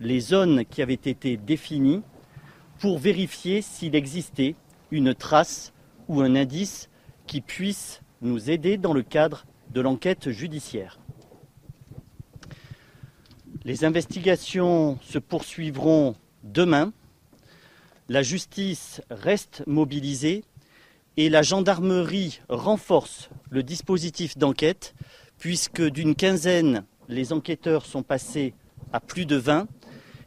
les 0.00 0.18
zones 0.18 0.64
qui 0.64 0.82
avaient 0.82 0.94
été 0.94 1.36
définies 1.36 2.02
pour 2.80 2.98
vérifier 2.98 3.62
s'il 3.62 3.94
existait 3.94 4.56
une 4.90 5.14
trace 5.14 5.72
ou 6.08 6.22
un 6.22 6.34
indice 6.34 6.88
qui 7.26 7.40
puisse 7.42 8.00
nous 8.22 8.50
aider 8.50 8.78
dans 8.78 8.94
le 8.94 9.02
cadre 9.02 9.44
de 9.72 9.80
l'enquête 9.80 10.30
judiciaire. 10.30 10.98
Les 13.64 13.84
investigations 13.84 14.98
se 15.02 15.18
poursuivront 15.18 16.16
demain. 16.42 16.92
La 18.08 18.22
justice 18.22 19.02
reste 19.10 19.62
mobilisée 19.66 20.42
et 21.18 21.28
la 21.28 21.42
gendarmerie 21.42 22.40
renforce 22.48 23.28
le 23.50 23.62
dispositif 23.62 24.38
d'enquête 24.38 24.94
puisque 25.38 25.82
d'une 25.82 26.14
quinzaine, 26.14 26.84
les 27.08 27.32
enquêteurs 27.34 27.84
sont 27.84 28.02
passés 28.02 28.54
à 28.92 29.00
plus 29.00 29.26
de 29.26 29.36
20 29.36 29.68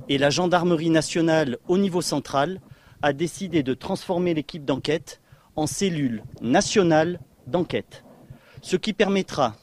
et 0.09 0.17
la 0.17 0.29
gendarmerie 0.29 0.89
nationale 0.89 1.57
au 1.67 1.77
niveau 1.77 2.01
central 2.01 2.59
a 3.01 3.13
décidé 3.13 3.63
de 3.63 3.73
transformer 3.73 4.33
l'équipe 4.33 4.65
d'enquête 4.65 5.21
en 5.55 5.67
cellule 5.67 6.23
nationale 6.41 7.19
d'enquête, 7.47 8.03
ce 8.61 8.75
qui 8.75 8.93
permettra 8.93 9.55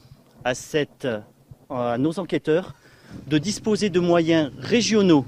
à, 0.43 0.53
à 1.69 1.97
nos 1.97 2.19
enquêteurs 2.19 2.75
de 3.27 3.37
disposer 3.37 3.89
de 3.89 3.99
moyens 3.99 4.51
régionaux 4.57 5.25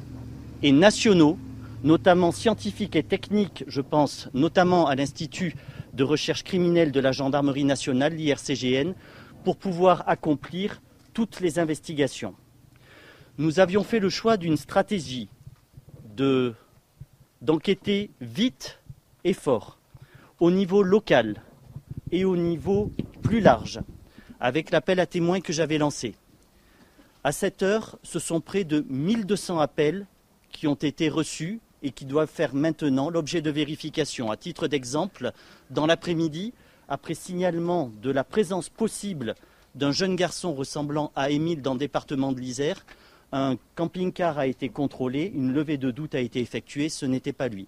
et 0.61 0.71
nationaux, 0.71 1.37
notamment 1.83 2.31
scientifiques 2.31 2.95
et 2.95 3.03
techniques, 3.03 3.65
je 3.67 3.81
pense 3.81 4.29
notamment 4.33 4.87
à 4.87 4.95
l'Institut 4.95 5.55
de 5.93 6.03
recherche 6.03 6.43
criminelle 6.43 6.91
de 6.91 6.99
la 6.99 7.11
gendarmerie 7.11 7.65
nationale, 7.65 8.13
l'IRCGN, 8.13 8.93
pour 9.43 9.57
pouvoir 9.57 10.03
accomplir 10.07 10.81
toutes 11.13 11.41
les 11.41 11.59
investigations 11.59 12.35
nous 13.37 13.59
avions 13.59 13.83
fait 13.83 13.99
le 13.99 14.09
choix 14.09 14.37
d'une 14.37 14.57
stratégie 14.57 15.27
de, 16.15 16.53
d'enquêter 17.41 18.11
vite 18.21 18.79
et 19.23 19.33
fort, 19.33 19.79
au 20.39 20.51
niveau 20.51 20.83
local 20.83 21.41
et 22.11 22.25
au 22.25 22.37
niveau 22.37 22.91
plus 23.23 23.39
large, 23.39 23.79
avec 24.39 24.69
l'appel 24.69 24.99
à 24.99 25.05
témoins 25.05 25.41
que 25.41 25.53
j'avais 25.53 25.77
lancé. 25.77 26.15
À 27.23 27.31
cette 27.31 27.63
heure, 27.63 27.97
ce 28.03 28.19
sont 28.19 28.41
près 28.41 28.65
de 28.65 28.85
1200 28.89 29.59
appels 29.59 30.05
qui 30.51 30.67
ont 30.67 30.75
été 30.75 31.09
reçus 31.09 31.59
et 31.81 31.91
qui 31.91 32.05
doivent 32.05 32.29
faire 32.29 32.53
maintenant 32.53 33.09
l'objet 33.09 33.41
de 33.41 33.49
vérification. 33.49 34.29
À 34.29 34.37
titre 34.37 34.67
d'exemple, 34.67 35.31
dans 35.69 35.85
l'après-midi, 35.85 36.53
après 36.87 37.13
signalement 37.13 37.91
de 38.01 38.11
la 38.11 38.23
présence 38.23 38.69
possible 38.69 39.35
d'un 39.73 39.91
jeune 39.91 40.15
garçon 40.15 40.53
ressemblant 40.53 41.11
à 41.15 41.31
Émile 41.31 41.61
dans 41.61 41.73
le 41.73 41.79
département 41.79 42.31
de 42.31 42.39
l'Isère, 42.39 42.85
un 43.33 43.57
camping-car 43.75 44.37
a 44.37 44.45
été 44.45 44.69
contrôlé, 44.69 45.31
une 45.33 45.51
levée 45.51 45.77
de 45.77 45.89
doute 45.89 46.13
a 46.13 46.19
été 46.19 46.39
effectuée, 46.39 46.87
ce 46.87 47.07
n'était 47.07 47.33
pas 47.33 47.47
lui. 47.47 47.67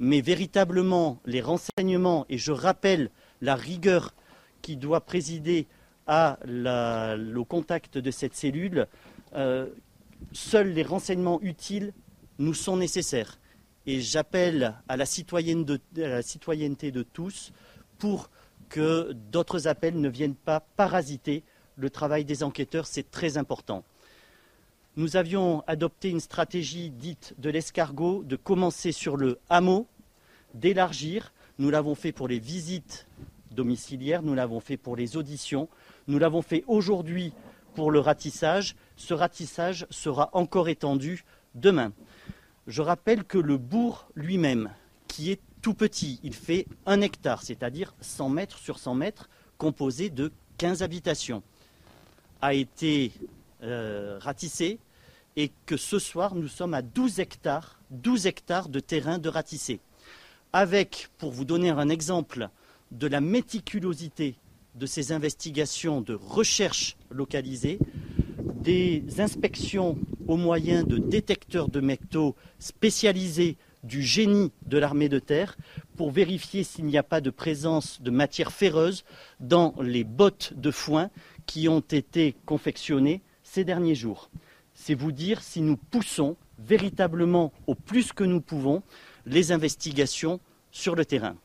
Mais 0.00 0.20
véritablement, 0.20 1.20
les 1.24 1.40
renseignements, 1.40 2.26
et 2.28 2.36
je 2.36 2.50
rappelle 2.50 3.10
la 3.40 3.54
rigueur 3.54 4.12
qui 4.60 4.76
doit 4.76 5.02
présider 5.02 5.68
au 6.08 7.44
contact 7.44 7.96
de 7.96 8.10
cette 8.10 8.34
cellule, 8.34 8.88
euh, 9.34 9.66
seuls 10.32 10.72
les 10.72 10.82
renseignements 10.82 11.40
utiles 11.42 11.92
nous 12.38 12.54
sont 12.54 12.76
nécessaires. 12.76 13.38
Et 13.86 14.00
j'appelle 14.00 14.74
à, 14.88 14.96
la 14.96 15.06
citoyenneté 15.06 16.90
de 16.90 17.02
tous 17.04 17.52
pour 17.98 18.30
que 18.68 19.12
d'autres 19.12 19.68
appels 19.68 20.00
ne 20.00 20.08
viennent 20.08 20.34
pas 20.34 20.58
parasiter 20.58 21.44
le 21.76 21.88
travail 21.88 22.24
des 22.24 22.42
enquêteurs, 22.42 22.86
c'est 22.86 23.10
très 23.10 23.36
important. 23.36 23.84
Nous 24.96 25.16
avions 25.16 25.64
adopté 25.66 26.10
une 26.10 26.20
stratégie 26.20 26.90
dite 26.90 27.34
de 27.38 27.50
l'escargot, 27.50 28.22
de 28.22 28.36
commencer 28.36 28.92
sur 28.92 29.16
le 29.16 29.40
hameau, 29.50 29.88
d'élargir. 30.54 31.32
Nous 31.58 31.68
l'avons 31.68 31.96
fait 31.96 32.12
pour 32.12 32.28
les 32.28 32.38
visites 32.38 33.08
domiciliaires, 33.50 34.22
nous 34.22 34.34
l'avons 34.34 34.60
fait 34.60 34.76
pour 34.76 34.94
les 34.94 35.16
auditions, 35.16 35.68
nous 36.06 36.20
l'avons 36.20 36.42
fait 36.42 36.62
aujourd'hui 36.68 37.32
pour 37.74 37.90
le 37.90 37.98
ratissage. 37.98 38.76
Ce 38.96 39.14
ratissage 39.14 39.84
sera 39.90 40.30
encore 40.32 40.68
étendu 40.68 41.24
demain. 41.56 41.92
Je 42.68 42.80
rappelle 42.80 43.24
que 43.24 43.38
le 43.38 43.58
bourg 43.58 44.06
lui-même, 44.14 44.70
qui 45.08 45.32
est 45.32 45.40
tout 45.60 45.74
petit, 45.74 46.20
il 46.22 46.34
fait 46.34 46.66
un 46.86 47.00
hectare, 47.00 47.42
c'est-à-dire 47.42 47.96
100 48.00 48.28
mètres 48.28 48.58
sur 48.58 48.78
100 48.78 48.94
mètres, 48.94 49.28
composé 49.58 50.08
de 50.08 50.30
15 50.58 50.84
habitations, 50.84 51.42
a 52.40 52.54
été 52.54 53.12
euh, 53.64 54.18
ratissé 54.20 54.78
et 55.36 55.50
que 55.66 55.76
ce 55.76 55.98
soir 55.98 56.34
nous 56.34 56.48
sommes 56.48 56.74
à 56.74 56.82
12 56.82 57.18
hectares, 57.18 57.80
12 57.90 58.26
hectares 58.26 58.68
de 58.68 58.78
terrain 58.78 59.18
de 59.18 59.28
ratissé. 59.28 59.80
Avec, 60.52 61.08
pour 61.18 61.32
vous 61.32 61.44
donner 61.44 61.70
un 61.70 61.88
exemple 61.88 62.48
de 62.92 63.06
la 63.06 63.20
méticulosité 63.20 64.36
de 64.74 64.86
ces 64.86 65.12
investigations 65.12 66.00
de 66.00 66.14
recherche 66.14 66.96
localisée, 67.10 67.78
des 68.64 69.02
inspections 69.18 69.98
au 70.28 70.36
moyen 70.36 70.84
de 70.84 70.98
détecteurs 70.98 71.68
de 71.68 71.80
métaux 71.80 72.34
spécialisés 72.58 73.56
du 73.82 74.02
génie 74.02 74.52
de 74.66 74.78
l'armée 74.78 75.08
de 75.08 75.18
terre 75.18 75.56
pour 75.96 76.10
vérifier 76.10 76.64
s'il 76.64 76.86
n'y 76.86 76.96
a 76.96 77.02
pas 77.02 77.20
de 77.20 77.30
présence 77.30 78.00
de 78.00 78.10
matière 78.10 78.52
ferreuse 78.52 79.04
dans 79.40 79.74
les 79.80 80.04
bottes 80.04 80.54
de 80.56 80.70
foin 80.70 81.10
qui 81.46 81.68
ont 81.68 81.80
été 81.80 82.34
confectionnées 82.46 83.22
ces 83.54 83.64
derniers 83.64 83.94
jours. 83.94 84.30
C'est 84.74 84.96
vous 84.96 85.12
dire 85.12 85.40
si 85.40 85.60
nous 85.60 85.76
poussons 85.76 86.36
véritablement 86.58 87.52
au 87.68 87.76
plus 87.76 88.12
que 88.12 88.24
nous 88.24 88.40
pouvons 88.40 88.82
les 89.26 89.52
investigations 89.52 90.40
sur 90.72 90.96
le 90.96 91.04
terrain. 91.04 91.36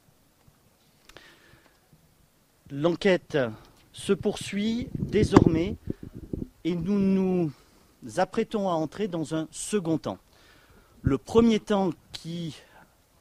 L'enquête 2.72 3.38
se 3.93 4.14
poursuit 4.14 4.89
désormais 4.95 5.76
et 6.64 6.74
nous 6.74 6.97
nous 6.97 7.51
apprêtons 8.18 8.70
à 8.70 8.74
entrer 8.74 9.07
dans 9.07 9.36
un 9.36 9.47
second 9.51 9.99
temps. 9.99 10.18
Le 11.03 11.20
premier 11.20 11.60
temps 11.60 11.91
qui 12.12 12.55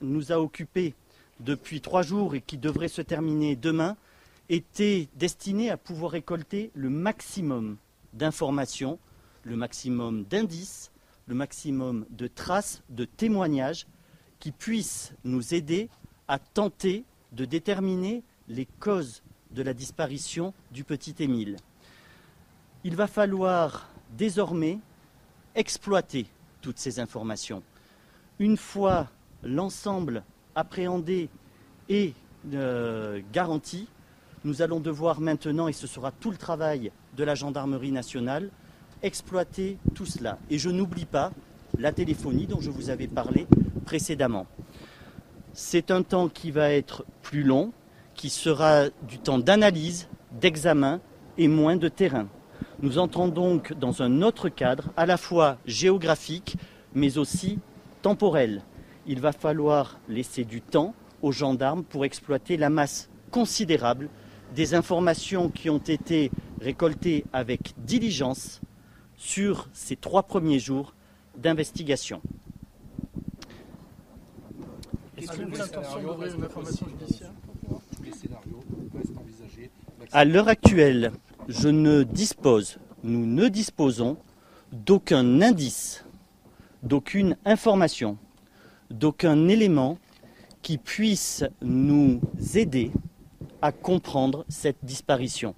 nous 0.01 0.33
a 0.33 0.41
occupés 0.41 0.95
depuis 1.41 1.83
trois 1.83 2.03
jours 2.03 2.35
et 2.35 2.41
qui 2.41 2.57
devrait 2.57 2.89
se 2.89 3.03
terminer 3.03 3.55
demain 3.55 3.99
était 4.49 5.09
destiné 5.17 5.69
à 5.69 5.77
pouvoir 5.77 6.13
récolter 6.13 6.71
le 6.75 6.89
maximum 6.89 7.77
d'informations, 8.13 8.99
le 9.43 9.57
maximum 9.57 10.25
d'indices, 10.25 10.91
le 11.27 11.35
maximum 11.35 12.07
de 12.11 12.27
traces, 12.27 12.83
de 12.89 13.05
témoignages 13.05 13.87
qui 14.39 14.53
puissent 14.53 15.13
nous 15.25 15.55
aider 15.55 15.89
à 16.27 16.39
tenter 16.39 17.05
de 17.33 17.45
déterminer 17.45 18.23
les 18.49 18.67
causes 18.67 19.23
de 19.51 19.63
la 19.63 19.75
disparition 19.75 20.55
du 20.73 20.85
petit 20.85 21.15
Émile. 21.19 21.57
Il 22.85 22.97
va 22.97 23.07
falloir 23.07 23.89
désormais 24.17 24.79
exploiter 25.55 26.27
toutes 26.61 26.79
ces 26.79 27.01
informations. 27.01 27.63
Une 28.39 28.57
fois 28.57 29.09
l'ensemble 29.43 30.23
appréhendé 30.55 31.29
et 31.89 32.15
euh, 32.53 33.21
garanti, 33.33 33.89
nous 34.49 34.63
allons 34.63 34.81
devoir 34.81 35.21
maintenant, 35.21 35.69
et 35.69 35.75
ce 35.75 35.87
sera 35.87 36.11
tout 36.11 36.31
le 36.31 36.39
travail 36.39 36.91
de 37.19 37.23
la 37.23 37.35
gendarmerie 37.35 37.93
nationale, 37.93 38.49
exploiter 39.03 39.77
tout 39.95 40.07
cela. 40.07 40.39
Et 40.49 40.57
je 40.57 40.71
n'oublie 40.71 41.05
pas 41.05 41.33
la 41.79 41.93
téléphonie 41.93 42.47
dont 42.47 42.59
je 42.59 42.71
vous 42.71 42.89
avais 42.89 43.09
parlé 43.09 43.47
précédemment. 43.85 44.47
C'est 45.53 45.91
un 45.91 46.03
temps 46.03 46.31
qui 46.31 46.51
va 46.51 46.71
être 46.73 47.05
plus 47.21 47.43
long, 47.43 47.73
qui 48.15 48.31
sera 48.31 48.89
du 49.07 49.19
temps 49.19 49.39
d'analyse, 49.39 50.09
d'examen 50.41 51.01
et 51.37 51.47
moins 51.47 51.77
de 51.77 51.89
terrain. 51.89 52.27
Nous 52.81 52.99
entrons 52.99 53.29
donc 53.29 53.75
dans 53.75 54.01
un 54.01 54.23
autre 54.23 54.49
cadre, 54.49 54.85
à 54.97 55.05
la 55.05 55.19
fois 55.19 55.59
géographique, 55.67 56.57
mais 56.95 57.19
aussi 57.19 57.59
temporel. 58.01 58.63
Il 59.07 59.21
va 59.21 59.33
falloir 59.33 59.99
laisser 60.09 60.45
du 60.45 60.63
temps 60.63 60.95
aux 61.21 61.33
gendarmes 61.33 61.85
pour 61.85 62.07
exploiter 62.07 62.57
la 62.57 62.71
masse 62.71 63.11
considérable 63.31 64.09
des 64.55 64.75
informations 64.75 65.49
qui 65.49 65.71
ont 65.71 65.79
été 65.79 66.31
récoltées 66.61 67.25
avec 67.33 67.75
diligence 67.79 68.61
sur 69.17 69.69
ces 69.73 69.97
trois 69.97 70.23
premiers 70.23 70.59
jours 70.59 70.95
d'investigation. 71.37 72.21
À 80.13 80.25
l'heure 80.25 80.49
actuelle, 80.49 81.13
je 81.49 81.69
ne 81.69 82.03
dispose, 82.03 82.79
nous 83.03 83.27
ne 83.27 83.49
disposons 83.49 84.17
d'aucun 84.73 85.43
indice, 85.43 86.05
d'aucune 86.83 87.37
information, 87.45 88.17
d'aucun 88.91 89.49
élément 89.49 89.99
qui 90.63 90.79
puisse 90.79 91.45
nous 91.63 92.21
aider 92.55 92.93
à 93.63 93.73
comprendre 93.73 94.45
cette 94.49 94.79
disparition. 94.83 95.55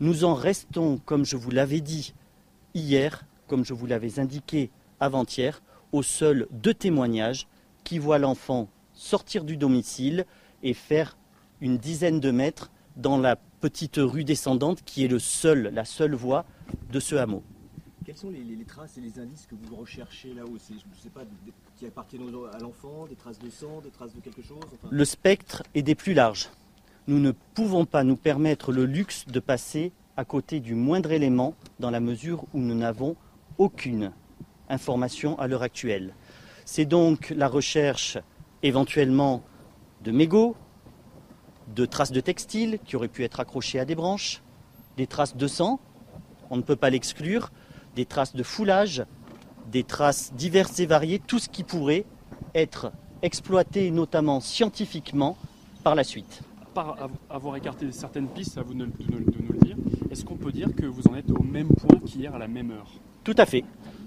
Nous 0.00 0.24
en 0.24 0.34
restons, 0.34 0.98
comme 1.04 1.24
je 1.24 1.36
vous 1.36 1.50
l'avais 1.50 1.80
dit 1.80 2.14
hier, 2.74 3.24
comme 3.46 3.64
je 3.64 3.74
vous 3.74 3.86
l'avais 3.86 4.18
indiqué 4.18 4.70
avant-hier, 5.00 5.62
aux 5.92 6.02
seuls 6.02 6.46
deux 6.50 6.74
témoignages 6.74 7.48
qui 7.84 7.98
voient 7.98 8.18
l'enfant 8.18 8.68
sortir 8.92 9.44
du 9.44 9.56
domicile 9.56 10.26
et 10.62 10.74
faire 10.74 11.16
une 11.60 11.78
dizaine 11.78 12.20
de 12.20 12.30
mètres 12.30 12.70
dans 12.96 13.16
la 13.16 13.36
petite 13.36 13.96
rue 13.96 14.24
descendante 14.24 14.82
qui 14.84 15.04
est 15.04 15.08
le 15.08 15.18
seul, 15.18 15.70
la 15.72 15.84
seule 15.84 16.14
voie 16.14 16.44
de 16.90 17.00
ce 17.00 17.14
hameau. 17.14 17.42
Quelles 18.04 18.16
sont 18.16 18.30
les, 18.30 18.64
traces 18.64 18.96
et 18.96 19.00
les 19.00 19.18
indices 19.18 19.46
que 19.46 19.54
vous 19.54 19.76
recherchez 19.76 20.32
là-haut? 20.32 20.56
Je 20.68 20.74
ne 20.74 21.02
sais 21.02 21.10
pas, 21.10 21.22
qui 21.76 21.86
appartiennent 21.86 22.22
à 22.52 22.58
l'enfant, 22.58 23.06
des 23.06 23.16
traces 23.16 23.38
de 23.38 23.50
sang, 23.50 23.80
des 23.82 23.90
traces 23.90 24.14
de 24.14 24.20
quelque 24.20 24.42
chose 24.42 24.60
Le 24.90 25.04
spectre 25.04 25.62
est 25.74 25.82
des 25.82 25.94
plus 25.94 26.14
larges. 26.14 26.48
Nous 27.08 27.20
ne 27.20 27.30
pouvons 27.30 27.86
pas 27.86 28.04
nous 28.04 28.16
permettre 28.16 28.70
le 28.70 28.84
luxe 28.84 29.24
de 29.28 29.40
passer 29.40 29.92
à 30.18 30.26
côté 30.26 30.60
du 30.60 30.74
moindre 30.74 31.10
élément 31.10 31.54
dans 31.80 31.90
la 31.90 32.00
mesure 32.00 32.44
où 32.52 32.58
nous 32.58 32.74
n'avons 32.74 33.16
aucune 33.56 34.12
information 34.68 35.38
à 35.38 35.46
l'heure 35.46 35.62
actuelle. 35.62 36.12
C'est 36.66 36.84
donc 36.84 37.32
la 37.34 37.48
recherche 37.48 38.18
éventuellement 38.62 39.42
de 40.04 40.10
mégots, 40.10 40.54
de 41.74 41.86
traces 41.86 42.12
de 42.12 42.20
textiles 42.20 42.78
qui 42.84 42.94
auraient 42.94 43.08
pu 43.08 43.24
être 43.24 43.40
accrochées 43.40 43.80
à 43.80 43.86
des 43.86 43.94
branches, 43.94 44.42
des 44.98 45.06
traces 45.06 45.34
de 45.34 45.46
sang, 45.46 45.80
on 46.50 46.58
ne 46.58 46.62
peut 46.62 46.76
pas 46.76 46.90
l'exclure, 46.90 47.52
des 47.96 48.04
traces 48.04 48.36
de 48.36 48.42
foulage, 48.42 49.02
des 49.72 49.82
traces 49.82 50.34
diverses 50.34 50.78
et 50.78 50.84
variées, 50.84 51.20
tout 51.26 51.38
ce 51.38 51.48
qui 51.48 51.64
pourrait 51.64 52.04
être 52.54 52.92
exploité 53.22 53.90
notamment 53.90 54.40
scientifiquement 54.40 55.38
par 55.82 55.94
la 55.94 56.04
suite. 56.04 56.42
Avoir 57.28 57.56
écarté 57.56 57.90
certaines 57.90 58.28
pistes, 58.28 58.56
à 58.56 58.62
vous 58.62 58.74
de, 58.74 58.84
nous 58.84 59.52
le 59.52 59.58
dire, 59.58 59.76
est-ce 60.10 60.24
qu'on 60.24 60.36
peut 60.36 60.52
dire 60.52 60.68
que 60.76 60.86
vous 60.86 61.02
en 61.08 61.16
êtes 61.16 61.30
au 61.30 61.42
même 61.42 61.68
point 61.68 61.98
qu'hier 62.06 62.34
à 62.34 62.38
la 62.38 62.46
même 62.46 62.70
heure? 62.70 62.90
Tout 63.24 63.34
à 63.36 63.46
fait. 63.46 63.64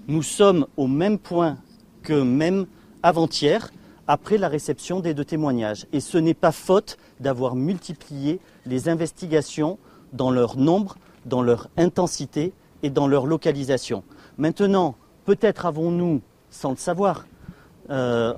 Nous 0.08 0.22
sommes 0.22 0.66
au 0.78 0.86
même 0.86 1.18
point 1.18 1.58
que 2.02 2.22
même 2.22 2.66
avant-hier 3.02 3.70
après 4.08 4.38
la 4.38 4.48
réception 4.48 5.00
des 5.00 5.12
deux 5.12 5.24
témoignages. 5.24 5.86
Et 5.92 6.00
ce 6.00 6.16
n'est 6.16 6.34
pas 6.34 6.52
faute 6.52 6.96
d'avoir 7.20 7.56
multiplié 7.56 8.40
les 8.64 8.88
investigations 8.88 9.78
dans 10.14 10.30
leur 10.30 10.56
nombre, 10.56 10.96
dans 11.26 11.42
leur 11.42 11.68
intensité 11.76 12.52
et 12.82 12.88
dans 12.88 13.06
leur 13.06 13.26
localisation. 13.26 14.02
Maintenant, 14.38 14.96
peut-être 15.26 15.66
avons-nous, 15.66 16.22
sans 16.50 16.70
le 16.70 16.76
savoir, 16.76 17.26
euh, 17.90 18.32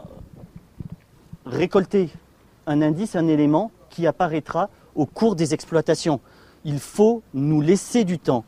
récolter 1.47 2.11
un 2.66 2.82
indice, 2.82 3.14
un 3.14 3.28
élément 3.28 3.70
qui 3.95 4.07
apparaîtra 4.07 4.71
au 4.95 5.07
cours 5.07 5.37
des 5.37 5.55
exploitations. 5.55 6.21
Il 6.65 6.81
faut 6.81 7.23
nous 7.33 7.61
laisser 7.61 8.05
du 8.05 8.19
temps 8.19 8.45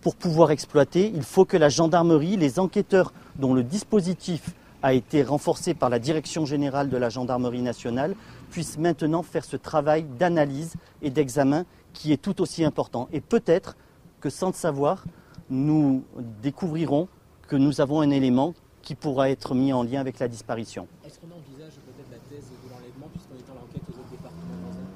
pour 0.00 0.16
pouvoir 0.16 0.50
exploiter. 0.50 1.12
Il 1.14 1.22
faut 1.22 1.44
que 1.44 1.56
la 1.56 1.68
gendarmerie, 1.68 2.36
les 2.36 2.58
enquêteurs 2.58 3.12
dont 3.36 3.52
le 3.52 3.62
dispositif 3.62 4.54
a 4.82 4.94
été 4.94 5.22
renforcé 5.22 5.74
par 5.74 5.90
la 5.90 5.98
Direction 5.98 6.46
générale 6.46 6.88
de 6.88 6.96
la 6.96 7.10
gendarmerie 7.10 7.62
nationale, 7.62 8.14
puissent 8.50 8.78
maintenant 8.78 9.22
faire 9.22 9.44
ce 9.44 9.56
travail 9.56 10.04
d'analyse 10.18 10.74
et 11.02 11.10
d'examen 11.10 11.64
qui 11.92 12.12
est 12.12 12.22
tout 12.22 12.40
aussi 12.40 12.64
important. 12.64 13.08
Et 13.12 13.20
peut-être 13.20 13.76
que 14.20 14.30
sans 14.30 14.48
le 14.48 14.54
savoir, 14.54 15.04
nous 15.50 16.04
découvrirons 16.42 17.08
que 17.48 17.56
nous 17.56 17.80
avons 17.80 18.00
un 18.00 18.10
élément 18.10 18.54
qui 18.82 18.94
pourra 18.94 19.28
être 19.30 19.54
mis 19.54 19.72
en 19.72 19.82
lien 19.82 20.00
avec 20.00 20.20
la 20.20 20.28
disparition. 20.28 20.86
Est-ce 21.04 21.18
qu'on 21.18 21.26
envisage 21.26 21.74
peut-être 21.74 22.10
la 22.10 22.18
thèse 22.30 22.46
de 22.46 22.70
l'enlèvement 22.70 23.08
puisqu'on 23.12 23.34
étend 23.34 23.54
l'enquête 23.54 23.82
aux 23.88 23.98
autres 23.98 24.10
départements 24.10 24.54
voisins 24.62 24.86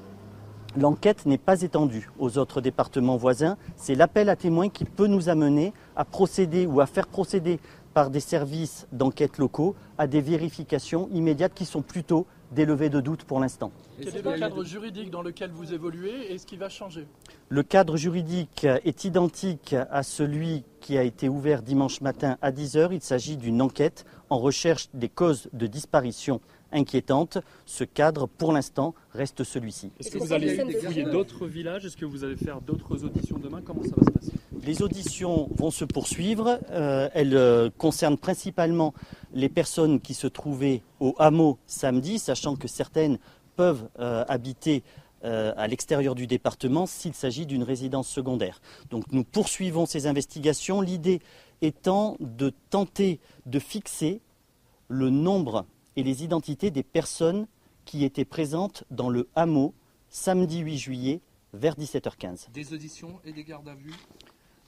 L'enquête 0.77 1.25
n'est 1.25 1.37
pas 1.37 1.63
étendue 1.63 2.09
aux 2.17 2.37
autres 2.37 2.61
départements 2.61 3.17
voisins. 3.17 3.57
C'est 3.75 3.95
l'appel 3.95 4.29
à 4.29 4.37
témoins 4.37 4.69
qui 4.69 4.85
peut 4.85 5.07
nous 5.07 5.27
amener 5.27 5.73
à 5.97 6.05
procéder 6.05 6.65
ou 6.65 6.79
à 6.79 6.85
faire 6.85 7.07
procéder 7.07 7.59
par 7.93 8.09
des 8.09 8.21
services 8.21 8.87
d'enquête 8.93 9.37
locaux 9.37 9.75
à 9.97 10.07
des 10.07 10.21
vérifications 10.21 11.09
immédiates 11.11 11.53
qui 11.53 11.65
sont 11.65 11.81
plutôt 11.81 12.25
des 12.53 12.65
levées 12.65 12.89
de 12.89 13.01
doute 13.01 13.25
pour 13.25 13.41
l'instant. 13.41 13.71
Quel 14.01 14.15
est 14.15 14.21
le 14.21 14.39
cadre 14.39 14.63
juridique 14.63 15.11
dans 15.11 15.21
lequel 15.21 15.51
vous 15.51 15.73
évoluez 15.73 16.31
et 16.31 16.37
ce 16.37 16.45
qui 16.45 16.55
va 16.55 16.69
changer? 16.69 17.05
Le 17.49 17.63
cadre 17.63 17.97
juridique 17.97 18.65
est 18.65 19.03
identique 19.03 19.75
à 19.89 20.03
celui 20.03 20.63
qui 20.79 20.97
a 20.97 21.03
été 21.03 21.27
ouvert 21.27 21.61
dimanche 21.61 21.99
matin 21.99 22.37
à 22.41 22.51
10h. 22.51 22.89
Il 22.93 23.01
s'agit 23.01 23.35
d'une 23.35 23.61
enquête 23.61 24.05
en 24.29 24.37
recherche 24.37 24.87
des 24.93 25.09
causes 25.09 25.49
de 25.51 25.67
disparition 25.67 26.39
inquiétantes. 26.71 27.37
Ce 27.65 27.83
cadre, 27.83 28.27
pour 28.27 28.53
l'instant, 28.53 28.93
reste 29.13 29.43
celui-ci. 29.43 29.91
Est-ce 29.99 30.11
que 30.11 30.17
vous 30.17 30.33
allez 30.33 30.57
fouiller 30.79 31.03
d'autres 31.03 31.47
villages? 31.47 31.85
Est-ce 31.85 31.97
que 31.97 32.05
vous 32.05 32.23
allez 32.23 32.35
faire 32.37 32.61
d'autres 32.61 33.03
auditions 33.03 33.37
demain? 33.37 33.61
Comment 33.63 33.83
ça 33.83 33.95
va 33.97 34.05
se 34.05 34.11
passer? 34.11 34.31
Les 34.63 34.81
auditions 34.81 35.49
vont 35.55 35.71
se 35.71 35.85
poursuivre. 35.85 36.59
Euh, 36.69 37.09
elles 37.13 37.35
euh, 37.35 37.69
concernent 37.77 38.17
principalement 38.17 38.93
les 39.33 39.49
personnes 39.49 39.99
qui 39.99 40.13
se 40.13 40.27
trouvaient 40.27 40.83
au 40.99 41.15
hameau 41.17 41.57
samedi, 41.65 42.19
sachant 42.19 42.55
que 42.55 42.67
certaines 42.67 43.17
peuvent 43.55 43.87
euh, 43.99 44.23
habiter 44.27 44.83
à 45.23 45.67
l'extérieur 45.67 46.15
du 46.15 46.25
département 46.25 46.87
s'il 46.87 47.13
s'agit 47.13 47.45
d'une 47.45 47.61
résidence 47.61 48.07
secondaire. 48.07 48.59
Donc 48.89 49.03
nous 49.11 49.23
poursuivons 49.23 49.85
ces 49.85 50.07
investigations, 50.07 50.81
l'idée 50.81 51.21
étant 51.61 52.17
de 52.19 52.51
tenter 52.71 53.19
de 53.45 53.59
fixer 53.59 54.19
le 54.87 55.11
nombre 55.11 55.67
et 55.95 56.03
les 56.03 56.23
identités 56.23 56.71
des 56.71 56.83
personnes 56.83 57.47
qui 57.85 58.03
étaient 58.03 58.25
présentes 58.25 58.83
dans 58.91 59.09
le 59.09 59.27
hameau 59.35 59.73
samedi 60.09 60.59
8 60.59 60.77
juillet 60.77 61.21
vers 61.53 61.75
17h15. 61.75 62.51
Des 62.51 62.73
auditions 62.73 63.19
et 63.25 63.33
des 63.33 63.43
gardes 63.43 63.67
à 63.67 63.75
vue? 63.75 63.93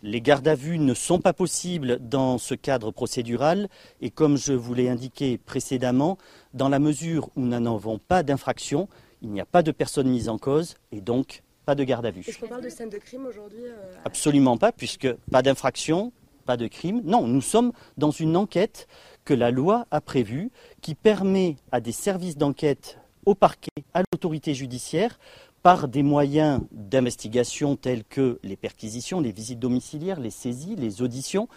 Les 0.02 0.20
gardes 0.20 0.48
à 0.50 0.56
vue 0.56 0.80
ne 0.80 0.94
sont 0.94 1.20
pas 1.20 1.32
possibles 1.32 1.98
dans 2.02 2.38
ce 2.38 2.56
cadre 2.56 2.92
procédural 2.92 3.70
et 4.02 4.10
comme 4.10 4.38
je 4.38 4.52
vous 4.52 4.74
l'ai 4.74 4.90
indiqué 4.90 5.38
précédemment, 5.38 6.18
dans 6.54 6.68
la 6.68 6.80
mesure 6.80 7.30
où 7.38 7.42
nous 7.42 7.60
n'avons 7.60 8.00
pas 8.00 8.22
d'infraction, 8.22 8.90
il 9.22 9.30
n'y 9.30 9.40
a 9.40 9.46
pas 9.46 9.64
de 9.64 9.72
personnes 9.72 10.10
mises 10.10 10.28
en 10.28 10.38
cause 10.38 10.76
et 10.92 11.00
donc 11.00 11.42
pas 11.66 11.76
de 11.76 11.86
garde 11.86 12.06
à 12.06 12.12
vue. 12.12 12.26
Est-ce 12.28 12.38
qu'on 12.38 12.50
parle 12.50 12.64
de 12.64 12.70
scène 12.70 12.90
de 12.90 12.98
crime 12.98 13.26
aujourd'hui 13.26 13.64
euh, 13.64 13.96
Absolument 14.04 14.58
pas, 14.58 14.74
puisque 14.74 15.10
pas 15.32 15.42
d'infraction, 15.42 16.12
pas 16.46 16.58
de 16.58 16.68
crime. 16.68 17.02
Non, 17.06 17.26
nous 17.26 17.42
sommes 17.42 17.72
dans 17.98 18.12
une 18.12 18.36
enquête 18.36 18.88
que 19.26 19.34
la 19.34 19.52
loi 19.52 19.88
a 19.92 20.02
prévue 20.02 20.52
qui 20.82 20.96
permet 20.96 21.56
à 21.72 21.80
des 21.82 21.92
services 21.92 22.38
d'enquête 22.38 22.98
au 23.26 23.36
parquet, 23.36 23.72
à 23.94 24.02
l'autorité 24.02 24.54
judiciaire, 24.54 25.18
par 25.62 25.88
des 25.88 26.04
moyens 26.04 26.62
d'investigation 26.72 27.78
tels 27.78 28.04
que 28.04 28.40
les 28.44 28.58
perquisitions, 28.58 29.22
les 29.22 29.32
visites 29.32 29.60
domiciliaires, 29.60 30.20
les 30.20 30.30
saisies, 30.30 30.76
les 30.76 31.02
auditions, 31.02 31.48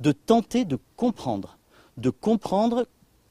de 0.00 0.10
tenter 0.10 0.64
de 0.64 0.78
comprendre, 0.96 1.58
de 1.96 2.10
comprendre 2.10 2.86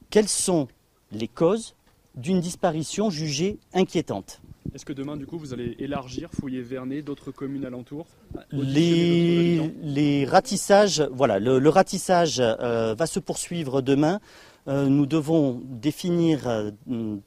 quelles 0.10 0.30
sont 0.30 0.70
les 1.12 1.28
causes 1.28 1.76
d'une 2.16 2.40
disparition 2.40 3.10
jugée 3.10 3.60
inquiétante. 3.74 4.42
Est-ce 4.74 4.86
que 4.86 4.94
demain, 4.94 5.18
du 5.18 5.26
coup, 5.26 5.38
vous 5.38 5.54
allez 5.54 5.76
élargir, 5.80 6.30
fouiller 6.32 6.62
Vernet, 6.62 7.02
d'autres 7.02 7.32
communes 7.32 7.66
alentours 7.66 8.08
les, 8.52 10.26
ratissages, 10.26 11.02
voilà, 11.12 11.40
le, 11.40 11.70
ratissage 11.70 12.38
euh, 12.40 12.96
va 12.98 13.06
se 13.06 13.20
poursuivre 13.20 13.82
demain. 13.82 14.20
Euh, 14.68 14.88
nous 14.88 15.06
devons 15.06 15.62
définir 15.66 16.48
euh, 16.48 16.72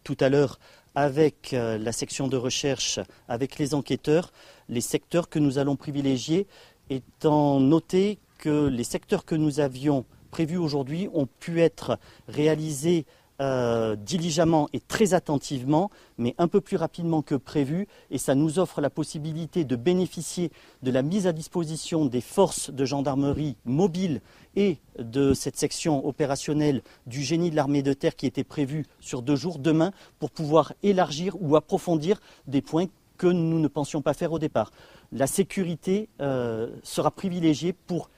tout 0.04 0.16
à 0.20 0.28
l'heure 0.28 0.58
avec 0.94 1.52
euh, 1.52 1.78
la 1.78 1.92
section 1.92 2.28
de 2.28 2.36
recherche, 2.36 3.00
avec 3.28 3.58
les 3.58 3.74
enquêteurs, 3.74 4.32
les 4.68 4.80
secteurs 4.80 5.28
que 5.28 5.38
nous 5.38 5.58
allons 5.58 5.76
privilégier, 5.76 6.46
étant 6.90 7.58
noté 7.58 8.18
que 8.38 8.68
les 8.68 8.84
secteurs 8.84 9.24
que 9.24 9.34
nous 9.34 9.58
avions 9.58 10.04
prévus 10.30 10.58
aujourd'hui 10.58 11.08
ont 11.12 11.26
pu 11.26 11.60
être 11.60 11.98
réalisés 12.28 13.06
euh, 13.40 13.96
diligemment 13.96 14.68
et 14.72 14.78
très 14.80 15.12
attentivement, 15.12 15.90
mais 16.18 16.36
un 16.38 16.46
peu 16.46 16.60
plus 16.60 16.76
rapidement 16.76 17.20
que 17.20 17.34
prévu, 17.34 17.88
et 18.10 18.18
ça 18.18 18.36
nous 18.36 18.60
offre 18.60 18.80
la 18.80 18.90
possibilité 18.90 19.64
de 19.64 19.74
bénéficier 19.74 20.52
de 20.82 20.90
la 20.92 21.02
mise 21.02 21.26
à 21.26 21.32
disposition 21.32 22.06
des 22.06 22.20
forces 22.20 22.70
de 22.70 22.84
gendarmerie 22.84 23.56
mobiles 23.64 24.20
et 24.54 24.78
de 25.00 25.34
cette 25.34 25.56
section 25.56 26.06
opérationnelle 26.06 26.82
du 27.06 27.22
génie 27.22 27.50
de 27.50 27.56
l'armée 27.56 27.82
de 27.82 27.92
terre 27.92 28.14
qui 28.14 28.26
était 28.26 28.44
prévue 28.44 28.86
sur 29.00 29.20
deux 29.20 29.36
jours 29.36 29.58
demain 29.58 29.90
pour 30.20 30.30
pouvoir 30.30 30.72
élargir 30.84 31.36
ou 31.40 31.56
approfondir 31.56 32.20
des 32.46 32.62
points 32.62 32.86
que 33.18 33.26
nous 33.26 33.58
ne 33.58 33.68
pensions 33.68 34.00
pas 34.00 34.14
faire 34.14 34.32
au 34.32 34.38
départ. 34.38 34.70
La 35.12 35.26
sécurité 35.26 36.08
euh, 36.20 36.70
sera 36.82 37.10
privilégiée 37.10 37.72
pour 37.72 38.10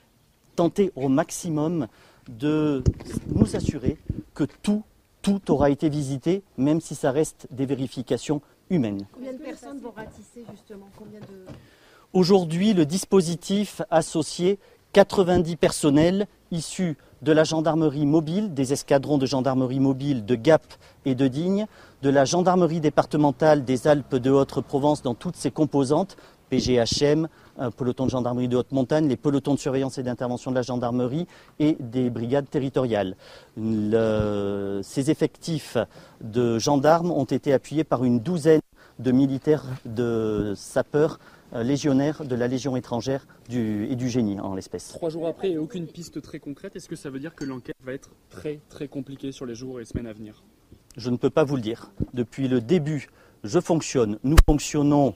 tenter 0.55 0.91
au 0.95 1.07
maximum 1.09 1.87
de 2.29 2.83
nous 3.33 3.55
assurer 3.55 3.97
que 4.33 4.43
tout 4.43 4.83
tout 5.27 5.51
aura 5.51 5.69
été 5.69 5.89
visité, 5.89 6.41
même 6.57 6.79
si 6.79 6.95
ça 6.95 7.11
reste 7.11 7.47
des 7.51 7.65
vérifications 7.65 8.41
humaines. 8.69 9.05
Combien 9.11 9.33
de 9.33 9.39
personnes 9.39 9.77
vont 9.79 9.91
ratisser 9.93 10.45
justement? 10.49 10.87
Aujourd'hui, 12.13 12.73
le 12.73 12.85
dispositif 12.85 13.81
associé 13.89 14.57
90 14.93 15.57
personnels 15.57 16.27
issus 16.51 16.95
de 17.21 17.33
la 17.33 17.43
gendarmerie 17.43 18.05
mobile, 18.05 18.53
des 18.53 18.71
escadrons 18.71 19.17
de 19.17 19.25
gendarmerie 19.25 19.81
mobile 19.81 20.23
de 20.23 20.35
Gap 20.35 20.63
et 21.03 21.13
de 21.13 21.27
Digne, 21.27 21.67
de 22.03 22.09
la 22.09 22.23
gendarmerie 22.23 22.79
départementale 22.79 23.65
des 23.65 23.87
Alpes 23.87 24.15
de 24.15 24.31
Haute-Provence 24.31 25.01
dans 25.01 25.13
toutes 25.13 25.35
ses 25.35 25.51
composantes, 25.51 26.15
PGHM, 26.49 27.27
un 27.57 27.71
peloton 27.71 28.05
de 28.05 28.11
gendarmerie 28.11 28.47
de 28.47 28.57
haute 28.57 28.71
montagne, 28.71 29.07
les 29.07 29.17
pelotons 29.17 29.53
de 29.53 29.59
surveillance 29.59 29.97
et 29.97 30.03
d'intervention 30.03 30.51
de 30.51 30.55
la 30.55 30.61
gendarmerie 30.61 31.27
et 31.59 31.77
des 31.79 32.09
brigades 32.09 32.49
territoriales. 32.49 33.15
ces 33.55 35.11
effectifs 35.11 35.77
de 36.21 36.59
gendarmes 36.59 37.11
ont 37.11 37.25
été 37.25 37.53
appuyés 37.53 37.83
par 37.83 38.03
une 38.03 38.19
douzaine 38.19 38.61
de 38.99 39.11
militaires 39.11 39.65
de 39.85 40.53
sapeurs 40.55 41.19
euh, 41.53 41.63
légionnaires 41.63 42.25
de 42.25 42.35
la 42.35 42.47
Légion 42.47 42.75
étrangère 42.75 43.25
et 43.49 43.95
du 43.95 44.09
génie 44.09 44.37
en 44.39 44.53
l'espèce. 44.53 44.89
Trois 44.89 45.09
jours 45.09 45.27
après 45.27 45.51
et 45.51 45.57
aucune 45.57 45.87
piste 45.87 46.21
très 46.21 46.39
concrète, 46.39 46.75
est-ce 46.75 46.89
que 46.89 46.97
ça 46.97 47.09
veut 47.09 47.19
dire 47.19 47.35
que 47.35 47.45
l'enquête 47.45 47.77
va 47.85 47.93
être 47.93 48.09
très 48.29 48.59
très 48.69 48.89
compliquée 48.89 49.31
sur 49.31 49.45
les 49.45 49.55
jours 49.55 49.79
et 49.79 49.85
semaines 49.85 50.07
à 50.07 50.13
venir? 50.13 50.43
Je 50.97 51.09
ne 51.09 51.15
peux 51.15 51.29
pas 51.29 51.45
vous 51.45 51.55
le 51.55 51.61
dire. 51.61 51.91
Depuis 52.13 52.49
le 52.49 52.59
début, 52.59 53.07
je 53.45 53.59
fonctionne, 53.61 54.17
nous 54.23 54.35
fonctionnons 54.45 55.15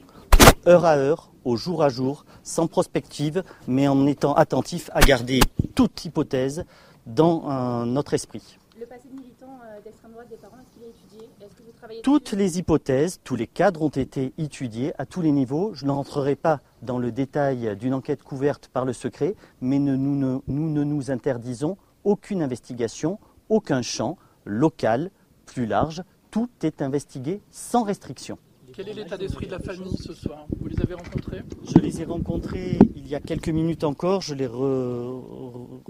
heure 0.67 0.86
à 0.86 0.95
heure, 0.95 1.32
au 1.45 1.55
jour 1.55 1.84
à 1.84 1.89
jour, 1.89 2.25
sans 2.43 2.67
prospective, 2.67 3.43
mais 3.67 3.88
en 3.88 4.05
étant 4.05 4.34
attentif 4.34 4.89
à 4.93 5.01
garder 5.01 5.39
toute 5.75 6.05
hypothèse 6.05 6.65
dans 7.05 7.49
euh, 7.49 7.86
notre 7.86 8.13
esprit. 8.13 8.57
Le 8.79 8.86
passé 8.86 9.07
de 9.11 9.15
militant 9.19 9.59
euh, 9.63 9.82
d'extrême 9.84 10.11
droite 10.11 10.27
des 10.29 10.38
parents, 10.38 10.57
est-ce 10.61 10.73
qu'il 10.73 10.84
est 10.84 10.89
étudié? 10.89 11.29
Est-ce 11.41 11.55
que 11.55 11.63
vous 11.63 11.71
travaillez 11.77 12.01
Toutes 12.01 12.32
les 12.32 12.59
hypothèses, 12.59 13.19
tous 13.23 13.36
les 13.36 13.47
cadres 13.47 13.82
ont 13.82 13.89
été 13.89 14.34
étudiés 14.38 14.93
à 14.97 15.05
tous 15.05 15.21
les 15.21 15.32
niveaux. 15.32 15.71
Je 15.73 15.86
ne 15.86 15.91
rentrerai 15.91 16.36
pas 16.36 16.61
dans 16.82 16.99
le 16.99 17.11
détail 17.11 17.75
d'une 17.77 17.93
enquête 17.93 18.23
couverte 18.23 18.69
par 18.69 18.86
le 18.86 18.93
secret, 18.93 19.36
mais 19.61 19.79
nous, 19.79 19.97
nous 19.97 20.41
ne 20.47 20.84
nous 20.84 21.11
interdisons 21.11 21.77
aucune 22.03 22.41
investigation, 22.41 23.19
aucun 23.49 23.82
champ 23.82 24.17
local, 24.45 25.11
plus 25.45 25.65
large. 25.65 26.03
Tout 26.32 26.49
est 26.63 26.82
investigué 26.82 27.41
sans 27.51 27.84
restriction. 27.84 28.38
Quel 28.84 28.97
est 28.97 29.03
l'état 29.03 29.15
d'esprit 29.15 29.45
de 29.45 29.51
la 29.51 29.59
famille 29.59 29.95
ce 29.95 30.11
soir? 30.11 30.47
Vous 30.59 30.65
les 30.65 30.82
avez 30.82 30.95
rencontrés? 30.95 31.43
Je 31.61 31.77
les 31.77 32.01
ai 32.01 32.05
rencontrés 32.05 32.79
il 32.95 33.07
y 33.07 33.13
a 33.13 33.19
quelques 33.19 33.49
minutes 33.49 33.84
encore. 33.84 34.21
Je 34.21 34.34
les 34.34 34.47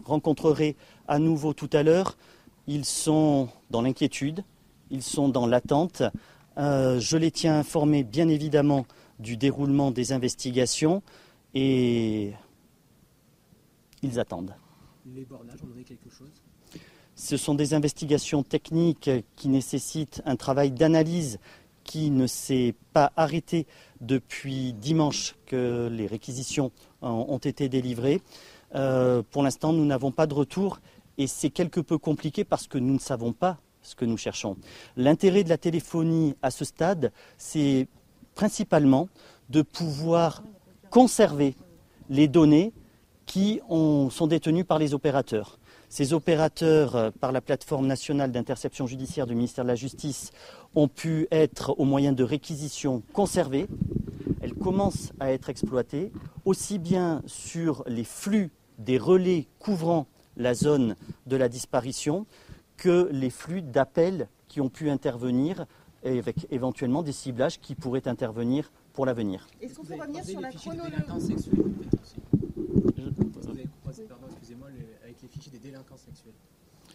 rencontrerai 0.04 0.76
à 1.08 1.18
nouveau 1.18 1.54
tout 1.54 1.70
à 1.72 1.84
l'heure. 1.84 2.18
Ils 2.68 2.84
sont 2.84 3.48
dans 3.70 3.82
l'inquiétude, 3.82 4.44
ils 4.90 5.04
sont 5.04 5.30
dans 5.30 5.48
l'attente. 5.48 6.04
Euh, 6.58 7.00
je 7.00 7.16
les 7.16 7.32
tiens 7.32 7.60
informés, 7.60 8.04
bien 8.04 8.28
évidemment, 8.28 8.86
du 9.20 9.38
déroulement 9.38 9.92
des 9.92 10.12
investigations 10.12 11.02
et 11.54 12.34
ils 14.02 14.20
attendent. 14.20 14.54
Les 15.16 15.24
bornages, 15.24 15.60
on 15.66 15.72
aurait 15.72 15.84
quelque 15.84 16.10
chose? 16.10 16.28
Ce 17.16 17.38
sont 17.38 17.56
des 17.56 17.74
investigations 17.74 18.44
techniques 18.44 19.10
qui 19.38 19.48
nécessitent 19.48 20.22
un 20.26 20.36
travail 20.36 20.72
d'analyse 20.72 21.40
qui 21.92 22.10
ne 22.10 22.26
s'est 22.26 22.74
pas 22.94 23.12
arrêté 23.18 23.68
depuis 24.00 24.72
dimanche 24.72 25.36
que 25.46 25.90
les 25.92 26.08
réquisitions 26.08 26.72
ont 27.02 27.38
été 27.38 27.68
délivrées. 27.68 28.22
Euh, 28.76 29.24
pour 29.30 29.44
l'instant, 29.44 29.74
nous 29.74 29.84
n'avons 29.84 30.10
pas 30.10 30.26
de 30.26 30.34
retour 30.34 30.80
et 31.18 31.28
c'est 31.28 31.50
quelque 31.50 31.82
peu 31.82 31.98
compliqué 31.98 32.46
parce 32.46 32.66
que 32.66 32.78
nous 32.78 32.94
ne 32.94 33.00
savons 33.00 33.34
pas 33.34 33.58
ce 33.82 33.96
que 33.96 34.06
nous 34.06 34.16
cherchons. 34.16 34.56
L'intérêt 34.96 35.44
de 35.44 35.50
la 35.50 35.58
téléphonie 35.58 36.34
à 36.42 36.50
ce 36.50 36.64
stade, 36.64 37.12
c'est 37.38 37.90
principalement 38.36 39.10
de 39.50 39.62
pouvoir 39.62 40.44
conserver 40.92 41.56
les 42.10 42.30
données 42.30 42.72
qui 43.26 43.60
sont 43.68 44.28
détenues 44.28 44.64
par 44.64 44.80
les 44.80 44.94
opérateurs. 44.94 45.60
Ces 45.92 46.14
opérateurs, 46.14 46.96
euh, 46.96 47.12
par 47.12 47.34
la 47.34 47.42
plateforme 47.42 47.86
nationale 47.86 48.32
d'interception 48.32 48.88
judiciaire 48.88 49.28
du 49.28 49.36
ministère 49.36 49.66
de 49.66 49.68
la 49.68 49.76
Justice, 49.76 50.32
ont 50.74 50.88
pu 50.88 51.28
être, 51.32 51.78
au 51.80 51.84
moyen 51.84 52.14
de 52.14 52.24
réquisitions, 52.24 53.04
conservées. 53.12 53.68
Elles 54.42 54.54
commencent 54.54 55.12
à 55.20 55.34
être 55.34 55.50
exploitées, 55.50 56.14
aussi 56.46 56.80
bien 56.80 57.22
sur 57.26 57.84
les 57.88 58.06
flux 58.06 58.52
des 58.80 58.98
relais 58.98 59.48
couvrant 59.60 60.08
la 60.38 60.54
zone 60.54 60.96
de 61.28 61.36
la 61.36 61.50
disparition 61.50 62.26
que 62.78 63.10
les 63.12 63.30
flux 63.30 63.62
d'appels 63.62 64.30
qui 64.48 64.62
ont 64.62 64.70
pu 64.70 64.90
intervenir 64.90 65.66
avec 66.06 66.48
éventuellement 66.52 67.04
des 67.04 67.12
ciblages 67.12 67.60
qui 67.60 67.76
pourraient 67.76 68.08
intervenir 68.08 68.72
pour 68.94 69.06
l'avenir. 69.06 69.46
Est-ce 69.60 69.76
qu'on 69.76 69.84
peut 69.84 70.00
revenir 70.00 70.24
sur 70.24 70.40
la 70.40 70.52
chronologie 70.52 70.96
des 75.50 75.60
délinquants 75.60 75.98
sexuels 75.98 76.34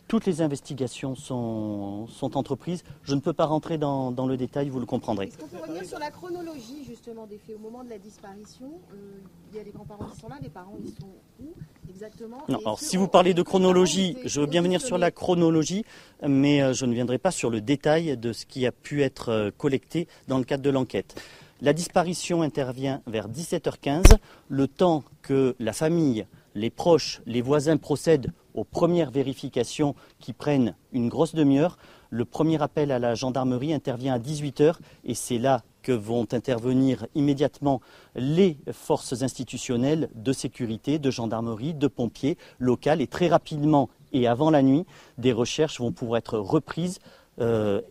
toutes 0.08 0.26
les 0.26 0.40
investigations 0.40 1.14
sont, 1.14 2.06
sont, 2.08 2.36
entreprises. 2.36 2.84
Je 3.02 3.14
ne 3.14 3.20
peux 3.20 3.32
pas 3.32 3.46
rentrer 3.46 3.78
dans, 3.78 4.12
dans 4.12 4.26
le 4.26 4.36
détail, 4.36 4.68
vous 4.68 4.78
le 4.78 4.86
comprendrez. 4.86 5.26
Est-ce 5.26 5.38
qu'on 5.38 5.48
peut 5.48 5.60
revenir 5.60 5.84
sur 5.84 5.98
la 5.98 6.10
chronologie 6.10 6.84
justement 6.86 7.26
des 7.26 7.38
faits 7.38 7.56
au 7.56 7.58
moment 7.58 7.82
de 7.82 7.90
la 7.90 7.98
disparition 7.98 8.66
euh, 8.92 9.18
Il 9.50 9.56
y 9.56 9.60
a 9.60 9.64
les 9.64 9.70
grands-parents 9.70 10.06
qui 10.06 10.20
sont 10.20 10.28
là, 10.28 10.36
les 10.40 10.48
parents 10.48 10.76
ils 10.80 10.90
sont 10.90 11.08
où 11.40 11.52
exactement 11.88 12.38
non, 12.48 12.58
alors, 12.58 12.78
Si 12.78 12.96
vous 12.96 13.08
parlez 13.08 13.34
de 13.34 13.42
chronologie, 13.42 14.16
je 14.24 14.40
veux 14.40 14.46
bien 14.46 14.62
venir 14.62 14.80
sur 14.80 14.98
la 14.98 15.10
chronologie, 15.10 15.84
mais 16.26 16.62
euh, 16.62 16.72
je 16.72 16.86
ne 16.86 16.94
viendrai 16.94 17.18
pas 17.18 17.30
sur 17.30 17.50
le 17.50 17.60
détail 17.60 18.16
de 18.16 18.32
ce 18.32 18.46
qui 18.46 18.66
a 18.66 18.72
pu 18.72 19.02
être 19.02 19.30
euh, 19.30 19.50
collecté 19.56 20.06
dans 20.28 20.38
le 20.38 20.44
cadre 20.44 20.62
de 20.62 20.70
l'enquête. 20.70 21.20
La 21.62 21.72
disparition 21.72 22.42
intervient 22.42 23.00
vers 23.06 23.28
17h15, 23.28 24.04
le 24.48 24.68
temps 24.68 25.04
que 25.22 25.56
la 25.58 25.72
famille, 25.72 26.26
les 26.56 26.70
proches, 26.70 27.20
les 27.26 27.42
voisins 27.42 27.76
procèdent 27.76 28.32
aux 28.54 28.64
premières 28.64 29.10
vérifications 29.10 29.94
qui 30.18 30.32
prennent 30.32 30.74
une 30.92 31.08
grosse 31.08 31.34
demi-heure. 31.34 31.76
Le 32.08 32.24
premier 32.24 32.60
appel 32.62 32.90
à 32.90 32.98
la 32.98 33.14
gendarmerie 33.14 33.74
intervient 33.74 34.14
à 34.14 34.18
18h 34.18 34.76
et 35.04 35.14
c'est 35.14 35.38
là 35.38 35.62
que 35.82 35.92
vont 35.92 36.26
intervenir 36.32 37.06
immédiatement 37.14 37.80
les 38.14 38.56
forces 38.72 39.22
institutionnelles 39.22 40.08
de 40.14 40.32
sécurité, 40.32 40.98
de 40.98 41.10
gendarmerie, 41.10 41.74
de 41.74 41.86
pompiers 41.86 42.38
locales 42.58 43.02
et 43.02 43.06
très 43.06 43.28
rapidement 43.28 43.90
et 44.12 44.26
avant 44.26 44.50
la 44.50 44.62
nuit, 44.62 44.86
des 45.18 45.32
recherches 45.32 45.78
vont 45.78 45.92
pouvoir 45.92 46.18
être 46.18 46.38
reprises 46.38 47.00
euh, 47.38 47.82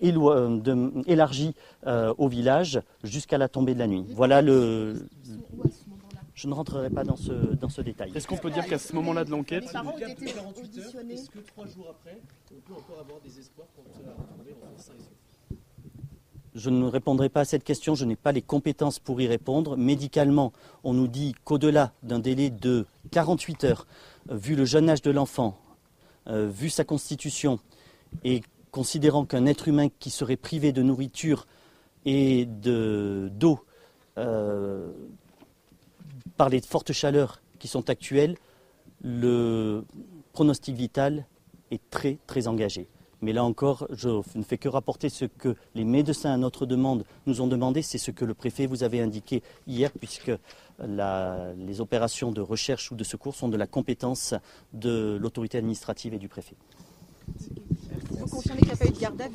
élargies 1.05 1.53
euh, 1.85 2.13
au 2.17 2.27
village 2.27 2.81
jusqu'à 3.03 3.37
la 3.37 3.47
tombée 3.47 3.75
de 3.75 3.79
la 3.79 3.85
nuit. 3.85 4.03
Voilà 4.09 4.41
le, 4.41 5.07
je 6.35 6.47
ne 6.47 6.53
rentrerai 6.53 6.89
pas 6.89 7.03
dans 7.03 7.15
ce, 7.15 7.31
dans 7.31 7.69
ce 7.69 7.81
détail. 7.81 8.11
Est-ce 8.13 8.27
qu'on 8.27 8.37
peut 8.37 8.51
dire 8.51 8.65
qu'à 8.67 8.77
ce 8.77 8.93
moment-là 8.93 9.23
de 9.23 9.31
l'enquête, 9.31 9.63
est-ce 9.63 11.29
que 11.29 11.39
trois 11.39 11.65
jours 11.65 11.87
après, 11.89 12.19
on 12.51 12.59
peut 12.59 12.73
encore 12.73 12.99
avoir 12.99 13.21
des 13.21 13.39
espoirs 13.39 13.67
pour 13.67 13.85
se 13.85 13.99
retrouver 13.99 14.53
en 14.61 14.75
je 16.55 16.69
ne 16.69 16.85
répondrai 16.85 17.27
pas 17.27 17.41
à 17.41 17.45
cette 17.45 17.65
question, 17.65 17.95
je 17.95 18.05
n'ai 18.05 18.15
pas 18.15 18.31
les 18.31 18.41
compétences 18.41 18.97
pour 18.97 19.19
y 19.19 19.27
répondre. 19.27 19.75
Médicalement, 19.75 20.53
on 20.85 20.93
nous 20.93 21.09
dit 21.09 21.35
qu'au-delà 21.43 21.91
d'un 22.01 22.19
délai 22.19 22.49
de 22.49 22.85
48 23.11 23.65
heures, 23.65 23.87
euh, 24.31 24.37
vu 24.37 24.55
le 24.55 24.63
jeune 24.63 24.89
âge 24.89 25.01
de 25.01 25.11
l'enfant, 25.11 25.57
euh, 26.27 26.47
vu 26.47 26.69
sa 26.69 26.85
constitution, 26.85 27.59
et 28.23 28.41
considérant 28.71 29.25
qu'un 29.25 29.45
être 29.47 29.67
humain 29.67 29.89
qui 29.99 30.09
serait 30.09 30.37
privé 30.37 30.71
de 30.71 30.81
nourriture 30.81 31.45
et 32.05 32.45
d'eau 32.45 33.59
euh, 34.17 34.93
par 36.37 36.49
les 36.49 36.61
fortes 36.61 36.91
chaleurs 36.93 37.41
qui 37.59 37.67
sont 37.67 37.89
actuelles, 37.89 38.35
le 39.01 39.83
pronostic 40.33 40.75
vital 40.75 41.25
est 41.71 41.81
très 41.89 42.17
très 42.27 42.47
engagé. 42.47 42.87
Mais 43.21 43.33
là 43.33 43.43
encore, 43.43 43.87
je 43.91 44.09
ne 44.35 44.43
fais 44.43 44.57
que 44.57 44.67
rapporter 44.67 45.09
ce 45.09 45.25
que 45.25 45.55
les 45.73 45.85
médecins 45.85 46.31
à 46.31 46.37
notre 46.37 46.65
demande 46.65 47.05
nous 47.25 47.41
ont 47.41 47.47
demandé, 47.47 47.81
c'est 47.81 47.97
ce 47.97 48.11
que 48.11 48.25
le 48.25 48.33
préfet 48.33 48.67
vous 48.67 48.83
avait 48.83 48.99
indiqué 48.99 49.41
hier, 49.67 49.91
puisque 49.91 50.31
les 50.79 51.81
opérations 51.81 52.31
de 52.31 52.41
recherche 52.41 52.91
ou 52.91 52.95
de 52.95 53.03
secours 53.03 53.33
sont 53.35 53.47
de 53.47 53.57
la 53.57 53.67
compétence 53.67 54.33
de 54.73 55.17
l'autorité 55.19 55.57
administrative 55.57 56.13
et 56.13 56.19
du 56.19 56.27
préfet. 56.27 56.55
Vous 58.11 58.27
confirmez 58.27 58.59
qu'il 58.59 58.67
n'y 58.67 58.73
a 58.73 58.77
pas 58.77 58.85
eu 58.85 58.91
de 58.91 58.99
garde 58.99 59.21
à 59.21 59.27
vue? 59.27 59.31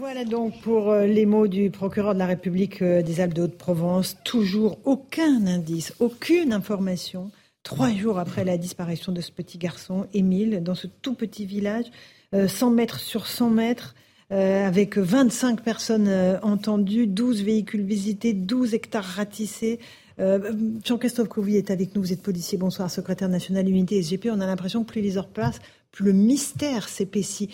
Voilà 0.00 0.24
donc 0.24 0.58
pour 0.62 0.90
euh, 0.90 1.04
les 1.04 1.26
mots 1.26 1.46
du 1.46 1.68
procureur 1.68 2.14
de 2.14 2.18
la 2.18 2.24
République 2.24 2.80
euh, 2.80 3.02
des 3.02 3.20
Alpes 3.20 3.34
de 3.34 3.42
Haute-Provence. 3.42 4.16
Toujours 4.24 4.78
aucun 4.86 5.46
indice, 5.46 5.92
aucune 6.00 6.54
information. 6.54 7.30
Trois 7.64 7.90
jours 7.90 8.18
après 8.18 8.46
la 8.46 8.56
disparition 8.56 9.12
de 9.12 9.20
ce 9.20 9.30
petit 9.30 9.58
garçon, 9.58 10.06
Émile, 10.14 10.62
dans 10.62 10.74
ce 10.74 10.86
tout 10.86 11.12
petit 11.12 11.44
village, 11.44 11.84
100 12.32 12.70
euh, 12.70 12.74
mètres 12.74 12.98
sur 12.98 13.26
100 13.26 13.50
mètres, 13.50 13.94
avec 14.30 14.96
25 14.96 15.60
personnes 15.60 16.38
entendues, 16.42 17.08
12 17.08 17.42
véhicules 17.42 17.82
visités, 17.82 18.32
12 18.32 18.74
hectares 18.74 19.04
ratissés. 19.04 19.80
Jean-Christophe 20.18 21.28
Couvi 21.28 21.56
est 21.56 21.72
avec 21.72 21.96
nous, 21.96 22.02
vous 22.02 22.12
êtes 22.12 22.22
policier, 22.22 22.56
bonsoir, 22.56 22.88
secrétaire 22.92 23.28
national 23.28 23.68
unité 23.68 24.00
SGP. 24.00 24.28
On 24.30 24.40
a 24.40 24.46
l'impression 24.46 24.84
que 24.84 24.92
plus 24.92 25.00
les 25.00 25.18
heures 25.18 25.26
passent, 25.26 25.58
le 25.98 26.12
mystère 26.12 26.88
s'épaissit. 26.88 27.50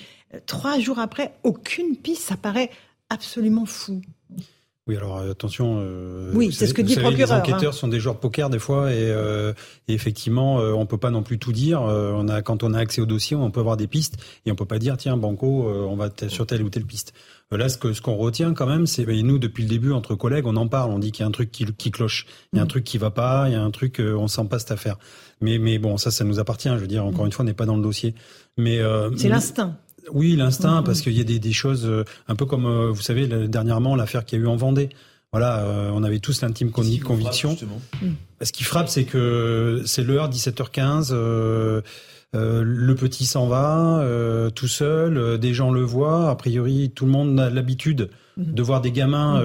Trois 0.47 0.79
jours 0.79 0.99
après, 0.99 1.35
aucune 1.43 1.97
piste, 1.97 2.23
ça 2.23 2.37
paraît 2.37 2.71
absolument 3.09 3.67
fou. 3.67 4.03
Oui, 4.89 4.97
alors 4.97 5.17
euh, 5.17 5.33
attention. 5.33 5.81
Euh, 5.81 6.31
oui, 6.33 6.53
c'est 6.53 6.69
ce 6.69 6.75
que 6.75 6.81
dit 6.81 6.95
le 6.95 7.03
procureur. 7.03 7.27
Les 7.27 7.41
enquêteurs 7.41 7.73
hein. 7.73 7.77
sont 7.77 7.89
des 7.89 7.99
joueurs 7.99 8.15
de 8.15 8.21
poker 8.21 8.51
des 8.51 8.61
fois, 8.61 8.93
et, 8.93 9.11
euh, 9.11 9.53
et 9.89 9.95
effectivement, 9.95 10.61
euh, 10.61 10.73
on 10.73 10.87
peut 10.87 10.99
pas 10.99 11.11
non 11.11 11.25
plus 11.25 11.41
tout 11.41 11.51
dire. 11.51 11.83
on 11.83 12.29
a, 12.29 12.41
quand 12.41 12.63
on 12.63 12.73
a 12.73 12.79
accès 12.79 13.01
au 13.01 13.07
dossier, 13.07 13.37
on 13.37 13.51
peut 13.51 13.59
avoir 13.59 13.77
des 13.77 13.89
pistes, 13.89 14.17
et 14.45 14.53
on 14.53 14.55
peut 14.55 14.65
pas 14.65 14.79
dire 14.79 14.97
tiens, 14.97 15.17
Banco, 15.17 15.69
on 15.69 15.97
va 15.97 16.11
sur 16.29 16.47
telle 16.47 16.63
ou 16.63 16.71
telle 16.71 16.85
piste. 16.85 17.15
Là, 17.51 17.69
ce 17.69 17.79
que 17.79 17.93
ce 17.93 18.01
qu'on 18.01 18.17
retient 18.17 18.55
quand 18.55 18.67
même, 18.67 18.87
c'est 18.87 19.07
nous 19.07 19.39
depuis 19.39 19.65
le 19.65 19.69
début 19.69 19.93
entre 19.93 20.15
collègues, 20.15 20.47
on 20.47 20.57
en 20.57 20.69
parle, 20.69 20.93
on 20.93 21.01
dit 21.01 21.11
qu'il 21.11 21.23
y 21.23 21.25
a 21.25 21.29
un 21.29 21.33
truc 21.33 21.51
qui, 21.51 21.65
qui 21.65 21.91
cloche, 21.91 22.27
il 22.53 22.57
y 22.57 22.59
a 22.61 22.63
un 22.63 22.67
mm. 22.67 22.69
truc 22.69 22.85
qui 22.85 22.99
va 22.99 23.11
pas, 23.11 23.49
il 23.49 23.53
y 23.53 23.57
a 23.57 23.63
un 23.63 23.71
truc, 23.73 24.01
on 24.01 24.29
sent 24.29 24.47
pas 24.49 24.61
cette 24.61 24.71
affaire. 24.71 24.99
Mais 25.41 25.59
mais 25.59 25.79
bon, 25.79 25.97
ça, 25.97 26.11
ça 26.11 26.25
nous 26.25 26.39
appartient. 26.39 26.69
Je 26.69 26.81
veux 26.81 26.87
dire, 26.87 27.05
encore 27.05 27.25
mm. 27.25 27.27
une 27.27 27.33
fois, 27.33 27.43
on 27.45 27.47
n'est 27.47 27.55
pas 27.55 27.67
dans 27.67 27.77
le 27.77 27.83
dossier. 27.83 28.15
Mais 28.57 28.81
c'est 29.17 29.29
l'instinct. 29.29 29.77
Oui, 30.13 30.37
l'instinct, 30.37 30.83
parce 30.83 31.01
qu'il 31.01 31.13
y 31.13 31.21
a 31.21 31.25
des, 31.25 31.39
des, 31.39 31.53
choses 31.53 31.87
euh, 31.87 32.05
un 32.29 32.37
peu 32.37 32.47
comme, 32.47 32.67
euh, 32.67 32.91
vous 32.91 33.03
savez, 33.03 33.27
dernièrement, 33.49 33.97
l'affaire 33.97 34.25
qu'il 34.25 34.39
y 34.39 34.43
a 34.43 34.45
eu 34.45 34.49
en 34.49 34.57
Vendée. 34.57 34.91
Voilà, 35.33 35.65
euh, 35.65 35.91
on 35.93 36.03
avait 36.03 36.21
tous 36.21 36.43
l'intime 36.43 36.71
conviction. 36.71 37.57
Ce 38.41 38.53
qui 38.53 38.65
frappe, 38.65 38.89
c'est 38.89 39.05
que 39.05 39.83
c'est 39.85 40.03
l'heure, 40.03 40.31
17h15. 40.31 41.11
Euh, 41.13 41.83
le 42.33 42.95
petit 42.95 43.25
s'en 43.25 43.47
va 43.47 44.05
tout 44.55 44.69
seul, 44.69 45.39
des 45.39 45.53
gens 45.53 45.71
le 45.71 45.83
voient. 45.83 46.31
A 46.31 46.37
priori, 46.37 46.93
tout 46.95 47.07
le 47.07 47.11
monde 47.11 47.39
a 47.41 47.51
l'habitude 47.51 48.11
de 48.37 48.63
voir 48.63 48.81
des 48.81 48.93
gamins 48.93 49.43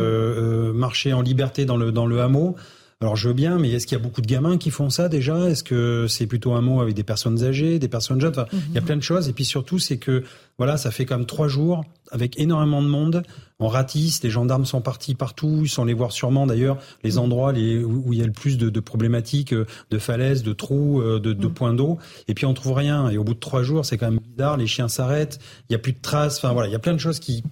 marcher 0.74 1.14
en 1.14 1.22
liberté 1.22 1.66
dans 1.66 1.78
le 1.78 1.92
dans 1.92 2.06
le 2.06 2.22
hameau. 2.22 2.56
Alors 3.02 3.16
je 3.16 3.28
veux 3.28 3.34
bien, 3.34 3.58
mais 3.58 3.72
est-ce 3.72 3.88
qu'il 3.88 3.98
y 3.98 4.02
a 4.02 4.04
beaucoup 4.04 4.22
de 4.22 4.28
gamins 4.28 4.60
qui 4.60 4.70
font 4.70 4.92
ça 4.92 5.10
déjà? 5.10 5.50
Est-ce 5.50 5.64
que 5.64 6.06
c'est 6.08 6.28
plutôt 6.28 6.54
un 6.54 6.62
mot 6.62 6.82
avec 6.82 6.94
des 6.94 7.04
personnes 7.04 7.44
âgées, 7.44 7.80
des 7.80 7.88
personnes 7.88 8.22
jeunes? 8.22 8.32
Enfin, 8.38 8.46
Il 8.70 8.76
y 8.76 8.78
a 8.78 8.82
plein 8.82 8.96
de 8.96 9.02
choses. 9.02 9.28
Et 9.28 9.34
puis 9.34 9.44
surtout, 9.44 9.80
c'est 9.80 9.98
que 9.98 10.24
voilà, 10.60 10.78
ça 10.78 10.92
fait 10.92 11.06
comme 11.06 11.26
trois 11.26 11.48
jours 11.48 11.84
avec 12.12 12.40
énormément 12.40 12.84
de 12.84 12.88
monde. 12.88 13.24
On 13.60 13.68
ratisse, 13.68 14.22
les 14.22 14.30
gendarmes 14.30 14.66
sont 14.66 14.82
partis 14.82 15.16
partout, 15.16 15.62
ils 15.64 15.70
sont 15.70 15.82
allés 15.82 15.96
voir 15.96 16.12
sûrement 16.12 16.46
d'ailleurs 16.46 16.78
les 17.04 17.18
endroits 17.18 17.54
les, 17.54 17.84
où 17.84 18.14
il 18.14 18.20
y 18.20 18.22
a 18.22 18.26
le 18.28 18.32
plus 18.32 18.60
de, 18.60 18.70
de 18.70 18.80
problématiques, 18.80 19.54
de 19.54 19.98
falaises, 19.98 20.44
de 20.44 20.54
trous, 20.54 21.02
euh, 21.02 21.20
de, 21.20 21.34
de 21.34 21.48
mm. 21.48 21.54
points 21.54 21.74
d'eau. 21.74 21.98
Et 22.28 22.36
puis 22.36 22.46
on 22.46 22.54
trouve 22.54 22.74
rien. 22.74 23.10
Et 23.10 23.18
au 23.18 23.24
bout 23.24 23.34
de 23.34 23.40
trois 23.40 23.64
jours, 23.64 23.84
c'est 23.84 23.98
quand 23.98 24.12
même 24.12 24.20
bizarre. 24.20 24.58
Les 24.58 24.68
chiens 24.68 24.88
s'arrêtent, 24.88 25.40
il 25.70 25.74
y 25.74 25.76
a 25.76 25.80
plus 25.80 25.94
de 25.94 26.02
traces. 26.02 26.38
Enfin 26.38 26.54
voilà, 26.54 26.70
il 26.70 26.72
y 26.72 26.76
a 26.76 26.80
plein 26.80 26.94
de 26.94 27.00
choses 27.00 27.20
qui 27.20 27.44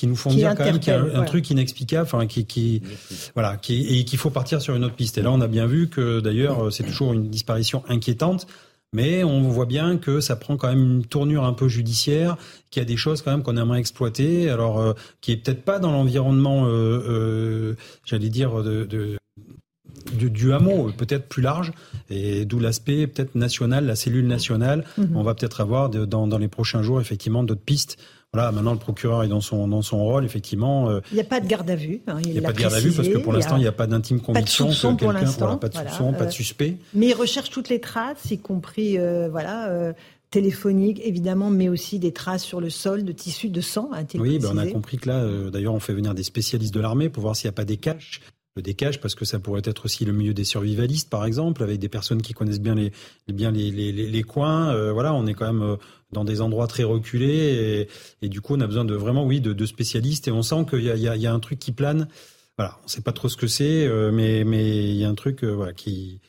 qui 0.00 0.06
nous 0.06 0.16
font 0.16 0.30
dire 0.30 0.54
quand 0.54 0.64
même 0.64 0.78
qu'il 0.78 0.94
y 0.94 0.96
a 0.96 1.18
un, 1.18 1.24
truc 1.24 1.50
inexplicable, 1.50 2.04
enfin 2.10 2.26
qui, 2.26 2.46
qui 2.46 2.80
voilà, 3.34 3.58
qui 3.58 3.98
et 3.98 4.06
qu'il 4.06 4.18
faut 4.18 4.30
partir 4.30 4.62
sur 4.62 4.74
une 4.74 4.82
autre 4.82 4.94
piste. 4.94 5.18
Et 5.18 5.22
là, 5.22 5.30
on 5.30 5.42
a 5.42 5.46
bien 5.46 5.66
vu 5.66 5.88
que 5.90 6.20
d'ailleurs, 6.20 6.72
c'est 6.72 6.84
toujours 6.84 7.12
une 7.12 7.28
disparition 7.28 7.82
inquiétante. 7.86 8.46
Mais 8.94 9.22
on 9.22 9.42
voit 9.42 9.66
bien 9.66 9.98
que 9.98 10.20
ça 10.20 10.36
prend 10.36 10.56
quand 10.56 10.68
même 10.68 10.82
une 10.82 11.04
tournure 11.04 11.44
un 11.44 11.52
peu 11.52 11.68
judiciaire, 11.68 12.38
qu'il 12.70 12.80
y 12.80 12.84
a 12.84 12.86
des 12.86 12.96
choses 12.96 13.20
quand 13.20 13.30
même 13.30 13.42
qu'on 13.42 13.58
aimerait 13.58 13.78
exploiter, 13.78 14.48
alors 14.48 14.80
euh, 14.80 14.94
qui 15.20 15.32
est 15.32 15.36
peut-être 15.36 15.62
pas 15.62 15.78
dans 15.78 15.92
l'environnement, 15.92 16.64
euh, 16.64 16.70
euh, 16.70 17.76
j'allais 18.06 18.30
dire, 18.30 18.64
de, 18.64 18.84
de 18.84 19.18
du, 20.12 20.52
hameau, 20.52 20.90
peut-être 20.96 21.28
plus 21.28 21.42
large, 21.42 21.72
et 22.08 22.46
d'où 22.46 22.58
l'aspect 22.58 23.06
peut-être 23.06 23.34
national, 23.34 23.84
la 23.84 23.96
cellule 23.96 24.26
nationale. 24.26 24.84
Mhm. 24.96 25.14
On 25.14 25.22
va 25.22 25.34
peut-être 25.34 25.60
avoir 25.60 25.90
dans, 25.90 26.26
dans 26.26 26.38
les 26.38 26.48
prochains 26.48 26.82
jours 26.82 27.00
effectivement 27.00 27.44
d'autres 27.44 27.60
pistes 27.60 27.98
voilà, 28.32 28.52
maintenant 28.52 28.72
le 28.72 28.78
procureur 28.78 29.24
est 29.24 29.28
dans 29.28 29.40
son 29.40 29.66
dans 29.66 29.82
son 29.82 29.98
rôle, 30.04 30.24
effectivement. 30.24 30.88
Euh, 30.88 31.00
il 31.10 31.16
n'y 31.16 31.20
a 31.20 31.24
pas 31.24 31.40
de 31.40 31.48
garde 31.48 31.68
à 31.68 31.74
vue. 31.74 32.00
Hein, 32.06 32.18
il 32.24 32.30
n'y 32.30 32.38
a 32.38 32.42
pas 32.42 32.52
de 32.52 32.58
garde 32.58 32.74
à 32.74 32.80
vue 32.80 32.92
parce 32.92 33.08
que 33.08 33.18
pour 33.18 33.32
l'instant 33.32 33.56
il 33.56 33.62
n'y 33.62 33.66
a 33.66 33.72
pas 33.72 33.88
d'intime 33.88 34.20
conviction 34.20 34.66
pas 34.66 34.70
de 34.70 34.74
soupçon 34.74 34.96
pour 34.96 35.12
l'instant, 35.12 35.56
pas 35.56 35.68
de 35.68 35.76
soupçon, 35.76 36.12
pas 36.12 36.26
de 36.26 36.30
suspect. 36.30 36.76
Mais 36.94 37.08
il 37.08 37.14
recherche 37.14 37.50
toutes 37.50 37.68
les 37.68 37.80
traces, 37.80 38.30
y 38.30 38.38
compris 38.38 38.98
euh, 38.98 39.28
voilà. 39.28 39.68
Euh, 39.68 39.92
téléphoniques 40.30 41.00
évidemment, 41.04 41.50
mais 41.50 41.68
aussi 41.68 41.98
des 41.98 42.12
traces 42.12 42.44
sur 42.44 42.60
le 42.60 42.70
sol 42.70 43.02
de 43.02 43.10
tissus 43.10 43.48
de 43.48 43.60
sang. 43.60 43.90
Oui, 44.14 44.38
ben 44.38 44.50
on 44.54 44.58
a 44.58 44.66
compris 44.68 44.96
que 44.96 45.08
là, 45.08 45.26
d'ailleurs, 45.50 45.74
on 45.74 45.80
fait 45.80 45.92
venir 45.92 46.14
des 46.14 46.22
spécialistes 46.22 46.72
de 46.72 46.78
l'armée 46.78 47.08
pour 47.08 47.24
voir 47.24 47.34
s'il 47.34 47.48
n'y 47.48 47.54
a 47.54 47.56
pas 47.56 47.64
des 47.64 47.78
caches 47.78 48.20
le 48.56 48.62
décage 48.62 49.00
parce 49.00 49.14
que 49.14 49.24
ça 49.24 49.38
pourrait 49.38 49.62
être 49.64 49.84
aussi 49.84 50.04
le 50.04 50.12
milieu 50.12 50.34
des 50.34 50.44
survivalistes 50.44 51.08
par 51.08 51.24
exemple 51.24 51.62
avec 51.62 51.78
des 51.78 51.88
personnes 51.88 52.20
qui 52.20 52.32
connaissent 52.32 52.60
bien 52.60 52.74
les 52.74 52.92
bien 53.28 53.52
les, 53.52 53.70
les, 53.70 53.92
les 53.92 54.22
coins 54.22 54.74
euh, 54.74 54.92
voilà 54.92 55.14
on 55.14 55.26
est 55.26 55.34
quand 55.34 55.46
même 55.46 55.62
euh, 55.62 55.76
dans 56.12 56.24
des 56.24 56.40
endroits 56.40 56.66
très 56.66 56.82
reculés 56.82 57.86
et, 58.22 58.26
et, 58.26 58.28
du 58.28 58.40
coup 58.40 58.54
on 58.56 58.60
a 58.60 58.66
besoin 58.66 58.84
de 58.84 58.94
vraiment 58.94 59.24
oui 59.24 59.40
de, 59.40 59.52
de 59.52 59.66
spécialistes 59.66 60.28
et 60.28 60.30
on 60.32 60.42
sent 60.42 60.66
qu'il 60.68 60.82
y 60.82 60.90
a, 60.90 60.96
il 60.96 61.02
y, 61.02 61.08
a, 61.08 61.16
y 61.16 61.26
a 61.26 61.32
un 61.32 61.40
truc 61.40 61.58
qui 61.58 61.72
plane 61.72 62.08
voilà 62.58 62.76
on 62.84 62.88
sait 62.88 63.02
pas 63.02 63.12
trop 63.12 63.28
ce 63.28 63.36
que 63.36 63.46
c'est 63.46 63.86
euh, 63.86 64.10
mais 64.12 64.44
mais 64.44 64.90
il 64.90 64.96
y 64.96 65.04
a 65.04 65.08
un 65.08 65.14
truc 65.14 65.44
voilà 65.44 65.72
qui 65.72 66.20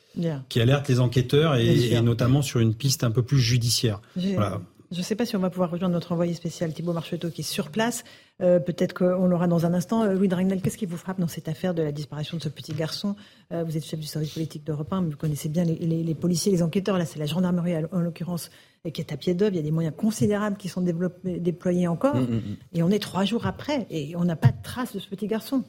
qui 0.48 0.60
alerte 0.60 0.88
les 0.88 1.00
enquêteurs 1.00 1.56
et, 1.56 1.92
et, 1.92 2.00
notamment 2.02 2.42
sur 2.42 2.60
une 2.60 2.74
piste 2.74 3.02
un 3.02 3.10
peu 3.10 3.22
plus 3.22 3.40
judiciaire 3.40 4.00
voilà 4.34 4.60
je 4.92 4.98
ne 4.98 5.02
sais 5.02 5.14
pas 5.14 5.24
si 5.24 5.34
on 5.36 5.38
va 5.38 5.48
pouvoir 5.48 5.70
rejoindre 5.70 5.94
notre 5.94 6.12
envoyé 6.12 6.34
spécial 6.34 6.70
Thibault 6.74 6.92
Marcheteau 6.92 7.30
qui 7.30 7.40
est 7.40 7.44
sur 7.44 7.70
place. 7.70 8.04
Euh, 8.42 8.58
peut-être 8.60 8.92
qu'on 8.92 9.26
l'aura 9.26 9.46
dans 9.46 9.64
un 9.64 9.72
instant. 9.72 10.02
Euh, 10.02 10.12
Louis 10.12 10.28
Dragnel, 10.28 10.60
qu'est-ce 10.60 10.76
qui 10.76 10.84
vous 10.84 10.98
frappe 10.98 11.18
dans 11.18 11.28
cette 11.28 11.48
affaire 11.48 11.72
de 11.72 11.82
la 11.82 11.92
disparition 11.92 12.36
de 12.36 12.42
ce 12.42 12.50
petit 12.50 12.74
garçon? 12.74 13.16
Euh, 13.52 13.64
Vous 13.64 13.78
êtes 13.78 13.86
chef 13.86 13.98
du 13.98 14.06
service 14.06 14.34
politique 14.34 14.64
d'Europe 14.64 14.92
1, 14.92 15.00
mais 15.00 15.10
vous 15.10 15.16
connaissez 15.16 15.48
bien 15.48 15.64
les, 15.64 15.76
les 15.76 16.14
policiers, 16.14 16.52
les 16.52 16.62
enquêteurs. 16.62 16.98
Là, 16.98 17.06
c'est 17.06 17.18
la 17.18 17.24
gendarmerie 17.24 17.74
en 17.90 18.00
l'occurrence 18.00 18.50
qui 18.90 19.00
est 19.00 19.12
à 19.12 19.16
pied 19.16 19.34
d'œuvre. 19.34 19.52
Il 19.52 19.56
y 19.56 19.60
a 19.60 19.62
des 19.62 19.70
moyens 19.70 19.94
considérables 19.96 20.56
qui 20.56 20.68
sont 20.68 20.84
déployés 21.24 21.86
encore. 21.86 22.16
Mm, 22.16 22.22
mm, 22.22 22.36
mm. 22.36 22.56
Et 22.74 22.82
on 22.82 22.90
est 22.90 22.98
trois 22.98 23.24
jours 23.24 23.46
après 23.46 23.86
et 23.90 24.16
on 24.16 24.24
n'a 24.24 24.34
pas 24.34 24.48
de 24.48 24.60
trace 24.62 24.94
de 24.94 24.98
ce 24.98 25.08
petit 25.08 25.28
garçon. 25.28 25.62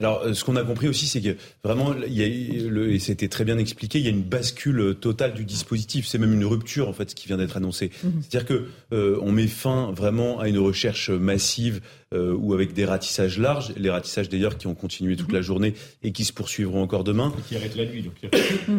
Alors, 0.00 0.22
euh, 0.22 0.32
ce 0.32 0.44
qu'on 0.44 0.56
a 0.56 0.64
compris 0.64 0.88
aussi, 0.88 1.06
c'est 1.06 1.20
que 1.20 1.36
vraiment, 1.62 1.94
il 2.06 2.14
y 2.14 2.22
a, 2.22 2.68
le, 2.68 2.92
et 2.92 2.98
c'était 2.98 3.28
très 3.28 3.44
bien 3.44 3.58
expliqué, 3.58 3.98
il 3.98 4.04
y 4.04 4.08
a 4.08 4.10
une 4.10 4.22
bascule 4.22 4.96
totale 4.98 5.34
du 5.34 5.44
dispositif. 5.44 6.06
C'est 6.06 6.16
même 6.16 6.32
une 6.32 6.46
rupture, 6.46 6.88
en 6.88 6.94
fait, 6.94 7.10
ce 7.10 7.14
qui 7.14 7.26
vient 7.26 7.36
d'être 7.36 7.58
annoncé. 7.58 7.90
C'est-à-dire 8.00 8.46
que 8.46 8.68
euh, 8.92 9.18
on 9.20 9.32
met 9.32 9.46
fin 9.46 9.92
vraiment 9.92 10.40
à 10.40 10.48
une 10.48 10.58
recherche 10.58 11.10
massive 11.10 11.82
euh, 12.14 12.34
ou 12.34 12.54
avec 12.54 12.72
des 12.72 12.84
ratissages 12.84 13.38
larges, 13.38 13.72
les 13.76 13.90
ratissages 13.90 14.28
d'ailleurs 14.28 14.56
qui 14.56 14.66
ont 14.66 14.74
continué 14.74 15.16
toute 15.16 15.32
la 15.32 15.42
journée 15.42 15.74
et 16.02 16.12
qui 16.12 16.24
se 16.24 16.32
poursuivront 16.32 16.82
encore 16.82 17.04
demain. 17.04 17.32
Et 17.38 17.42
qui 17.42 17.56
arrêtent 17.56 17.76
la 17.76 17.86
nuit, 17.86 18.02
donc 18.02 18.14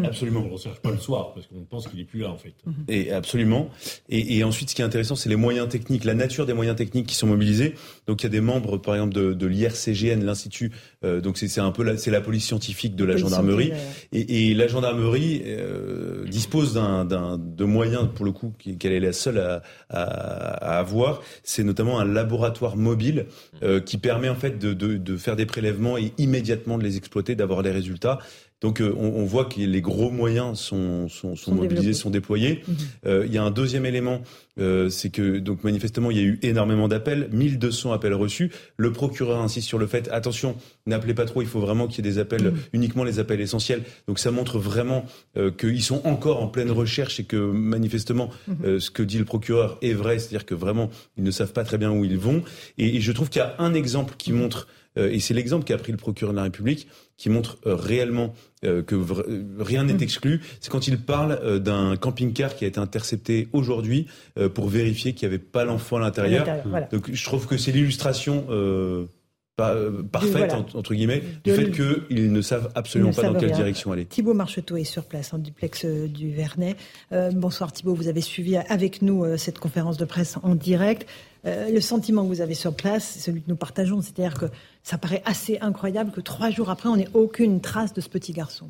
absolument, 0.05 0.41
on 0.41 0.47
ne 0.47 0.53
recherche 0.53 0.79
pas 0.79 0.91
le 0.91 0.97
soir 0.97 1.33
parce 1.33 1.47
qu'on 1.47 1.63
pense 1.63 1.87
qu'il 1.87 1.99
n'est 1.99 2.05
plus 2.05 2.19
là 2.19 2.29
en 2.29 2.37
fait. 2.37 2.53
Et 2.87 3.11
absolument. 3.11 3.69
Et, 4.09 4.37
et 4.37 4.43
ensuite, 4.43 4.69
ce 4.69 4.75
qui 4.75 4.81
est 4.81 4.85
intéressant, 4.85 5.15
c'est 5.15 5.29
les 5.29 5.35
moyens 5.35 5.69
techniques, 5.69 6.05
la 6.05 6.13
nature 6.13 6.45
des 6.45 6.53
moyens 6.53 6.75
techniques 6.75 7.07
qui 7.07 7.15
sont 7.15 7.27
mobilisés. 7.27 7.75
Donc 8.07 8.21
il 8.21 8.25
y 8.25 8.27
a 8.27 8.29
des 8.29 8.41
membres, 8.41 8.77
par 8.77 8.95
exemple, 8.95 9.13
de, 9.13 9.33
de 9.33 9.47
l'IRCGN, 9.47 10.23
l'Institut, 10.23 10.71
euh, 11.05 11.21
donc 11.21 11.37
c'est 11.37 11.61
un 11.61 11.71
peu 11.71 11.83
la, 11.83 11.97
c'est 11.97 12.11
la 12.11 12.19
police 12.19 12.45
scientifique 12.45 12.95
de 12.95 13.05
la, 13.05 13.15
gendarmerie, 13.15 13.71
et, 14.11 14.49
et, 14.51 14.53
la 14.53 14.67
gendarmerie 14.67 15.43
euh, 15.45 16.25
dispose 16.25 16.73
d'un 16.73 17.05
de 17.37 17.63
moyens 17.63 18.09
pour 18.13 18.25
le 18.25 18.33
coup 18.33 18.53
qu'elle 18.79 18.91
est 18.91 18.99
la 18.99 19.13
seule 19.13 19.39
à, 19.39 19.61
à, 19.89 20.03
à 20.03 20.79
avoir. 20.79 21.21
C'est 21.43 21.63
notamment 21.63 21.99
un 21.99 22.05
laboratoire 22.05 22.75
mobile 22.75 23.27
euh, 23.63 23.79
qui 23.79 23.97
permet 23.97 24.27
en 24.27 24.35
fait 24.35 24.59
de, 24.59 24.73
de, 24.73 24.97
de, 24.97 25.17
faire 25.17 25.37
des 25.37 25.45
prélèvements 25.45 25.97
et 25.97 26.11
immédiatement 26.17 26.77
de 26.77 26.83
les 26.83 26.97
exploiter, 26.97 27.35
d'avoir 27.35 27.61
les 27.61 27.71
résultats. 27.71 28.19
Donc 28.61 28.81
euh, 28.81 28.93
on, 28.97 29.07
on, 29.07 29.25
voit 29.25 29.45
que 29.45 29.59
les 29.59 29.81
gros 29.81 30.11
moyens 30.11 30.59
sont, 30.59 31.07
sont, 31.07 31.35
sont, 31.35 31.55
mobilisés, 31.55 31.93
sont 31.93 32.09
déployés. 32.09 32.63
Mhm. 32.67 32.75
Euh, 33.05 33.23
il 33.25 33.33
y 33.33 33.37
a 33.37 33.43
un 33.43 33.51
deuxième 33.51 33.85
élément, 33.85 34.21
euh, 34.59 34.89
c'est 34.89 35.09
que 35.09 35.37
donc 35.39 35.63
manifestement 35.63 36.11
il 36.11 36.17
y 36.17 36.19
a 36.19 36.23
eu 36.23 36.39
énormément 36.41 36.87
d'appels, 36.87 37.29
1200 37.31 37.93
appels 37.93 38.13
reçus. 38.13 38.51
Le 38.75 38.91
procureur 38.91 39.41
insiste 39.41 39.67
sur 39.67 39.77
le 39.77 39.87
fait 39.87 40.09
attention, 40.11 40.55
n'appelez 40.85 41.13
pas 41.13 41.25
trop, 41.25 41.41
il 41.41 41.47
faut 41.47 41.61
vraiment 41.61 41.87
qu'il 41.87 42.05
y 42.05 42.07
ait 42.07 42.11
des 42.11 42.19
appels, 42.19 42.51
mhm. 42.51 42.57
uniquement 42.73 43.03
les 43.03 43.19
appels 43.19 43.39
essentiels. 43.39 43.83
Donc 44.07 44.19
ça 44.19 44.31
montre 44.31 44.59
vraiment 44.59 45.05
euh, 45.37 45.51
qu'ils 45.51 45.83
sont 45.83 46.01
encore 46.05 46.43
en 46.43 46.47
pleine 46.47 46.71
recherche 46.71 47.19
et 47.19 47.23
que 47.23 47.37
manifestement 47.37 48.29
mhm. 48.47 48.55
euh, 48.65 48.79
ce 48.79 48.91
que 48.91 49.03
dit 49.03 49.17
le 49.17 49.25
procureur 49.25 49.77
est 49.81 49.93
vrai, 49.93 50.19
c'est-à-dire 50.19 50.45
que 50.45 50.55
vraiment 50.55 50.89
ils 51.17 51.23
ne 51.23 51.31
savent 51.31 51.53
pas 51.53 51.63
très 51.63 51.77
bien 51.77 51.91
où 51.91 52.03
ils 52.03 52.17
vont. 52.17 52.43
Et, 52.77 52.97
et 52.97 53.01
je 53.01 53.11
trouve 53.13 53.29
qu'il 53.29 53.39
y 53.39 53.45
a 53.45 53.55
un 53.59 53.73
exemple 53.73 54.15
qui 54.17 54.33
montre 54.33 54.67
et 55.07 55.19
c'est 55.19 55.33
l'exemple 55.33 55.65
qu'a 55.65 55.77
pris 55.77 55.91
le 55.91 55.97
procureur 55.97 56.33
de 56.33 56.37
la 56.37 56.43
République, 56.43 56.87
qui 57.17 57.29
montre 57.29 57.57
euh, 57.65 57.75
réellement 57.75 58.33
euh, 58.65 58.81
que 58.81 58.95
rien 59.59 59.83
n'est 59.83 59.93
mm. 59.93 60.03
exclu. 60.03 60.41
C'est 60.59 60.69
quand 60.69 60.87
il 60.87 60.99
parle 60.99 61.59
d'un 61.59 61.95
camping-car 61.95 62.55
qui 62.55 62.65
a 62.65 62.67
été 62.67 62.79
intercepté 62.79 63.47
aujourd'hui 63.53 64.07
pour 64.53 64.67
vérifier 64.67 65.13
qu'il 65.13 65.27
n'y 65.27 65.35
avait 65.35 65.43
pas 65.43 65.65
l'enfant 65.65 65.97
à 65.97 65.99
l'intérieur. 65.99 66.45
Donc 66.91 67.11
je 67.11 67.23
trouve 67.23 67.47
que 67.47 67.57
c'est 67.57 67.71
l'illustration 67.71 68.45
parfaite, 70.11 70.53
entre 70.73 70.93
guillemets, 70.93 71.23
du 71.43 71.53
fait 71.53 71.71
qu'ils 71.71 72.31
ne 72.31 72.41
savent 72.41 72.71
absolument 72.75 73.11
pas 73.11 73.23
dans 73.23 73.35
quelle 73.35 73.51
direction 73.51 73.91
aller. 73.91 74.05
Thibault 74.05 74.33
Marcheteau 74.33 74.77
est 74.77 74.83
sur 74.83 75.05
place, 75.05 75.33
en 75.33 75.37
duplex 75.37 75.85
du 75.85 76.31
Vernet. 76.31 76.75
bonsoir 77.33 77.71
Thibault, 77.71 77.93
vous 77.93 78.07
avez 78.07 78.21
suivi 78.21 78.57
avec 78.57 79.01
nous 79.01 79.37
cette 79.37 79.59
conférence 79.59 79.97
de 79.97 80.05
presse 80.05 80.37
en 80.43 80.55
direct. 80.55 81.07
Euh, 81.45 81.71
le 81.71 81.81
sentiment 81.81 82.23
que 82.23 82.27
vous 82.27 82.41
avez 82.41 82.53
sur 82.53 82.75
place, 82.75 83.11
c'est 83.13 83.19
celui 83.19 83.41
que 83.41 83.49
nous 83.49 83.55
partageons, 83.55 84.01
c'est-à-dire 84.01 84.33
que 84.33 84.47
ça 84.83 84.97
paraît 84.97 85.21
assez 85.25 85.57
incroyable 85.61 86.11
que 86.11 86.21
trois 86.21 86.49
jours 86.49 86.69
après, 86.69 86.89
on 86.89 86.97
n'ait 86.97 87.07
aucune 87.13 87.61
trace 87.61 87.93
de 87.93 88.01
ce 88.01 88.09
petit 88.09 88.33
garçon. 88.33 88.67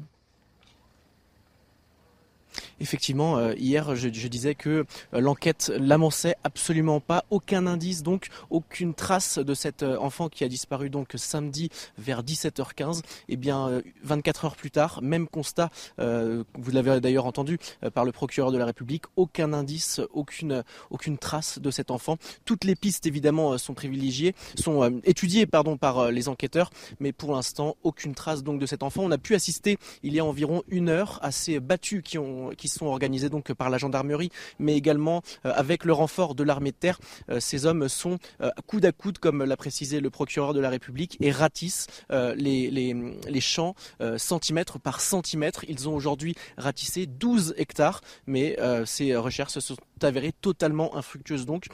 Effectivement, 2.80 3.38
euh, 3.38 3.54
hier, 3.58 3.96
je, 3.96 4.08
disais 4.08 4.56
que 4.56 4.86
euh, 5.14 5.20
l'enquête 5.20 5.72
l'annonçait 5.78 6.36
absolument 6.44 7.00
pas, 7.00 7.26
aucun 7.30 7.68
indice, 7.68 8.04
donc 8.04 8.28
aucune 8.50 8.94
trace 8.94 9.38
de 9.38 9.54
cet 9.54 9.84
euh, 9.84 9.98
enfant 9.98 10.30
qui 10.30 10.44
a 10.44 10.48
disparu 10.48 10.90
donc 10.90 11.14
samedi 11.16 11.70
vers 11.98 12.24
17h15. 12.24 13.00
Et 13.00 13.34
eh 13.34 13.38
bien, 13.38 13.82
24 14.04 14.46
heures 14.46 14.56
plus 14.56 14.72
tard, 14.72 15.02
même 15.02 15.28
constat, 15.28 15.70
vous 15.98 16.72
l'avez 16.72 17.00
d'ailleurs 17.00 17.26
entendu 17.26 17.58
par 17.94 18.06
le 18.06 18.12
procureur 18.12 18.52
de 18.52 18.58
la 18.58 18.66
République, 18.66 19.04
aucun 19.16 19.54
indice, 19.54 20.02
aucune, 20.14 20.64
aucune 20.90 21.18
trace 21.18 21.60
de 21.60 21.72
cet 21.72 21.92
enfant. 21.92 22.18
Toutes 22.46 22.64
les 22.64 22.76
pistes, 22.76 23.06
évidemment, 23.06 23.58
sont 23.58 23.74
privilégiées, 23.74 24.34
sont 24.56 25.02
étudiées 25.04 25.46
pardon, 25.46 25.78
par 25.78 26.12
les 26.12 26.28
enquêteurs, 26.28 26.72
mais 27.00 27.12
pour 27.12 27.34
l'instant, 27.34 27.76
aucune 27.84 28.16
trace 28.16 28.44
donc 28.44 28.60
de 28.60 28.66
cet 28.66 28.84
enfant. 28.84 29.04
On 29.04 29.12
a 29.12 29.18
pu 29.18 29.36
assister 29.36 29.78
il 30.04 30.14
y 30.14 30.20
a 30.20 30.26
environ 30.26 30.64
une 30.70 30.90
heure 30.90 31.20
à 31.22 31.32
ces 31.32 31.60
battues 31.60 32.02
qui 32.02 32.18
ont 32.18 32.52
qui 32.58 32.69
sont 32.70 32.86
organisés 32.86 33.30
donc 33.30 33.54
par 33.54 33.70
la 33.70 33.78
gendarmerie, 33.78 34.30
mais 34.60 34.76
également 34.76 35.22
euh, 35.46 35.52
avec 35.56 35.86
le 35.86 35.94
renfort 35.94 36.36
de 36.36 36.44
l'armée 36.44 36.72
de 36.72 36.78
terre. 36.78 37.00
Euh, 37.30 37.40
ces 37.40 37.66
hommes 37.66 37.90
sont 37.90 38.18
euh, 38.42 38.50
coude 38.68 38.86
à 38.86 38.92
coude, 38.92 39.20
comme 39.20 39.44
l'a 39.44 39.58
précisé 39.58 40.00
le 40.00 40.10
procureur 40.10 40.54
de 40.54 40.60
la 40.60 40.70
République, 40.70 41.18
et 41.20 41.32
ratissent 41.32 41.88
les, 42.10 42.70
les, 42.70 42.96
les, 43.28 43.42
champs 43.42 43.76
centimètre 44.18 44.80
par 44.80 45.02
centimètre. 45.02 45.66
Ils 45.68 45.88
ont 45.88 45.96
aujourd'hui 45.96 46.36
ratissé 46.58 47.06
12 47.06 47.56
hectares, 47.58 48.02
mais 48.28 48.58
ces 48.86 49.16
recherches 49.16 49.54
se 49.54 49.60
sont 49.60 49.78
avérées 50.02 50.34
totalement 50.34 50.96
infructueuses. 50.96 51.46
Donc, 51.46 51.68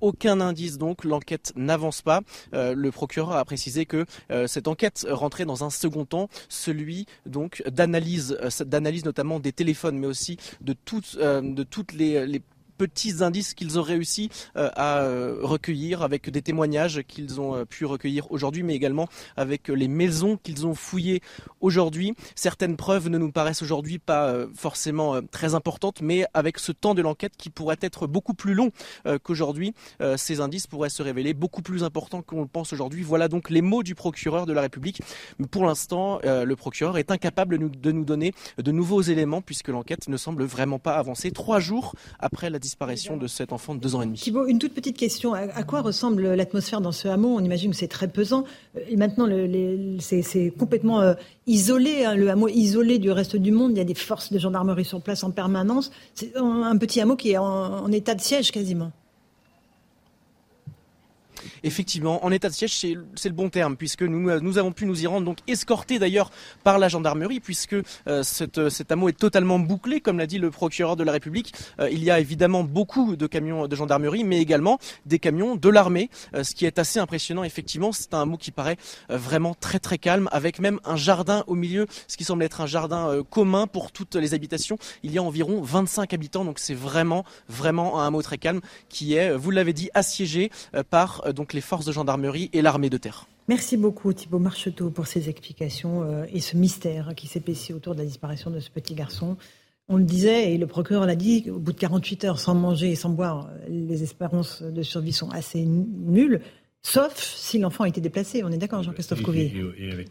aucun 0.00 0.40
indice. 0.40 0.78
Donc, 0.78 1.04
l'enquête 1.04 1.52
n'avance 1.56 2.02
pas. 2.02 2.20
le 2.52 2.90
procureur 2.90 3.36
a 3.36 3.44
précisé 3.44 3.86
que 3.86 4.04
cette 4.46 4.68
enquête 4.68 5.06
rentrait 5.10 5.46
dans 5.46 5.64
un 5.64 5.70
second 5.70 6.04
temps, 6.04 6.28
celui 6.48 7.06
donc 7.24 7.62
d'analyse, 7.66 8.38
d'analyse 8.60 9.04
notamment 9.04 9.40
des 9.40 9.52
téléphones, 9.52 9.98
mais 9.98 10.06
aussi 10.06 10.35
de 10.60 10.72
toutes, 10.72 11.16
euh, 11.20 11.40
de 11.40 11.62
toutes 11.62 11.92
les, 11.92 12.26
les 12.26 12.42
petits 12.76 13.22
indices 13.22 13.54
qu'ils 13.54 13.78
ont 13.78 13.82
réussi 13.82 14.30
euh, 14.56 14.70
à 14.76 15.00
euh, 15.00 15.38
recueillir 15.42 16.02
avec 16.02 16.30
des 16.30 16.42
témoignages 16.42 17.02
qu'ils 17.02 17.40
ont 17.40 17.56
euh, 17.56 17.64
pu 17.64 17.84
recueillir 17.84 18.30
aujourd'hui, 18.30 18.62
mais 18.62 18.74
également 18.74 19.08
avec 19.36 19.68
les 19.68 19.88
maisons 19.88 20.36
qu'ils 20.36 20.66
ont 20.66 20.74
fouillées 20.74 21.20
aujourd'hui. 21.60 22.14
Certaines 22.34 22.76
preuves 22.76 23.08
ne 23.08 23.18
nous 23.18 23.32
paraissent 23.32 23.62
aujourd'hui 23.62 23.98
pas 23.98 24.34
forcément 24.54 25.20
très 25.30 25.54
importantes, 25.54 26.00
mais 26.02 26.26
avec 26.34 26.58
ce 26.58 26.72
temps 26.72 26.94
de 26.94 27.02
l'enquête 27.02 27.32
qui 27.36 27.50
pourrait 27.50 27.78
être 27.80 28.06
beaucoup 28.06 28.34
plus 28.34 28.54
long 28.54 28.70
qu'aujourd'hui, 29.22 29.74
ces 30.16 30.40
indices 30.40 30.66
pourraient 30.66 30.90
se 30.90 31.02
révéler 31.02 31.34
beaucoup 31.34 31.62
plus 31.62 31.84
importants 31.84 32.22
qu'on 32.22 32.42
le 32.42 32.46
pense 32.46 32.72
aujourd'hui. 32.72 33.02
Voilà 33.02 33.28
donc 33.28 33.50
les 33.50 33.62
mots 33.62 33.82
du 33.82 33.94
procureur 33.94 34.46
de 34.46 34.52
la 34.52 34.60
République. 34.60 35.00
Mais 35.38 35.46
pour 35.46 35.64
l'instant, 35.64 36.20
le 36.22 36.54
procureur 36.54 36.98
est 36.98 37.10
incapable 37.10 37.58
de 37.58 37.92
nous 37.92 38.04
donner 38.04 38.32
de 38.58 38.72
nouveaux 38.72 39.02
éléments 39.02 39.42
puisque 39.42 39.68
l'enquête 39.68 40.08
ne 40.08 40.16
semble 40.16 40.44
vraiment 40.44 40.78
pas 40.78 40.96
avancer. 40.96 41.30
Trois 41.30 41.60
jours 41.60 41.94
après 42.18 42.50
la 42.50 42.58
de 43.18 43.26
cet 43.26 43.52
enfant 43.52 43.74
de 43.74 43.80
deux 43.80 43.94
ans 43.94 44.02
et 44.02 44.06
demi. 44.06 44.22
Une 44.48 44.58
toute 44.58 44.74
petite 44.74 44.96
question. 44.96 45.34
À, 45.34 45.62
quoi 45.62 45.80
ressemble 45.80 46.34
l'atmosphère 46.34 46.80
dans 46.80 46.92
ce 46.92 47.08
hameau? 47.08 47.34
On 47.36 47.40
imagine 47.40 47.70
que 47.70 47.76
c'est 47.76 47.88
très 47.88 48.08
pesant. 48.08 48.44
Euh, 48.76 48.80
et 48.88 48.96
maintenant, 48.96 49.26
c'est 50.00 50.52
complètement 50.58 51.00
euh, 51.00 51.14
isolé, 51.46 52.04
hein, 52.04 52.14
le 52.14 52.30
hameau 52.30 52.48
isolé 52.48 52.98
du 52.98 53.10
reste 53.10 53.36
du 53.36 53.52
monde. 53.52 53.72
Il 53.72 53.78
y 53.78 53.80
a 53.80 53.84
des 53.84 53.94
forces 53.94 54.32
de 54.32 54.38
gendarmerie 54.38 54.84
sur 54.84 55.00
place 55.00 55.24
en 55.24 55.30
permanence. 55.30 55.90
C'est 56.14 56.36
un 56.36 56.76
petit 56.78 57.00
hameau 57.00 57.16
qui 57.16 57.32
est 57.32 57.38
en 57.38 57.90
état 57.92 58.14
de 58.14 58.20
siège 58.20 58.50
quasiment. 58.50 58.92
Effectivement, 61.62 62.24
en 62.24 62.30
état 62.30 62.48
de 62.48 62.54
siège, 62.54 62.72
c'est 62.76 63.28
le 63.28 63.34
bon 63.34 63.48
terme, 63.48 63.76
puisque 63.76 64.02
nous, 64.02 64.40
nous 64.40 64.58
avons 64.58 64.72
pu 64.72 64.86
nous 64.86 65.02
y 65.02 65.06
rendre, 65.06 65.26
donc 65.26 65.38
escortés 65.46 65.98
d'ailleurs 65.98 66.30
par 66.64 66.78
la 66.78 66.88
gendarmerie, 66.88 67.40
puisque 67.40 67.74
euh, 68.08 68.22
cette, 68.22 68.68
cet 68.68 68.92
hameau 68.92 69.08
est 69.08 69.18
totalement 69.18 69.58
bouclé, 69.58 70.00
comme 70.00 70.18
l'a 70.18 70.26
dit 70.26 70.38
le 70.38 70.50
procureur 70.50 70.96
de 70.96 71.04
la 71.04 71.12
République. 71.12 71.54
Euh, 71.80 71.90
il 71.90 72.02
y 72.02 72.10
a 72.10 72.20
évidemment 72.20 72.64
beaucoup 72.64 73.16
de 73.16 73.26
camions 73.26 73.66
de 73.66 73.76
gendarmerie, 73.76 74.24
mais 74.24 74.40
également 74.40 74.78
des 75.04 75.18
camions 75.18 75.56
de 75.56 75.68
l'armée, 75.68 76.10
euh, 76.34 76.44
ce 76.44 76.54
qui 76.54 76.66
est 76.66 76.78
assez 76.78 76.98
impressionnant. 76.98 77.44
Effectivement, 77.44 77.92
c'est 77.92 78.14
un 78.14 78.22
hameau 78.22 78.36
qui 78.36 78.50
paraît 78.50 78.76
vraiment 79.08 79.54
très 79.54 79.78
très 79.78 79.98
calme, 79.98 80.28
avec 80.32 80.58
même 80.58 80.80
un 80.84 80.96
jardin 80.96 81.44
au 81.46 81.54
milieu, 81.54 81.86
ce 82.08 82.16
qui 82.16 82.24
semble 82.24 82.42
être 82.42 82.60
un 82.60 82.66
jardin 82.66 83.22
commun 83.30 83.66
pour 83.66 83.92
toutes 83.92 84.14
les 84.14 84.34
habitations. 84.34 84.78
Il 85.02 85.12
y 85.12 85.18
a 85.18 85.22
environ 85.22 85.62
25 85.62 86.12
habitants, 86.12 86.44
donc 86.44 86.58
c'est 86.58 86.74
vraiment 86.74 87.24
vraiment 87.48 88.00
un 88.00 88.06
hameau 88.06 88.22
très 88.22 88.38
calme 88.38 88.60
qui 88.88 89.14
est, 89.14 89.34
vous 89.34 89.50
l'avez 89.50 89.72
dit, 89.72 89.90
assiégé 89.94 90.50
par 90.90 91.22
donc 91.36 91.52
les 91.52 91.60
forces 91.60 91.86
de 91.86 91.92
gendarmerie 91.92 92.50
et 92.52 92.62
l'armée 92.62 92.90
de 92.90 92.96
terre. 92.96 93.28
Merci 93.46 93.76
beaucoup 93.76 94.12
Thibault 94.12 94.40
Marcheteau 94.40 94.90
pour 94.90 95.06
ces 95.06 95.28
explications 95.28 96.02
euh, 96.02 96.24
et 96.32 96.40
ce 96.40 96.56
mystère 96.56 97.12
qui 97.14 97.28
s'épaissit 97.28 97.72
autour 97.72 97.94
de 97.94 98.00
la 98.00 98.04
disparition 98.04 98.50
de 98.50 98.58
ce 98.58 98.70
petit 98.70 98.94
garçon. 98.94 99.36
On 99.88 99.96
le 99.98 100.04
disait, 100.04 100.52
et 100.52 100.58
le 100.58 100.66
procureur 100.66 101.06
l'a 101.06 101.14
dit, 101.14 101.48
au 101.48 101.60
bout 101.60 101.72
de 101.72 101.78
48 101.78 102.24
heures 102.24 102.40
sans 102.40 102.56
manger 102.56 102.90
et 102.90 102.96
sans 102.96 103.10
boire, 103.10 103.48
les 103.68 104.02
espérances 104.02 104.62
de 104.62 104.82
survie 104.82 105.12
sont 105.12 105.30
assez 105.30 105.64
nulles. 105.64 106.40
Sauf 106.82 107.16
si 107.16 107.58
l'enfant 107.58 107.84
a 107.84 107.88
été 107.88 108.00
déplacé. 108.00 108.42
On 108.42 108.50
est 108.50 108.58
d'accord, 108.58 108.82
Jean-Christophe 108.82 109.22
Couvier 109.22 109.52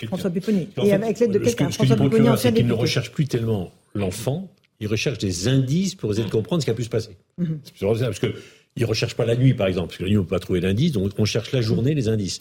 François 0.08 0.30
Pupponi. 0.30 0.70
Et 0.82 0.94
avec 0.94 1.20
l'aide 1.20 1.32
de 1.32 1.40
quelqu'un. 1.40 1.70
François 1.72 1.98
Pupponi, 1.98 2.30
ancien 2.30 2.52
député. 2.52 2.68
Il 2.68 2.76
ne 2.76 2.82
recherche 2.82 3.12
plus 3.12 3.28
tellement 3.28 3.72
l'enfant, 3.94 4.50
il 4.80 4.88
recherche 4.88 5.18
des 5.18 5.48
indices 5.48 5.96
pour 5.96 6.12
essayer 6.12 6.26
de 6.26 6.32
comprendre 6.32 6.62
ce 6.62 6.66
qui 6.66 6.72
a 6.72 6.74
pu 6.74 6.84
se 6.84 6.90
passer. 6.90 7.18
Mhm. 7.38 7.60
Parce 7.82 8.20
que 8.20 8.34
ils 8.76 8.86
recherchent 8.86 9.16
pas 9.16 9.26
la 9.26 9.36
nuit, 9.36 9.54
par 9.54 9.68
exemple, 9.68 9.88
parce 9.88 9.98
que 9.98 10.04
la 10.04 10.10
nuit, 10.10 10.18
on 10.18 10.24
peut 10.24 10.30
pas 10.36 10.40
trouver 10.40 10.62
d'indices, 10.62 10.92
donc 10.92 11.12
on 11.18 11.26
cherche 11.26 11.52
la 11.52 11.62
journée 11.62 11.94
les 11.94 12.10
indices. 12.10 12.40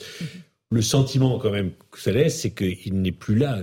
Le 0.70 0.82
sentiment, 0.82 1.38
quand 1.38 1.50
même, 1.50 1.70
que 1.90 2.00
ça 2.00 2.10
laisse, 2.10 2.40
c'est 2.40 2.50
qu'il 2.50 3.00
n'est 3.00 3.12
plus 3.12 3.36
là. 3.36 3.62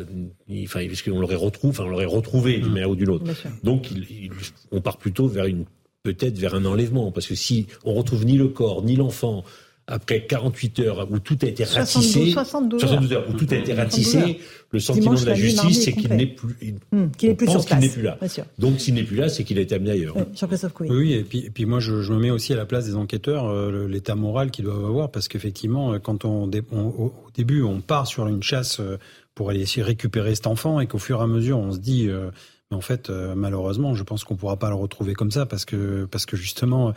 enfin, 0.63 0.85
parce 0.87 1.01
qu'on 1.01 1.19
l'aurait 1.19 1.35
retrouvé, 1.35 1.71
enfin, 1.71 1.83
on 1.83 1.89
l'aurait 1.89 2.05
retrouvé 2.05 2.59
d'une 2.59 2.71
manière 2.71 2.91
ou 2.91 2.95
d'une 2.95 3.09
autre. 3.09 3.25
Donc, 3.63 3.89
on 4.71 4.79
part 4.79 4.97
plutôt 4.97 5.27
vers 5.27 5.45
une, 5.45 5.65
peut-être 6.03 6.37
vers 6.37 6.55
un 6.55 6.63
enlèvement, 6.63 7.11
parce 7.11 7.27
que 7.27 7.35
si 7.35 7.67
on 7.83 7.93
retrouve 7.93 8.25
ni 8.25 8.37
le 8.37 8.47
corps, 8.47 8.83
ni 8.83 8.95
l'enfant, 8.95 9.43
après 9.87 10.25
48 10.25 10.79
heures 10.79 11.11
où 11.11 11.19
tout 11.19 11.37
a 11.41 11.45
été 11.45 11.63
ratissé, 11.63 12.31
72, 12.31 13.13
heures. 13.13 13.25
Où 13.29 13.33
tout 13.33 13.47
a 13.51 13.55
été 13.55 13.73
ratissé, 13.73 14.39
le 14.71 14.79
sentiment 14.79 15.13
de 15.13 15.25
la, 15.25 15.35
justice, 15.35 15.83
c'est 15.83 15.93
qu'il 15.93 16.09
n'est 16.13 16.27
plus, 16.27 16.55
il, 16.61 16.75
hum, 16.93 17.11
qu'il 17.11 17.35
plus 17.35 17.49
sur 17.49 17.65
qu'il 17.65 17.77
n'est 17.77 17.89
plus 17.89 18.01
là. 18.01 18.17
Donc 18.57 18.79
s'il 18.79 18.93
n'est 18.93 19.03
plus 19.03 19.17
là, 19.17 19.27
c'est 19.27 19.43
qu'il 19.43 19.57
a 19.57 19.61
été 19.61 19.75
amené 19.75 19.91
ailleurs. 19.91 20.15
Oui, 20.89 20.97
oui, 20.97 21.13
et 21.13 21.23
puis, 21.23 21.39
et 21.39 21.49
puis 21.49 21.65
moi 21.65 21.79
je, 21.79 21.93
me 21.93 22.19
mets 22.19 22.29
aussi 22.31 22.53
à 22.53 22.55
la 22.55 22.65
place 22.65 22.85
des 22.85 22.95
enquêteurs, 22.95 23.47
euh, 23.49 23.87
l'état 23.87 24.15
moral 24.15 24.51
qu'ils 24.51 24.65
doivent 24.65 24.85
avoir, 24.85 25.11
parce 25.11 25.27
qu'effectivement, 25.27 25.93
euh, 25.93 25.99
quand 25.99 26.25
on, 26.25 26.49
au 26.49 27.13
début 27.35 27.63
on 27.63 27.81
part 27.81 28.07
sur 28.07 28.27
une 28.27 28.43
chasse 28.43 28.79
euh, 28.79 28.97
pour 29.35 29.49
aller 29.49 29.61
essayer 29.61 29.81
de 29.81 29.87
récupérer 29.87 30.35
cet 30.35 30.47
enfant 30.47 30.79
et 30.79 30.87
qu'au 30.87 30.99
fur 30.99 31.19
et 31.19 31.23
à 31.23 31.27
mesure 31.27 31.57
on 31.57 31.71
se 31.71 31.79
dit 31.79 32.09
mais 32.71 32.77
en 32.77 32.81
fait, 32.81 33.09
euh, 33.09 33.35
malheureusement, 33.35 33.95
je 33.95 34.03
pense 34.03 34.23
qu'on 34.23 34.35
pourra 34.35 34.57
pas 34.57 34.69
le 34.69 34.75
retrouver 34.75 35.13
comme 35.13 35.29
ça 35.29 35.45
parce 35.45 35.65
que 35.65 36.05
parce 36.05 36.25
que 36.25 36.37
justement, 36.37 36.93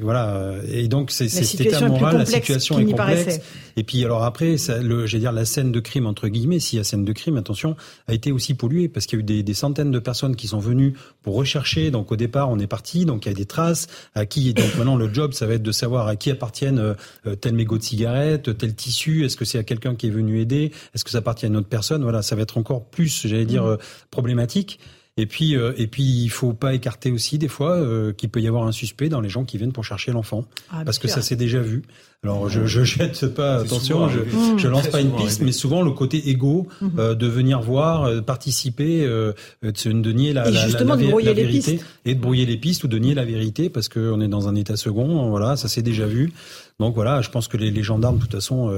voilà. 0.00 0.54
Et 0.68 0.86
donc 0.86 1.10
c'est 1.10 1.28
cet 1.28 1.60
état 1.60 1.86
moral, 1.88 2.18
la 2.18 2.26
situation 2.26 2.78
est 2.78 2.84
complexe. 2.84 3.40
Et 3.76 3.82
puis 3.82 4.04
alors 4.04 4.22
après, 4.22 4.56
ça, 4.56 4.78
le, 4.78 5.06
j'ai 5.06 5.18
dire 5.18 5.32
la 5.32 5.44
scène 5.44 5.72
de 5.72 5.80
crime 5.80 6.06
entre 6.06 6.28
guillemets, 6.28 6.60
s'il 6.60 6.78
y 6.78 6.80
a 6.80 6.84
scène 6.84 7.04
de 7.04 7.12
crime, 7.12 7.36
attention, 7.36 7.76
a 8.06 8.14
été 8.14 8.30
aussi 8.30 8.54
polluée 8.54 8.88
parce 8.88 9.06
qu'il 9.06 9.18
y 9.18 9.20
a 9.20 9.22
eu 9.22 9.24
des, 9.24 9.42
des, 9.42 9.54
centaines 9.54 9.90
de 9.90 9.98
personnes 9.98 10.36
qui 10.36 10.46
sont 10.46 10.60
venues 10.60 10.94
pour 11.22 11.34
rechercher. 11.34 11.90
Donc 11.90 12.12
au 12.12 12.16
départ, 12.16 12.48
on 12.50 12.58
est 12.58 12.66
parti, 12.66 13.04
donc 13.04 13.26
il 13.26 13.30
y 13.30 13.32
a 13.32 13.34
des 13.34 13.46
traces 13.46 13.88
à 14.14 14.26
qui. 14.26 14.54
Donc 14.54 14.76
maintenant, 14.76 14.96
le 14.96 15.12
job, 15.12 15.32
ça 15.32 15.46
va 15.46 15.54
être 15.54 15.62
de 15.62 15.72
savoir 15.72 16.06
à 16.06 16.16
qui 16.16 16.30
appartiennent 16.30 16.78
euh, 17.26 17.34
tel 17.36 17.54
mégot 17.54 17.78
de 17.78 17.82
cigarette, 17.82 18.56
tel 18.56 18.74
tissu. 18.74 19.24
Est-ce 19.24 19.36
que 19.36 19.44
c'est 19.44 19.58
à 19.58 19.64
quelqu'un 19.64 19.96
qui 19.96 20.06
est 20.06 20.10
venu 20.10 20.40
aider? 20.40 20.70
Est-ce 20.94 21.04
que 21.04 21.10
ça 21.10 21.18
appartient 21.18 21.46
à 21.46 21.48
une 21.48 21.56
autre 21.56 21.68
personne? 21.68 22.02
Voilà, 22.02 22.22
ça 22.22 22.36
va 22.36 22.42
être 22.42 22.58
encore 22.58 22.84
plus, 22.84 23.26
j'allais 23.26 23.44
dire, 23.44 23.64
mmh. 23.64 23.70
euh, 23.70 23.76
problématique. 24.10 24.78
Et 25.16 25.26
puis, 25.26 25.56
euh, 25.56 25.72
et 25.76 25.86
puis, 25.86 26.02
il 26.02 26.28
faut 26.28 26.52
pas 26.52 26.74
écarter 26.74 27.10
aussi 27.10 27.38
des 27.38 27.48
fois 27.48 27.76
euh, 27.76 28.12
qu'il 28.12 28.30
peut 28.30 28.40
y 28.40 28.48
avoir 28.48 28.66
un 28.66 28.72
suspect 28.72 29.08
dans 29.08 29.20
les 29.20 29.28
gens 29.28 29.44
qui 29.44 29.58
viennent 29.58 29.72
pour 29.72 29.84
chercher 29.84 30.12
l'enfant, 30.12 30.44
ah, 30.70 30.82
parce 30.84 30.98
que 30.98 31.08
ça 31.08 31.20
s'est 31.20 31.36
déjà 31.36 31.60
vu. 31.60 31.82
Alors, 32.22 32.50
je, 32.50 32.66
je 32.66 32.84
jette 32.84 33.28
pas, 33.28 33.60
attention, 33.60 34.10
je, 34.10 34.18
je 34.58 34.68
lance 34.68 34.88
pas 34.88 35.00
une 35.00 35.16
piste, 35.16 35.40
mais 35.40 35.52
souvent 35.52 35.80
le 35.80 35.90
côté 35.90 36.28
égo 36.28 36.68
mhm. 36.82 36.90
euh, 36.98 37.14
de 37.14 37.26
venir 37.26 37.62
voir, 37.62 38.04
euh, 38.04 38.20
participer, 38.20 39.06
de, 39.06 39.34
de 39.62 40.12
nier 40.12 40.34
la, 40.34 40.50
la, 40.50 40.66
la, 40.68 40.84
la 40.84 41.32
vérité 41.32 41.80
et 42.04 42.14
de 42.14 42.20
brouiller 42.20 42.44
les 42.44 42.58
pistes 42.58 42.84
ou 42.84 42.88
de 42.88 42.98
nier 42.98 43.14
la 43.14 43.24
vérité, 43.24 43.70
parce 43.70 43.88
qu'on 43.88 44.20
est 44.20 44.28
dans 44.28 44.48
un 44.48 44.54
état 44.54 44.76
second. 44.76 45.30
Voilà, 45.30 45.56
ça 45.56 45.68
s'est 45.68 45.80
déjà 45.80 46.06
vu. 46.06 46.30
Donc 46.78 46.94
voilà, 46.94 47.22
je 47.22 47.30
pense 47.30 47.48
que 47.48 47.56
les, 47.56 47.70
les 47.70 47.82
gendarmes, 47.82 48.16
de 48.16 48.22
toute 48.22 48.32
façon, 48.32 48.70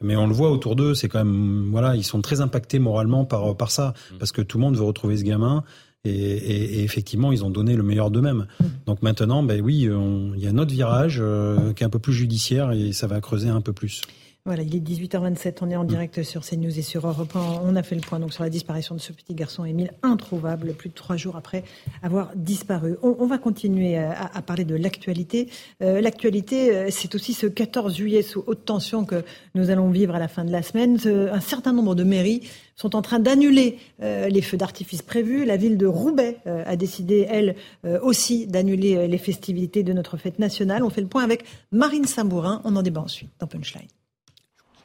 mais 0.00 0.16
on 0.16 0.26
le 0.26 0.34
voit 0.34 0.50
autour 0.50 0.74
d'eux, 0.74 0.94
c'est 0.94 1.08
quand 1.08 1.22
même, 1.22 1.68
voilà, 1.70 1.96
ils 1.96 2.04
sont 2.04 2.22
très 2.22 2.40
impactés 2.40 2.78
moralement 2.78 3.26
par 3.26 3.56
par 3.56 3.70
ça, 3.70 3.92
mm. 4.12 4.18
parce 4.18 4.32
que 4.32 4.40
tout 4.40 4.56
le 4.56 4.64
monde 4.64 4.76
veut 4.76 4.84
retrouver 4.84 5.18
ce 5.18 5.22
gamin. 5.22 5.64
Et, 6.06 6.82
effectivement, 6.84 7.32
ils 7.32 7.44
ont 7.44 7.50
donné 7.50 7.76
le 7.76 7.82
meilleur 7.82 8.10
d'eux-mêmes. 8.10 8.46
Mmh. 8.60 8.64
Donc 8.86 9.02
maintenant, 9.02 9.42
ben 9.42 9.60
oui, 9.60 9.88
il 9.88 10.40
y 10.40 10.46
a 10.46 10.50
un 10.50 10.58
autre 10.58 10.72
virage 10.72 11.18
euh, 11.20 11.72
qui 11.72 11.82
est 11.82 11.86
un 11.86 11.90
peu 11.90 11.98
plus 11.98 12.12
judiciaire 12.12 12.72
et 12.72 12.92
ça 12.92 13.06
va 13.06 13.20
creuser 13.20 13.48
un 13.48 13.60
peu 13.60 13.72
plus. 13.72 14.02
Voilà, 14.46 14.62
il 14.62 14.76
est 14.76 14.78
18h27, 14.78 15.56
on 15.62 15.70
est 15.70 15.76
en 15.76 15.82
mmh. 15.82 15.88
direct 15.88 16.22
sur 16.22 16.42
CNews 16.42 16.78
et 16.78 16.82
sur 16.82 17.04
Europe 17.04 17.34
1. 17.34 17.62
On 17.64 17.74
a 17.74 17.82
fait 17.82 17.96
le 17.96 18.00
point 18.00 18.20
donc 18.20 18.32
sur 18.32 18.44
la 18.44 18.48
disparition 18.48 18.94
de 18.94 19.00
ce 19.00 19.12
petit 19.12 19.34
garçon 19.34 19.64
Émile, 19.64 19.90
introuvable 20.04 20.72
plus 20.74 20.88
de 20.88 20.94
trois 20.94 21.16
jours 21.16 21.34
après 21.34 21.64
avoir 22.00 22.30
disparu. 22.36 22.96
On, 23.02 23.26
va 23.26 23.38
continuer 23.38 23.98
à, 23.98 24.40
parler 24.42 24.64
de 24.64 24.76
l'actualité. 24.76 25.48
Euh, 25.82 26.00
l'actualité, 26.00 26.72
euh, 26.72 26.86
c'est 26.90 27.16
aussi 27.16 27.32
ce 27.32 27.48
14 27.48 27.96
juillet 27.96 28.22
sous 28.22 28.44
haute 28.46 28.64
tension 28.64 29.04
que 29.04 29.24
nous 29.56 29.70
allons 29.70 29.90
vivre 29.90 30.14
à 30.14 30.20
la 30.20 30.28
fin 30.28 30.44
de 30.44 30.52
la 30.52 30.62
semaine. 30.62 30.96
Un 31.04 31.40
certain 31.40 31.72
nombre 31.72 31.96
de 31.96 32.04
mairies 32.04 32.48
sont 32.76 32.94
en 32.94 33.02
train 33.02 33.18
d'annuler 33.18 33.80
euh, 34.00 34.28
les 34.28 34.42
feux 34.42 34.56
d'artifice 34.56 35.02
prévus. 35.02 35.44
La 35.44 35.56
ville 35.56 35.76
de 35.76 35.86
Roubaix 35.86 36.36
a 36.46 36.76
décidé, 36.76 37.26
elle 37.28 37.56
aussi, 38.00 38.46
d'annuler 38.46 39.08
les 39.08 39.18
festivités 39.18 39.82
de 39.82 39.92
notre 39.92 40.16
fête 40.16 40.38
nationale. 40.38 40.84
On 40.84 40.90
fait 40.90 41.00
le 41.00 41.08
point 41.08 41.24
avec 41.24 41.44
Marine 41.72 42.04
Sabourin. 42.04 42.60
On 42.64 42.76
en 42.76 42.82
débat 42.82 43.00
ensuite 43.00 43.30
dans 43.40 43.48
Punchline. 43.48 43.88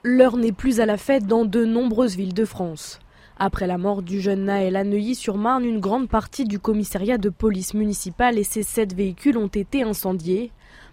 L'heure 0.03 0.36
n'est 0.36 0.52
plus 0.52 0.80
à 0.80 0.88
la 0.88 0.98
fête 0.98 1.28
dans 1.28 1.45
de 1.45 1.64
nombreuses 1.64 2.15
villes 2.15 2.34
de 2.34 2.44
France. 2.44 2.98
Après 3.38 3.68
la 3.68 3.78
mort 3.78 4.02
du 4.02 4.19
jeune 4.19 4.45
Naël 4.45 4.76
à 4.76 4.84
Neuilly-sur-Marne, 4.84 5.64
une 5.64 5.80
grande 5.80 6.10
partie 6.10 6.44
du 6.44 6.57
commissariat 6.57 7.19
de 7.19 7.30
police 7.30 7.76
municipale 7.76 8.40
et 8.40 8.44
ses 8.44 8.64
sept 8.64 8.95
véhicules 8.95 9.38
ont 9.38 9.45
été 9.45 9.84
incendiés. 9.84 10.52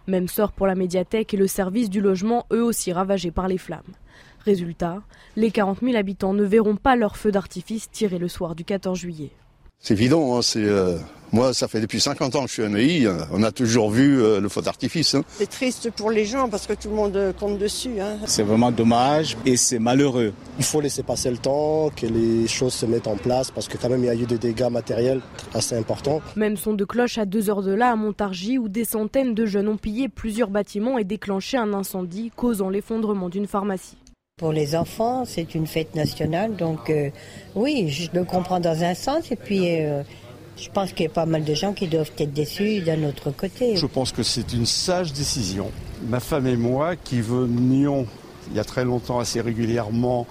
Même 0.08 0.28
sort 0.28 0.52
pour 0.52 0.66
la 0.66 0.74
médiathèque 0.74 1.32
et 1.32 1.38
le 1.38 1.46
service 1.46 1.88
du 1.88 2.02
logement, 2.02 2.44
eux 2.52 2.62
aussi 2.62 2.92
ravagés 2.92 3.30
par 3.30 3.48
les 3.48 3.56
flammes. 3.56 3.80
Résultat, 4.44 5.00
les 5.36 5.50
40 5.50 5.80
000 5.80 5.96
habitants 5.96 6.34
ne 6.34 6.44
verront 6.44 6.76
pas 6.76 6.94
leur 6.94 7.16
feu 7.16 7.32
d'artifice 7.32 7.90
tiré 7.90 8.18
le 8.18 8.28
soir 8.28 8.54
du 8.54 8.66
14 8.66 8.98
juillet. 8.98 9.32
C'est 9.80 9.94
évident, 9.94 10.36
hein, 10.36 10.42
c'est, 10.42 10.64
euh, 10.64 10.98
moi 11.32 11.54
ça 11.54 11.68
fait 11.68 11.80
depuis 11.80 12.00
50 12.00 12.34
ans 12.34 12.42
que 12.42 12.48
je 12.48 12.54
suis 12.54 12.62
Neuilly, 12.62 13.06
hein. 13.06 13.28
on 13.32 13.42
a 13.44 13.52
toujours 13.52 13.90
vu 13.90 14.20
euh, 14.20 14.40
le 14.40 14.48
feu 14.48 14.60
d'artifice. 14.60 15.14
Hein. 15.14 15.22
C'est 15.36 15.48
triste 15.48 15.90
pour 15.92 16.10
les 16.10 16.24
gens 16.24 16.48
parce 16.48 16.66
que 16.66 16.72
tout 16.72 16.88
le 16.90 16.96
monde 16.96 17.16
euh, 17.16 17.32
compte 17.32 17.58
dessus. 17.58 17.92
C'est 18.26 18.42
vraiment 18.42 18.72
dommage 18.72 19.36
et 19.46 19.56
c'est 19.56 19.78
malheureux. 19.78 20.32
Il 20.58 20.64
faut 20.64 20.80
laisser 20.80 21.04
passer 21.04 21.30
le 21.30 21.38
temps, 21.38 21.90
que 21.94 22.06
les 22.06 22.48
choses 22.48 22.74
se 22.74 22.86
mettent 22.86 23.06
en 23.06 23.16
place 23.16 23.52
parce 23.52 23.68
que 23.68 23.78
quand 23.78 23.88
même 23.88 24.02
il 24.02 24.06
y 24.06 24.10
a 24.10 24.14
eu 24.14 24.26
des 24.26 24.38
dégâts 24.38 24.68
matériels 24.68 25.20
assez 25.54 25.76
importants. 25.76 26.20
Même 26.34 26.56
son 26.56 26.74
de 26.74 26.84
cloche 26.84 27.16
à 27.18 27.24
deux 27.24 27.48
heures 27.48 27.62
de 27.62 27.72
là 27.72 27.92
à 27.92 27.96
Montargis 27.96 28.58
où 28.58 28.68
des 28.68 28.84
centaines 28.84 29.32
de 29.32 29.46
jeunes 29.46 29.68
ont 29.68 29.76
pillé 29.76 30.08
plusieurs 30.08 30.50
bâtiments 30.50 30.98
et 30.98 31.04
déclenché 31.04 31.56
un 31.56 31.72
incendie 31.72 32.32
causant 32.34 32.68
l'effondrement 32.68 33.28
d'une 33.28 33.46
pharmacie. 33.46 33.96
Pour 34.38 34.52
les 34.52 34.76
enfants, 34.76 35.24
c'est 35.24 35.54
une 35.54 35.66
fête 35.66 35.94
nationale, 35.94 36.54
donc 36.56 36.90
euh, 36.90 37.10
oui, 37.56 37.88
je 37.88 38.08
le 38.16 38.24
comprends 38.24 38.60
dans 38.60 38.84
un 38.84 38.94
sens, 38.94 39.32
et 39.32 39.36
puis 39.36 39.80
euh, 39.80 40.02
je 40.56 40.70
pense 40.70 40.92
qu'il 40.92 41.06
y 41.06 41.08
a 41.08 41.12
pas 41.12 41.26
mal 41.26 41.44
de 41.44 41.54
gens 41.54 41.72
qui 41.72 41.88
doivent 41.88 42.12
être 42.16 42.32
déçus 42.32 42.80
d'un 42.80 43.02
autre 43.02 43.30
côté. 43.30 43.76
Je 43.76 43.86
pense 43.86 44.12
que 44.12 44.22
c'est 44.22 44.52
une 44.52 44.64
sage 44.64 45.12
décision. 45.12 45.72
Ma 46.08 46.20
femme 46.20 46.46
et 46.46 46.56
moi, 46.56 46.94
qui 46.94 47.20
venions 47.20 48.06
il 48.50 48.56
y 48.56 48.60
a 48.60 48.64
très 48.64 48.84
longtemps 48.84 49.18
assez 49.18 49.40
régulièrement, 49.40 50.26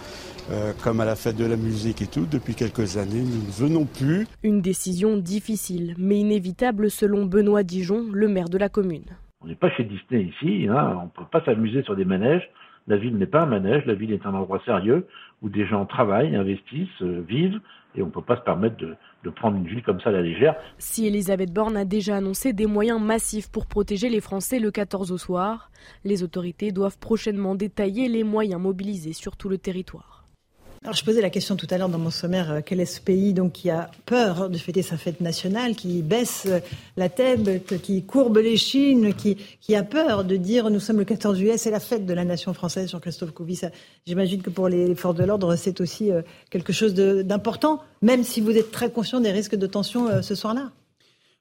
euh, 0.51 0.71
comme 0.83 1.01
à 1.01 1.05
la 1.05 1.15
fête 1.15 1.35
de 1.35 1.45
la 1.45 1.57
musique 1.57 2.01
et 2.01 2.07
tout, 2.07 2.25
depuis 2.25 2.55
quelques 2.55 2.97
années, 2.97 3.21
nous 3.21 3.45
ne 3.45 3.51
venons 3.51 3.85
plus. 3.85 4.25
Une 4.43 4.61
décision 4.61 5.17
difficile, 5.17 5.95
mais 5.97 6.19
inévitable 6.19 6.89
selon 6.89 7.25
Benoît 7.25 7.63
Dijon, 7.63 8.05
le 8.11 8.27
maire 8.27 8.49
de 8.49 8.57
la 8.57 8.69
commune. 8.69 9.05
On 9.41 9.47
n'est 9.47 9.55
pas 9.55 9.69
chez 9.71 9.83
Disney 9.83 10.31
ici, 10.33 10.67
hein. 10.69 10.97
on 11.01 11.03
ne 11.03 11.09
peut 11.09 11.29
pas 11.31 11.43
s'amuser 11.43 11.83
sur 11.83 11.95
des 11.95 12.05
manèges. 12.05 12.49
La 12.87 12.97
ville 12.97 13.17
n'est 13.17 13.25
pas 13.25 13.41
un 13.41 13.45
manège, 13.47 13.85
la 13.85 13.93
ville 13.93 14.13
est 14.13 14.25
un 14.25 14.33
endroit 14.33 14.61
sérieux 14.65 15.07
où 15.41 15.49
des 15.49 15.65
gens 15.65 15.85
travaillent, 15.85 16.35
investissent, 16.35 17.01
euh, 17.01 17.23
vivent, 17.27 17.59
et 17.95 18.01
on 18.01 18.07
ne 18.07 18.11
peut 18.11 18.21
pas 18.21 18.37
se 18.37 18.41
permettre 18.41 18.77
de, 18.77 18.95
prendre 19.35 19.57
une 19.57 19.67
ville 19.67 19.83
comme 19.83 19.99
ça 19.99 20.09
à 20.09 20.13
la 20.13 20.21
légère. 20.21 20.55
Si 20.77 21.05
Elisabeth 21.05 21.51
Borne 21.51 21.75
a 21.75 21.83
déjà 21.83 22.15
annoncé 22.15 22.53
des 22.53 22.65
moyens 22.65 23.01
massifs 23.01 23.51
pour 23.51 23.65
protéger 23.65 24.07
les 24.07 24.21
Français 24.21 24.57
le 24.57 24.71
14 24.71 25.11
au 25.11 25.17
soir, 25.17 25.69
les 26.05 26.23
autorités 26.23 26.71
doivent 26.71 26.97
prochainement 26.97 27.53
détailler 27.53 28.07
les 28.07 28.23
moyens 28.23 28.61
mobilisés 28.61 29.11
sur 29.11 29.35
tout 29.35 29.49
le 29.49 29.57
territoire. 29.57 30.16
Alors 30.83 30.95
je 30.95 31.03
posais 31.03 31.21
la 31.21 31.29
question 31.29 31.55
tout 31.55 31.67
à 31.71 31.77
l'heure 31.77 31.89
dans 31.89 31.97
mon 31.97 32.11
sommaire, 32.11 32.51
euh, 32.51 32.61
quel 32.63 32.79
est 32.79 32.85
ce 32.85 33.01
pays 33.01 33.33
donc 33.33 33.53
qui 33.53 33.69
a 33.69 33.89
peur 34.05 34.49
de 34.49 34.57
fêter 34.57 34.81
sa 34.81 34.95
fête 34.95 35.21
nationale, 35.21 35.75
qui 35.75 36.01
baisse 36.01 36.45
euh, 36.47 36.59
la 36.95 37.09
tête, 37.09 37.81
qui 37.81 38.03
courbe 38.03 38.37
les 38.37 38.57
chines, 38.57 39.13
qui, 39.13 39.35
qui 39.59 39.75
a 39.75 39.83
peur 39.83 40.23
de 40.23 40.37
dire 40.37 40.69
nous 40.69 40.79
sommes 40.79 40.99
le 40.99 41.05
14 41.05 41.37
juillet, 41.37 41.57
c'est 41.57 41.71
la 41.71 41.79
fête 41.79 42.05
de 42.05 42.13
la 42.13 42.23
nation 42.25 42.53
française, 42.53 42.91
Jean-Christophe 42.91 43.31
Couvi. 43.31 43.59
J'imagine 44.05 44.41
que 44.41 44.49
pour 44.49 44.69
les 44.69 44.93
forces 44.95 45.15
de 45.15 45.23
l'ordre, 45.23 45.55
c'est 45.55 45.81
aussi 45.81 46.11
euh, 46.11 46.21
quelque 46.49 46.71
chose 46.71 46.93
d'important, 46.93 47.81
même 48.01 48.23
si 48.23 48.39
vous 48.39 48.55
êtes 48.55 48.71
très 48.71 48.91
conscient 48.91 49.19
des 49.19 49.31
risques 49.31 49.55
de 49.55 49.67
tension 49.67 50.21
ce 50.21 50.35
soir-là. 50.35 50.71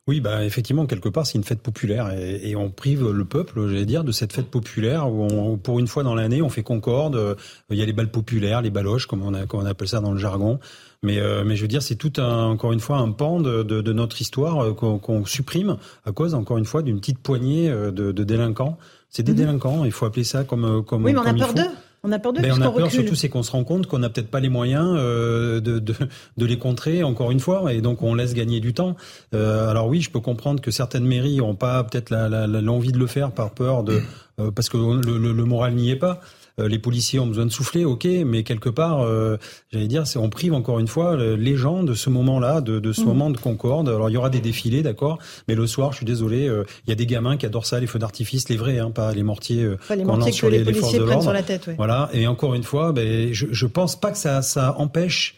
Oui, 0.09 0.21
bah 0.21 0.45
effectivement, 0.45 0.87
quelque 0.87 1.09
part, 1.09 1.27
c'est 1.27 1.37
une 1.37 1.43
fête 1.43 1.61
populaire 1.61 2.13
et, 2.17 2.55
on 2.55 2.71
prive 2.71 3.11
le 3.11 3.25
peuple, 3.25 3.67
j'allais 3.67 3.87
dire, 3.87 4.05
de 4.05 4.13
cette 4.13 4.33
fête 4.33 4.47
populaire 4.47 5.11
où, 5.11 5.25
on, 5.25 5.59
pour 5.59 5.81
une 5.81 5.89
fois 5.89 6.05
dans 6.05 6.15
l'année, 6.15 6.43
on 6.43 6.49
fait 6.49 6.63
concorde. 6.63 7.17
Euh, 7.17 7.35
il 7.71 7.77
y 7.77 7.83
a 7.83 7.87
les 7.87 7.93
balles 7.93 8.13
populaires, 8.13 8.63
les 8.63 8.71
baloches, 8.71 9.07
comme 9.07 9.23
on, 9.25 9.35
a, 9.35 9.47
comme 9.47 9.63
on 9.63 9.67
appelle 9.67 9.89
ça 9.89 10.01
dans 10.01 10.13
le 10.13 10.19
jargon. 10.19 10.61
Mais, 11.03 11.19
euh, 11.19 11.43
mais 11.45 11.57
je 11.57 11.63
veux 11.63 11.69
dire, 11.69 11.83
c'est 11.83 11.97
tout 11.97 12.13
un, 12.19 12.45
encore 12.45 12.71
une 12.73 12.79
fois 12.79 12.99
un 12.99 13.11
pan 13.11 13.41
de, 13.41 13.65
de, 13.65 13.81
de 13.81 13.93
notre 13.93 14.21
histoire 14.21 14.61
euh, 14.61 14.75
qu'on 14.75 15.25
supprime 15.25 15.77
à 16.05 16.13
cause, 16.13 16.35
encore 16.35 16.59
une 16.59 16.67
fois, 16.67 16.83
d'une 16.83 17.01
petite 17.01 17.19
poignée 17.19 17.69
de, 17.69 17.91
de 17.91 18.25
délinquants. 18.25 18.79
C'est 19.11 19.25
des 19.25 19.33
mhm. 19.33 19.39
délinquants, 19.39 19.85
il 19.85 19.93
faut 19.93 20.07
appeler 20.07 20.25
ça 20.25 20.45
comme 20.45 20.85
comme. 20.85 21.05
Oui, 21.05 21.15
mais 21.15 21.19
on 21.19 21.27
a 21.27 21.35
peur 21.35 21.53
d'eux. 21.53 21.63
On 22.07 22.13
a 22.13 22.19
peur 22.21 22.33
d'eux. 22.33 22.43
on 22.51 22.61
a 22.61 22.71
peur 22.71 22.91
surtout, 22.91 23.17
c'est 23.17 23.29
qu'on 23.29 23.43
se 23.43 23.51
rend 23.51 23.65
compte 23.65 23.87
qu'on 23.87 23.99
n'a 23.99 24.09
peut-être 24.09 24.31
pas 24.31 24.39
les 24.39 24.49
moyens 24.49 24.95
euh, 24.97 25.61
de, 25.61 25.81
de, 25.81 25.95
de, 26.37 26.47
les 26.47 26.59
contrer 26.59 27.03
encore 27.03 27.33
une 27.33 27.41
fois, 27.41 27.73
et 27.73 27.81
donc 27.81 28.03
on 28.03 28.15
laisse 28.15 28.33
gagner 28.33 28.61
du 28.61 28.75
temps. 28.75 28.97
Euh, 29.35 29.69
alors 29.69 29.89
oui, 29.89 30.01
je 30.01 30.11
peux 30.11 30.21
comprendre 30.21 30.61
que 30.61 30.71
certaines 30.71 31.05
mairies 31.05 31.39
n'ont 31.39 31.57
pas 31.57 31.83
peut-être 31.83 32.11
l'envie 32.11 32.93
de 32.93 32.99
le 32.99 33.07
faire 33.07 33.33
par 33.33 33.51
peur 33.51 33.83
de 33.83 34.01
euh, 34.39 34.51
parce 34.51 34.69
que 34.69 34.77
le, 34.77 35.33
le 35.33 35.45
moral 35.45 35.75
n'y 35.75 35.91
est 35.91 35.97
pas. 35.97 36.21
Euh, 36.59 36.69
les 36.69 36.79
policiers 36.79 37.19
ont 37.19 37.27
besoin 37.27 37.45
de 37.45 37.51
souffler, 37.51 37.85
ok, 37.85 38.07
mais 38.25 38.43
quelque 38.43 38.69
part, 38.69 39.03
euh, 39.03 39.37
j'allais 39.73 39.89
dire, 39.89 40.07
c'est 40.07 40.19
on 40.19 40.31
prive 40.31 40.55
encore 40.55 40.79
une 40.79 40.89
fois 40.89 41.17
les 41.17 41.57
gens 41.57 41.83
de 41.83 41.95
ce 41.95 42.09
moment-là, 42.11 42.61
de, 42.61 42.79
de 42.79 42.93
ce 42.93 43.03
mhm. 43.03 43.07
moment 43.07 43.31
de 43.31 43.37
concorde. 43.37 43.89
Alors 43.89 44.09
il 44.09 44.15
y 44.15 44.17
aura 44.17 44.31
des 44.31 44.41
défilés, 44.41 44.83
d'accord, 44.83 45.19
mais 45.49 45.55
le 45.55 45.67
soir, 45.67 45.93
je 45.93 45.99
suis 45.99 46.07
désolé, 46.07 46.49
euh, 46.49 46.65
il 46.87 46.91
y 46.91 46.93
a 46.93 46.97
des 46.97 47.07
gamins 47.07 47.37
qui 47.37 47.47
adorent 47.47 47.67
ça, 47.67 47.79
les 47.79 47.87
feux 47.87 47.99
d'artifice, 47.99 48.49
les 48.49 48.57
vrais, 48.57 48.79
hein, 48.79 48.91
pas 48.91 49.13
les 49.13 49.23
mortiers 49.23 49.69
les 49.91 50.05
mortiers 50.05 50.33
que 50.33 50.47
les, 50.47 50.65
policiers 50.65 51.01
prennent 51.01 51.23
sur 51.23 51.33
la 51.33 51.43
tête. 51.43 51.69
Voilà, 51.77 52.09
et 52.13 52.27
encore 52.27 52.55
une 52.55 52.63
fois, 52.63 52.93
ben, 52.93 53.33
je, 53.33 53.47
je 53.51 53.67
pense 53.67 53.99
pas 53.99 54.11
que 54.11 54.19
ça, 54.19 54.41
ça 54.43 54.75
empêche 54.79 55.37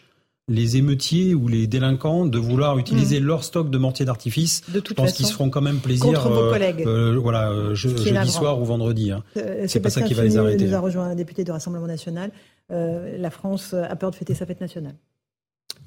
les 0.49 0.77
émeutiers 0.77 1.35
ou 1.35 1.47
les 1.47 1.67
délinquants 1.67 2.25
de 2.25 2.37
vouloir 2.37 2.77
utiliser 2.77 3.19
mm. 3.21 3.23
leur 3.23 3.43
stock 3.43 3.69
de 3.69 3.77
mortiers 3.77 4.05
d'artifice. 4.05 4.63
De 4.69 4.79
toute 4.79 4.97
je 4.97 5.03
pense 5.03 5.13
qu'ils 5.13 5.27
se 5.27 5.33
feront 5.33 5.49
quand 5.49 5.61
même 5.61 5.79
plaisir. 5.79 6.07
Contre 6.07 6.29
vos 6.29 6.43
euh, 6.45 6.51
collègues. 6.51 6.83
Euh, 6.85 7.17
voilà, 7.21 7.51
euh, 7.51 7.75
jeudi 7.75 8.31
soir 8.31 8.59
ou 8.59 8.65
vendredi. 8.65 9.11
Hein. 9.11 9.23
c'est 9.67 9.79
pas 9.79 9.89
ça 9.89 10.01
qui 10.01 10.13
va 10.13 10.23
les 10.23 10.37
arrêter. 10.37 10.65
nous 10.65 10.73
a 10.73 10.79
rejoint 10.79 11.05
un 11.05 11.15
député 11.15 11.43
du 11.43 11.51
Rassemblement 11.51 11.87
national. 11.87 12.31
la 12.69 13.29
France 13.29 13.73
a 13.73 13.95
peur 13.95 14.11
de 14.11 14.15
fêter 14.15 14.33
sa 14.33 14.45
fête 14.45 14.59
nationale. 14.59 14.95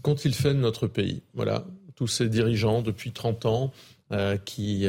Qu'ont-ils 0.03 0.35
fait 0.35 0.55
de 0.55 0.59
notre 0.59 0.87
pays? 0.87 1.23
Voilà, 1.35 1.65
tous 1.95 2.09
ces 2.09 2.29
dirigeants 2.29 2.83
depuis 2.83 3.13
30 3.13 3.47
ans 3.47 3.73
qui 4.45 4.87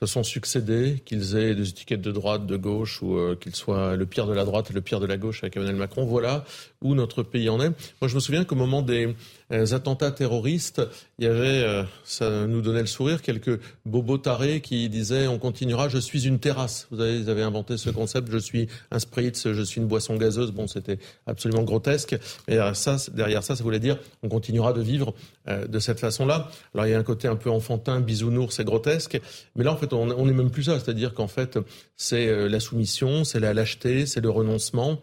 se 0.00 0.06
sont 0.06 0.24
succédés, 0.24 1.02
qu'ils 1.04 1.36
aient 1.36 1.54
des 1.54 1.68
étiquettes 1.68 2.00
de 2.00 2.10
droite, 2.10 2.46
de 2.46 2.56
gauche, 2.56 3.00
ou 3.00 3.16
euh, 3.16 3.36
qu'ils 3.36 3.54
soient 3.54 3.94
le 3.94 4.06
pire 4.06 4.26
de 4.26 4.32
la 4.32 4.44
droite 4.44 4.70
et 4.70 4.74
le 4.74 4.80
pire 4.80 4.98
de 4.98 5.06
la 5.06 5.16
gauche 5.16 5.44
avec 5.44 5.56
Emmanuel 5.56 5.76
Macron. 5.76 6.04
Voilà 6.04 6.44
où 6.82 6.94
notre 6.94 7.22
pays 7.22 7.48
en 7.48 7.60
est. 7.60 7.70
Moi, 8.00 8.08
je 8.08 8.14
me 8.14 8.20
souviens 8.20 8.44
qu'au 8.44 8.56
moment 8.56 8.82
des 8.82 9.14
euh, 9.52 9.72
attentats 9.72 10.10
terroristes, 10.10 10.82
il 11.18 11.24
y 11.24 11.28
avait, 11.28 11.62
euh, 11.62 11.84
ça 12.04 12.46
nous 12.46 12.60
donnait 12.60 12.80
le 12.80 12.86
sourire, 12.86 13.22
quelques 13.22 13.58
bobos 13.86 14.18
tarés 14.18 14.60
qui 14.60 14.88
disaient 14.88 15.28
on 15.28 15.38
continuera, 15.38 15.88
je 15.88 15.98
suis 15.98 16.26
une 16.26 16.40
terrasse. 16.40 16.88
Vous 16.90 17.00
avez, 17.00 17.42
inventé 17.42 17.76
ce 17.76 17.90
concept, 17.90 18.30
je 18.30 18.38
suis 18.38 18.68
un 18.90 18.98
spritz, 18.98 19.52
je 19.52 19.62
suis 19.62 19.80
une 19.80 19.86
boisson 19.86 20.16
gazeuse. 20.16 20.50
Bon, 20.50 20.66
c'était 20.66 20.98
absolument 21.26 21.62
grotesque. 21.62 22.16
Mais 22.48 22.58
ça, 22.74 22.96
derrière 23.12 23.44
ça, 23.44 23.54
ça 23.54 23.62
voulait 23.62 23.78
dire 23.78 23.96
on 24.22 24.28
continuera 24.28 24.72
de 24.72 24.82
vivre 24.82 25.14
de 25.46 25.78
cette 25.78 26.00
façon-là. 26.00 26.50
Alors, 26.74 26.86
il 26.86 26.90
y 26.90 26.94
a 26.94 26.98
un 26.98 27.02
côté 27.02 27.28
un 27.28 27.36
peu 27.36 27.50
enfantin, 27.50 28.00
bisounours, 28.00 28.56
c'est 28.56 28.64
grotesque. 28.64 29.20
Mais 29.56 29.64
là, 29.64 29.72
on 29.92 30.26
n'est 30.26 30.32
même 30.32 30.50
plus 30.50 30.64
ça. 30.64 30.78
C'est-à-dire 30.78 31.14
qu'en 31.14 31.28
fait, 31.28 31.58
c'est 31.96 32.28
euh, 32.28 32.48
la 32.48 32.60
soumission, 32.60 33.24
c'est 33.24 33.40
la 33.40 33.54
lâcheté, 33.54 34.06
c'est 34.06 34.20
le 34.20 34.30
renoncement. 34.30 35.00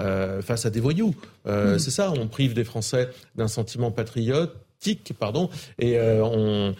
Euh, 0.00 0.42
face 0.42 0.66
à 0.66 0.70
des 0.70 0.80
voyous. 0.80 1.14
Euh, 1.46 1.76
mm. 1.76 1.78
C'est 1.78 1.92
ça, 1.92 2.12
on 2.18 2.26
prive 2.26 2.52
des 2.52 2.64
Français 2.64 3.10
d'un 3.36 3.46
sentiment 3.46 3.92
patriotique, 3.92 5.12
pardon, 5.16 5.48
et 5.78 6.00
on, 6.00 6.74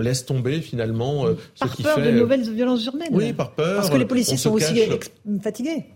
laisse 0.00 0.26
tomber 0.26 0.60
finalement 0.60 1.24
ce 1.54 1.64
qui 1.74 1.82
peur 1.82 1.98
de 1.98 2.10
nouvelles 2.10 2.42
violences 2.52 2.84
urbaines. 2.84 3.08
Oui, 3.12 3.32
par 3.32 3.52
peur. 3.52 3.76
Parce 3.76 3.88
que 3.88 3.96
les 3.96 4.04
policiers 4.04 4.36
sont 4.36 4.52
aussi 4.52 4.78
fatigués. 5.42 5.86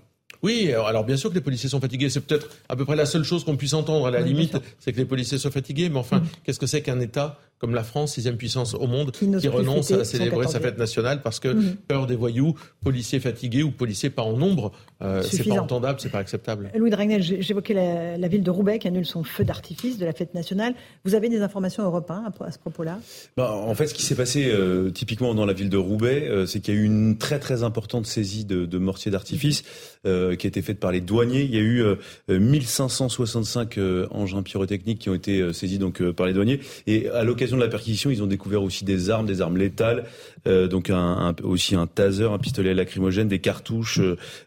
Oui, 0.45 0.73
alors 0.73 1.05
bien 1.05 1.17
sûr 1.17 1.31
que 1.31 1.35
les 1.35 1.41
policiers 1.41 1.71
sont 1.71 1.81
fatigués. 1.81 2.11
C'est 2.11 2.21
peut-être 2.21 2.51
à 2.69 2.77
peu 2.77 2.85
près 2.85 2.97
la 2.97 3.07
seule 3.07 3.25
chose 3.25 3.45
qu'on 3.45 3.57
puisse 3.57 3.73
entendre 3.73 4.07
à 4.07 4.11
la 4.11 4.21
limite, 4.21 4.57
c'est 4.79 4.93
que 4.93 4.99
les 4.99 5.07
policiers 5.07 5.39
soient 5.39 5.51
fatigués. 5.51 5.89
Mais 5.89 5.99
enfin, 5.99 6.19
mm. 6.19 6.27
qu'est-ce 6.45 6.59
que 6.59 6.67
c'est 6.67 6.83
qu'un 6.83 7.01
État 7.01 7.39
comme 7.65 7.75
la 7.75 7.83
France, 7.83 8.13
sixième 8.13 8.37
puissance 8.37 8.75
au 8.75 8.87
monde, 8.87 9.11
qui, 9.11 9.49
renonce 9.49 9.91
à 9.91 10.05
célébrer 10.05 10.47
sa 10.49 10.61
fête 10.61 10.77
nationale 10.77 11.23
parce 11.23 11.41
que 11.41 11.49
mm. 11.49 11.77
peur 11.89 12.07
des 12.07 12.15
voyous, 12.15 12.55
policiers 12.83 13.21
fatigués 13.21 13.63
ou 13.63 13.71
policiers 13.71 14.11
pas 14.11 14.21
en 14.21 14.37
nombre, 14.37 14.71
euh, 15.01 15.23
c'est 15.23 15.49
pas 15.49 15.55
entendable, 15.55 15.99
c'est 15.99 16.11
pas 16.11 16.19
acceptable. 16.19 16.71
Louis 16.77 16.91
Dragnel, 16.91 17.23
j'évoquais 17.23 17.73
la, 18.19 18.29
ville 18.29 18.43
de 18.43 18.51
Roubaix 18.51 18.79
qui 18.79 18.87
annule 18.87 19.07
son 19.07 19.25
feu 19.25 19.45
d'artifice 19.45 19.97
de 19.97 20.05
la 20.05 20.13
fête 20.13 20.35
nationale. 20.35 20.75
Vous 21.07 21.15
avez 21.15 21.31
des 21.31 21.41
informations 21.41 21.85
européennes 21.85 22.31
à, 22.39 22.53
ce 22.53 22.59
propos-là? 22.59 22.99
Bah, 23.39 23.51
En 23.51 23.75
fait, 23.75 23.87
ce 23.87 23.95
qui 23.95 24.03
s'est 24.03 24.15
passé 24.15 24.51
euh, 24.53 24.91
typiquement 24.91 25.35
dans 25.35 25.47
la 25.47 25.55
ville 25.55 25.71
de 25.71 25.79
Roubaix, 25.79 26.29
euh, 26.29 26.45
c'est 26.45 26.61
qu'il 26.61 26.75
y 26.75 26.77
a 26.77 26.81
eu 26.81 26.85
une 26.85 27.17
très 27.17 27.39
très 27.39 27.63
importante 27.63 28.05
saisie 28.05 28.45
de, 28.45 28.67
de 28.67 28.79
mortiers 28.79 29.11
d'artifice 29.11 29.63
euh, 30.05 30.37
qui 30.37 30.47
a 30.47 30.49
été 30.49 30.61
faite 30.61 30.81
par 30.81 30.93
les 30.93 31.01
douaniers. 31.01 31.45
Il 31.45 31.55
y 31.55 31.59
a 31.59 31.63
eu 31.63 31.83
1565 32.29 33.79
engins 34.11 34.43
pyrotechniques 34.43 34.99
qui 34.99 35.09
ont 35.09 35.15
été 35.15 35.53
saisis 35.55 35.79
donc 35.79 36.03
par 36.11 36.27
les 36.27 36.35
douaniers. 36.35 36.61
Et 36.87 37.09
à 37.09 37.25
l'occasion 37.25 37.54
de 37.57 37.61
la 37.61 37.69
perquisition, 37.69 38.11
ils 38.11 38.23
ont 38.23 38.27
découvert 38.27 38.63
aussi 38.63 38.85
des 38.85 39.11
armes, 39.11 39.27
des 39.27 39.41
armes 39.41 39.57
létales, 39.57 40.05
donc 40.47 40.91
un, 40.91 41.35
aussi 41.43 41.75
un 41.75 41.87
taser, 41.87 42.25
un 42.25 42.39
pistolet 42.39 42.75
lacrymogène, 42.75 43.29
des 43.29 43.39
cartouches. 43.39 44.01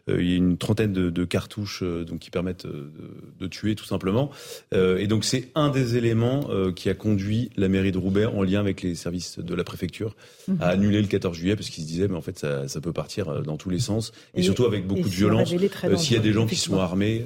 il 0.06 0.30
y 0.30 0.34
a 0.34 0.36
une 0.36 0.56
trentaine 0.56 0.92
de, 0.92 1.24
cartouches 1.24 1.82
donc 1.82 2.20
qui 2.20 2.30
permettent 2.30 2.66
de, 2.66 3.46
tuer 3.48 3.74
tout 3.74 3.84
simplement. 3.84 4.30
et 4.72 5.06
donc 5.06 5.24
c'est 5.24 5.48
un 5.54 5.70
des 5.70 5.96
éléments 5.96 6.48
qui 6.76 6.88
a 6.88 6.94
conduit 6.94 7.50
la 7.56 7.68
mairie 7.68 7.92
de 7.92 7.98
Roubaix 7.98 8.26
en 8.26 8.42
lien 8.42 8.60
avec 8.60 8.82
les 8.82 8.94
services 8.94 9.38
de 9.38 9.54
la 9.54 9.64
préfecture 9.64 10.14
à 10.48 10.52
mhm. 10.52 10.62
annuler 10.62 11.02
le 11.02 11.08
14 11.08 11.36
juillet 11.36 11.56
parce 11.56 11.68
qu'ils 11.68 11.84
se 11.84 11.88
disaient 11.88 12.08
mais 12.08 12.16
en 12.16 12.22
fait 12.22 12.38
ça, 12.38 12.68
ça 12.68 12.80
peut 12.80 12.92
partir 12.92 13.42
dans 13.42 13.56
tous 13.56 13.70
les 13.70 13.80
sens 13.80 14.12
et, 14.34 14.42
surtout 14.42 14.66
avec 14.66 14.86
beaucoup 14.86 15.08
de 15.08 15.14
violence. 15.14 15.48
S'il 15.96 16.16
y 16.16 16.18
a 16.18 16.22
des 16.22 16.32
gens 16.32 16.46
qui 16.46 16.56
sont 16.56 16.78
armés. 16.78 17.24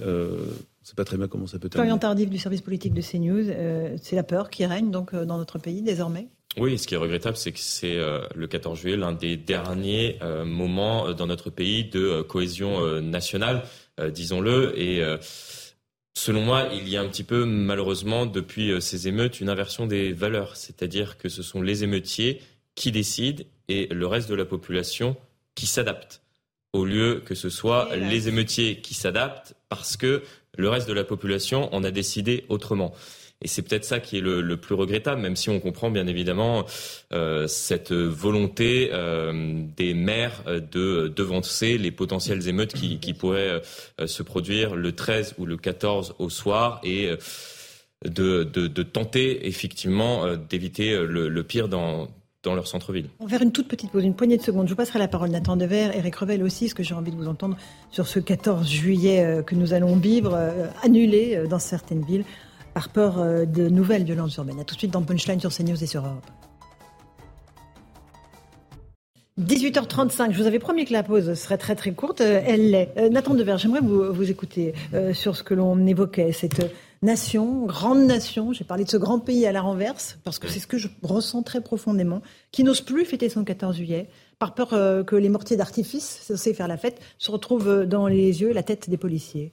C'est 0.82 0.96
pas 0.96 1.04
très 1.04 1.16
bien 1.16 1.28
comment 1.28 1.46
ça 1.46 1.58
peut 1.58 1.68
terminer. 1.68 1.88
Florian 1.88 1.98
Tardif 1.98 2.28
du 2.28 2.38
service 2.38 2.60
politique 2.60 2.92
de 2.92 3.00
CNews, 3.00 3.48
euh, 3.48 3.96
c'est 4.00 4.16
la 4.16 4.22
peur 4.22 4.50
qui 4.50 4.66
règne 4.66 4.90
donc 4.90 5.14
euh, 5.14 5.24
dans 5.24 5.38
notre 5.38 5.58
pays 5.58 5.82
désormais 5.82 6.28
oui, 6.58 6.76
ce 6.76 6.86
qui 6.86 6.92
est 6.92 6.98
regrettable, 6.98 7.38
c'est 7.38 7.52
que 7.52 7.58
c'est 7.58 7.96
euh, 7.96 8.26
le 8.34 8.46
14 8.46 8.78
juillet 8.78 8.98
l'un 8.98 9.12
des 9.12 9.38
derniers 9.38 10.18
moments 10.44 11.14
dans 11.14 11.26
notre 11.26 11.48
pays 11.48 11.84
de 11.84 12.20
cohésion 12.20 13.00
nationale, 13.00 13.62
disons-le. 14.10 14.78
Et 14.78 15.02
selon 16.14 16.42
moi, 16.42 16.68
il 16.74 16.86
y 16.90 16.98
a 16.98 17.00
un 17.00 17.08
petit 17.08 17.24
peu, 17.24 17.46
malheureusement, 17.46 18.26
depuis 18.26 18.82
ces 18.82 19.08
émeutes, 19.08 19.40
une 19.40 19.48
inversion 19.48 19.86
des 19.86 20.12
valeurs. 20.12 20.56
C'est-à-dire 20.56 21.16
que 21.16 21.30
ce 21.30 21.42
sont 21.42 21.62
les 21.62 21.84
émeutiers 21.84 22.42
qui 22.74 22.92
décident 22.92 23.44
et 23.68 23.86
le 23.86 24.06
reste 24.06 24.28
de 24.28 24.34
la 24.34 24.44
population 24.44 25.16
qui 25.54 25.64
s'adapte 25.64 26.22
au 26.72 26.84
lieu 26.84 27.22
que 27.24 27.34
ce 27.34 27.50
soit 27.50 27.94
les 27.96 28.28
émeutiers 28.28 28.80
qui 28.80 28.94
s'adaptent 28.94 29.54
parce 29.68 29.96
que 29.96 30.22
le 30.56 30.68
reste 30.68 30.88
de 30.88 30.92
la 30.92 31.04
population 31.04 31.74
en 31.74 31.84
a 31.84 31.90
décidé 31.90 32.44
autrement. 32.48 32.94
Et 33.42 33.48
c'est 33.48 33.62
peut-être 33.62 33.84
ça 33.84 33.98
qui 33.98 34.18
est 34.18 34.20
le, 34.20 34.56
plus 34.56 34.74
regrettable, 34.74 35.20
même 35.20 35.34
si 35.34 35.50
on 35.50 35.58
comprend 35.58 35.90
bien 35.90 36.06
évidemment 36.06 36.64
euh, 37.12 37.48
cette 37.48 37.92
volonté 37.92 38.90
euh, 38.92 39.64
des 39.76 39.94
maires 39.94 40.44
de 40.46 41.08
devancer 41.08 41.76
les 41.76 41.90
potentielles 41.90 42.48
émeutes 42.48 42.72
qui, 42.72 43.14
pourraient 43.14 43.60
euh, 44.00 44.06
se 44.06 44.22
produire 44.22 44.76
le 44.76 44.92
13 44.92 45.34
ou 45.38 45.46
le 45.46 45.56
14 45.56 46.14
au 46.20 46.30
soir 46.30 46.80
et 46.84 47.10
de, 48.04 48.44
tenter 48.82 49.48
effectivement 49.48 50.36
d'éviter 50.36 50.96
le 50.96 51.42
pire 51.42 51.68
dans, 51.68 52.08
dans 52.42 52.54
leur 52.54 52.66
centre-ville. 52.66 53.08
On 53.20 53.24
va 53.24 53.30
faire 53.30 53.42
une 53.42 53.52
toute 53.52 53.68
petite 53.68 53.90
pause, 53.90 54.04
une 54.04 54.14
poignée 54.14 54.36
de 54.36 54.42
secondes. 54.42 54.66
Je 54.66 54.72
vous 54.72 54.76
passerai 54.76 54.98
la 54.98 55.08
parole, 55.08 55.30
Nathan 55.30 55.56
Dever, 55.56 55.90
Eric 55.94 56.16
Revel 56.16 56.42
aussi, 56.42 56.68
ce 56.68 56.74
que 56.74 56.82
j'ai 56.82 56.94
envie 56.94 57.12
de 57.12 57.16
vous 57.16 57.28
entendre 57.28 57.56
sur 57.90 58.06
ce 58.06 58.18
14 58.18 58.68
juillet 58.68 59.24
euh, 59.24 59.42
que 59.42 59.54
nous 59.54 59.72
allons 59.72 59.96
vivre, 59.96 60.34
euh, 60.34 60.66
annulé 60.82 61.36
euh, 61.36 61.46
dans 61.46 61.58
certaines 61.58 62.04
villes 62.04 62.24
par 62.74 62.88
peur 62.88 63.46
de 63.46 63.68
nouvelles 63.68 64.04
violences 64.04 64.34
urbaines. 64.36 64.58
A 64.58 64.64
tout 64.64 64.74
de 64.74 64.78
suite 64.78 64.92
dans 64.92 65.02
Punchline 65.02 65.38
sur 65.38 65.54
CNews 65.54 65.84
et 65.84 65.86
sur 65.86 66.06
Europe. 66.06 66.24
18h35, 69.38 70.32
je 70.32 70.38
vous 70.38 70.46
avais 70.46 70.58
promis 70.58 70.86
que 70.86 70.92
la 70.94 71.02
pause 71.02 71.34
serait 71.34 71.58
très 71.58 71.74
très 71.74 71.92
courte, 71.92 72.22
elle 72.22 72.70
l'est. 72.70 73.10
Nathan 73.10 73.34
Dever, 73.34 73.56
j'aimerais 73.58 73.82
vous, 73.82 74.10
vous 74.10 74.30
écouter 74.30 74.72
sur 75.12 75.36
ce 75.36 75.42
que 75.42 75.52
l'on 75.52 75.86
évoquait, 75.86 76.32
cette 76.32 76.62
nation, 77.02 77.66
grande 77.66 78.04
nation, 78.04 78.52
j'ai 78.52 78.64
parlé 78.64 78.84
de 78.84 78.90
ce 78.90 78.96
grand 78.96 79.18
pays 79.18 79.46
à 79.46 79.52
la 79.52 79.60
renverse, 79.60 80.18
parce 80.24 80.38
que 80.38 80.48
c'est 80.48 80.60
ce 80.60 80.66
que 80.66 80.78
je 80.78 80.88
ressens 81.02 81.42
très 81.42 81.60
profondément, 81.60 82.22
qui 82.50 82.64
n'ose 82.64 82.80
plus 82.80 83.04
fêter 83.04 83.28
son 83.28 83.44
14 83.44 83.76
juillet, 83.76 84.08
par 84.38 84.54
peur 84.54 84.72
euh, 84.72 85.02
que 85.04 85.16
les 85.16 85.28
mortiers 85.28 85.56
d'artifice, 85.56 86.22
censés 86.22 86.54
faire 86.54 86.68
la 86.68 86.76
fête, 86.76 87.00
se 87.18 87.30
retrouvent 87.30 87.86
dans 87.86 88.06
les 88.06 88.40
yeux 88.40 88.50
et 88.50 88.54
la 88.54 88.62
tête 88.62 88.88
des 88.88 88.96
policiers. 88.96 89.52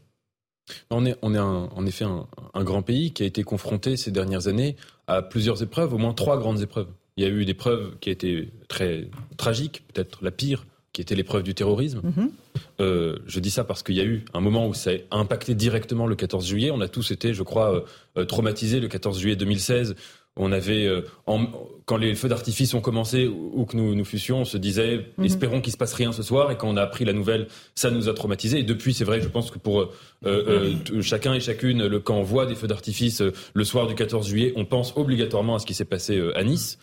On 0.89 1.05
est, 1.05 1.15
on 1.21 1.33
est 1.33 1.39
en 1.39 1.85
effet 1.85 2.05
un, 2.05 2.63
grand 2.63 2.81
pays 2.81 3.11
qui 3.11 3.23
a 3.23 3.25
été 3.25 3.43
confronté 3.43 3.97
ces 3.97 4.11
dernières 4.11 4.47
années 4.47 4.75
à 5.07 5.21
plusieurs 5.21 5.63
épreuves, 5.63 5.93
au 5.93 5.97
moins 5.97 6.13
trois 6.13 6.37
grandes 6.37 6.61
épreuves. 6.61 6.89
Il 7.17 7.23
y 7.23 7.27
a 7.27 7.29
eu 7.29 7.41
une 7.41 7.49
épreuve 7.49 7.97
qui 7.99 8.09
a 8.09 8.11
été 8.11 8.51
très 8.67 9.09
tragique, 9.37 9.83
peut-être 9.91 10.23
la 10.23 10.31
pire, 10.31 10.65
qui 10.99 11.03
était 11.03 11.15
l'épreuve 11.15 11.43
du 11.43 11.55
terrorisme. 11.55 12.01
Mhm. 12.03 12.29
Euh, 12.81 13.19
je 13.25 13.39
dis 13.39 13.51
ça 13.51 13.63
parce 13.63 13.83
qu'il 13.83 13.95
y 13.95 14.01
a 14.01 14.03
eu 14.03 14.25
un 14.33 14.41
moment 14.41 14.67
où 14.67 14.73
ça 14.73 14.91
a 15.11 15.17
impacté 15.17 15.55
directement 15.55 16.07
le 16.07 16.15
14 16.17 16.45
juillet. 16.45 16.71
On 16.71 16.81
a 16.81 16.89
tous 16.89 17.11
été, 17.11 17.33
je 17.33 17.41
crois, 17.41 17.73
euh, 17.73 17.81
euh, 18.17 18.25
traumatisés 18.25 18.81
le 18.81 18.89
14 18.89 19.17
juillet 19.17 19.37
2016. 19.37 19.95
On 20.35 20.51
avait, 20.51 20.87
quand 21.85 21.97
les 21.97 22.15
feux 22.15 22.29
d'artifice 22.29 22.73
ont 22.73 22.79
commencé, 22.79 23.27
ou 23.27 23.65
que 23.65 23.75
nous 23.75 23.93
nous 23.93 24.05
fussions, 24.05 24.41
on 24.41 24.45
se 24.45 24.57
disait, 24.57 25.05
mhm. 25.17 25.25
espérons 25.25 25.61
qu'il 25.61 25.71
se 25.71 25.77
passe 25.77 25.93
rien 25.93 26.11
ce 26.11 26.21
soir. 26.21 26.51
Et 26.51 26.57
quand 26.57 26.67
on 26.67 26.75
a 26.75 26.81
appris 26.81 27.05
la 27.05 27.13
nouvelle, 27.13 27.47
ça 27.75 27.91
nous 27.91 28.09
a 28.09 28.13
traumatisés. 28.13 28.59
Et 28.59 28.63
depuis, 28.63 28.93
c'est 28.93 29.05
vrai, 29.05 29.21
je 29.21 29.27
pense 29.29 29.51
que 29.51 29.57
pour 29.57 29.89
chacun 31.01 31.33
et 31.33 31.39
chacune, 31.39 31.87
le, 31.87 31.99
quand 31.99 32.15
on 32.15 32.23
voit 32.23 32.45
des 32.45 32.55
feux 32.55 32.67
d'artifice 32.67 33.21
le 33.53 33.63
soir 33.63 33.87
du 33.87 33.95
14 33.95 34.27
juillet, 34.27 34.53
on 34.57 34.65
pense 34.65 34.93
obligatoirement 34.97 35.55
à 35.55 35.59
ce 35.59 35.65
qui 35.65 35.73
s'est 35.73 35.85
passé 35.85 36.21
à 36.35 36.43
Nice. 36.43 36.77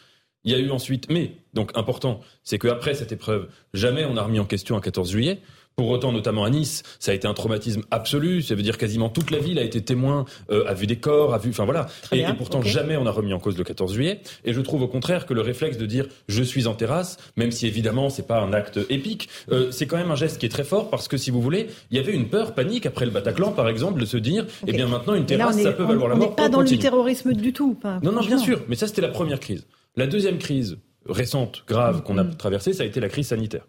Il 0.47 0.53
y 0.53 0.55
a 0.55 0.59
eu 0.59 0.71
ensuite, 0.71 1.11
mais, 1.11 1.33
donc 1.55 1.77
important, 1.77 2.21
c'est 2.45 2.59
qu'après 2.59 2.95
cette 2.95 3.11
épreuve, 3.11 3.49
jamais 3.75 4.05
on 4.05 4.17
a 4.17 4.23
remis 4.23 4.39
en 4.39 4.45
question 4.45 4.77
un 4.77 4.81
14 4.81 5.11
juillet. 5.11 5.41
Pour 5.75 5.91
autant, 5.91 6.11
notamment 6.11 6.45
à 6.45 6.51
Nice, 6.51 6.85
ça 7.01 7.11
a 7.11 7.15
été 7.15 7.29
un 7.29 7.35
traumatisme 7.35 7.83
absolu. 7.91 8.41
Ça 8.41 8.55
veut 8.55 8.63
dire 8.63 8.79
quasiment 8.79 9.11
toute 9.11 9.31
la 9.31 9.39
ville 9.39 9.59
a 9.59 9.63
été 9.63 9.83
témoin, 9.83 10.25
euh, 10.51 10.65
a 10.67 10.73
vu 10.73 10.87
des 10.87 10.97
corps, 10.97 11.35
a 11.35 11.39
vu, 11.39 11.51
enfin 11.51 11.67
voilà. 11.67 11.87
Et, 12.13 12.25
pourtant, 12.39 12.63
jamais 12.63 12.97
on 12.97 13.05
a 13.05 13.11
remis 13.11 13.35
en 13.35 13.39
cause 13.39 13.59
le 13.59 13.65
14 13.65 13.93
juillet. 13.93 14.23
Et 14.47 14.55
je 14.55 14.61
trouve 14.63 14.81
au 14.83 14.89
contraire 14.89 15.27
que 15.27 15.35
le 15.35 15.43
réflexe 15.43 15.77
de 15.77 15.85
dire 15.85 16.07
je 16.29 16.43
suis 16.43 16.67
en 16.67 16.75
terrasse, 16.75 17.19
même 17.37 17.51
si 17.51 17.67
évidemment 17.67 18.09
c'est 18.09 18.27
pas 18.27 18.41
un 18.41 18.55
acte 18.55 18.79
épique, 18.89 19.29
euh, 19.51 19.71
c'est 19.71 19.87
quand 19.87 19.99
même 19.99 20.11
un 20.11 20.17
geste 20.17 20.39
qui 20.39 20.47
est 20.47 20.51
très 20.51 20.65
fort 20.65 20.89
parce 20.89 21.09
que 21.09 21.19
si 21.19 21.31
vous 21.31 21.43
voulez, 21.43 21.67
il 21.91 21.99
y 21.99 22.01
avait 22.01 22.15
une 22.15 22.29
peur, 22.29 22.55
panique 22.55 22.87
après 22.87 23.05
le 23.05 23.11
Bataclan, 23.11 23.53
par 23.53 23.69
exemple, 23.69 24.01
de 24.01 24.07
se 24.07 24.17
dire, 24.17 24.47
eh 24.67 24.73
bien 24.73 24.87
maintenant 24.87 25.13
une 25.13 25.27
terrasse, 25.27 25.61
ça 25.61 25.73
peut 25.73 25.85
valoir 25.85 26.09
la 26.09 26.15
mort. 26.15 26.29
On 26.29 26.31
n'est 26.31 26.37
pas 26.37 26.49
dans 26.49 26.63
le 26.63 26.79
terrorisme 26.79 27.35
du 27.35 27.53
tout. 27.53 27.77
non, 28.03 28.13
non, 28.13 28.23
bien 28.23 28.39
sûr. 28.39 28.63
Mais 28.69 28.77
ça, 28.77 28.87
c'était 28.87 29.03
la 29.03 29.09
première 29.09 29.41
crise. 29.41 29.67
La 29.97 30.07
deuxième 30.07 30.39
crise 30.39 30.79
récente, 31.09 31.65
grave, 31.67 32.03
qu'on 32.03 32.19
a 32.19 32.25
mm. 32.25 32.37
traversée, 32.37 32.73
ça 32.73 32.83
a 32.83 32.87
été 32.87 33.01
la 33.01 33.09
crise 33.09 33.29
sanitaire. 33.29 33.67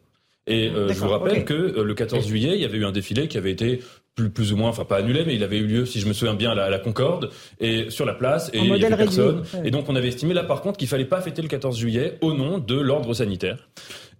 Et 0.47 0.69
euh, 0.69 0.87
je 0.89 0.99
vous 0.99 1.09
rappelle 1.09 1.45
que 1.45 1.53
euh, 1.53 1.83
le 1.83 1.93
14 1.93 2.25
juillet, 2.27 2.53
il 2.55 2.61
y 2.61 2.65
avait 2.65 2.77
eu 2.77 2.85
un 2.85 2.91
défilé 2.91 3.27
qui 3.27 3.37
avait 3.37 3.51
été 3.51 3.81
plus, 4.15 4.29
plus 4.29 4.53
ou 4.53 4.57
moins, 4.57 4.69
enfin 4.69 4.85
pas 4.85 4.97
annulé, 4.97 5.23
mais 5.25 5.35
il 5.35 5.43
avait 5.43 5.57
eu 5.57 5.67
lieu, 5.67 5.85
si 5.85 5.99
je 5.99 6.07
me 6.07 6.13
souviens 6.13 6.33
bien, 6.33 6.51
à 6.51 6.69
la, 6.69 6.79
Concorde 6.79 7.29
et 7.59 7.89
sur 7.89 8.05
la 8.05 8.13
place, 8.13 8.49
et 8.53 8.59
il 8.59 8.65
y 8.65 8.85
avait 8.85 8.95
personne. 8.95 9.43
Et 9.63 9.71
donc 9.71 9.89
on 9.89 9.95
avait 9.95 10.07
estimé 10.07 10.33
là, 10.33 10.43
par 10.43 10.61
contre, 10.61 10.77
qu'il 10.77 10.87
fallait 10.87 11.05
pas 11.05 11.21
fêter 11.21 11.41
le 11.41 11.47
14 11.49 11.77
juillet 11.77 12.17
au 12.21 12.33
nom 12.33 12.57
de 12.57 12.75
l'ordre 12.75 13.13
sanitaire. 13.13 13.69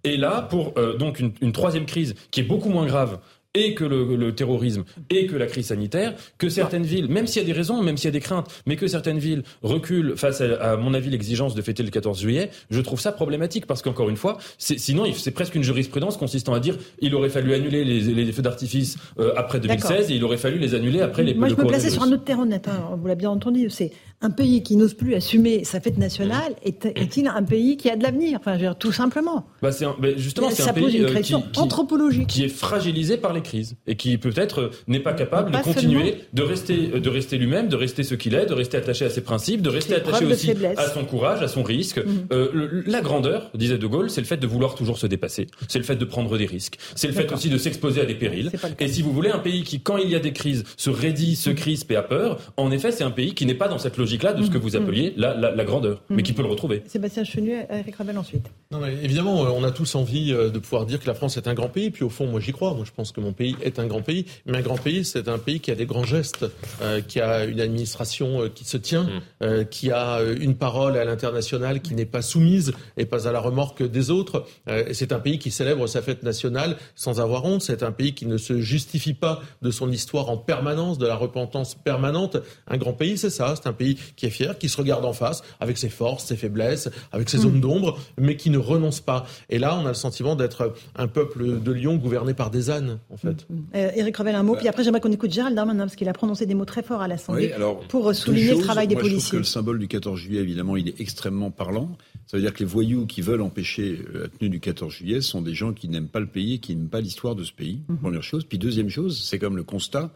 Et 0.04 0.16
là, 0.16 0.42
pour 0.42 0.74
euh, 0.78 0.96
donc 0.96 1.18
une, 1.18 1.32
une, 1.40 1.52
troisième 1.52 1.84
crise 1.84 2.14
qui 2.30 2.40
est 2.40 2.44
beaucoup 2.44 2.68
moins 2.68 2.86
grave, 2.86 3.18
et 3.58 3.74
que 3.74 3.84
le, 3.84 4.34
terrorisme 4.34 4.84
et 5.10 5.26
que 5.26 5.36
la 5.36 5.46
crise 5.46 5.66
sanitaire, 5.66 6.14
que 6.38 6.48
certaines 6.48 6.84
villes, 6.84 7.08
même 7.08 7.26
s'il 7.26 7.42
y 7.42 7.44
a 7.44 7.46
des 7.46 7.52
raisons, 7.52 7.82
même 7.82 7.96
s'il 7.96 8.06
y 8.06 8.08
a 8.08 8.12
des 8.12 8.20
craintes, 8.20 8.48
mais 8.66 8.76
que 8.76 8.86
certaines 8.86 9.18
villes 9.18 9.42
reculent 9.62 10.16
face 10.16 10.40
à, 10.40 10.76
mon 10.76 10.94
avis, 10.94 11.10
l'exigence 11.10 11.54
de 11.54 11.62
fêter 11.62 11.82
le 11.82 11.90
14 11.90 12.20
juillet, 12.20 12.50
je 12.70 12.80
trouve 12.80 13.00
ça 13.00 13.10
problématique 13.10 13.66
parce 13.66 13.82
qu'encore 13.82 14.10
une 14.10 14.16
fois, 14.16 14.38
sinon 14.58 15.04
c'est 15.14 15.32
presque 15.32 15.56
une 15.56 15.64
jurisprudence 15.64 16.16
consistant 16.16 16.54
à 16.54 16.60
dire 16.60 16.76
il 17.00 17.14
aurait 17.14 17.30
fallu 17.30 17.52
annuler 17.52 17.84
les, 17.84 18.32
feux 18.32 18.42
d'artifice 18.42 18.96
euh, 19.18 19.32
après 19.36 19.58
2016 19.58 20.10
et 20.10 20.14
il 20.14 20.24
aurait 20.24 20.36
fallu 20.36 20.58
les 20.58 20.74
annuler 20.74 21.00
après 21.00 21.24
les. 21.24 21.34
Moi, 21.34 21.48
je 21.48 21.54
me 21.54 21.64
plaçais 21.64 21.90
sur 21.90 22.02
un 22.02 22.12
autre 22.12 22.24
terrain 22.24 22.46
net. 22.46 22.68
Hein, 22.68 22.96
vous 22.96 23.06
l'avez 23.06 23.18
bien 23.18 23.30
entendu, 23.30 23.70
c'est 23.70 23.90
un 24.20 24.30
pays 24.30 24.62
qui 24.62 24.76
n'ose 24.76 24.94
plus 24.94 25.14
assumer 25.14 25.62
sa 25.64 25.80
fête 25.80 25.96
nationale 25.96 26.54
est-il 26.64 27.28
un 27.28 27.42
pays 27.42 27.76
qui 27.76 27.88
a 27.88 27.96
de 27.96 28.02
l'avenir? 28.02 28.38
Enfin, 28.40 28.54
je 28.54 28.58
veux 28.58 28.64
dire, 28.64 28.76
tout 28.76 28.90
simplement. 28.90 29.46
Bah, 29.62 29.70
justement, 30.16 30.50
c'est 30.50 30.68
un 30.68 30.72
pays 30.72 30.98
une 30.98 31.04
euh, 31.04 31.20
qui, 31.20 31.34
anthropologique 31.34 32.26
qui 32.26 32.44
est 32.44 32.48
fragilisé 32.48 33.16
par 33.16 33.32
les 33.32 33.42
crises 33.42 33.76
et 33.86 33.94
qui 33.94 34.18
peut-être 34.18 34.60
euh, 34.60 34.70
n'est 34.88 35.00
pas 35.00 35.12
capable 35.12 35.52
de 35.52 35.58
continuer 35.58 36.16
de 36.32 36.42
rester, 36.42 36.90
euh, 36.94 37.00
de 37.00 37.08
rester 37.08 37.38
lui-même, 37.38 37.68
de 37.68 37.76
rester 37.76 38.02
ce 38.02 38.16
qu'il 38.16 38.34
est, 38.34 38.46
de 38.46 38.54
rester 38.54 38.76
attaché 38.76 39.04
à 39.04 39.10
ses 39.10 39.20
principes, 39.20 39.62
de 39.62 39.70
rester 39.70 39.94
attaché 39.94 40.24
aussi 40.24 40.52
à 40.76 40.88
son 40.88 41.04
courage, 41.04 41.42
à 41.42 41.48
son 41.48 41.62
risque. 41.62 41.98
Mhm. 41.98 42.84
la 42.86 43.00
grandeur, 43.00 43.50
disait 43.54 43.78
De 43.78 43.86
Gaulle, 43.86 44.10
c'est 44.10 44.20
le 44.20 44.26
fait 44.26 44.36
de 44.36 44.46
vouloir 44.46 44.74
toujours 44.74 44.98
se 44.98 45.06
dépasser, 45.06 45.46
c'est 45.68 45.78
le 45.78 45.84
fait 45.84 45.96
de 45.96 46.04
prendre 46.04 46.36
des 46.36 46.46
risques, 46.46 46.78
c'est 46.96 47.06
le 47.06 47.12
fait 47.12 47.30
aussi 47.32 47.50
de 47.50 47.58
s'exposer 47.58 48.00
à 48.00 48.04
des 48.04 48.14
périls. 48.14 48.50
Et 48.80 48.88
si 48.88 49.02
vous 49.02 49.12
voulez, 49.12 49.30
un 49.30 49.38
pays 49.38 49.62
qui, 49.62 49.80
quand 49.80 49.96
il 49.96 50.10
y 50.10 50.16
a 50.16 50.20
des 50.20 50.32
crises, 50.32 50.64
se 50.76 50.90
raidit, 50.90 51.36
se 51.36 51.50
crispe 51.50 51.90
et 51.92 51.96
a 51.96 52.02
peur, 52.02 52.38
en 52.56 52.70
effet, 52.70 52.90
c'est 52.90 53.04
un 53.04 53.10
pays 53.10 53.34
qui 53.34 53.46
n'est 53.46 53.54
pas 53.54 53.68
dans 53.68 53.78
cette 53.78 53.96
logique 53.96 54.07
là 54.16 54.32
de 54.32 54.42
ce 54.42 54.50
que 54.50 54.58
vous 54.58 54.70
mm. 54.70 54.82
appeliez 54.82 55.14
la, 55.16 55.64
grandeur, 55.64 56.02
mais 56.08 56.22
qui 56.22 56.32
peut 56.32 56.42
le 56.42 56.48
retrouver. 56.48 56.82
Sébastien 56.86 57.24
Chenu, 57.24 57.52
Eric 57.70 57.96
Ravel 57.96 58.16
ensuite. 58.16 58.46
Non, 58.70 58.80
mais 58.80 58.94
évidemment, 59.02 59.44
euh, 59.44 59.50
on 59.54 59.64
a 59.64 59.70
tous 59.70 59.94
envie 59.94 60.32
euh, 60.32 60.50
de 60.50 60.58
pouvoir 60.58 60.86
dire 60.86 61.00
que 61.00 61.06
la 61.06 61.14
France 61.14 61.36
est 61.36 61.48
un 61.48 61.54
grand 61.54 61.68
pays, 61.68 61.90
puis 61.90 62.04
au 62.04 62.08
fond, 62.08 62.26
moi 62.26 62.40
j'y 62.40 62.52
crois. 62.52 62.74
Moi 62.74 62.84
je 62.86 62.92
pense 62.92 63.12
que 63.12 63.20
mon 63.20 63.32
pays 63.32 63.56
est 63.62 63.78
un 63.78 63.86
grand 63.86 64.02
pays, 64.02 64.26
mais 64.46 64.58
un 64.58 64.62
grand 64.62 64.76
pays, 64.76 65.04
c'est 65.04 65.28
un 65.28 65.38
pays 65.38 65.60
qui 65.60 65.70
a 65.70 65.74
des 65.74 65.86
grands 65.86 66.04
gestes, 66.04 66.46
euh, 66.82 67.00
qui 67.00 67.20
a 67.20 67.44
une 67.44 67.60
administration 67.60 68.48
qui 68.54 68.64
se 68.64 68.76
tient, 68.76 69.08
mm. 69.40 69.64
qui 69.70 69.90
a 69.90 70.20
une 70.22 70.54
parole 70.54 70.96
à 70.96 71.04
l'international 71.04 71.80
qui 71.80 71.94
n'est 71.94 72.06
pas 72.06 72.22
soumise 72.22 72.72
et 72.96 73.04
pas 73.04 73.28
à 73.28 73.32
la 73.32 73.40
remorque 73.40 73.82
des 73.82 74.10
autres. 74.10 74.46
c'est 74.92 75.12
un 75.12 75.18
pays 75.18 75.38
qui 75.38 75.50
célèbre 75.50 75.86
sa 75.86 76.02
fête 76.02 76.22
nationale 76.22 76.76
sans 76.94 77.20
avoir 77.20 77.44
honte. 77.44 77.62
C'est 77.62 77.82
un 77.82 77.92
pays 77.92 78.14
qui 78.14 78.26
ne 78.26 78.36
se 78.36 78.60
justifie 78.60 79.14
pas 79.14 79.40
de 79.62 79.70
son 79.70 79.90
histoire 79.90 80.30
en 80.30 80.36
permanence, 80.36 80.98
de 80.98 81.06
la 81.06 81.16
repentance 81.16 81.74
permanente. 81.74 82.36
Un 82.66 82.76
grand 82.76 82.92
pays, 82.92 83.18
c'est 83.18 83.30
ça. 83.30 83.54
C'est 83.56 83.68
un 83.68 83.72
pays 83.72 83.97
qui 84.16 84.26
est 84.26 84.30
fier, 84.30 84.58
qui 84.58 84.68
se 84.68 84.76
regarde 84.76 85.04
en 85.04 85.12
face, 85.12 85.42
avec 85.60 85.78
ses 85.78 85.88
forces, 85.88 86.24
ses 86.24 86.36
faiblesses, 86.36 86.88
avec 87.12 87.28
ses 87.28 87.38
zones 87.38 87.58
mm. 87.58 87.60
d'ombre, 87.60 87.98
mais 88.18 88.36
qui 88.36 88.50
ne 88.50 88.58
renonce 88.58 89.00
pas. 89.00 89.26
Et 89.50 89.58
là, 89.58 89.76
on 89.76 89.84
a 89.84 89.88
le 89.88 89.94
sentiment 89.94 90.36
d'être 90.36 90.74
un 90.96 91.08
peuple 91.08 91.60
de 91.60 91.72
lions 91.72 91.96
gouverné 91.96 92.34
par 92.34 92.50
des 92.50 92.70
ânes, 92.70 92.98
en 93.10 93.16
fait. 93.16 93.46
Mm. 93.48 93.56
Euh, 93.74 93.90
Éric 93.94 94.16
Revel, 94.16 94.34
un 94.34 94.42
mot, 94.42 94.56
puis 94.56 94.68
après 94.68 94.84
j'aimerais 94.84 95.00
qu'on 95.00 95.12
écoute 95.12 95.32
Gérald 95.32 95.54
Darmanin, 95.54 95.84
parce 95.84 95.96
qu'il 95.96 96.08
a 96.08 96.12
prononcé 96.12 96.46
des 96.46 96.54
mots 96.54 96.64
très 96.64 96.82
forts 96.82 97.02
à 97.02 97.08
l'Assemblée 97.08 97.52
pour 97.88 98.14
souligner 98.14 98.54
le 98.54 98.62
travail 98.62 98.88
des 98.88 98.94
moi, 98.94 99.02
policiers. 99.02 99.20
Je 99.20 99.26
trouve 99.26 99.32
que 99.32 99.36
le 99.38 99.44
symbole 99.44 99.78
du 99.78 99.88
14 99.88 100.18
juillet, 100.18 100.40
évidemment, 100.40 100.76
il 100.76 100.88
est 100.88 101.00
extrêmement 101.00 101.50
parlant. 101.50 101.96
Ça 102.26 102.36
veut 102.36 102.42
dire 102.42 102.52
que 102.52 102.60
les 102.60 102.66
voyous 102.66 103.06
qui 103.06 103.22
veulent 103.22 103.40
empêcher 103.40 104.00
la 104.12 104.28
tenue 104.28 104.50
du 104.50 104.60
14 104.60 104.92
juillet 104.92 105.20
sont 105.20 105.40
des 105.40 105.54
gens 105.54 105.72
qui 105.72 105.88
n'aiment 105.88 106.08
pas 106.08 106.20
le 106.20 106.26
pays, 106.26 106.60
qui 106.60 106.76
n'aiment 106.76 106.88
pas 106.88 107.00
l'histoire 107.00 107.34
de 107.34 107.44
ce 107.44 107.52
pays, 107.52 107.80
mm-hmm. 107.88 107.96
première 107.96 108.22
chose. 108.22 108.44
Puis 108.44 108.58
deuxième 108.58 108.90
chose, 108.90 109.24
c'est 109.24 109.38
comme 109.38 109.56
le 109.56 109.64
constat, 109.64 110.12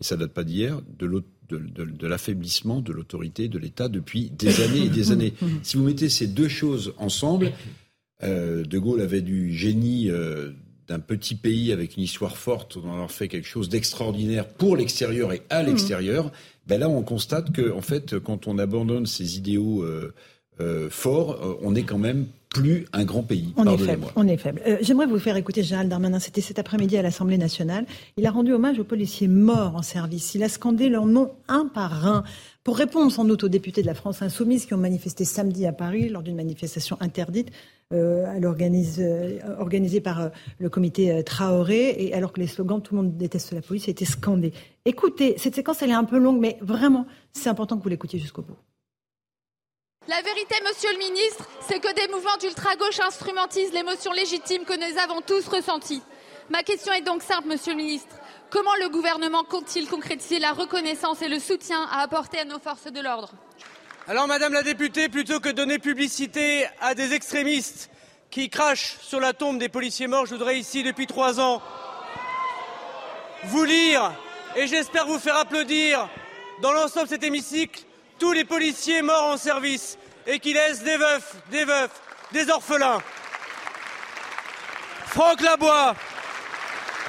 et 0.00 0.04
ça 0.04 0.16
date 0.16 0.32
pas 0.32 0.44
d'hier, 0.44 0.80
de 0.98 1.06
l'autre 1.06 1.26
de, 1.48 2.06
l'affaiblissement 2.06 2.80
de 2.80 2.92
l'autorité 2.92 3.48
de 3.48 3.58
l'État 3.58 3.88
depuis 3.88 4.30
des 4.30 4.62
années 4.62 4.86
et 4.86 4.88
des 4.88 5.12
années. 5.12 5.34
si 5.62 5.76
vous 5.76 5.84
mettez 5.84 6.08
ces 6.08 6.26
deux 6.26 6.48
choses 6.48 6.94
ensemble, 6.98 7.52
euh, 8.22 8.64
De 8.64 8.78
Gaulle 8.78 9.00
avait 9.00 9.22
du 9.22 9.52
génie 9.52 10.10
euh, 10.10 10.52
d'un 10.88 11.00
petit 11.00 11.34
pays 11.34 11.72
avec 11.72 11.96
une 11.96 12.02
histoire 12.02 12.36
forte, 12.36 12.76
on 12.76 12.88
en 12.88 13.04
a 13.04 13.08
fait 13.08 13.28
quelque 13.28 13.48
chose 13.48 13.68
d'extraordinaire 13.68 14.48
pour 14.48 14.76
l'extérieur 14.76 15.32
et 15.32 15.42
à 15.50 15.62
l'extérieur. 15.62 16.30
Ben 16.66 16.78
là, 16.78 16.88
on 16.88 17.02
constate 17.02 17.52
que, 17.52 17.72
en 17.72 17.80
fait, 17.80 18.18
quand 18.18 18.46
on 18.46 18.58
abandonne 18.58 19.06
ces 19.06 19.36
idéaux 19.38 19.82
euh, 19.82 20.14
forts, 20.90 21.58
on 21.62 21.74
est 21.74 21.82
quand 21.82 21.98
même 21.98 22.26
plus 22.54 22.86
un 22.92 23.04
grand 23.04 23.22
pays. 23.22 23.52
On 23.56 23.66
est 23.66 23.76
faible. 23.76 24.06
On 24.16 24.26
est 24.28 24.36
faible. 24.36 24.62
Euh, 24.66 24.78
j'aimerais 24.80 25.06
vous 25.06 25.18
faire 25.18 25.36
écouter 25.36 25.62
Gérald 25.62 25.90
Darmanin. 25.90 26.20
C'était 26.20 26.40
cet 26.40 26.58
après-midi 26.58 26.96
à 26.96 27.02
l'Assemblée 27.02 27.36
nationale. 27.36 27.84
Il 28.16 28.26
a 28.26 28.30
rendu 28.30 28.52
hommage 28.52 28.78
aux 28.78 28.84
policiers 28.84 29.28
morts 29.28 29.74
en 29.74 29.82
service. 29.82 30.34
Il 30.34 30.42
a 30.44 30.48
scandé 30.48 30.88
leurs 30.88 31.06
noms 31.06 31.32
un 31.48 31.66
par 31.66 32.06
un. 32.06 32.22
Pour 32.62 32.78
répondre 32.78 33.10
sans 33.10 33.24
doute 33.24 33.44
aux 33.44 33.48
députés 33.48 33.82
de 33.82 33.86
la 33.86 33.94
France 33.94 34.22
insoumise 34.22 34.64
qui 34.66 34.72
ont 34.72 34.78
manifesté 34.78 35.24
samedi 35.24 35.66
à 35.66 35.72
Paris 35.72 36.08
lors 36.08 36.22
d'une 36.22 36.36
manifestation 36.36 36.96
interdite, 37.00 37.50
euh, 37.92 38.24
euh 38.24 39.56
organisée 39.58 40.00
par 40.00 40.20
euh, 40.20 40.28
le 40.58 40.70
comité 40.70 41.22
Traoré, 41.24 41.96
et 41.98 42.14
alors 42.14 42.32
que 42.32 42.40
les 42.40 42.46
slogans 42.46 42.80
"Tout 42.80 42.94
le 42.94 43.02
monde 43.02 43.16
déteste 43.16 43.52
la 43.52 43.60
police" 43.60 43.88
étaient 43.88 44.06
scandés. 44.06 44.52
Écoutez, 44.86 45.34
cette 45.36 45.56
séquence 45.56 45.82
elle 45.82 45.90
est 45.90 45.94
un 45.94 46.04
peu 46.04 46.18
longue, 46.18 46.40
mais 46.40 46.56
vraiment, 46.62 47.06
c'est 47.32 47.50
important 47.50 47.76
que 47.76 47.82
vous 47.82 47.90
l'écoutiez 47.90 48.18
jusqu'au 48.18 48.42
bout. 48.42 48.56
La 50.06 50.20
vérité, 50.20 50.54
monsieur 50.66 50.92
le 50.92 50.98
ministre, 50.98 51.48
c'est 51.66 51.80
que 51.80 51.92
des 51.94 52.12
mouvements 52.12 52.36
d'ultra-gauche 52.36 53.00
instrumentisent 53.00 53.72
l'émotion 53.72 54.12
légitime 54.12 54.66
que 54.66 54.74
nous 54.74 54.98
avons 54.98 55.22
tous 55.22 55.48
ressentie. 55.48 56.02
Ma 56.50 56.62
question 56.62 56.92
est 56.92 57.00
donc 57.00 57.22
simple, 57.22 57.48
monsieur 57.48 57.72
le 57.72 57.78
ministre. 57.78 58.14
Comment 58.50 58.74
le 58.82 58.90
gouvernement 58.90 59.44
compte-t-il 59.44 59.88
concrétiser 59.88 60.38
la 60.40 60.52
reconnaissance 60.52 61.22
et 61.22 61.28
le 61.28 61.38
soutien 61.38 61.88
à 61.90 62.02
apporter 62.02 62.40
à 62.40 62.44
nos 62.44 62.58
forces 62.58 62.92
de 62.92 63.00
l'ordre? 63.00 63.30
Alors, 64.06 64.26
madame 64.26 64.52
la 64.52 64.62
députée, 64.62 65.08
plutôt 65.08 65.40
que 65.40 65.48
donner 65.48 65.78
publicité 65.78 66.66
à 66.82 66.94
des 66.94 67.14
extrémistes 67.14 67.88
qui 68.30 68.50
crachent 68.50 68.98
sur 69.00 69.20
la 69.20 69.32
tombe 69.32 69.58
des 69.58 69.70
policiers 69.70 70.06
morts, 70.06 70.26
je 70.26 70.34
voudrais 70.34 70.58
ici, 70.58 70.82
depuis 70.82 71.06
trois 71.06 71.40
ans, 71.40 71.62
vous 73.44 73.64
lire 73.64 74.12
et 74.54 74.66
j'espère 74.66 75.06
vous 75.06 75.18
faire 75.18 75.38
applaudir 75.38 76.10
dans 76.60 76.72
l'ensemble 76.72 77.06
de 77.06 77.10
cet 77.14 77.24
hémicycle 77.24 77.84
tous 78.18 78.32
les 78.32 78.44
policiers 78.44 79.02
morts 79.02 79.32
en 79.32 79.36
service 79.36 79.98
et 80.26 80.38
qui 80.38 80.52
laissent 80.52 80.82
des 80.82 80.96
veufs, 80.96 81.34
des 81.50 81.64
veufs, 81.64 81.90
des 82.32 82.50
orphelins. 82.50 83.00
Franck 85.06 85.40
Labois, 85.40 85.94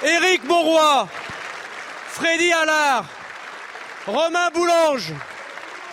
Éric 0.04 0.44
Monroy, 0.44 1.08
Freddy 2.10 2.52
Allard, 2.54 3.06
Romain 4.06 4.50
Boulange, 4.52 5.14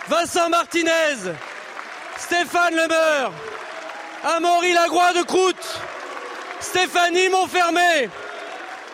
Vincent 0.07 0.49
Martinez, 0.49 1.33
Stéphane 2.17 2.75
Lemeur, 2.75 3.31
Amaury 4.23 4.73
Lagroix 4.73 5.13
de 5.13 5.23
Croûte, 5.23 5.81
Stéphanie 6.59 7.29
Montfermé, 7.29 8.09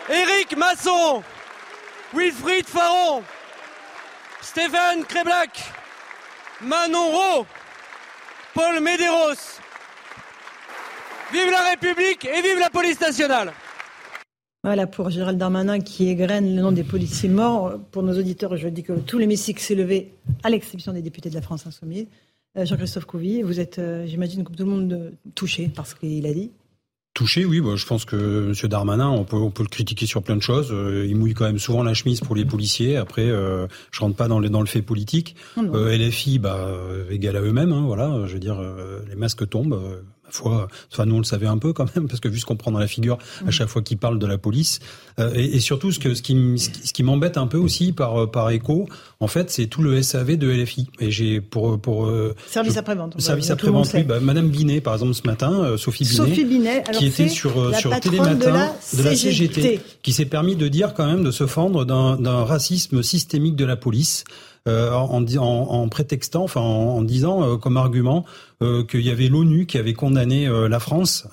Éric 0.09 0.55
Masson, 0.55 1.23
Wilfried 2.13 2.67
Faron, 2.67 3.23
Stéphane 4.41 5.05
Kréblac, 5.05 5.71
Manon 6.61 7.11
Rowe, 7.11 7.45
Paul 8.53 8.81
Medeiros. 8.81 9.59
Vive 11.31 11.51
la 11.51 11.69
République 11.69 12.25
et 12.25 12.41
vive 12.41 12.59
la 12.59 12.69
police 12.69 12.99
nationale 12.99 13.53
voilà 14.61 14.87
pour 14.87 15.09
Gérald 15.09 15.37
Darmanin 15.37 15.79
qui 15.79 16.09
égrène 16.09 16.53
le 16.53 16.61
nom 16.61 16.73
des 16.73 16.83
policiers 16.83 17.29
morts. 17.29 17.79
Pour 17.91 18.03
nos 18.03 18.19
auditeurs, 18.19 18.57
je 18.57 18.67
dis 18.67 18.83
que 18.83 18.91
tout 18.91 19.17
l'hémicycle 19.17 19.61
s'est 19.61 19.73
levé, 19.73 20.11
à 20.43 20.49
l'exception 20.49 20.91
des 20.91 21.01
députés 21.01 21.29
de 21.29 21.35
la 21.35 21.41
France 21.41 21.65
Insoumise. 21.65 22.07
Euh, 22.57 22.65
Jean-Christophe 22.65 23.05
Couvi, 23.05 23.41
vous 23.41 23.61
êtes, 23.61 23.79
euh, 23.79 24.05
j'imagine, 24.05 24.43
comme 24.43 24.55
tout 24.55 24.65
le 24.65 24.69
monde, 24.69 24.91
euh, 24.91 25.11
touché 25.33 25.69
par 25.69 25.87
ce 25.87 25.95
qu'il 25.95 26.25
a 26.27 26.33
dit. 26.33 26.51
Touché, 27.19 27.43
oui. 27.43 27.59
Bah, 27.59 27.71
je 27.75 27.85
pense 27.85 28.05
que 28.05 28.47
M. 28.47 28.69
Darmanin, 28.69 29.09
on 29.09 29.25
peut, 29.25 29.35
on 29.35 29.51
peut 29.51 29.63
le 29.63 29.67
critiquer 29.67 30.05
sur 30.05 30.23
plein 30.23 30.37
de 30.37 30.41
choses. 30.41 30.73
il 31.05 31.17
mouille 31.17 31.33
quand 31.33 31.43
même 31.43 31.59
souvent 31.59 31.83
la 31.83 31.93
chemise 31.93 32.21
pour 32.21 32.33
les 32.33 32.45
policiers. 32.45 32.95
Après, 32.95 33.29
euh, 33.29 33.67
je 33.91 33.99
rentre 33.99 34.15
pas 34.15 34.29
dans 34.29 34.39
le, 34.39 34.49
dans 34.49 34.61
le 34.61 34.67
fait 34.67 34.81
politique. 34.81 35.35
LFI, 35.57 36.39
bah, 36.39 36.71
égal 37.09 37.35
à 37.35 37.41
eux-mêmes. 37.41 37.73
Hein, 37.73 37.83
voilà. 37.85 38.25
Je 38.25 38.31
veux 38.35 38.39
dire, 38.39 38.61
les 39.09 39.15
masques 39.15 39.49
tombent 39.49 40.01
fois, 40.33 40.67
enfin 40.91 41.05
nous 41.05 41.15
on 41.15 41.19
le 41.19 41.23
savait 41.23 41.47
un 41.47 41.57
peu 41.57 41.73
quand 41.73 41.93
même, 41.95 42.07
parce 42.07 42.19
que 42.19 42.27
vu 42.27 42.39
ce 42.39 42.45
qu'on 42.45 42.55
prend 42.55 42.71
dans 42.71 42.79
la 42.79 42.87
figure 42.87 43.17
à 43.41 43.49
mm. 43.49 43.51
chaque 43.51 43.67
fois 43.67 43.81
qu'il 43.81 43.97
parle 43.97 44.19
de 44.19 44.25
la 44.25 44.37
police, 44.37 44.79
euh, 45.19 45.31
et, 45.33 45.55
et, 45.55 45.59
surtout 45.59 45.91
ce 45.91 45.99
que 45.99 46.13
ce 46.13 46.21
qui 46.21 46.57
ce 46.57 46.93
qui 46.93 47.03
m'embête 47.03 47.37
un 47.37 47.47
peu 47.47 47.57
aussi 47.57 47.91
par 47.91 48.23
euh, 48.23 48.27
par 48.27 48.49
écho, 48.51 48.87
en 49.19 49.27
fait, 49.27 49.49
c'est 49.49 49.67
tout 49.67 49.81
le 49.81 50.01
SAV 50.01 50.37
de 50.37 50.49
LFI. 50.49 50.87
Et 50.99 51.11
j'ai 51.11 51.41
pour 51.41 51.79
pour 51.79 52.05
euh, 52.05 52.35
service 52.47 52.77
après-vente. 52.77 53.19
Service 53.19 53.49
après-vente. 53.49 53.89
Oui, 53.93 54.03
bah, 54.03 54.19
Madame 54.21 54.49
Binet, 54.49 54.81
par 54.81 54.93
exemple, 54.93 55.13
ce 55.13 55.27
matin, 55.27 55.75
Sophie 55.77 56.03
Binet, 56.03 56.15
Sophie 56.15 56.45
Binet 56.45 56.83
qui 56.93 57.07
était 57.07 57.29
sur 57.29 57.75
sur 57.75 57.97
Télématin 57.99 58.35
de 58.35 58.45
la, 58.45 58.75
de 58.97 59.03
la 59.03 59.15
CGT, 59.15 59.81
qui 60.01 60.13
s'est 60.13 60.25
permis 60.25 60.55
de 60.55 60.67
dire 60.67 60.93
quand 60.93 61.05
même 61.05 61.23
de 61.23 61.31
se 61.31 61.47
fendre 61.47 61.85
d'un 61.85 62.43
racisme 62.43 63.03
systémique 63.03 63.55
de 63.55 63.65
la 63.65 63.75
police. 63.75 64.23
Euh, 64.67 64.91
en, 64.91 65.25
en, 65.25 65.41
en, 65.41 65.87
prétextant, 65.87 66.43
enfin 66.43 66.59
en, 66.59 67.01
disant 67.01 67.41
euh, 67.43 67.57
comme 67.57 67.77
argument 67.77 68.25
euh, 68.61 68.83
qu'il 68.83 69.01
y 69.01 69.09
avait 69.09 69.27
l'ONU 69.27 69.65
qui 69.65 69.77
avait 69.77 69.93
condamné 69.93 70.47
la 70.49 70.79
France 70.79 71.27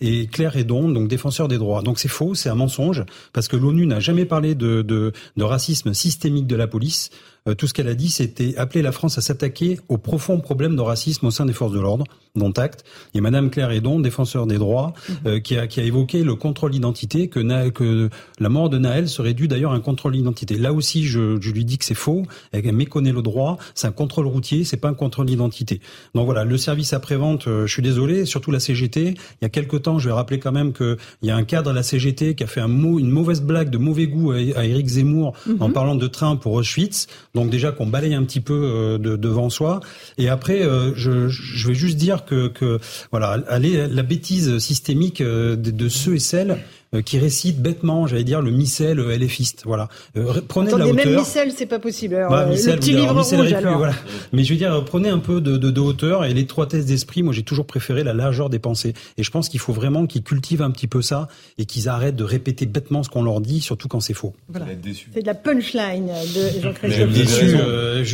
et 0.00 0.26
Claire 0.26 0.56
Edon, 0.56 0.88
donc 0.88 1.08
défenseur 1.08 1.48
des 1.48 1.58
droits. 1.58 1.82
Donc 1.82 1.98
c'est 1.98 2.08
faux, 2.08 2.34
c'est 2.34 2.48
un 2.48 2.54
mensonge 2.54 3.04
parce 3.32 3.48
que 3.48 3.56
l'ONU 3.56 3.86
n'a 3.86 4.00
jamais 4.00 4.24
parlé 4.24 4.54
de, 4.54 4.82
de, 4.82 5.12
de 5.36 5.44
racisme 5.44 5.94
systémique 5.94 6.46
de 6.46 6.56
la 6.56 6.66
police. 6.66 7.10
Euh, 7.48 7.54
tout 7.54 7.66
ce 7.66 7.74
qu'elle 7.74 7.88
a 7.88 7.94
dit, 7.94 8.10
c'était 8.10 8.54
appeler 8.56 8.82
la 8.82 8.92
France 8.92 9.16
à 9.18 9.20
s'attaquer 9.20 9.78
aux 9.88 9.98
profonds 9.98 10.40
problèmes 10.40 10.76
de 10.76 10.82
racisme 10.82 11.26
au 11.26 11.30
sein 11.30 11.46
des 11.46 11.52
forces 11.52 11.72
de 11.72 11.80
l'ordre, 11.80 12.04
dont 12.34 12.50
acte. 12.52 12.84
Et 13.14 13.20
Madame 13.20 13.50
Claire 13.50 13.70
Edon, 13.70 13.98
défenseur 14.00 14.46
des 14.46 14.58
droits, 14.58 14.92
mhm. 15.08 15.16
euh, 15.26 15.40
qui, 15.40 15.56
a, 15.56 15.66
qui, 15.66 15.80
a, 15.80 15.84
évoqué 15.84 16.22
le 16.22 16.34
contrôle 16.34 16.72
d'identité, 16.72 17.28
que, 17.28 17.68
que, 17.70 18.10
la 18.38 18.48
mort 18.48 18.68
de 18.68 18.78
Naël 18.78 19.08
serait 19.08 19.34
due 19.34 19.48
d'ailleurs 19.48 19.72
à 19.72 19.74
un 19.74 19.80
contrôle 19.80 20.12
d'identité. 20.12 20.56
Là 20.56 20.72
aussi, 20.72 21.04
je, 21.04 21.40
je, 21.40 21.50
lui 21.50 21.64
dis 21.64 21.78
que 21.78 21.84
c'est 21.84 21.94
faux, 21.94 22.24
elle 22.52 22.70
méconnaît 22.72 23.12
le 23.12 23.22
droit, 23.22 23.58
c'est 23.74 23.86
un 23.86 23.92
contrôle 23.92 24.26
routier, 24.26 24.64
c'est 24.64 24.76
pas 24.76 24.88
un 24.88 24.94
contrôle 24.94 25.26
d'identité. 25.26 25.80
Donc 26.14 26.26
voilà, 26.26 26.44
le 26.50 26.58
service 26.58 26.92
après-vente, 26.92 27.46
euh, 27.46 27.66
je 27.66 27.72
suis 27.72 27.82
désolé, 27.82 28.26
surtout 28.26 28.50
la 28.50 28.60
CGT, 28.60 29.14
il 29.14 29.42
y 29.42 29.44
a 29.44 29.48
quelque 29.48 29.76
temps, 29.76 29.98
je 29.98 30.08
vais 30.08 30.14
rappeler 30.14 30.38
quand 30.38 30.52
même 30.52 30.72
qu'il 30.72 30.96
y 31.22 31.30
a 31.30 31.36
un 31.36 31.44
cadre 31.44 31.70
à 31.70 31.72
la 31.72 31.82
CGT 31.82 32.34
qui 32.34 32.44
a 32.44 32.46
fait 32.46 32.60
un 32.60 32.68
mot, 32.68 32.98
une 32.98 33.10
mauvaise 33.10 33.40
blague 33.40 33.70
de 33.70 33.78
mauvais 33.78 34.06
goût 34.06 34.32
à, 34.32 34.36
à 34.36 34.64
Éric 34.64 34.88
Zemmour 34.88 35.34
en 35.60 35.68
mhm. 35.68 35.72
parlant 35.72 35.94
de 35.94 36.06
train 36.06 36.36
pour 36.36 36.52
Auschwitz. 36.54 37.06
Donc 37.34 37.50
déjà 37.50 37.72
qu'on 37.72 37.86
balaye 37.86 38.14
un 38.14 38.24
petit 38.24 38.40
peu 38.40 38.54
euh, 38.54 38.98
de, 38.98 39.16
devant 39.16 39.48
soi. 39.48 39.80
Et 40.18 40.28
après, 40.28 40.62
euh, 40.62 40.92
je, 40.96 41.28
je 41.28 41.68
vais 41.68 41.74
juste 41.74 41.96
dire 41.96 42.24
que, 42.24 42.48
que 42.48 42.80
voilà, 43.10 43.38
aller 43.48 43.86
la 43.86 44.02
bêtise 44.02 44.58
systémique 44.58 45.22
de, 45.22 45.54
de 45.54 45.88
ceux 45.88 46.16
et 46.16 46.18
celles 46.18 46.58
qui 47.04 47.18
récite 47.20 47.62
bêtement, 47.62 48.08
j'allais 48.08 48.24
dire, 48.24 48.42
le 48.42 48.50
missel 48.50 48.98
LFiste. 48.98 49.62
Voilà. 49.64 49.88
Euh, 50.16 50.40
prenez 50.48 50.68
Attendez, 50.68 50.82
de 50.82 50.88
la 50.88 50.92
hauteur. 50.92 51.06
même 51.06 51.20
missel, 51.20 51.52
c'est 51.56 51.66
pas 51.66 51.78
possible. 51.78 52.16
Alors, 52.16 52.30
bah, 52.30 52.46
le 52.46 52.76
petit 52.76 52.92
livre 52.92 53.22
rouge, 53.22 53.52
alors. 53.52 53.78
Voilà. 53.78 53.94
Mais 54.32 54.42
je 54.42 54.52
veux 54.52 54.58
dire, 54.58 54.84
prenez 54.84 55.08
un 55.08 55.20
peu 55.20 55.40
de, 55.40 55.56
de, 55.56 55.70
de 55.70 55.80
hauteur 55.80 56.24
et 56.24 56.34
l'étroitesse 56.34 56.86
d'esprit. 56.86 57.22
Moi, 57.22 57.32
j'ai 57.32 57.44
toujours 57.44 57.66
préféré 57.66 58.02
la 58.02 58.12
largeur 58.12 58.50
des 58.50 58.58
pensées. 58.58 58.94
Et 59.18 59.22
je 59.22 59.30
pense 59.30 59.48
qu'il 59.48 59.60
faut 59.60 59.72
vraiment 59.72 60.06
qu'ils 60.06 60.24
cultivent 60.24 60.62
un 60.62 60.72
petit 60.72 60.88
peu 60.88 61.00
ça 61.00 61.28
et 61.58 61.64
qu'ils 61.64 61.88
arrêtent 61.88 62.16
de 62.16 62.24
répéter 62.24 62.66
bêtement 62.66 63.04
ce 63.04 63.08
qu'on 63.08 63.22
leur 63.22 63.40
dit, 63.40 63.60
surtout 63.60 63.86
quand 63.86 64.00
c'est 64.00 64.14
faux. 64.14 64.34
Voilà. 64.48 64.66
C'est 65.14 65.22
de 65.22 65.26
la 65.26 65.34
punchline 65.34 66.06
de 66.06 66.60
Jean-Christophe. 66.60 67.12
Déçu. 67.12 67.56
Euh, 67.56 68.04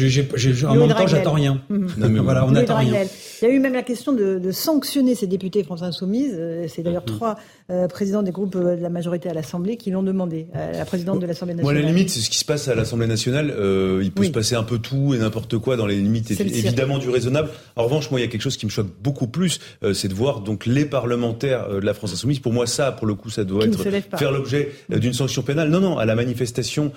en 0.68 0.74
même 0.74 0.94
temps, 0.94 1.06
j'attends 1.06 1.32
rien. 1.32 1.62
Non, 1.70 2.08
mais 2.10 2.20
voilà, 2.20 2.44
on 2.44 2.50
n'attend 2.50 2.76
rien. 2.78 3.04
Il 3.42 3.48
y 3.48 3.50
a 3.50 3.54
eu 3.54 3.58
même 3.58 3.74
la 3.74 3.82
question 3.82 4.12
de, 4.12 4.38
de 4.38 4.52
sanctionner 4.52 5.14
ces 5.14 5.26
députés 5.26 5.62
France 5.64 5.82
Insoumise. 5.82 6.38
C'est 6.68 6.82
d'ailleurs 6.82 7.04
mhm. 7.06 7.16
trois 7.16 7.36
euh, 7.68 7.88
présidents 7.88 8.22
des 8.22 8.30
groupes 8.30 8.56
de 8.56 8.60
la 8.60 8.88
majorité 8.88 9.28
à 9.28 9.34
l'Assemblée 9.34 9.76
qui 9.76 9.90
l'ont 9.90 10.04
demandé, 10.04 10.46
euh, 10.54 10.72
la 10.72 10.84
présidente 10.84 11.18
de 11.18 11.26
l'Assemblée 11.26 11.54
nationale. 11.54 11.74
Moi, 11.74 11.82
à 11.82 11.84
la 11.84 11.92
limite, 11.92 12.10
c'est 12.10 12.20
ce 12.20 12.30
qui 12.30 12.38
se 12.38 12.44
passe 12.44 12.68
à 12.68 12.76
l'Assemblée 12.76 13.08
nationale. 13.08 13.50
Euh, 13.50 14.02
il 14.04 14.12
peut 14.12 14.24
se 14.24 14.30
passer 14.30 14.54
un 14.54 14.62
peu 14.62 14.78
tout 14.78 15.14
et 15.14 15.18
n'importe 15.18 15.58
quoi 15.58 15.76
dans 15.76 15.86
les 15.86 15.96
limites 15.96 16.30
évidemment 16.30 16.98
du 16.98 17.10
raisonnable. 17.10 17.48
En 17.74 17.84
revanche, 17.84 18.10
moi, 18.12 18.20
il 18.20 18.22
y 18.22 18.26
a 18.26 18.30
quelque 18.30 18.42
chose 18.42 18.56
qui 18.56 18.66
me 18.66 18.70
choque 18.70 18.88
beaucoup 19.02 19.26
plus, 19.26 19.58
euh, 19.82 19.94
c'est 19.94 20.06
de 20.06 20.14
voir 20.14 20.40
donc 20.40 20.64
les 20.66 20.84
parlementaires 20.84 21.68
de 21.68 21.80
la 21.80 21.92
France 21.92 22.12
insoumise. 22.12 22.38
Pour 22.38 22.52
moi, 22.52 22.66
ça, 22.66 22.92
pour 22.92 23.06
le 23.08 23.14
coup, 23.14 23.30
ça 23.30 23.42
doit 23.42 23.64
être 23.64 23.82
faire 24.16 24.30
l'objet 24.30 24.70
d'une 24.88 25.12
sanction 25.12 25.42
pénale. 25.42 25.68
Non, 25.68 25.80
non, 25.80 25.98
à 25.98 26.04
la 26.04 26.14
manifestation 26.14 26.92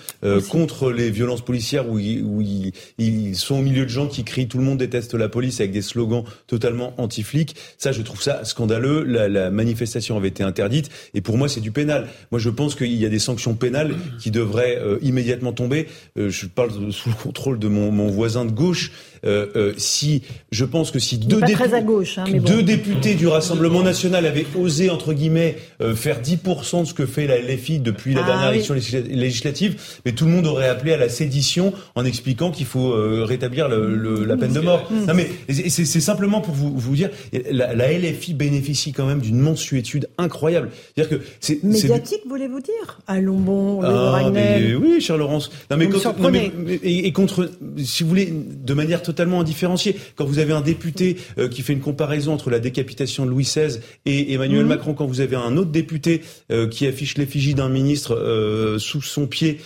contre 0.49 0.91
les 0.91 1.09
violences 1.09 1.41
policières 1.41 1.89
où, 1.89 1.97
ils, 1.97 2.23
où 2.23 2.41
ils, 2.41 2.73
ils, 2.97 3.35
sont 3.35 3.55
au 3.55 3.61
milieu 3.61 3.85
de 3.85 3.89
gens 3.89 4.07
qui 4.07 4.23
crient 4.23 4.47
"Tout 4.47 4.59
le 4.59 4.63
monde 4.63 4.77
déteste 4.77 5.15
la 5.15 5.29
police" 5.29 5.59
avec 5.59 5.71
des 5.71 5.81
slogans 5.81 6.23
totalement 6.47 6.93
anti-flics. 6.97 7.56
Ça, 7.77 7.91
je 7.91 8.01
trouve 8.01 8.22
ça 8.22 8.43
scandaleux. 8.45 9.03
La, 9.03 9.27
la 9.27 9.51
manifestation 9.51 10.18
avait 10.18 10.27
été 10.30 10.43
interdite 10.43 10.89
et 11.14 11.22
pour 11.22 11.38
moi, 11.38 11.49
c'est 11.49 11.61
du 11.61 11.72
pénal. 11.72 12.07
Moi, 12.31 12.39
je 12.39 12.49
pense 12.49 12.76
qu'il 12.76 12.93
y 12.93 13.06
a 13.06 13.10
des 13.10 13.19
sanctions 13.19 13.56
pénales 13.56 13.95
qui 14.19 14.31
devraient 14.31 14.77
euh, 14.77 14.97
immédiatement 15.01 15.53
tomber. 15.53 15.88
Euh, 16.18 16.30
je 16.30 16.45
parle 16.45 16.91
sous 16.91 17.10
le 17.10 17.15
contrôle 17.15 17.60
de 17.60 17.68
mon, 17.68 17.91
mon 17.91 18.07
voisin 18.07 18.45
de 18.45 18.51
gauche. 18.51 18.91
Euh, 19.25 19.47
euh, 19.55 19.73
si 19.77 20.21
je 20.51 20.65
pense 20.65 20.91
que 20.91 20.99
si 20.99 21.17
deux, 21.17 21.39
gauche, 21.83 22.17
hein, 22.17 22.25
deux 22.45 22.63
députés 22.63 23.15
du 23.15 23.27
Rassemblement 23.27 23.83
national 23.83 24.25
avaient 24.25 24.45
osé 24.57 24.89
entre 24.89 25.13
guillemets 25.13 25.57
euh, 25.81 25.95
faire 25.95 26.21
10% 26.21 26.81
de 26.81 26.85
ce 26.85 26.93
que 26.93 27.05
fait 27.05 27.27
la 27.27 27.39
LFI 27.39 27.79
depuis 27.79 28.13
la 28.13 28.21
ah 28.23 28.27
dernière 28.27 28.51
élection 28.51 28.73
législative, 28.73 29.81
mais 30.05 30.13
tout 30.13 30.25
le 30.25 30.31
monde 30.31 30.47
aurait 30.47 30.69
appelé 30.69 30.93
à 30.93 30.97
la 30.97 31.09
sédition 31.09 31.73
en 31.95 32.05
expliquant 32.05 32.51
qu'il 32.51 32.65
faut 32.65 32.93
rétablir 33.25 33.67
le, 33.67 34.25
la 34.25 34.37
peine 34.37 34.53
de 34.53 34.59
mort. 34.59 34.89
Non 35.07 35.13
mais 35.13 35.29
c'est 35.49 35.85
simplement 35.85 36.41
pour 36.41 36.53
vous, 36.53 36.77
vous 36.77 36.95
dire, 36.95 37.09
la, 37.51 37.73
la, 37.73 37.91
LFI 37.91 38.33
bénéficie 38.33 38.93
quand 38.93 39.05
même 39.05 39.19
d'une 39.19 39.39
mensuétude 39.39 40.09
incroyable. 40.17 40.69
C'est-à-dire 40.95 41.19
que 41.19 41.25
c'est 41.39 41.63
médiatique, 41.63 42.21
voulez-vous 42.27 42.61
dire? 42.61 42.99
Allons 43.07 43.39
bon, 43.39 43.81
ah, 43.83 44.29
oui, 44.31 45.01
cher 45.01 45.17
Laurence. 45.17 45.51
Non 45.69 45.77
mais, 45.77 45.87
non, 45.87 46.29
mais 46.31 46.51
et, 46.83 47.07
et, 47.07 47.11
contre, 47.11 47.49
si 47.77 48.03
vous 48.03 48.09
voulez, 48.09 48.31
de 48.31 48.73
manière 48.73 49.01
totalement 49.10 49.40
indifférencié. 49.40 49.95
Quand 50.15 50.26
vous 50.26 50.38
avez 50.38 50.53
un 50.53 50.61
député 50.61 51.18
euh, 51.40 51.48
qui 51.48 51.64
fait 51.64 51.73
une 51.73 51.80
comparaison 51.80 52.34
entre 52.34 52.52
la 52.52 52.60
décapitation 52.60 53.26
de 53.26 53.31
Louis 53.31 53.44
XVI 53.44 53.80
et 54.06 54.34
Emmanuel 54.34 54.64
mhm. 54.64 54.69
Macron, 54.69 54.94
quand 54.94 55.07
vous 55.07 55.19
avez 55.22 55.36
un 55.36 55.57
autre 55.57 55.72
député 55.72 56.22
euh, 56.52 56.68
qui 56.68 56.86
affiche 56.86 57.18
l'effigie 57.18 57.56
d'un 57.56 57.69
ministre 57.69 58.15
euh, 58.15 58.77
sous 58.77 59.02
son 59.02 59.26
pied 59.26 59.60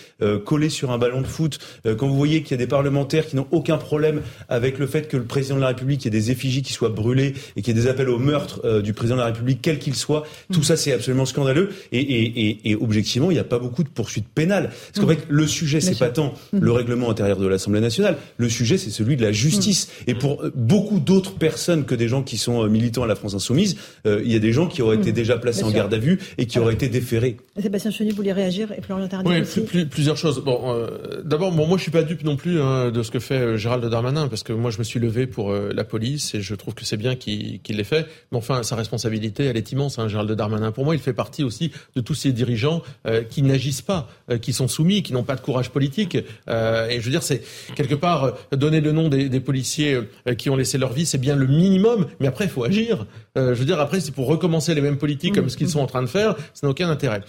collé 0.46 0.70
sur 0.70 0.90
un 0.90 0.96
ballon 0.96 1.20
de 1.20 1.26
foot, 1.26 1.58
quand 1.84 2.08
vous 2.08 2.16
voyez 2.16 2.42
qu'il 2.42 2.52
y 2.52 2.54
a 2.54 2.56
des 2.56 2.66
parlementaires 2.66 3.26
qui 3.26 3.36
n'ont 3.36 3.46
aucun 3.50 3.76
problème 3.76 4.22
avec 4.48 4.78
le 4.78 4.86
fait 4.86 5.06
que 5.06 5.18
le 5.18 5.24
président 5.24 5.56
de 5.56 5.60
la 5.60 5.68
République 5.68 6.06
ait 6.06 6.10
des 6.10 6.30
effigies 6.30 6.62
qui 6.62 6.72
soient 6.72 6.88
brûlées 6.88 7.34
et 7.56 7.62
qu'il 7.62 7.76
y 7.76 7.78
ait 7.78 7.82
des 7.82 7.88
appels 7.88 8.08
au 8.08 8.18
meurtre 8.18 8.80
du 8.80 8.94
président 8.94 9.16
de 9.16 9.20
la 9.20 9.26
République, 9.26 9.58
quel 9.60 9.78
qu'il 9.78 9.94
soit, 9.94 10.24
tout 10.50 10.60
mhm. 10.60 10.64
ça 10.64 10.76
c'est 10.78 10.92
absolument 10.92 11.26
scandaleux. 11.26 11.70
Et, 11.92 12.00
et, 12.00 12.48
et, 12.48 12.70
et 12.70 12.74
objectivement, 12.74 13.30
il 13.30 13.34
n'y 13.34 13.40
a 13.40 13.44
pas 13.44 13.58
beaucoup 13.58 13.82
de 13.82 13.88
poursuites 13.90 14.28
pénales. 14.34 14.70
Parce 14.70 15.04
qu'en 15.04 15.12
mhm. 15.12 15.18
fait, 15.18 15.26
le 15.28 15.46
sujet, 15.46 15.80
c'est 15.82 15.98
pas 15.98 16.08
tant 16.08 16.32
le 16.52 16.72
règlement 16.72 17.10
intérieur 17.10 17.36
de 17.36 17.46
l'Assemblée 17.46 17.80
nationale. 17.80 18.16
Le 18.38 18.48
sujet, 18.48 18.78
c'est 18.78 18.90
celui 18.90 19.16
de 19.16 19.22
la 19.22 19.32
justice. 19.34 19.88
Mm. 19.88 20.10
Et 20.10 20.14
pour 20.14 20.42
euh, 20.42 20.52
beaucoup 20.54 21.00
d'autres 21.00 21.34
personnes 21.34 21.84
que 21.84 21.94
des 21.94 22.08
gens 22.08 22.22
qui 22.22 22.38
sont 22.38 22.64
euh, 22.64 22.68
militants 22.68 23.02
à 23.02 23.06
la 23.06 23.14
France 23.14 23.34
insoumise, 23.34 23.76
euh, 24.06 24.22
il 24.24 24.32
y 24.32 24.36
a 24.36 24.38
des 24.38 24.52
gens 24.52 24.66
qui 24.66 24.82
auraient 24.82 24.96
été 24.96 25.10
mm. 25.10 25.14
déjà 25.14 25.38
placés 25.38 25.64
en 25.64 25.70
garde 25.70 25.92
à 25.92 25.98
vue 25.98 26.18
et 26.38 26.46
qui 26.46 26.58
auraient 26.58 26.74
été 26.74 26.88
déférés. 26.88 27.36
Sébastien 27.60 27.90
Chenier 27.90 28.12
voulait 28.12 28.32
réagir 28.32 28.72
et 28.72 28.80
Florian 28.80 29.08
Tardif 29.08 29.30
oui, 29.30 29.40
aussi. 29.40 29.84
plusieurs 29.86 30.16
choses. 30.16 30.42
Bon, 30.44 30.88
d'abord, 31.24 31.52
bon, 31.52 31.66
moi 31.66 31.76
je 31.76 31.82
suis 31.82 31.90
pas 31.90 32.02
dupe 32.02 32.24
non 32.24 32.36
plus 32.36 32.60
hein, 32.60 32.90
de 32.90 33.02
ce 33.02 33.10
que 33.10 33.18
fait 33.18 33.56
Gérald 33.58 33.84
Darmanin 33.84 34.28
parce 34.28 34.42
que 34.42 34.52
moi 34.52 34.70
je 34.70 34.78
me 34.78 34.84
suis 34.84 35.00
levé 35.00 35.26
pour 35.26 35.52
la 35.52 35.84
police 35.84 36.34
et 36.34 36.40
je 36.40 36.54
trouve 36.54 36.74
que 36.74 36.84
c'est 36.84 36.96
bien 36.96 37.14
qu'il 37.16 37.60
l'ait 37.68 37.84
fait. 37.84 38.06
Mais 38.32 38.38
enfin, 38.38 38.62
sa 38.62 38.76
responsabilité, 38.76 39.44
elle 39.44 39.56
est 39.56 39.72
immense, 39.72 39.98
hein, 39.98 40.08
Gérald 40.08 40.30
Darmanin. 40.32 40.72
Pour 40.72 40.84
moi, 40.84 40.94
il 40.94 41.00
fait 41.00 41.12
partie 41.12 41.44
aussi 41.44 41.72
de 41.94 42.00
tous 42.00 42.14
ces 42.14 42.32
dirigeants 42.32 42.82
qui 43.30 43.42
n'agissent 43.42 43.82
pas, 43.82 44.08
qui 44.40 44.52
sont 44.52 44.68
soumis, 44.68 45.02
qui 45.02 45.12
n'ont 45.12 45.22
pas 45.22 45.36
de 45.36 45.40
courage 45.40 45.70
politique. 45.70 46.16
et 46.16 46.24
je 46.48 47.00
veux 47.00 47.10
dire, 47.10 47.22
c'est 47.22 47.42
quelque 47.74 47.94
part 47.94 48.34
donner 48.52 48.80
le 48.80 48.92
nom 48.92 49.08
des 49.08 49.23
des, 49.28 49.40
policiers 49.40 49.98
qui 50.38 50.48
ont 50.50 50.56
laissé 50.56 50.78
leur 50.78 50.92
vie, 50.92 51.06
c'est 51.06 51.18
bien 51.18 51.36
le 51.36 51.46
minimum. 51.46 52.06
Mais 52.20 52.26
après, 52.26 52.44
il 52.44 52.50
faut 52.50 52.64
agir. 52.64 53.06
je 53.36 53.52
veux 53.52 53.64
dire, 53.64 53.80
après, 53.80 54.00
c'est 54.00 54.12
pour 54.12 54.26
recommencer 54.26 54.74
les 54.74 54.80
mêmes 54.80 54.96
politiques 54.96 55.34
comme 55.34 55.48
ce 55.48 55.56
qu'ils 55.56 55.68
sont 55.68 55.80
en 55.80 55.86
train 55.86 56.02
de 56.02 56.06
faire, 56.06 56.36
ça 56.54 56.66
n'a 56.66 56.70
aucun 56.70 56.88
intérêt. 56.88 57.22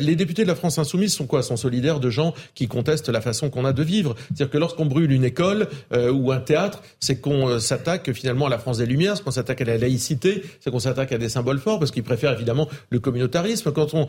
les 0.00 0.16
députés 0.16 0.42
de 0.42 0.48
la 0.48 0.54
France 0.54 0.78
insoumise 0.78 1.12
sont 1.12 1.26
quoi? 1.26 1.42
Sont 1.42 1.56
solidaires 1.56 2.00
de 2.00 2.10
gens 2.10 2.34
qui 2.54 2.68
contestent 2.68 3.08
la 3.08 3.20
façon 3.20 3.50
qu'on 3.50 3.64
a 3.64 3.72
de 3.72 3.82
vivre. 3.82 4.14
C'est-à-dire 4.28 4.50
que 4.50 4.58
lorsqu'on 4.58 4.86
brûle 4.86 5.12
une 5.12 5.24
école 5.24 5.68
ou 5.92 6.32
un 6.32 6.40
théâtre, 6.40 6.82
c'est 7.00 7.20
qu'on 7.20 7.58
s'attaque 7.58 8.12
finalement 8.12 8.46
à 8.46 8.50
la 8.50 8.58
France 8.58 8.78
des 8.78 8.86
Lumières, 8.86 9.16
c'est 9.16 9.24
qu'on 9.24 9.30
s'attaque 9.30 9.60
à 9.60 9.64
la 9.64 9.78
laïcité, 9.78 10.42
c'est 10.60 10.70
qu'on 10.70 10.78
s'attaque 10.78 11.12
à 11.12 11.18
des 11.18 11.28
symboles 11.28 11.58
forts, 11.58 11.78
parce 11.78 11.90
qu'ils 11.90 12.04
préfèrent 12.04 12.32
évidemment 12.32 12.68
le 12.90 13.00
communautarisme. 13.00 13.72
Quand 13.72 13.94
on 13.94 14.06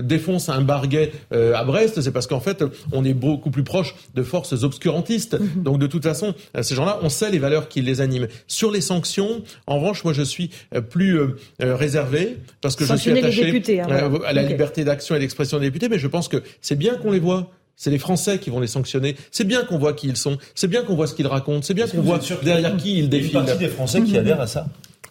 défonce 0.00 0.48
un 0.48 0.60
barguet 0.60 1.12
à 1.32 1.64
Brest, 1.64 2.00
c'est 2.00 2.12
parce 2.12 2.26
qu'en 2.26 2.40
fait, 2.40 2.64
on 2.92 3.04
est 3.04 3.14
beaucoup 3.14 3.50
plus 3.50 3.64
proche 3.64 3.94
de 4.14 4.22
forces 4.22 4.62
obscurantistes. 4.62 5.38
Mhm. 5.38 5.62
Donc 5.62 5.78
de 5.78 5.86
toute 5.86 6.02
façon, 6.02 6.34
ces 6.72 6.76
gens-là, 6.76 6.98
on 7.02 7.10
sait 7.10 7.30
les 7.30 7.38
valeurs 7.38 7.68
qui 7.68 7.82
les 7.82 8.00
animent. 8.00 8.28
Sur 8.46 8.70
les 8.70 8.80
sanctions, 8.80 9.42
en 9.66 9.78
revanche, 9.78 10.04
moi 10.04 10.14
je 10.14 10.22
suis 10.22 10.50
euh, 10.74 10.80
plus 10.80 11.18
euh, 11.18 11.36
euh, 11.62 11.76
réservé 11.76 12.38
parce 12.62 12.76
que 12.76 12.86
je 12.86 12.94
suis 12.94 13.10
attaché 13.10 13.80
hein, 13.80 14.12
à 14.24 14.32
la 14.32 14.42
liberté 14.42 14.84
d'action 14.84 15.14
et 15.14 15.18
d'expression 15.18 15.58
des 15.58 15.66
députés, 15.66 15.90
mais 15.90 15.98
je 15.98 16.06
pense 16.06 16.28
que 16.28 16.42
c'est 16.62 16.76
bien 16.76 16.94
qu'on 16.94 17.10
les 17.10 17.20
voit. 17.20 17.50
C'est 17.76 17.90
les 17.90 17.98
Français 17.98 18.38
qui 18.38 18.48
vont 18.48 18.60
les 18.60 18.68
sanctionner. 18.68 19.16
C'est 19.30 19.44
bien 19.44 19.64
qu'on 19.64 19.76
voit 19.76 19.92
qui 19.92 20.06
ils 20.06 20.16
sont. 20.16 20.38
C'est 20.54 20.68
bien 20.68 20.82
qu'on 20.82 20.94
voit 20.94 21.06
ce 21.06 21.14
qu'ils 21.14 21.26
racontent. 21.26 21.62
C'est 21.62 21.74
bien 21.74 21.86
qu'on 21.86 22.00
voit 22.00 22.20
derrière 22.42 22.76
qui 22.76 22.98
ils 22.98 23.08
défilent. 23.08 23.30
Il 23.30 23.32
y 23.32 23.36
a 23.36 23.40
une 23.40 23.46
partie 23.46 23.64
des 23.64 23.68
Français 23.68 24.02
qui 24.02 24.16
adhèrent 24.16 24.40
à 24.40 24.46
ça? 24.46 24.66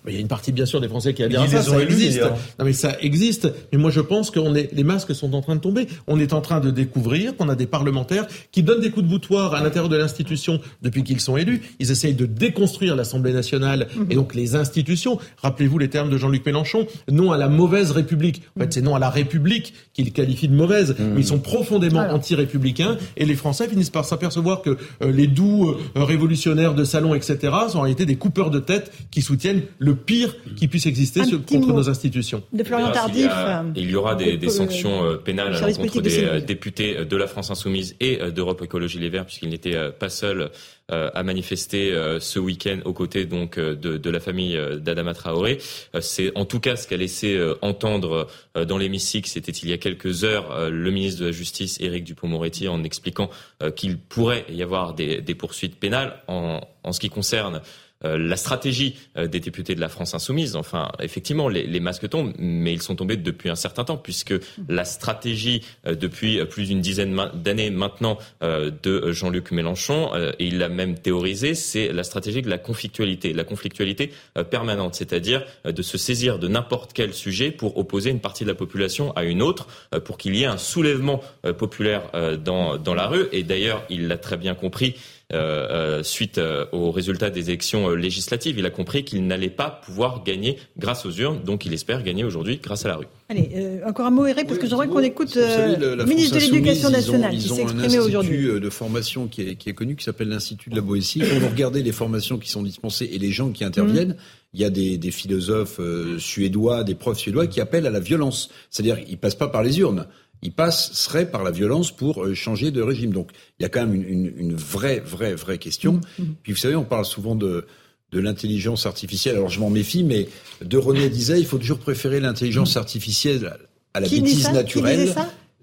Il 0.07 0.13
y 0.13 0.17
a 0.17 0.19
une 0.19 0.27
partie 0.27 0.51
bien 0.51 0.65
sûr 0.65 0.81
des 0.81 0.87
Français 0.87 1.13
qui 1.13 1.23
adhèrent 1.23 1.41
à 1.41 1.47
ça, 1.47 1.61
ça 1.61 1.81
existe. 1.81 2.21
Non 2.21 2.65
mais 2.65 2.73
ça 2.73 2.97
existe. 3.01 3.51
Mais 3.71 3.77
moi 3.77 3.91
je 3.91 4.01
pense 4.01 4.31
que 4.31 4.39
est, 4.57 4.73
les 4.73 4.83
masques 4.83 5.13
sont 5.13 5.33
en 5.33 5.41
train 5.41 5.55
de 5.55 5.61
tomber. 5.61 5.87
On 6.07 6.19
est 6.19 6.33
en 6.33 6.41
train 6.41 6.59
de 6.59 6.71
découvrir 6.71 7.35
qu'on 7.35 7.49
a 7.49 7.55
des 7.55 7.67
parlementaires 7.67 8.27
qui 8.51 8.63
donnent 8.63 8.81
des 8.81 8.89
coups 8.89 9.05
de 9.05 9.09
boutoir 9.09 9.53
à 9.53 9.61
l'intérieur 9.61 9.89
de 9.89 9.97
l'institution 9.97 10.59
depuis 10.81 11.03
qu'ils 11.03 11.19
sont 11.19 11.37
élus. 11.37 11.61
Ils 11.79 11.91
essayent 11.91 12.15
de 12.15 12.25
déconstruire 12.25 12.95
l'Assemblée 12.95 13.33
nationale 13.33 13.87
et 14.09 14.15
donc 14.15 14.33
les 14.33 14.55
institutions. 14.55 15.19
Rappelez-vous 15.37 15.77
les 15.77 15.89
termes 15.89 16.09
de 16.09 16.17
Jean-Luc 16.17 16.45
Mélenchon 16.45 16.87
non 17.09 17.31
à 17.31 17.37
la 17.37 17.47
mauvaise 17.47 17.91
République. 17.91 18.43
En 18.57 18.61
fait, 18.61 18.73
c'est 18.73 18.81
non 18.81 18.95
à 18.95 18.99
la 18.99 19.09
République 19.09 19.73
qu'il 19.93 20.11
qualifie 20.11 20.47
de 20.47 20.55
mauvaise. 20.55 20.91
Mmh. 20.91 21.03
Mais 21.13 21.21
ils 21.21 21.27
sont 21.27 21.39
profondément 21.39 21.99
anti-républicains 21.99 22.97
et 23.17 23.25
les 23.25 23.35
Français 23.35 23.67
finissent 23.67 23.89
par 23.89 24.05
s'apercevoir 24.05 24.61
que 24.61 24.77
euh, 25.01 25.11
les 25.11 25.27
doux 25.27 25.69
euh, 25.69 26.03
révolutionnaires 26.03 26.73
de 26.73 26.83
salon, 26.83 27.13
etc., 27.15 27.37
sont 27.69 27.79
en 27.79 27.81
réalité 27.81 28.05
des 28.05 28.15
coupeurs 28.15 28.49
de 28.49 28.59
tête 28.59 28.91
qui 29.11 29.21
soutiennent 29.21 29.61
le 29.79 29.90
le 29.91 29.97
pire 29.97 30.35
qui 30.55 30.67
puisse 30.67 30.85
exister 30.85 31.21
contre 31.47 31.73
nos 31.73 31.89
institutions. 31.89 32.43
De 32.53 32.63
Florian 32.63 32.91
Tardif. 32.91 33.31
Il 33.75 33.89
y, 33.89 33.95
aura 33.95 34.15
des, 34.15 34.49
sanctions 34.49 35.03
euh, 35.03 35.17
pénales 35.17 35.55
à 35.55 35.59
l'encontre 35.59 36.01
des 36.01 36.23
euh, 36.23 36.39
députés 36.39 37.05
de 37.05 37.17
la 37.17 37.27
France 37.27 37.51
Insoumise 37.51 37.95
et 37.99 38.21
euh, 38.21 38.31
d'Europe 38.31 38.61
Écologie 38.61 38.99
Les 38.99 39.09
Verts, 39.09 39.25
puisqu'ils 39.25 39.49
n'étaient 39.49 39.91
pas 39.91 40.09
seuls 40.09 40.49
à 40.89 41.23
manifester 41.23 41.95
ce 42.19 42.37
week-end 42.37 42.79
aux 42.83 42.91
côtés 42.91 43.25
donc 43.25 43.57
de, 43.57 44.09
la 44.09 44.19
famille 44.19 44.59
d'Adama 44.81 45.13
Traoré. 45.13 45.59
C'est 46.01 46.37
en 46.37 46.43
tout 46.43 46.59
cas 46.59 46.75
ce 46.75 46.85
qu'a 46.85 46.97
laissé 46.97 47.39
entendre 47.61 48.27
dans 48.67 48.77
l'hémicycle, 48.77 49.29
c'était 49.29 49.53
il 49.53 49.69
y 49.69 49.73
a 49.73 49.77
quelques 49.77 50.25
heures, 50.25 50.69
le 50.69 50.91
ministre 50.91 51.21
de 51.21 51.27
la 51.27 51.31
Justice, 51.31 51.79
Éric 51.79 52.03
Dupond-Moretti, 52.03 52.67
en 52.67 52.83
expliquant 52.83 53.29
qu'il 53.77 53.99
pourrait 53.99 54.45
y 54.49 54.61
avoir 54.63 54.93
des, 54.93 55.21
poursuites 55.33 55.79
pénales 55.79 56.21
en, 56.27 56.59
en 56.83 56.91
ce 56.91 56.99
qui 56.99 57.09
concerne 57.09 57.55
euh, 57.55 57.59
la 58.03 58.37
stratégie 58.37 58.95
euh, 59.17 59.27
des 59.27 59.39
députés 59.39 59.75
de 59.75 59.81
la 59.81 59.89
France 59.89 60.13
insoumise. 60.13 60.55
Enfin, 60.55 60.91
effectivement, 60.99 61.47
les, 61.47 61.79
masques 61.79 62.09
tombent, 62.09 62.33
mais 62.37 62.73
ils 62.73 62.81
sont 62.81 62.95
tombés 62.95 63.17
depuis 63.17 63.49
un 63.49 63.55
certain 63.55 63.83
temps, 63.83 63.97
puisque 63.97 64.33
la 64.67 64.85
stratégie 64.85 65.61
euh, 65.85 65.95
depuis 65.95 66.43
plus 66.45 66.67
d'une 66.67 66.81
dizaine 66.81 67.19
d'années 67.33 67.69
maintenant 67.69 68.17
de 68.41 69.11
Jean-Luc 69.11 69.51
Mélenchon, 69.51 70.11
et 70.39 70.45
il 70.45 70.57
l'a 70.57 70.69
même 70.69 70.97
théorisé, 70.97 71.55
c'est 71.55 71.91
la 71.91 72.03
stratégie 72.03 72.41
de 72.41 72.49
la 72.49 72.57
conflictualité, 72.57 73.33
la 73.33 73.43
conflictualité 73.43 74.11
permanente, 74.49 74.95
c'est-à-dire 74.95 75.43
de 75.65 75.81
se 75.81 75.97
saisir 75.97 76.39
de 76.39 76.47
n'importe 76.47 76.93
quel 76.93 77.13
sujet 77.13 77.51
pour 77.51 77.77
opposer 77.77 78.09
une 78.09 78.19
partie 78.19 78.43
de 78.43 78.49
la 78.49 78.55
population 78.55 79.15
à 79.15 79.23
une 79.23 79.41
autre, 79.41 79.67
pour 80.05 80.17
qu'il 80.17 80.35
y 80.35 80.43
ait 80.43 80.47
un 80.47 80.57
soulèvement 80.57 81.21
populaire 81.57 82.03
dans, 82.43 82.77
dans 82.77 82.93
la 82.93 83.07
rue. 83.07 83.25
Et 83.31 83.43
d'ailleurs, 83.43 83.83
il 83.89 84.07
l'a 84.07 84.17
très 84.17 84.37
bien 84.37 84.55
compris. 84.55 84.95
Euh, 85.33 85.67
euh, 85.71 86.03
suite 86.03 86.39
euh, 86.39 86.65
aux 86.73 86.91
résultats 86.91 87.29
des 87.29 87.49
élections 87.49 87.89
législatives. 87.91 88.57
Il 88.59 88.65
a 88.65 88.69
compris 88.69 89.05
qu'il 89.05 89.25
n'allait 89.27 89.49
pas 89.49 89.81
pouvoir 89.85 90.23
gagner 90.23 90.57
grâce 90.77 91.05
aux 91.05 91.11
urnes, 91.11 91.41
donc 91.43 91.65
il 91.65 91.73
espère 91.73 92.03
gagner 92.03 92.23
aujourd'hui 92.23 92.59
grâce 92.61 92.85
à 92.85 92.89
la 92.89 92.95
rue. 92.97 93.05
Allez, 93.29 93.79
encore 93.85 94.07
un 94.07 94.11
mot, 94.11 94.25
Eric, 94.25 94.47
parce 94.47 94.59
que 94.59 94.67
j'aimerais 94.67 94.87
qu'on 94.87 94.99
écoute 94.99 95.35
le 95.35 96.03
ministre 96.03 96.35
de 96.35 96.41
l'Éducation 96.41 96.89
nationale 96.89 97.31
qui 97.31 97.47
s'est 97.47 97.61
exprimé 97.61 97.99
aujourd'hui. 97.99 98.37
Ils 98.37 98.49
ont 98.49 98.53
un 98.53 98.55
institut 98.55 98.59
de 98.59 98.69
formation 98.69 99.27
qui 99.27 99.41
est, 99.41 99.55
qui 99.55 99.69
est 99.69 99.73
connu, 99.73 99.95
qui 99.95 100.03
s'appelle 100.03 100.29
l'Institut 100.29 100.69
de 100.69 100.75
la 100.75 100.81
Boétie. 100.81 101.19
Quand 101.19 101.39
vous 101.39 101.49
regardez 101.49 101.81
les 101.81 101.93
formations 101.93 102.37
qui 102.37 102.49
sont 102.49 102.63
dispensées 102.63 103.09
et 103.13 103.17
les 103.17 103.31
gens 103.31 103.51
qui 103.51 103.63
interviennent, 103.63 104.13
mmh. 104.13 104.53
il 104.55 104.59
y 104.59 104.65
a 104.65 104.69
des, 104.69 104.97
des 104.97 105.11
philosophes 105.11 105.79
suédois, 106.17 106.83
des 106.83 106.95
profs 106.95 107.19
suédois 107.19 107.47
qui 107.47 107.61
appellent 107.61 107.87
à 107.87 107.91
la 107.91 108.01
violence. 108.01 108.49
C'est-à-dire, 108.69 108.97
ils 109.07 109.17
passent 109.17 109.35
pas 109.35 109.47
par 109.47 109.63
les 109.63 109.79
urnes 109.79 110.07
il 110.41 110.51
passe 110.51 110.93
serait 110.93 111.29
par 111.29 111.43
la 111.43 111.51
violence 111.51 111.91
pour 111.91 112.23
euh, 112.23 112.33
changer 112.33 112.71
de 112.71 112.81
régime. 112.81 113.11
Donc 113.11 113.29
il 113.59 113.63
y 113.63 113.65
a 113.65 113.69
quand 113.69 113.85
même 113.85 113.95
une, 113.95 114.31
une, 114.37 114.55
vraie, 114.55 114.99
vraie, 114.99 115.33
vraie 115.35 115.57
question. 115.57 115.93
Mmh, 115.93 116.23
mmh. 116.23 116.25
Puis 116.43 116.53
vous 116.53 116.57
savez, 116.59 116.75
on 116.75 116.83
parle 116.83 117.05
souvent 117.05 117.35
de, 117.35 117.65
de 118.11 118.19
l'intelligence 118.19 118.85
artificielle. 118.85 119.35
Alors 119.35 119.49
je 119.49 119.59
m'en 119.59 119.69
méfie, 119.69 120.03
mais 120.03 120.27
De 120.63 120.77
René 120.77 121.09
disait 121.09 121.39
il 121.39 121.45
faut 121.45 121.57
toujours 121.57 121.79
préférer 121.79 122.19
l'intelligence 122.19 122.75
mmh. 122.75 122.79
artificielle 122.79 123.57
à 123.93 123.99
la 123.99 124.07
bêtise 124.07 124.51
naturelle 124.51 125.13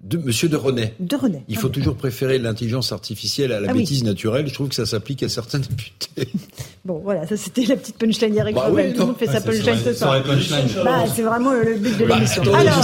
de 0.03 0.17
Monsieur 0.17 0.49
de 0.49 0.55
René. 0.55 0.93
De 0.99 1.15
René. 1.15 1.43
Il 1.47 1.57
faut 1.57 1.69
toujours 1.69 1.95
préférer 1.95 2.39
l'intelligence 2.39 2.91
artificielle 2.91 3.51
à 3.51 3.59
la 3.59 3.69
ah 3.69 3.73
bêtise 3.73 4.03
naturelle. 4.03 4.47
Je 4.47 4.53
trouve 4.53 4.69
que 4.69 4.75
ça 4.75 4.85
s'applique 4.85 5.23
à 5.23 5.29
certains 5.29 5.59
députés. 5.59 6.29
Bon, 6.85 7.01
voilà, 7.03 7.27
ça 7.27 7.35
c'était 7.35 7.65
la 7.65 7.75
petite 7.75 7.97
punchline 7.97 8.33
d'Eric 8.33 8.55
bah 8.55 8.69
Tout 8.71 9.01
le 9.01 9.05
monde 9.07 9.17
fait 9.17 9.27
sa 9.27 9.41
punchline 9.41 9.77
ce 9.83 9.93
soir. 9.93 10.23
Bah, 10.83 11.03
c'est 11.13 11.21
vraiment 11.21 11.51
le 11.51 11.75
but 11.75 11.99
de 11.99 12.05
bah, 12.05 12.15
l'émission. 12.15 12.41
Alors, 12.53 12.81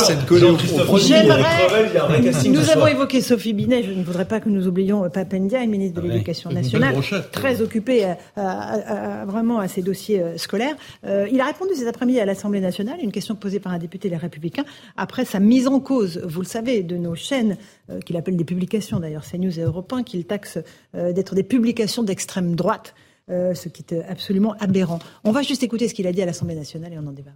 nous 2.46 2.70
avons 2.70 2.88
évoqué 2.88 3.22
Sophie 3.22 3.54
Binet. 3.54 3.84
Je 3.84 3.92
ne 3.92 4.04
voudrais 4.04 4.26
pas 4.26 4.42
que 4.42 4.50
nous 4.50 4.68
oublions 4.68 5.10
Papendia, 5.10 5.66
ministre 5.66 6.02
de 6.02 6.08
ah 6.08 6.12
l'Éducation 6.12 6.52
nationale, 6.52 6.94
très 7.32 7.62
occupé 7.62 8.06
vraiment 8.36 9.60
à 9.60 9.68
ses 9.68 9.82
dossiers 9.82 10.22
euh, 10.22 10.38
scolaires. 10.38 10.76
Euh, 11.06 11.28
il 11.32 11.40
a 11.40 11.46
répondu 11.46 11.76
cet 11.76 11.88
après-midi 11.88 12.20
à 12.20 12.26
l'Assemblée 12.26 12.60
nationale, 12.60 12.98
une 13.02 13.12
question 13.12 13.36
posée 13.36 13.60
par 13.60 13.72
un 13.72 13.78
député 13.78 14.10
Les 14.10 14.18
Républicains, 14.18 14.66
après 14.98 15.26
sa 15.26 15.40
mise 15.40 15.68
en 15.68 15.80
cause, 15.80 16.22
vous 16.26 16.42
le 16.42 16.48
savez, 16.48 16.84
de 16.84 16.98
nos 17.06 17.15
chaînes, 17.15 17.57
euh, 17.90 17.99
qu'il 18.02 18.18
appelle 18.18 18.36
des 18.36 18.45
publications 18.45 18.99
d'ailleurs, 18.99 19.23
CNews 19.23 19.60
et 19.60 19.64
Europe 19.64 19.91
1, 19.94 20.03
qu'il 20.03 20.26
taxe 20.26 20.57
euh, 20.95 21.14
d'être 21.14 21.36
des 21.36 21.44
publications 21.44 22.03
d'extrême 22.03 22.56
droite, 22.56 22.95
euh, 23.30 23.53
ce 23.53 23.69
qui 23.69 23.86
est 23.94 24.03
absolument 24.03 24.56
aberrant. 24.60 24.99
On 25.23 25.32
va 25.32 25.41
juste 25.41 25.64
écouter 25.64 25.88
ce 25.88 25.94
qu'il 25.94 26.07
a 26.07 26.11
dit 26.11 26.22
à 26.22 26.26
l'Assemblée 26.26 26.56
nationale 26.56 26.94
et 26.94 26.98
on 26.98 27.07
en 27.07 27.11
débat. 27.11 27.32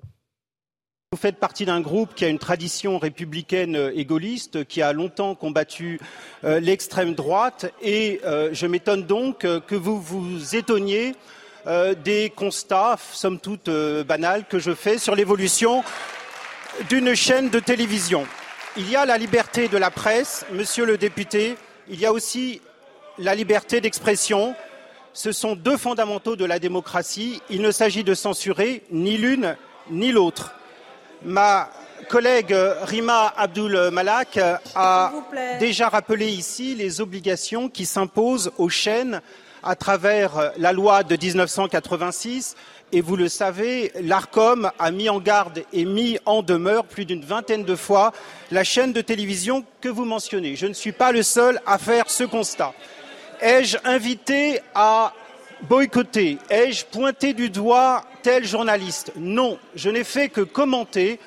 Vous 1.12 1.18
faites 1.18 1.38
partie 1.38 1.66
d'un 1.66 1.82
groupe 1.82 2.14
qui 2.14 2.24
a 2.26 2.28
une 2.28 2.38
tradition 2.38 3.00
républicaine 3.00 3.92
et 3.96 4.06
gaulliste, 4.06 4.66
qui 4.66 4.84
a 4.84 4.94
longtemps 4.94 5.34
combattu 5.34 6.00
l'extrême 6.44 7.16
droite, 7.16 7.74
et 7.82 8.22
je 8.52 8.68
m'étonne 8.68 9.02
donc 9.08 9.40
que 9.40 9.76
vous 9.76 10.00
vous 10.00 10.56
étonniez 10.56 11.16
des 12.06 12.32
constats, 12.36 12.98
somme 13.12 13.40
toute 13.40 13.72
banals, 14.08 14.46
que 14.48 14.60
je 14.60 14.76
fais 14.76 15.00
sur 15.00 15.16
l'évolution 15.16 15.84
d'une 16.90 17.16
chaîne 17.16 17.50
de 17.50 17.60
télévision. 17.60 18.28
Il 18.78 18.90
y 18.90 18.96
a 18.96 19.06
la 19.06 19.18
liberté 19.18 19.68
de 19.68 19.78
la 19.78 19.90
presse, 19.90 20.46
monsieur 20.52 20.86
le 20.86 20.98
député, 20.98 21.58
il 21.90 22.00
y 22.00 22.06
a 22.06 22.14
aussi 22.14 22.62
la 23.18 23.34
liberté 23.34 23.82
d'expression. 23.82 24.56
Ce 25.12 25.32
sont 25.32 25.56
deux 25.56 25.76
fondamentaux 25.76 26.36
de 26.36 26.46
la 26.46 26.60
démocratie. 26.60 27.42
Il 27.50 27.62
ne 27.62 27.72
s'agit 27.72 28.04
de 28.04 28.14
censurer 28.14 28.84
ni 28.92 29.18
l'une 29.18 29.58
ni 29.90 30.12
l'autre. 30.12 30.54
Ma 31.24 31.72
collègue 32.10 32.56
Rima 32.84 33.34
Abdul 33.36 33.90
Malak 33.92 34.40
a 34.76 35.14
déjà 35.60 35.90
rappelé 35.90 36.28
ici 36.28 36.76
les 36.76 37.02
obligations 37.02 37.70
qui 37.70 37.88
s'imposent 37.88 38.52
aux 38.60 38.70
chaînes 38.70 39.22
à 39.64 39.76
travers 39.76 40.52
la 40.58 40.74
loi 40.74 41.04
de 41.04 41.18
1986 41.18 42.56
et 42.92 43.02
vous 43.02 43.16
le 43.16 43.30
savez, 43.30 43.92
l'ARCOM 44.02 44.72
a 44.80 44.92
mis 44.92 45.10
en 45.10 45.20
garde 45.20 45.64
et 45.74 45.86
mis 45.86 46.18
en 46.26 46.42
demeure 46.42 46.86
plus 46.86 47.06
d'une 47.06 47.24
vingtaine 47.24 47.64
de 47.64 47.76
fois 47.76 48.14
la 48.52 48.64
chaîne 48.64 48.94
de 48.94 49.02
télévision 49.02 49.64
que 49.82 49.90
vous 49.90 50.06
mentionnez. 50.06 50.56
Je 50.56 50.66
ne 50.66 50.74
suis 50.74 50.92
pas 50.92 51.12
le 51.12 51.22
seul 51.22 51.62
à 51.66 51.78
faire 51.78 52.10
ce 52.10 52.24
constat. 52.24 52.74
Ai-je 53.42 53.78
invité 53.84 54.60
à 54.74 55.14
boycotter 55.64 56.38
Ai-je 56.50 56.86
pointé 56.86 57.34
du 57.34 57.50
doigt 57.50 58.06
tel 58.24 58.46
journaliste 58.46 59.12
Non, 59.16 59.60
je 59.76 59.90
n'ai 59.90 60.04
fait 60.04 60.30
que 60.30 60.42
commenter 60.42 61.20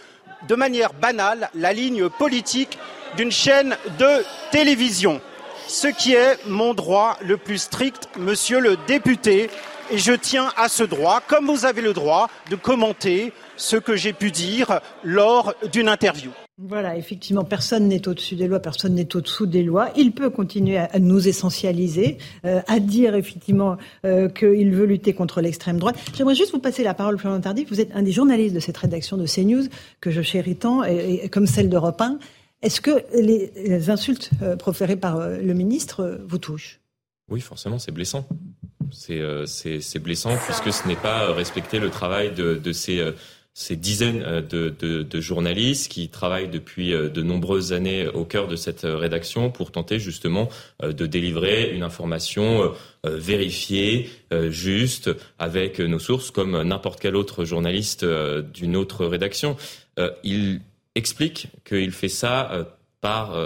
de 0.48 0.55
manière 0.55 0.93
banale 0.93 1.48
la 1.55 1.72
ligne 1.72 2.09
politique 2.09 2.78
d'une 3.16 3.30
chaîne 3.30 3.76
de 3.98 4.24
télévision, 4.51 5.20
ce 5.68 5.86
qui 5.86 6.14
est 6.14 6.44
mon 6.47 6.74
droit 6.74 7.18
le 7.22 7.36
plus 7.36 7.59
strict, 7.59 8.09
monsieur 8.16 8.59
le 8.59 8.76
député, 8.89 9.48
et 9.93 9.98
je 9.98 10.12
tiens 10.12 10.51
à 10.56 10.69
ce 10.69 10.82
droit, 10.82 11.20
comme 11.20 11.47
vous 11.47 11.66
avez 11.66 11.82
le 11.82 11.93
droit 11.93 12.31
de 12.51 12.56
commenter 12.56 13.32
ce 13.56 13.77
que 13.77 13.94
j'ai 13.94 14.14
pu 14.14 14.31
dire 14.31 14.81
lors 15.05 15.52
d'une 15.70 15.86
interview. 15.86 16.31
Voilà, 16.56 16.97
effectivement, 16.97 17.44
personne 17.44 17.89
n'est 17.89 18.09
au-dessus 18.09 18.35
des 18.35 18.47
lois, 18.47 18.60
personne 18.60 18.94
n'est 18.94 19.14
au-dessous 19.14 19.47
des 19.47 19.62
lois. 19.62 19.90
Il 19.97 20.12
peut 20.12 20.31
continuer 20.31 20.78
à, 20.78 20.98
nous 20.98 21.28
essentialiser, 21.28 22.16
euh, 22.47 22.62
à 22.69 22.81
dire 22.81 23.14
effectivement 23.14 23.77
euh, 24.06 24.28
qu'il 24.31 24.70
veut 24.70 24.86
lutter 24.86 25.12
contre 25.12 25.43
l'extrême 25.43 25.78
droite. 25.78 25.97
J'aimerais 26.14 26.36
juste 26.36 26.52
vous 26.52 26.60
passer 26.60 26.82
la 26.82 26.94
parole, 26.94 27.19
Florian 27.19 27.40
Tardif. 27.40 27.69
Vous 27.69 27.81
êtes 27.81 27.94
un 27.94 28.02
des 28.02 28.12
journalistes 28.12 28.55
de 28.55 28.60
cette 28.60 28.77
rédaction 28.78 29.19
de 29.19 29.27
CNews 29.27 29.64
que 30.01 30.10
je 30.10 30.23
chéris 30.23 30.56
tant, 30.56 30.85
et, 30.85 31.28
comme 31.28 31.47
celle 31.47 31.69
d'Europe 31.69 32.01
1. 32.01 32.19
Est-ce 32.62 32.81
que 32.81 33.02
les, 33.12 33.90
insultes 33.90 34.31
euh, 34.40 34.56
proférées 34.56 34.97
par 34.97 35.28
le 35.28 35.52
ministre 35.52 36.20
vous 36.27 36.39
touchent? 36.39 36.81
Oui, 37.28 37.40
forcément, 37.40 37.78
c'est 37.78 37.93
blessant. 37.93 38.27
C'est 38.93 39.98
blessant 39.98 40.36
puisque 40.36 40.73
ce 40.73 40.86
n'est 40.86 40.97
pas 40.97 41.32
respecter 41.32 41.78
le 41.78 41.90
travail 41.90 42.32
de, 42.32 42.55
de 42.55 42.73
ces 43.55 43.77
dizaines 43.77 44.23
euh, 44.23 44.40
de, 44.40 45.20
journalistes 45.20 45.90
qui 45.90 46.09
travaillent 46.09 46.48
depuis 46.48 46.93
euh, 46.93 47.09
de 47.09 47.23
nombreuses 47.23 47.73
années 47.73 48.09
au 48.09 48.24
cœur 48.24 48.48
de 48.48 48.56
cette 48.56 48.85
euh, 48.85 48.97
rédaction 48.97 49.51
pour 49.51 49.73
tenter 49.73 49.98
justement 49.98 50.48
de 50.82 51.06
délivrer 51.06 51.70
une 51.74 51.82
information 51.82 52.73
vérifiée, 53.05 54.10
juste, 54.48 55.10
avec 55.39 55.78
nos 55.78 55.98
sources, 55.98 56.31
comme 56.31 56.60
n'importe 56.62 57.01
quel 57.01 57.16
autre 57.16 57.44
journaliste 57.44 58.05
d'une 58.05 58.77
autre 58.77 59.06
rédaction. 59.06 59.56
Il 60.24 60.60
explique 60.94 61.48
qu'il 61.64 61.93
fait 61.93 62.09
ça 62.09 62.66
par, 63.03 63.37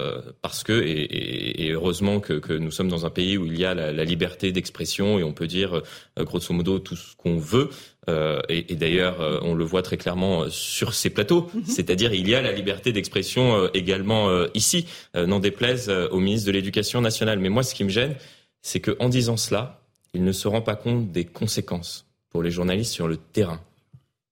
parce 0.43 0.62
que, 0.62 0.73
et, 0.85 1.70
heureusement 1.73 2.20
que, 2.20 2.53
nous 2.59 2.70
sommes 2.70 2.89
dans 2.89 3.07
un 3.07 3.11
pays 3.11 3.37
où 3.37 3.47
il 3.47 3.59
y 3.59 3.65
a 3.65 3.74
la 3.74 4.05
liberté 4.05 4.53
d'expression 4.53 5.19
et 5.19 5.24
on 5.24 5.33
peut 5.33 5.49
dire 5.49 5.83
grosso 6.19 6.55
modo 6.55 6.78
tout 6.78 6.95
ce 6.95 7.16
qu'on 7.16 7.39
veut, 7.39 7.70
euh, 8.09 8.41
et, 8.49 8.73
et 8.73 8.77
d'ailleurs, 8.77 9.20
euh, 9.20 9.39
on 9.43 9.55
le 9.55 9.65
voit 9.65 9.83
très 9.83 9.97
clairement 9.97 10.43
euh, 10.43 10.51
sur 10.51 10.95
ces 10.95 11.11
plateaux. 11.11 11.51
Mhm. 11.53 11.65
C'est-à-dire, 11.66 12.15
il 12.15 12.28
y 12.28 12.35
a 12.35 12.43
la 12.43 12.53
liberté 12.53 12.93
d'expression 12.93 13.69
également 13.74 14.28
ici, 14.55 14.87
n'en 15.15 15.41
déplaise 15.41 15.89
au 15.89 16.19
ministre 16.19 16.47
de 16.47 16.53
l'Éducation 16.53 17.01
nationale. 17.01 17.39
Mais 17.39 17.49
moi, 17.49 17.62
ce 17.62 17.74
qui 17.74 17.85
me 17.85 17.89
gêne, 17.89 18.15
c'est 18.62 18.81
qu'en 18.81 19.09
disant 19.09 19.37
cela, 19.37 19.81
il 20.15 20.24
ne 20.24 20.33
se 20.33 20.49
rend 20.49 20.62
pas 20.62 20.77
compte 20.77 21.11
des 21.12 21.24
conséquences 21.24 22.07
pour 22.31 22.43
les 22.43 22.51
journalistes 22.51 22.93
sur 22.93 23.09
le 23.09 23.16
terrain, 23.16 23.61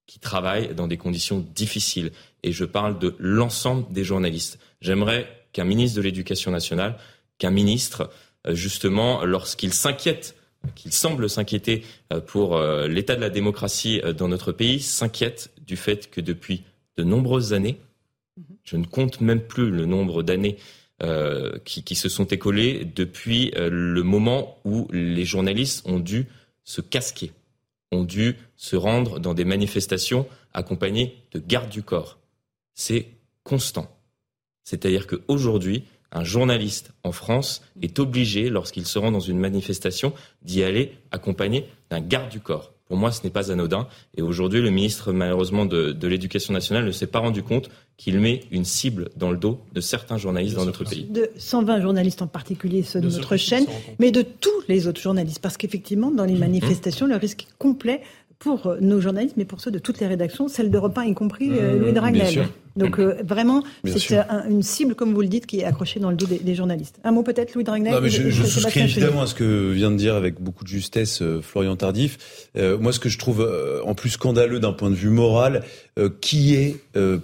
qui 0.07 0.19
travaillent 0.19 0.73
dans 0.75 0.87
des 0.87 0.97
conditions 0.97 1.45
difficiles. 1.55 2.11
Et 2.43 2.51
je 2.51 2.65
parle 2.65 2.99
de 2.99 3.15
l'ensemble 3.19 3.91
des 3.91 4.03
journalistes. 4.03 4.59
J'aimerais 4.85 5.27
qu'un 5.51 5.65
ministre 5.65 5.97
de 5.97 6.03
l'Éducation 6.03 6.51
nationale, 6.51 6.97
qu'un 7.39 7.49
ministre, 7.49 8.11
justement, 8.47 9.25
lorsqu'il 9.25 9.73
s'inquiète 9.73 10.35
qu'il 10.73 10.91
semble 10.91 11.29
s'inquiéter 11.29 11.83
euh, 12.11 12.19
pour 12.19 12.55
euh, 12.55 12.87
l'état 12.87 13.15
de 13.15 13.21
la 13.21 13.29
démocratie 13.29 14.01
euh, 14.03 14.13
dans 14.13 14.27
notre 14.27 14.51
pays, 14.51 14.79
s'inquiète 14.79 15.51
du 15.65 15.75
fait 15.75 16.09
que 16.09 16.21
depuis 16.21 16.63
de 16.97 17.03
nombreuses 17.03 17.53
années, 17.53 17.77
mhm. 18.37 18.43
je 18.63 18.77
ne 18.77 18.85
compte 18.85 19.21
même 19.21 19.41
plus 19.41 19.69
le 19.69 19.85
nombre 19.85 20.23
d'années 20.23 20.57
qui, 21.65 21.95
se 21.95 22.07
sont 22.07 22.23
écoulées 22.23 22.85
depuis 22.85 23.51
le 23.57 24.01
moment 24.01 24.59
où 24.63 24.87
les 24.93 25.25
journalistes 25.25 25.85
ont 25.85 25.99
dû 25.99 26.25
se 26.63 26.79
casquer, 26.79 27.33
ont 27.91 28.05
dû 28.05 28.37
se 28.55 28.77
rendre 28.77 29.19
dans 29.19 29.33
des 29.33 29.43
manifestations 29.43 30.25
accompagnées 30.53 31.21
de 31.33 31.39
gardes 31.39 31.69
du 31.69 31.83
corps. 31.83 32.17
C'est 32.75 33.07
constant. 33.43 33.93
C'est-à-dire 34.65 35.07
qu'aujourd'hui, 35.07 35.85
un 36.11 36.23
journaliste 36.23 36.91
en 37.03 37.11
France 37.11 37.63
est 37.81 37.99
obligé, 37.99 38.49
lorsqu'il 38.49 38.85
se 38.85 38.99
rend 38.99 39.11
dans 39.11 39.19
une 39.19 39.39
manifestation, 39.39 40.11
d'y 40.41 40.63
aller 40.63 40.93
accompagné 41.11 41.65
d'un 41.89 42.01
garde 42.01 42.29
du 42.29 42.39
corps. 42.39 42.73
Pour 42.87 42.97
moi, 42.97 43.11
ce 43.11 43.23
n'est 43.23 43.31
pas 43.31 43.51
anodin. 43.51 43.87
Et 44.15 44.21
aujourd'hui, 44.21 44.61
le 44.61 44.69
ministre, 44.69 45.11
malheureusement, 45.11 45.65
de, 45.65 46.07
l'Éducation 46.07 46.53
nationale 46.53 46.85
ne 46.85 46.91
s'est 46.91 47.07
pas 47.07 47.19
rendu 47.19 47.41
compte 47.41 47.69
qu'il 47.97 48.19
met 48.19 48.41
une 48.51 48.63
cible 48.63 49.09
dans 49.15 49.31
le 49.31 49.37
dos 49.37 49.59
de 49.73 49.81
certains 49.81 50.17
journalistes 50.17 50.55
dans 50.55 50.65
notre 50.65 50.83
pays. 50.83 51.05
De 51.05 51.31
120 51.37 51.81
journalistes 51.81 52.21
en 52.21 52.27
particulier, 52.27 52.83
ceux 52.83 53.01
de, 53.01 53.09
notre 53.09 53.37
chaîne, 53.37 53.65
mais 53.97 54.11
de 54.11 54.21
tous 54.21 54.61
les 54.67 54.87
autres 54.87 55.01
journalistes. 55.01 55.39
Parce 55.39 55.57
qu'effectivement, 55.57 56.11
dans 56.11 56.25
les 56.25 56.35
mmh. 56.35 56.39
manifestations, 56.39 57.07
le 57.07 57.15
risque 57.15 57.47
complet 57.57 58.01
pour 58.37 58.67
euh, 58.67 58.77
nos 58.81 59.01
journalistes, 59.01 59.35
mais 59.37 59.45
pour 59.45 59.61
ceux 59.61 59.71
de 59.71 59.79
toutes 59.79 59.99
les 59.99 60.07
rédactions, 60.07 60.47
celle 60.47 60.69
d'Europe 60.69 60.97
1 60.97 61.05
y 61.05 61.13
compris 61.15 61.49
euh, 61.51 61.75
mmh, 61.75 61.79
Louis 61.79 61.93
Dragnel. 61.93 62.47
Donc 62.75 62.99
euh, 62.99 63.15
vraiment, 63.23 63.63
c'est 63.85 64.19
une 64.49 64.63
cible, 64.63 64.95
comme 64.95 65.13
vous 65.13 65.21
le 65.21 65.27
dites, 65.27 65.45
qui 65.45 65.59
est 65.59 65.63
accrochée 65.63 65.99
dans 65.99 66.09
le 66.09 66.15
dos 66.15 66.25
des, 66.25 66.55
journalistes. 66.55 66.99
Un 67.03 67.11
mot 67.11 67.23
peut-être, 67.23 67.53
Louis 67.53 67.63
Dragnel 67.63 67.93
Non, 67.93 68.01
mais 68.01 68.09
je, 68.09 68.29
je 68.29 68.43
souscris 68.43 68.81
évidemment 68.81 69.21
à 69.21 69.27
ce 69.27 69.35
que 69.35 69.71
vient 69.71 69.91
de 69.91 69.97
dire 69.97 70.15
avec 70.15 70.41
beaucoup 70.41 70.63
de 70.63 70.69
justesse 70.69 71.23
Florian 71.41 71.75
Tardif. 71.75 72.49
moi, 72.55 72.91
ce 72.91 72.99
que 72.99 73.09
je 73.09 73.17
trouve 73.17 73.47
en 73.85 73.93
plus 73.93 74.11
scandaleux 74.11 74.59
d'un 74.59 74.73
point 74.73 74.89
de 74.89 74.95
vue 74.95 75.09
moral, 75.09 75.63
qui 76.21 76.55
est 76.55 76.77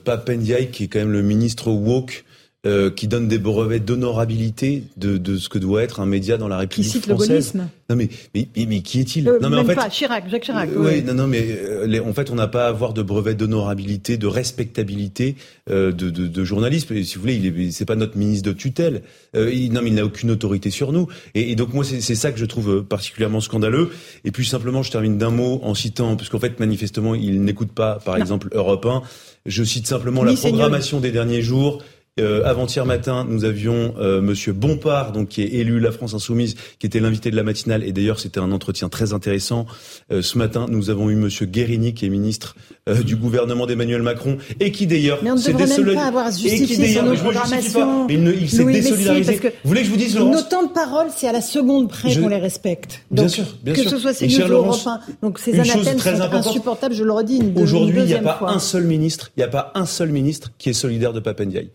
Papendiaï, 0.04 0.72
qui 0.72 0.86
est 0.86 0.88
quand 0.88 1.00
même 1.00 1.12
le 1.12 1.22
ministre 1.22 1.72
woke 1.72 2.24
euh, 2.68 2.92
qui 2.92 3.08
donne 3.08 3.28
des 3.28 3.40
brevets 3.40 3.84
d'honorabilité 3.84 4.84
de, 4.96 5.18
de, 5.18 5.38
ce 5.38 5.50
que 5.50 5.58
doit 5.58 5.82
être 5.82 6.00
un 6.00 6.06
média 6.06 6.38
dans 6.38 6.48
la 6.48 6.60
République 6.60 6.92
qui 6.92 7.00
cite 7.00 7.08
française. 7.08 7.56
Le 7.56 7.62
non 7.90 7.96
mais, 7.96 8.08
mais, 8.36 8.48
mais, 8.68 8.82
qui 8.84 9.00
est-il 9.00 9.28
euh, 9.28 9.40
Non 9.42 9.50
mais 9.50 9.58
en 9.58 9.66
fait, 9.66 9.74
pas 9.74 9.90
Chirac, 9.90 10.30
Jacques 10.30 10.44
Chirac. 10.44 10.70
Euh, 10.70 10.76
oui, 10.78 11.02
non 11.02 11.16
non 11.16 11.26
mais 11.26 11.60
les, 11.88 12.00
en 12.00 12.14
fait 12.14 12.30
on 12.30 12.36
n'a 12.36 12.48
pas 12.48 12.66
à 12.66 12.68
avoir 12.68 12.94
de 12.94 13.02
brevet 13.02 13.34
d'honorabilité, 13.34 14.18
de 14.18 14.28
respectabilité 14.28 15.38
de, 15.68 15.90
de, 15.90 16.10
de, 16.10 16.44
journalisme. 16.44 17.02
Si 17.04 17.16
vous 17.16 17.22
voulez, 17.22 17.38
il 17.38 17.74
c'est 17.74 17.86
pas 17.86 17.96
notre 17.96 18.16
ministre 18.16 18.48
de 18.48 18.54
tutelle. 18.56 19.02
il, 19.34 19.74
non 19.74 19.82
mais 19.82 19.90
il 19.90 19.96
n'a 19.96 20.06
aucune 20.06 20.30
autorité 20.30 20.70
sur 20.70 20.92
nous. 20.92 21.08
Et, 21.34 21.50
et 21.50 21.56
donc 21.56 21.74
moi 21.74 21.84
c'est 21.84 22.14
ça 22.14 22.32
que 22.32 22.38
je 22.38 22.46
trouve 22.46 22.84
particulièrement 22.84 23.42
scandaleux. 23.42 23.90
Et 24.24 24.30
puis 24.30 24.46
simplement 24.46 24.84
je 24.84 24.92
termine 24.92 25.18
d'un 25.18 25.32
mot 25.32 25.62
en 25.64 25.74
citant 25.74 26.16
parce 26.16 26.30
qu'en 26.30 26.40
fait 26.40 26.60
manifestement 26.60 27.16
il 27.16 27.42
n'écoute 27.42 27.72
pas 27.72 27.98
par 28.06 28.18
exemple 28.18 28.50
Europe 28.52 28.86
1. 28.86 29.02
Je 29.48 29.64
cite 29.64 29.88
simplement 29.88 30.24
la 30.24 30.34
programmation 30.34 31.00
des 31.00 31.10
derniers 31.10 31.42
jours. 31.42 31.82
Euh, 32.20 32.44
avant-hier 32.44 32.86
matin, 32.86 33.26
nous 33.28 33.46
avions 33.46 33.94
euh, 33.98 34.20
Monsieur 34.22 34.52
Bompard, 34.52 35.14
donc 35.14 35.30
qui 35.30 35.44
est 35.44 35.54
élu 35.54 35.80
La 35.80 35.94
France 35.94 36.14
Insoumise, 36.14 36.56
qui 36.78 36.86
était 36.86 37.00
l'invité 37.00 37.32
de 37.32 37.38
la 37.38 37.44
matinale. 37.44 37.86
Et 37.86 37.94
d'ailleurs, 37.94 38.20
c'était 38.20 38.42
un 38.42 38.52
entretien 38.52 38.90
très 38.90 39.14
intéressant. 39.14 39.66
Euh, 40.12 40.22
ce 40.22 40.38
matin, 40.38 40.66
nous 40.70 40.90
avons 40.90 41.10
eu 41.10 41.16
Monsieur 41.16 41.46
Guérini, 41.46 41.94
qui 41.94 42.06
est 42.06 42.10
ministre 42.10 42.58
euh, 42.90 43.02
du 43.02 43.16
gouvernement 43.16 43.66
d'Emmanuel 43.66 44.02
Macron, 44.02 44.38
et 44.60 44.74
qui 44.74 44.88
d'ailleurs 44.88 45.20
s'est 45.38 45.54
désolidarisé. 45.54 45.96
pas 45.96 46.08
avoir 46.08 46.32
justifié 46.32 46.88
sur 46.90 47.04
nos 47.04 47.16
programmations. 47.16 48.08
Il, 48.10 48.28
il 48.42 48.50
s'est 48.50 48.66
désolidarisé. 48.66 49.40
vous 49.64 49.70
voulez 49.70 49.80
que 49.80 49.88
je 49.88 49.92
vous 49.92 49.98
dise, 49.98 50.18
Laurence 50.18 50.36
Nos 50.36 50.42
temps 50.42 50.64
de 50.64 50.74
parole, 50.74 51.08
c'est 51.16 51.30
à 51.30 51.32
la 51.32 51.42
seconde 51.42 51.88
près 51.88 52.14
qu'on 52.14 52.28
les 52.28 52.40
respecte. 52.40 53.06
bien 53.10 53.30
sûr, 53.30 53.46
bien 53.64 53.74
que 53.74 53.84
sûr. 53.84 53.90
ce 53.90 53.98
soit 53.98 54.14
ces 54.14 54.28
news 54.28 54.50
Europe 54.50 54.76
Donc 55.22 55.40
ces 55.40 55.58
anathèmes 55.58 55.98
sont 55.98 56.34
insupportables. 56.34 56.94
Je 56.94 57.06
le 57.06 57.14
redis. 57.14 57.42
Aujourd'hui, 57.56 58.02
il 58.02 58.08
n'y 58.08 58.16
a 58.16 58.20
pas 58.20 58.40
un 58.48 58.60
seul 58.60 58.84
ministre, 58.84 59.32
il 59.38 59.40
n'y 59.40 59.46
a 59.46 59.48
pas 59.48 59.72
un 59.76 59.86
seul 59.86 60.10
ministre 60.10 60.52
qui 60.58 60.72
est 60.72 60.74
solidaire 60.74 61.14
de 61.14 61.22
Papendiaï. 61.22 61.70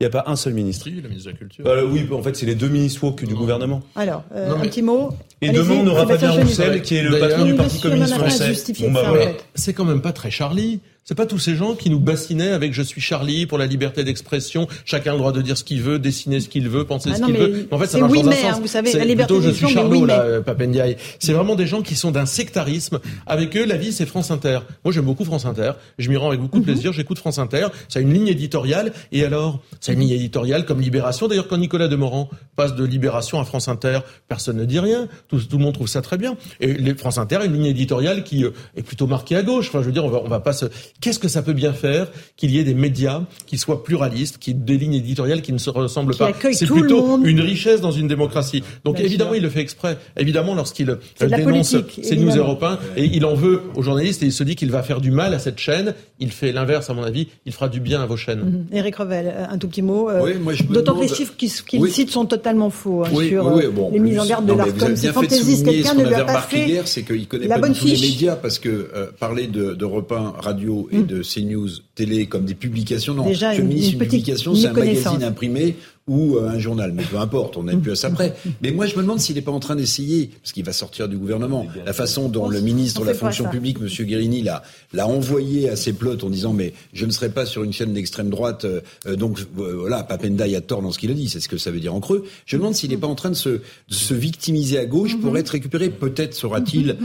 Il 0.00 0.04
n'y 0.04 0.14
a 0.14 0.22
pas 0.22 0.30
un 0.30 0.36
seul 0.36 0.54
ministre. 0.54 0.86
Oui, 0.86 1.00
la 1.02 1.08
ministre 1.08 1.26
de 1.26 1.32
la 1.32 1.38
Culture. 1.38 1.66
Euh, 1.66 1.84
oui, 1.84 2.06
en 2.12 2.22
fait, 2.22 2.36
c'est 2.36 2.46
les 2.46 2.54
deux 2.54 2.68
ministres 2.68 3.02
woke 3.02 3.24
du 3.24 3.34
gouvernement. 3.34 3.82
Alors, 3.96 4.22
euh, 4.32 4.54
un 4.54 4.60
petit 4.60 4.80
mot. 4.80 5.10
Et 5.40 5.50
demain, 5.50 5.74
on 5.74 5.82
n'aura 5.82 6.06
pas 6.06 6.16
bien 6.16 6.30
Roussel, 6.30 6.82
qui 6.82 6.94
est 6.94 7.02
le 7.02 7.18
patron 7.18 7.44
du 7.44 7.54
Parti 7.54 7.80
communiste 7.80 8.14
français. 8.14 8.52
Bon, 8.78 8.92
bah, 8.92 9.02
voilà. 9.08 9.32
C'est 9.56 9.72
quand 9.72 9.84
même 9.84 10.00
pas 10.00 10.12
très 10.12 10.30
Charlie. 10.30 10.78
C'est 11.08 11.14
pas 11.14 11.24
tous 11.24 11.38
ces 11.38 11.56
gens 11.56 11.74
qui 11.74 11.88
nous 11.88 12.00
bassinaient 12.00 12.50
avec 12.50 12.74
je 12.74 12.82
suis 12.82 13.00
Charlie 13.00 13.46
pour 13.46 13.56
la 13.56 13.64
liberté 13.64 14.04
d'expression, 14.04 14.68
chacun 14.84 15.12
a 15.12 15.14
le 15.14 15.20
droit 15.20 15.32
de 15.32 15.40
dire 15.40 15.56
ce 15.56 15.64
qu'il 15.64 15.80
veut, 15.80 15.98
dessiner 15.98 16.38
ce 16.38 16.50
qu'il 16.50 16.68
veut, 16.68 16.84
penser 16.84 17.08
ah 17.14 17.16
ce 17.16 17.22
qu'il 17.22 17.34
veut. 17.34 17.66
En 17.70 17.78
fait, 17.78 17.86
ça 17.86 17.96
marche 17.96 18.12
dans 18.12 18.28
un 18.28 18.32
sens. 18.32 18.44
Hein, 18.44 18.58
vous 18.60 18.66
savez, 18.66 18.92
la 18.92 19.06
liberté 19.06 19.32
plutôt 19.32 19.48
je 19.48 19.54
suis 19.54 19.68
Charlot 19.68 20.04
là, 20.04 20.42
Papendiaï. 20.42 20.98
C'est 21.18 21.32
vraiment 21.32 21.54
des 21.54 21.66
gens 21.66 21.80
qui 21.80 21.94
sont 21.94 22.10
d'un 22.10 22.26
sectarisme. 22.26 23.00
Avec 23.26 23.56
eux, 23.56 23.64
la 23.64 23.78
vie 23.78 23.90
c'est 23.90 24.04
France 24.04 24.30
Inter. 24.30 24.58
Moi, 24.84 24.92
j'aime 24.92 25.06
beaucoup 25.06 25.24
France 25.24 25.46
Inter. 25.46 25.72
Je 25.96 26.10
m'y 26.10 26.18
rends 26.18 26.28
avec 26.28 26.40
beaucoup 26.40 26.58
de 26.60 26.66
mhm. 26.66 26.74
plaisir. 26.74 26.92
J'écoute 26.92 27.18
France 27.18 27.38
Inter. 27.38 27.68
Ça 27.88 28.00
a 28.00 28.02
une 28.02 28.12
ligne 28.12 28.28
éditoriale. 28.28 28.92
Et 29.10 29.24
alors, 29.24 29.62
ça 29.80 29.92
a 29.92 29.94
une 29.94 30.00
ligne 30.00 30.10
éditoriale 30.10 30.66
comme 30.66 30.82
Libération. 30.82 31.26
D'ailleurs, 31.26 31.48
quand 31.48 31.56
Nicolas 31.56 31.88
Demorand 31.88 32.28
passe 32.54 32.74
de 32.74 32.84
Libération 32.84 33.40
à 33.40 33.46
France 33.46 33.68
Inter, 33.68 34.00
personne 34.28 34.58
ne 34.58 34.66
dit 34.66 34.78
rien. 34.78 35.08
Tout, 35.28 35.38
tout 35.38 35.56
le 35.56 35.64
monde 35.64 35.72
trouve 35.72 35.88
ça 35.88 36.02
très 36.02 36.18
bien. 36.18 36.36
Et 36.60 36.74
les 36.74 36.94
France 36.94 37.16
Inter 37.16 37.36
a 37.36 37.46
une 37.46 37.54
ligne 37.54 37.64
éditoriale 37.64 38.24
qui 38.24 38.44
euh, 38.44 38.50
est 38.76 38.82
plutôt 38.82 39.06
marquée 39.06 39.36
à 39.36 39.42
gauche. 39.42 39.68
Enfin, 39.68 39.80
je 39.80 39.86
veux 39.86 39.92
dire, 39.92 40.04
on 40.04 40.10
va, 40.10 40.20
on 40.22 40.28
va 40.28 40.40
pas 40.40 40.52
se. 40.52 40.66
Qu'est-ce 41.00 41.18
que 41.18 41.28
ça 41.28 41.42
peut 41.42 41.52
bien 41.52 41.72
faire 41.72 42.08
qu'il 42.36 42.50
y 42.50 42.58
ait 42.58 42.64
des 42.64 42.74
médias 42.74 43.22
qui 43.46 43.56
soient 43.56 43.84
pluralistes, 43.84 44.38
qui 44.38 44.54
des 44.54 44.76
lignes 44.76 44.94
éditoriales 44.94 45.42
qui 45.42 45.52
ne 45.52 45.58
se 45.58 45.70
ressemblent 45.70 46.16
pas. 46.16 46.32
C'est 46.52 46.66
plutôt 46.66 47.22
une 47.24 47.40
richesse 47.40 47.80
dans 47.80 47.92
une 47.92 48.08
démocratie. 48.08 48.62
Donc 48.84 49.00
évidemment, 49.00 49.34
il 49.34 49.42
le 49.42 49.50
fait 49.50 49.60
exprès. 49.60 49.98
Évidemment, 50.16 50.54
lorsqu'il 50.54 50.98
dénonce 51.20 51.76
ces 52.02 52.16
news 52.16 52.36
européens 52.36 52.78
et 52.96 53.04
il 53.04 53.24
en 53.24 53.34
veut 53.34 53.62
aux 53.74 53.82
journalistes 53.82 54.22
et 54.22 54.26
il 54.26 54.32
se 54.32 54.42
dit 54.42 54.56
qu'il 54.56 54.70
va 54.70 54.82
faire 54.82 55.00
du 55.00 55.10
mal 55.10 55.34
à 55.34 55.38
cette 55.38 55.58
chaîne, 55.58 55.94
il 56.18 56.32
fait 56.32 56.52
l'inverse 56.52 56.90
à 56.90 56.94
mon 56.94 57.04
avis. 57.04 57.28
Il 57.46 57.52
fera 57.52 57.68
du 57.68 57.80
bien 57.80 58.02
à 58.02 58.06
vos 58.06 58.16
chaînes. 58.16 58.66
Eric 58.72 58.98
mhm. 58.98 59.04
Revel, 59.04 59.26
euh, 59.28 59.44
un 59.48 59.58
tout 59.58 59.68
petit 59.68 59.82
mot. 59.82 60.10
Euh, 60.10 60.34
d'autant 60.68 60.96
que 60.96 61.02
les 61.02 61.08
chiffres 61.08 61.34
qu'il 61.36 61.50
cite 61.90 62.10
sont 62.10 62.26
totalement 62.26 62.70
faux 62.70 63.04
hein, 63.04 63.10
sur 63.10 63.46
euh, 63.46 63.62
les 63.92 63.98
mises 64.00 64.18
en 64.18 64.26
garde 64.26 64.46
de 64.46 64.52
l'ARCOM. 64.52 64.96
C'est 64.96 65.12
fantaisiste. 65.12 65.64
Quelqu'un 65.64 65.94
ne 65.94 66.04
lui 66.06 66.14
a 66.14 66.24
pas 66.24 66.40
fait 66.40 66.66
hier, 66.66 66.88
c'est 66.88 67.02
qu'il 67.02 67.28
connaît 67.28 67.46
pas 67.46 67.60
tous 67.60 67.84
les 67.84 67.92
médias 67.92 68.36
parce 68.36 68.58
que 68.58 69.10
parler 69.18 69.46
de, 69.46 69.74
de 69.74 69.84
Radio 69.84 70.87
et 70.90 71.02
de 71.02 71.22
CNews 71.22 71.68
télé 71.94 72.26
comme 72.26 72.44
des 72.44 72.54
publications. 72.54 73.14
Non, 73.14 73.24
Déjà, 73.24 73.54
je 73.54 73.62
une, 73.62 73.72
une 73.72 73.98
publication, 73.98 74.54
c'est 74.54 74.68
un 74.68 74.72
magazine 74.72 75.22
imprimé 75.22 75.76
ou 76.08 76.36
euh, 76.36 76.48
un 76.48 76.58
journal. 76.58 76.92
Mais 76.92 77.04
peu 77.04 77.18
importe, 77.18 77.56
on 77.56 77.64
n'est 77.64 77.76
plus 77.76 77.92
à 77.92 77.96
ça 77.96 78.10
près. 78.10 78.34
Mais 78.62 78.72
moi, 78.72 78.86
je 78.86 78.96
me 78.96 79.02
demande 79.02 79.20
s'il 79.20 79.36
n'est 79.36 79.42
pas 79.42 79.52
en 79.52 79.60
train 79.60 79.76
d'essayer, 79.76 80.30
parce 80.42 80.52
qu'il 80.52 80.64
va 80.64 80.72
sortir 80.72 81.08
du 81.08 81.16
gouvernement, 81.16 81.66
la 81.84 81.92
façon 81.92 82.28
dont 82.28 82.48
le 82.48 82.60
ministre 82.60 83.02
de 83.02 83.06
la 83.06 83.14
fonction 83.14 83.48
publique, 83.48 83.78
M. 83.80 84.06
Guérini, 84.06 84.42
l'a, 84.42 85.08
envoyé 85.08 85.68
à 85.68 85.76
ses 85.76 85.92
plots 85.92 86.22
en 86.22 86.28
disant 86.30 86.52
mais 86.52 86.72
je 86.92 87.06
ne 87.06 87.10
serai 87.10 87.28
pas 87.28 87.46
sur 87.46 87.62
une 87.62 87.72
chaîne 87.72 87.92
d'extrême 87.92 88.30
droite, 88.30 88.64
euh, 88.64 89.16
donc 89.16 89.38
voilà, 89.54 90.02
Papenda 90.02 90.44
a 90.44 90.60
tort 90.60 90.82
dans 90.82 90.92
ce 90.92 90.98
qu'il 90.98 91.10
a 91.10 91.14
dit, 91.14 91.28
c'est 91.28 91.40
ce 91.40 91.48
que 91.48 91.58
ça 91.58 91.70
veut 91.70 91.80
dire 91.80 91.94
en 91.94 92.00
creux. 92.00 92.24
Je 92.46 92.56
me 92.56 92.62
demande 92.62 92.74
s'il 92.74 92.90
n'est 92.90 92.96
pas 92.96 93.06
en 93.06 93.14
train 93.14 93.30
de 93.30 93.34
se, 93.34 93.48
de 93.48 93.60
se 93.88 94.14
victimiser 94.14 94.78
à 94.78 94.86
gauche 94.86 95.18
pour 95.18 95.36
être 95.36 95.50
récupéré. 95.50 95.90
Peut-être 95.90 96.34
sera-t-il 96.34 96.96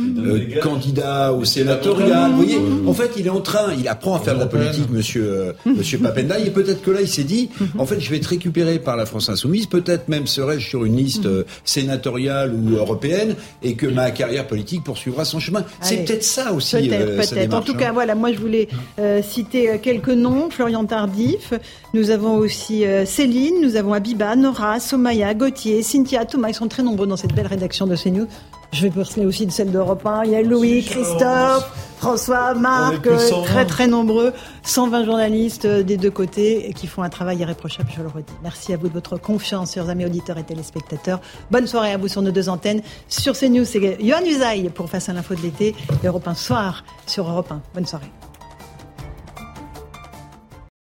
candidat 0.61 1.33
au 1.33 1.45
sénatorial. 1.45 2.31
Vous 2.31 2.37
voyez, 2.37 2.57
en 2.85 2.93
fait, 2.93 3.11
il 3.17 3.27
est 3.27 3.31
en 3.31 3.41
train, 3.41 3.73
il 3.77 3.87
apprend 3.87 4.15
à 4.15 4.19
faire 4.19 4.35
de 4.35 4.39
la 4.39 4.47
politique, 4.47 4.89
Monsieur 4.89 5.53
Monsieur 5.65 5.97
Papenda, 5.97 6.39
et 6.39 6.49
peut-être 6.51 6.81
que 6.81 6.91
là, 6.91 7.01
il 7.01 7.07
s'est 7.07 7.23
dit, 7.23 7.49
en 7.77 7.85
fait, 7.85 7.99
je 7.99 8.09
vais 8.09 8.17
être 8.17 8.27
récupéré 8.27 8.79
par 8.79 8.92
la 8.95 9.05
France 9.05 9.29
insoumise, 9.29 9.67
peut-être 9.67 10.09
même 10.09 10.27
serais-je 10.27 10.67
sur 10.67 10.85
une 10.85 10.97
liste 10.97 11.25
euh, 11.25 11.43
sénatoriale 11.63 12.53
ou 12.53 12.75
européenne, 12.75 13.35
et 13.61 13.75
que 13.75 13.87
ma 13.87 14.11
carrière 14.11 14.47
politique 14.47 14.83
poursuivra 14.83 15.25
son 15.25 15.39
chemin. 15.39 15.63
C'est 15.81 16.05
peut-être 16.05 16.23
ça 16.23 16.53
aussi. 16.53 16.75
Peut-être, 16.75 17.09
euh, 17.09 17.17
peut-être. 17.17 17.53
En 17.53 17.61
tout 17.61 17.75
cas, 17.75 17.89
hein. 17.89 17.93
voilà, 17.93 18.15
moi 18.15 18.31
je 18.31 18.39
voulais 18.39 18.67
euh, 18.99 19.21
citer 19.21 19.79
quelques 19.81 20.09
noms. 20.09 20.49
Florian 20.49 20.85
Tardif, 20.85 21.53
nous 21.93 22.09
avons 22.09 22.35
aussi 22.35 22.83
Céline, 23.05 23.61
nous 23.61 23.75
avons 23.75 23.93
Abiba, 23.93 24.35
Nora, 24.35 24.79
Somaya, 24.79 25.33
Gauthier, 25.33 25.83
Cynthia, 25.83 26.25
Thomas. 26.25 26.49
Ils 26.49 26.55
sont 26.55 26.67
très 26.67 26.83
nombreux 26.83 27.07
dans 27.07 27.17
cette 27.17 27.33
belle 27.33 27.47
rédaction 27.47 27.87
de 27.87 27.95
CNews. 27.95 28.27
Je 28.73 28.87
vais 28.87 28.89
parler 28.89 29.25
aussi 29.25 29.45
de 29.45 29.51
celle 29.51 29.71
d'Europe 29.71 30.05
1. 30.05 30.23
Il 30.25 30.31
y 30.31 30.35
a 30.35 30.41
Louis, 30.41 30.83
Christophe, 30.83 31.71
François, 31.97 32.55
Marc, 32.55 33.07
très 33.45 33.65
très 33.65 33.87
nombreux. 33.87 34.33
120 34.63 35.05
journalistes 35.05 35.67
des 35.67 35.95
deux 35.95 36.09
côtés 36.09 36.73
qui 36.75 36.87
font 36.87 37.03
un 37.03 37.09
travail 37.09 37.37
irréprochable, 37.37 37.89
je 37.95 38.01
le 38.01 38.07
redis. 38.07 38.33
Merci 38.41 38.73
à 38.73 38.77
vous 38.77 38.87
de 38.87 38.93
votre 38.93 39.17
confiance, 39.17 39.75
chers 39.75 39.89
amis 39.89 40.05
auditeurs 40.05 40.39
et 40.39 40.43
téléspectateurs. 40.43 41.21
Bonne 41.51 41.67
soirée 41.67 41.91
à 41.91 41.97
vous 41.97 42.07
sur 42.07 42.23
nos 42.23 42.31
deux 42.31 42.49
antennes. 42.49 42.81
Sur 43.07 43.37
CNews, 43.37 43.65
c'est 43.65 43.97
Yohann 44.01 44.25
Usaï 44.25 44.69
pour 44.69 44.89
Face 44.89 45.07
à 45.07 45.13
l'info 45.13 45.35
de 45.35 45.41
l'été. 45.41 45.75
Europe 46.03 46.27
1 46.27 46.33
soir 46.33 46.83
sur 47.05 47.29
Europe 47.29 47.51
1. 47.51 47.61
Bonne 47.75 47.85
soirée. 47.85 48.11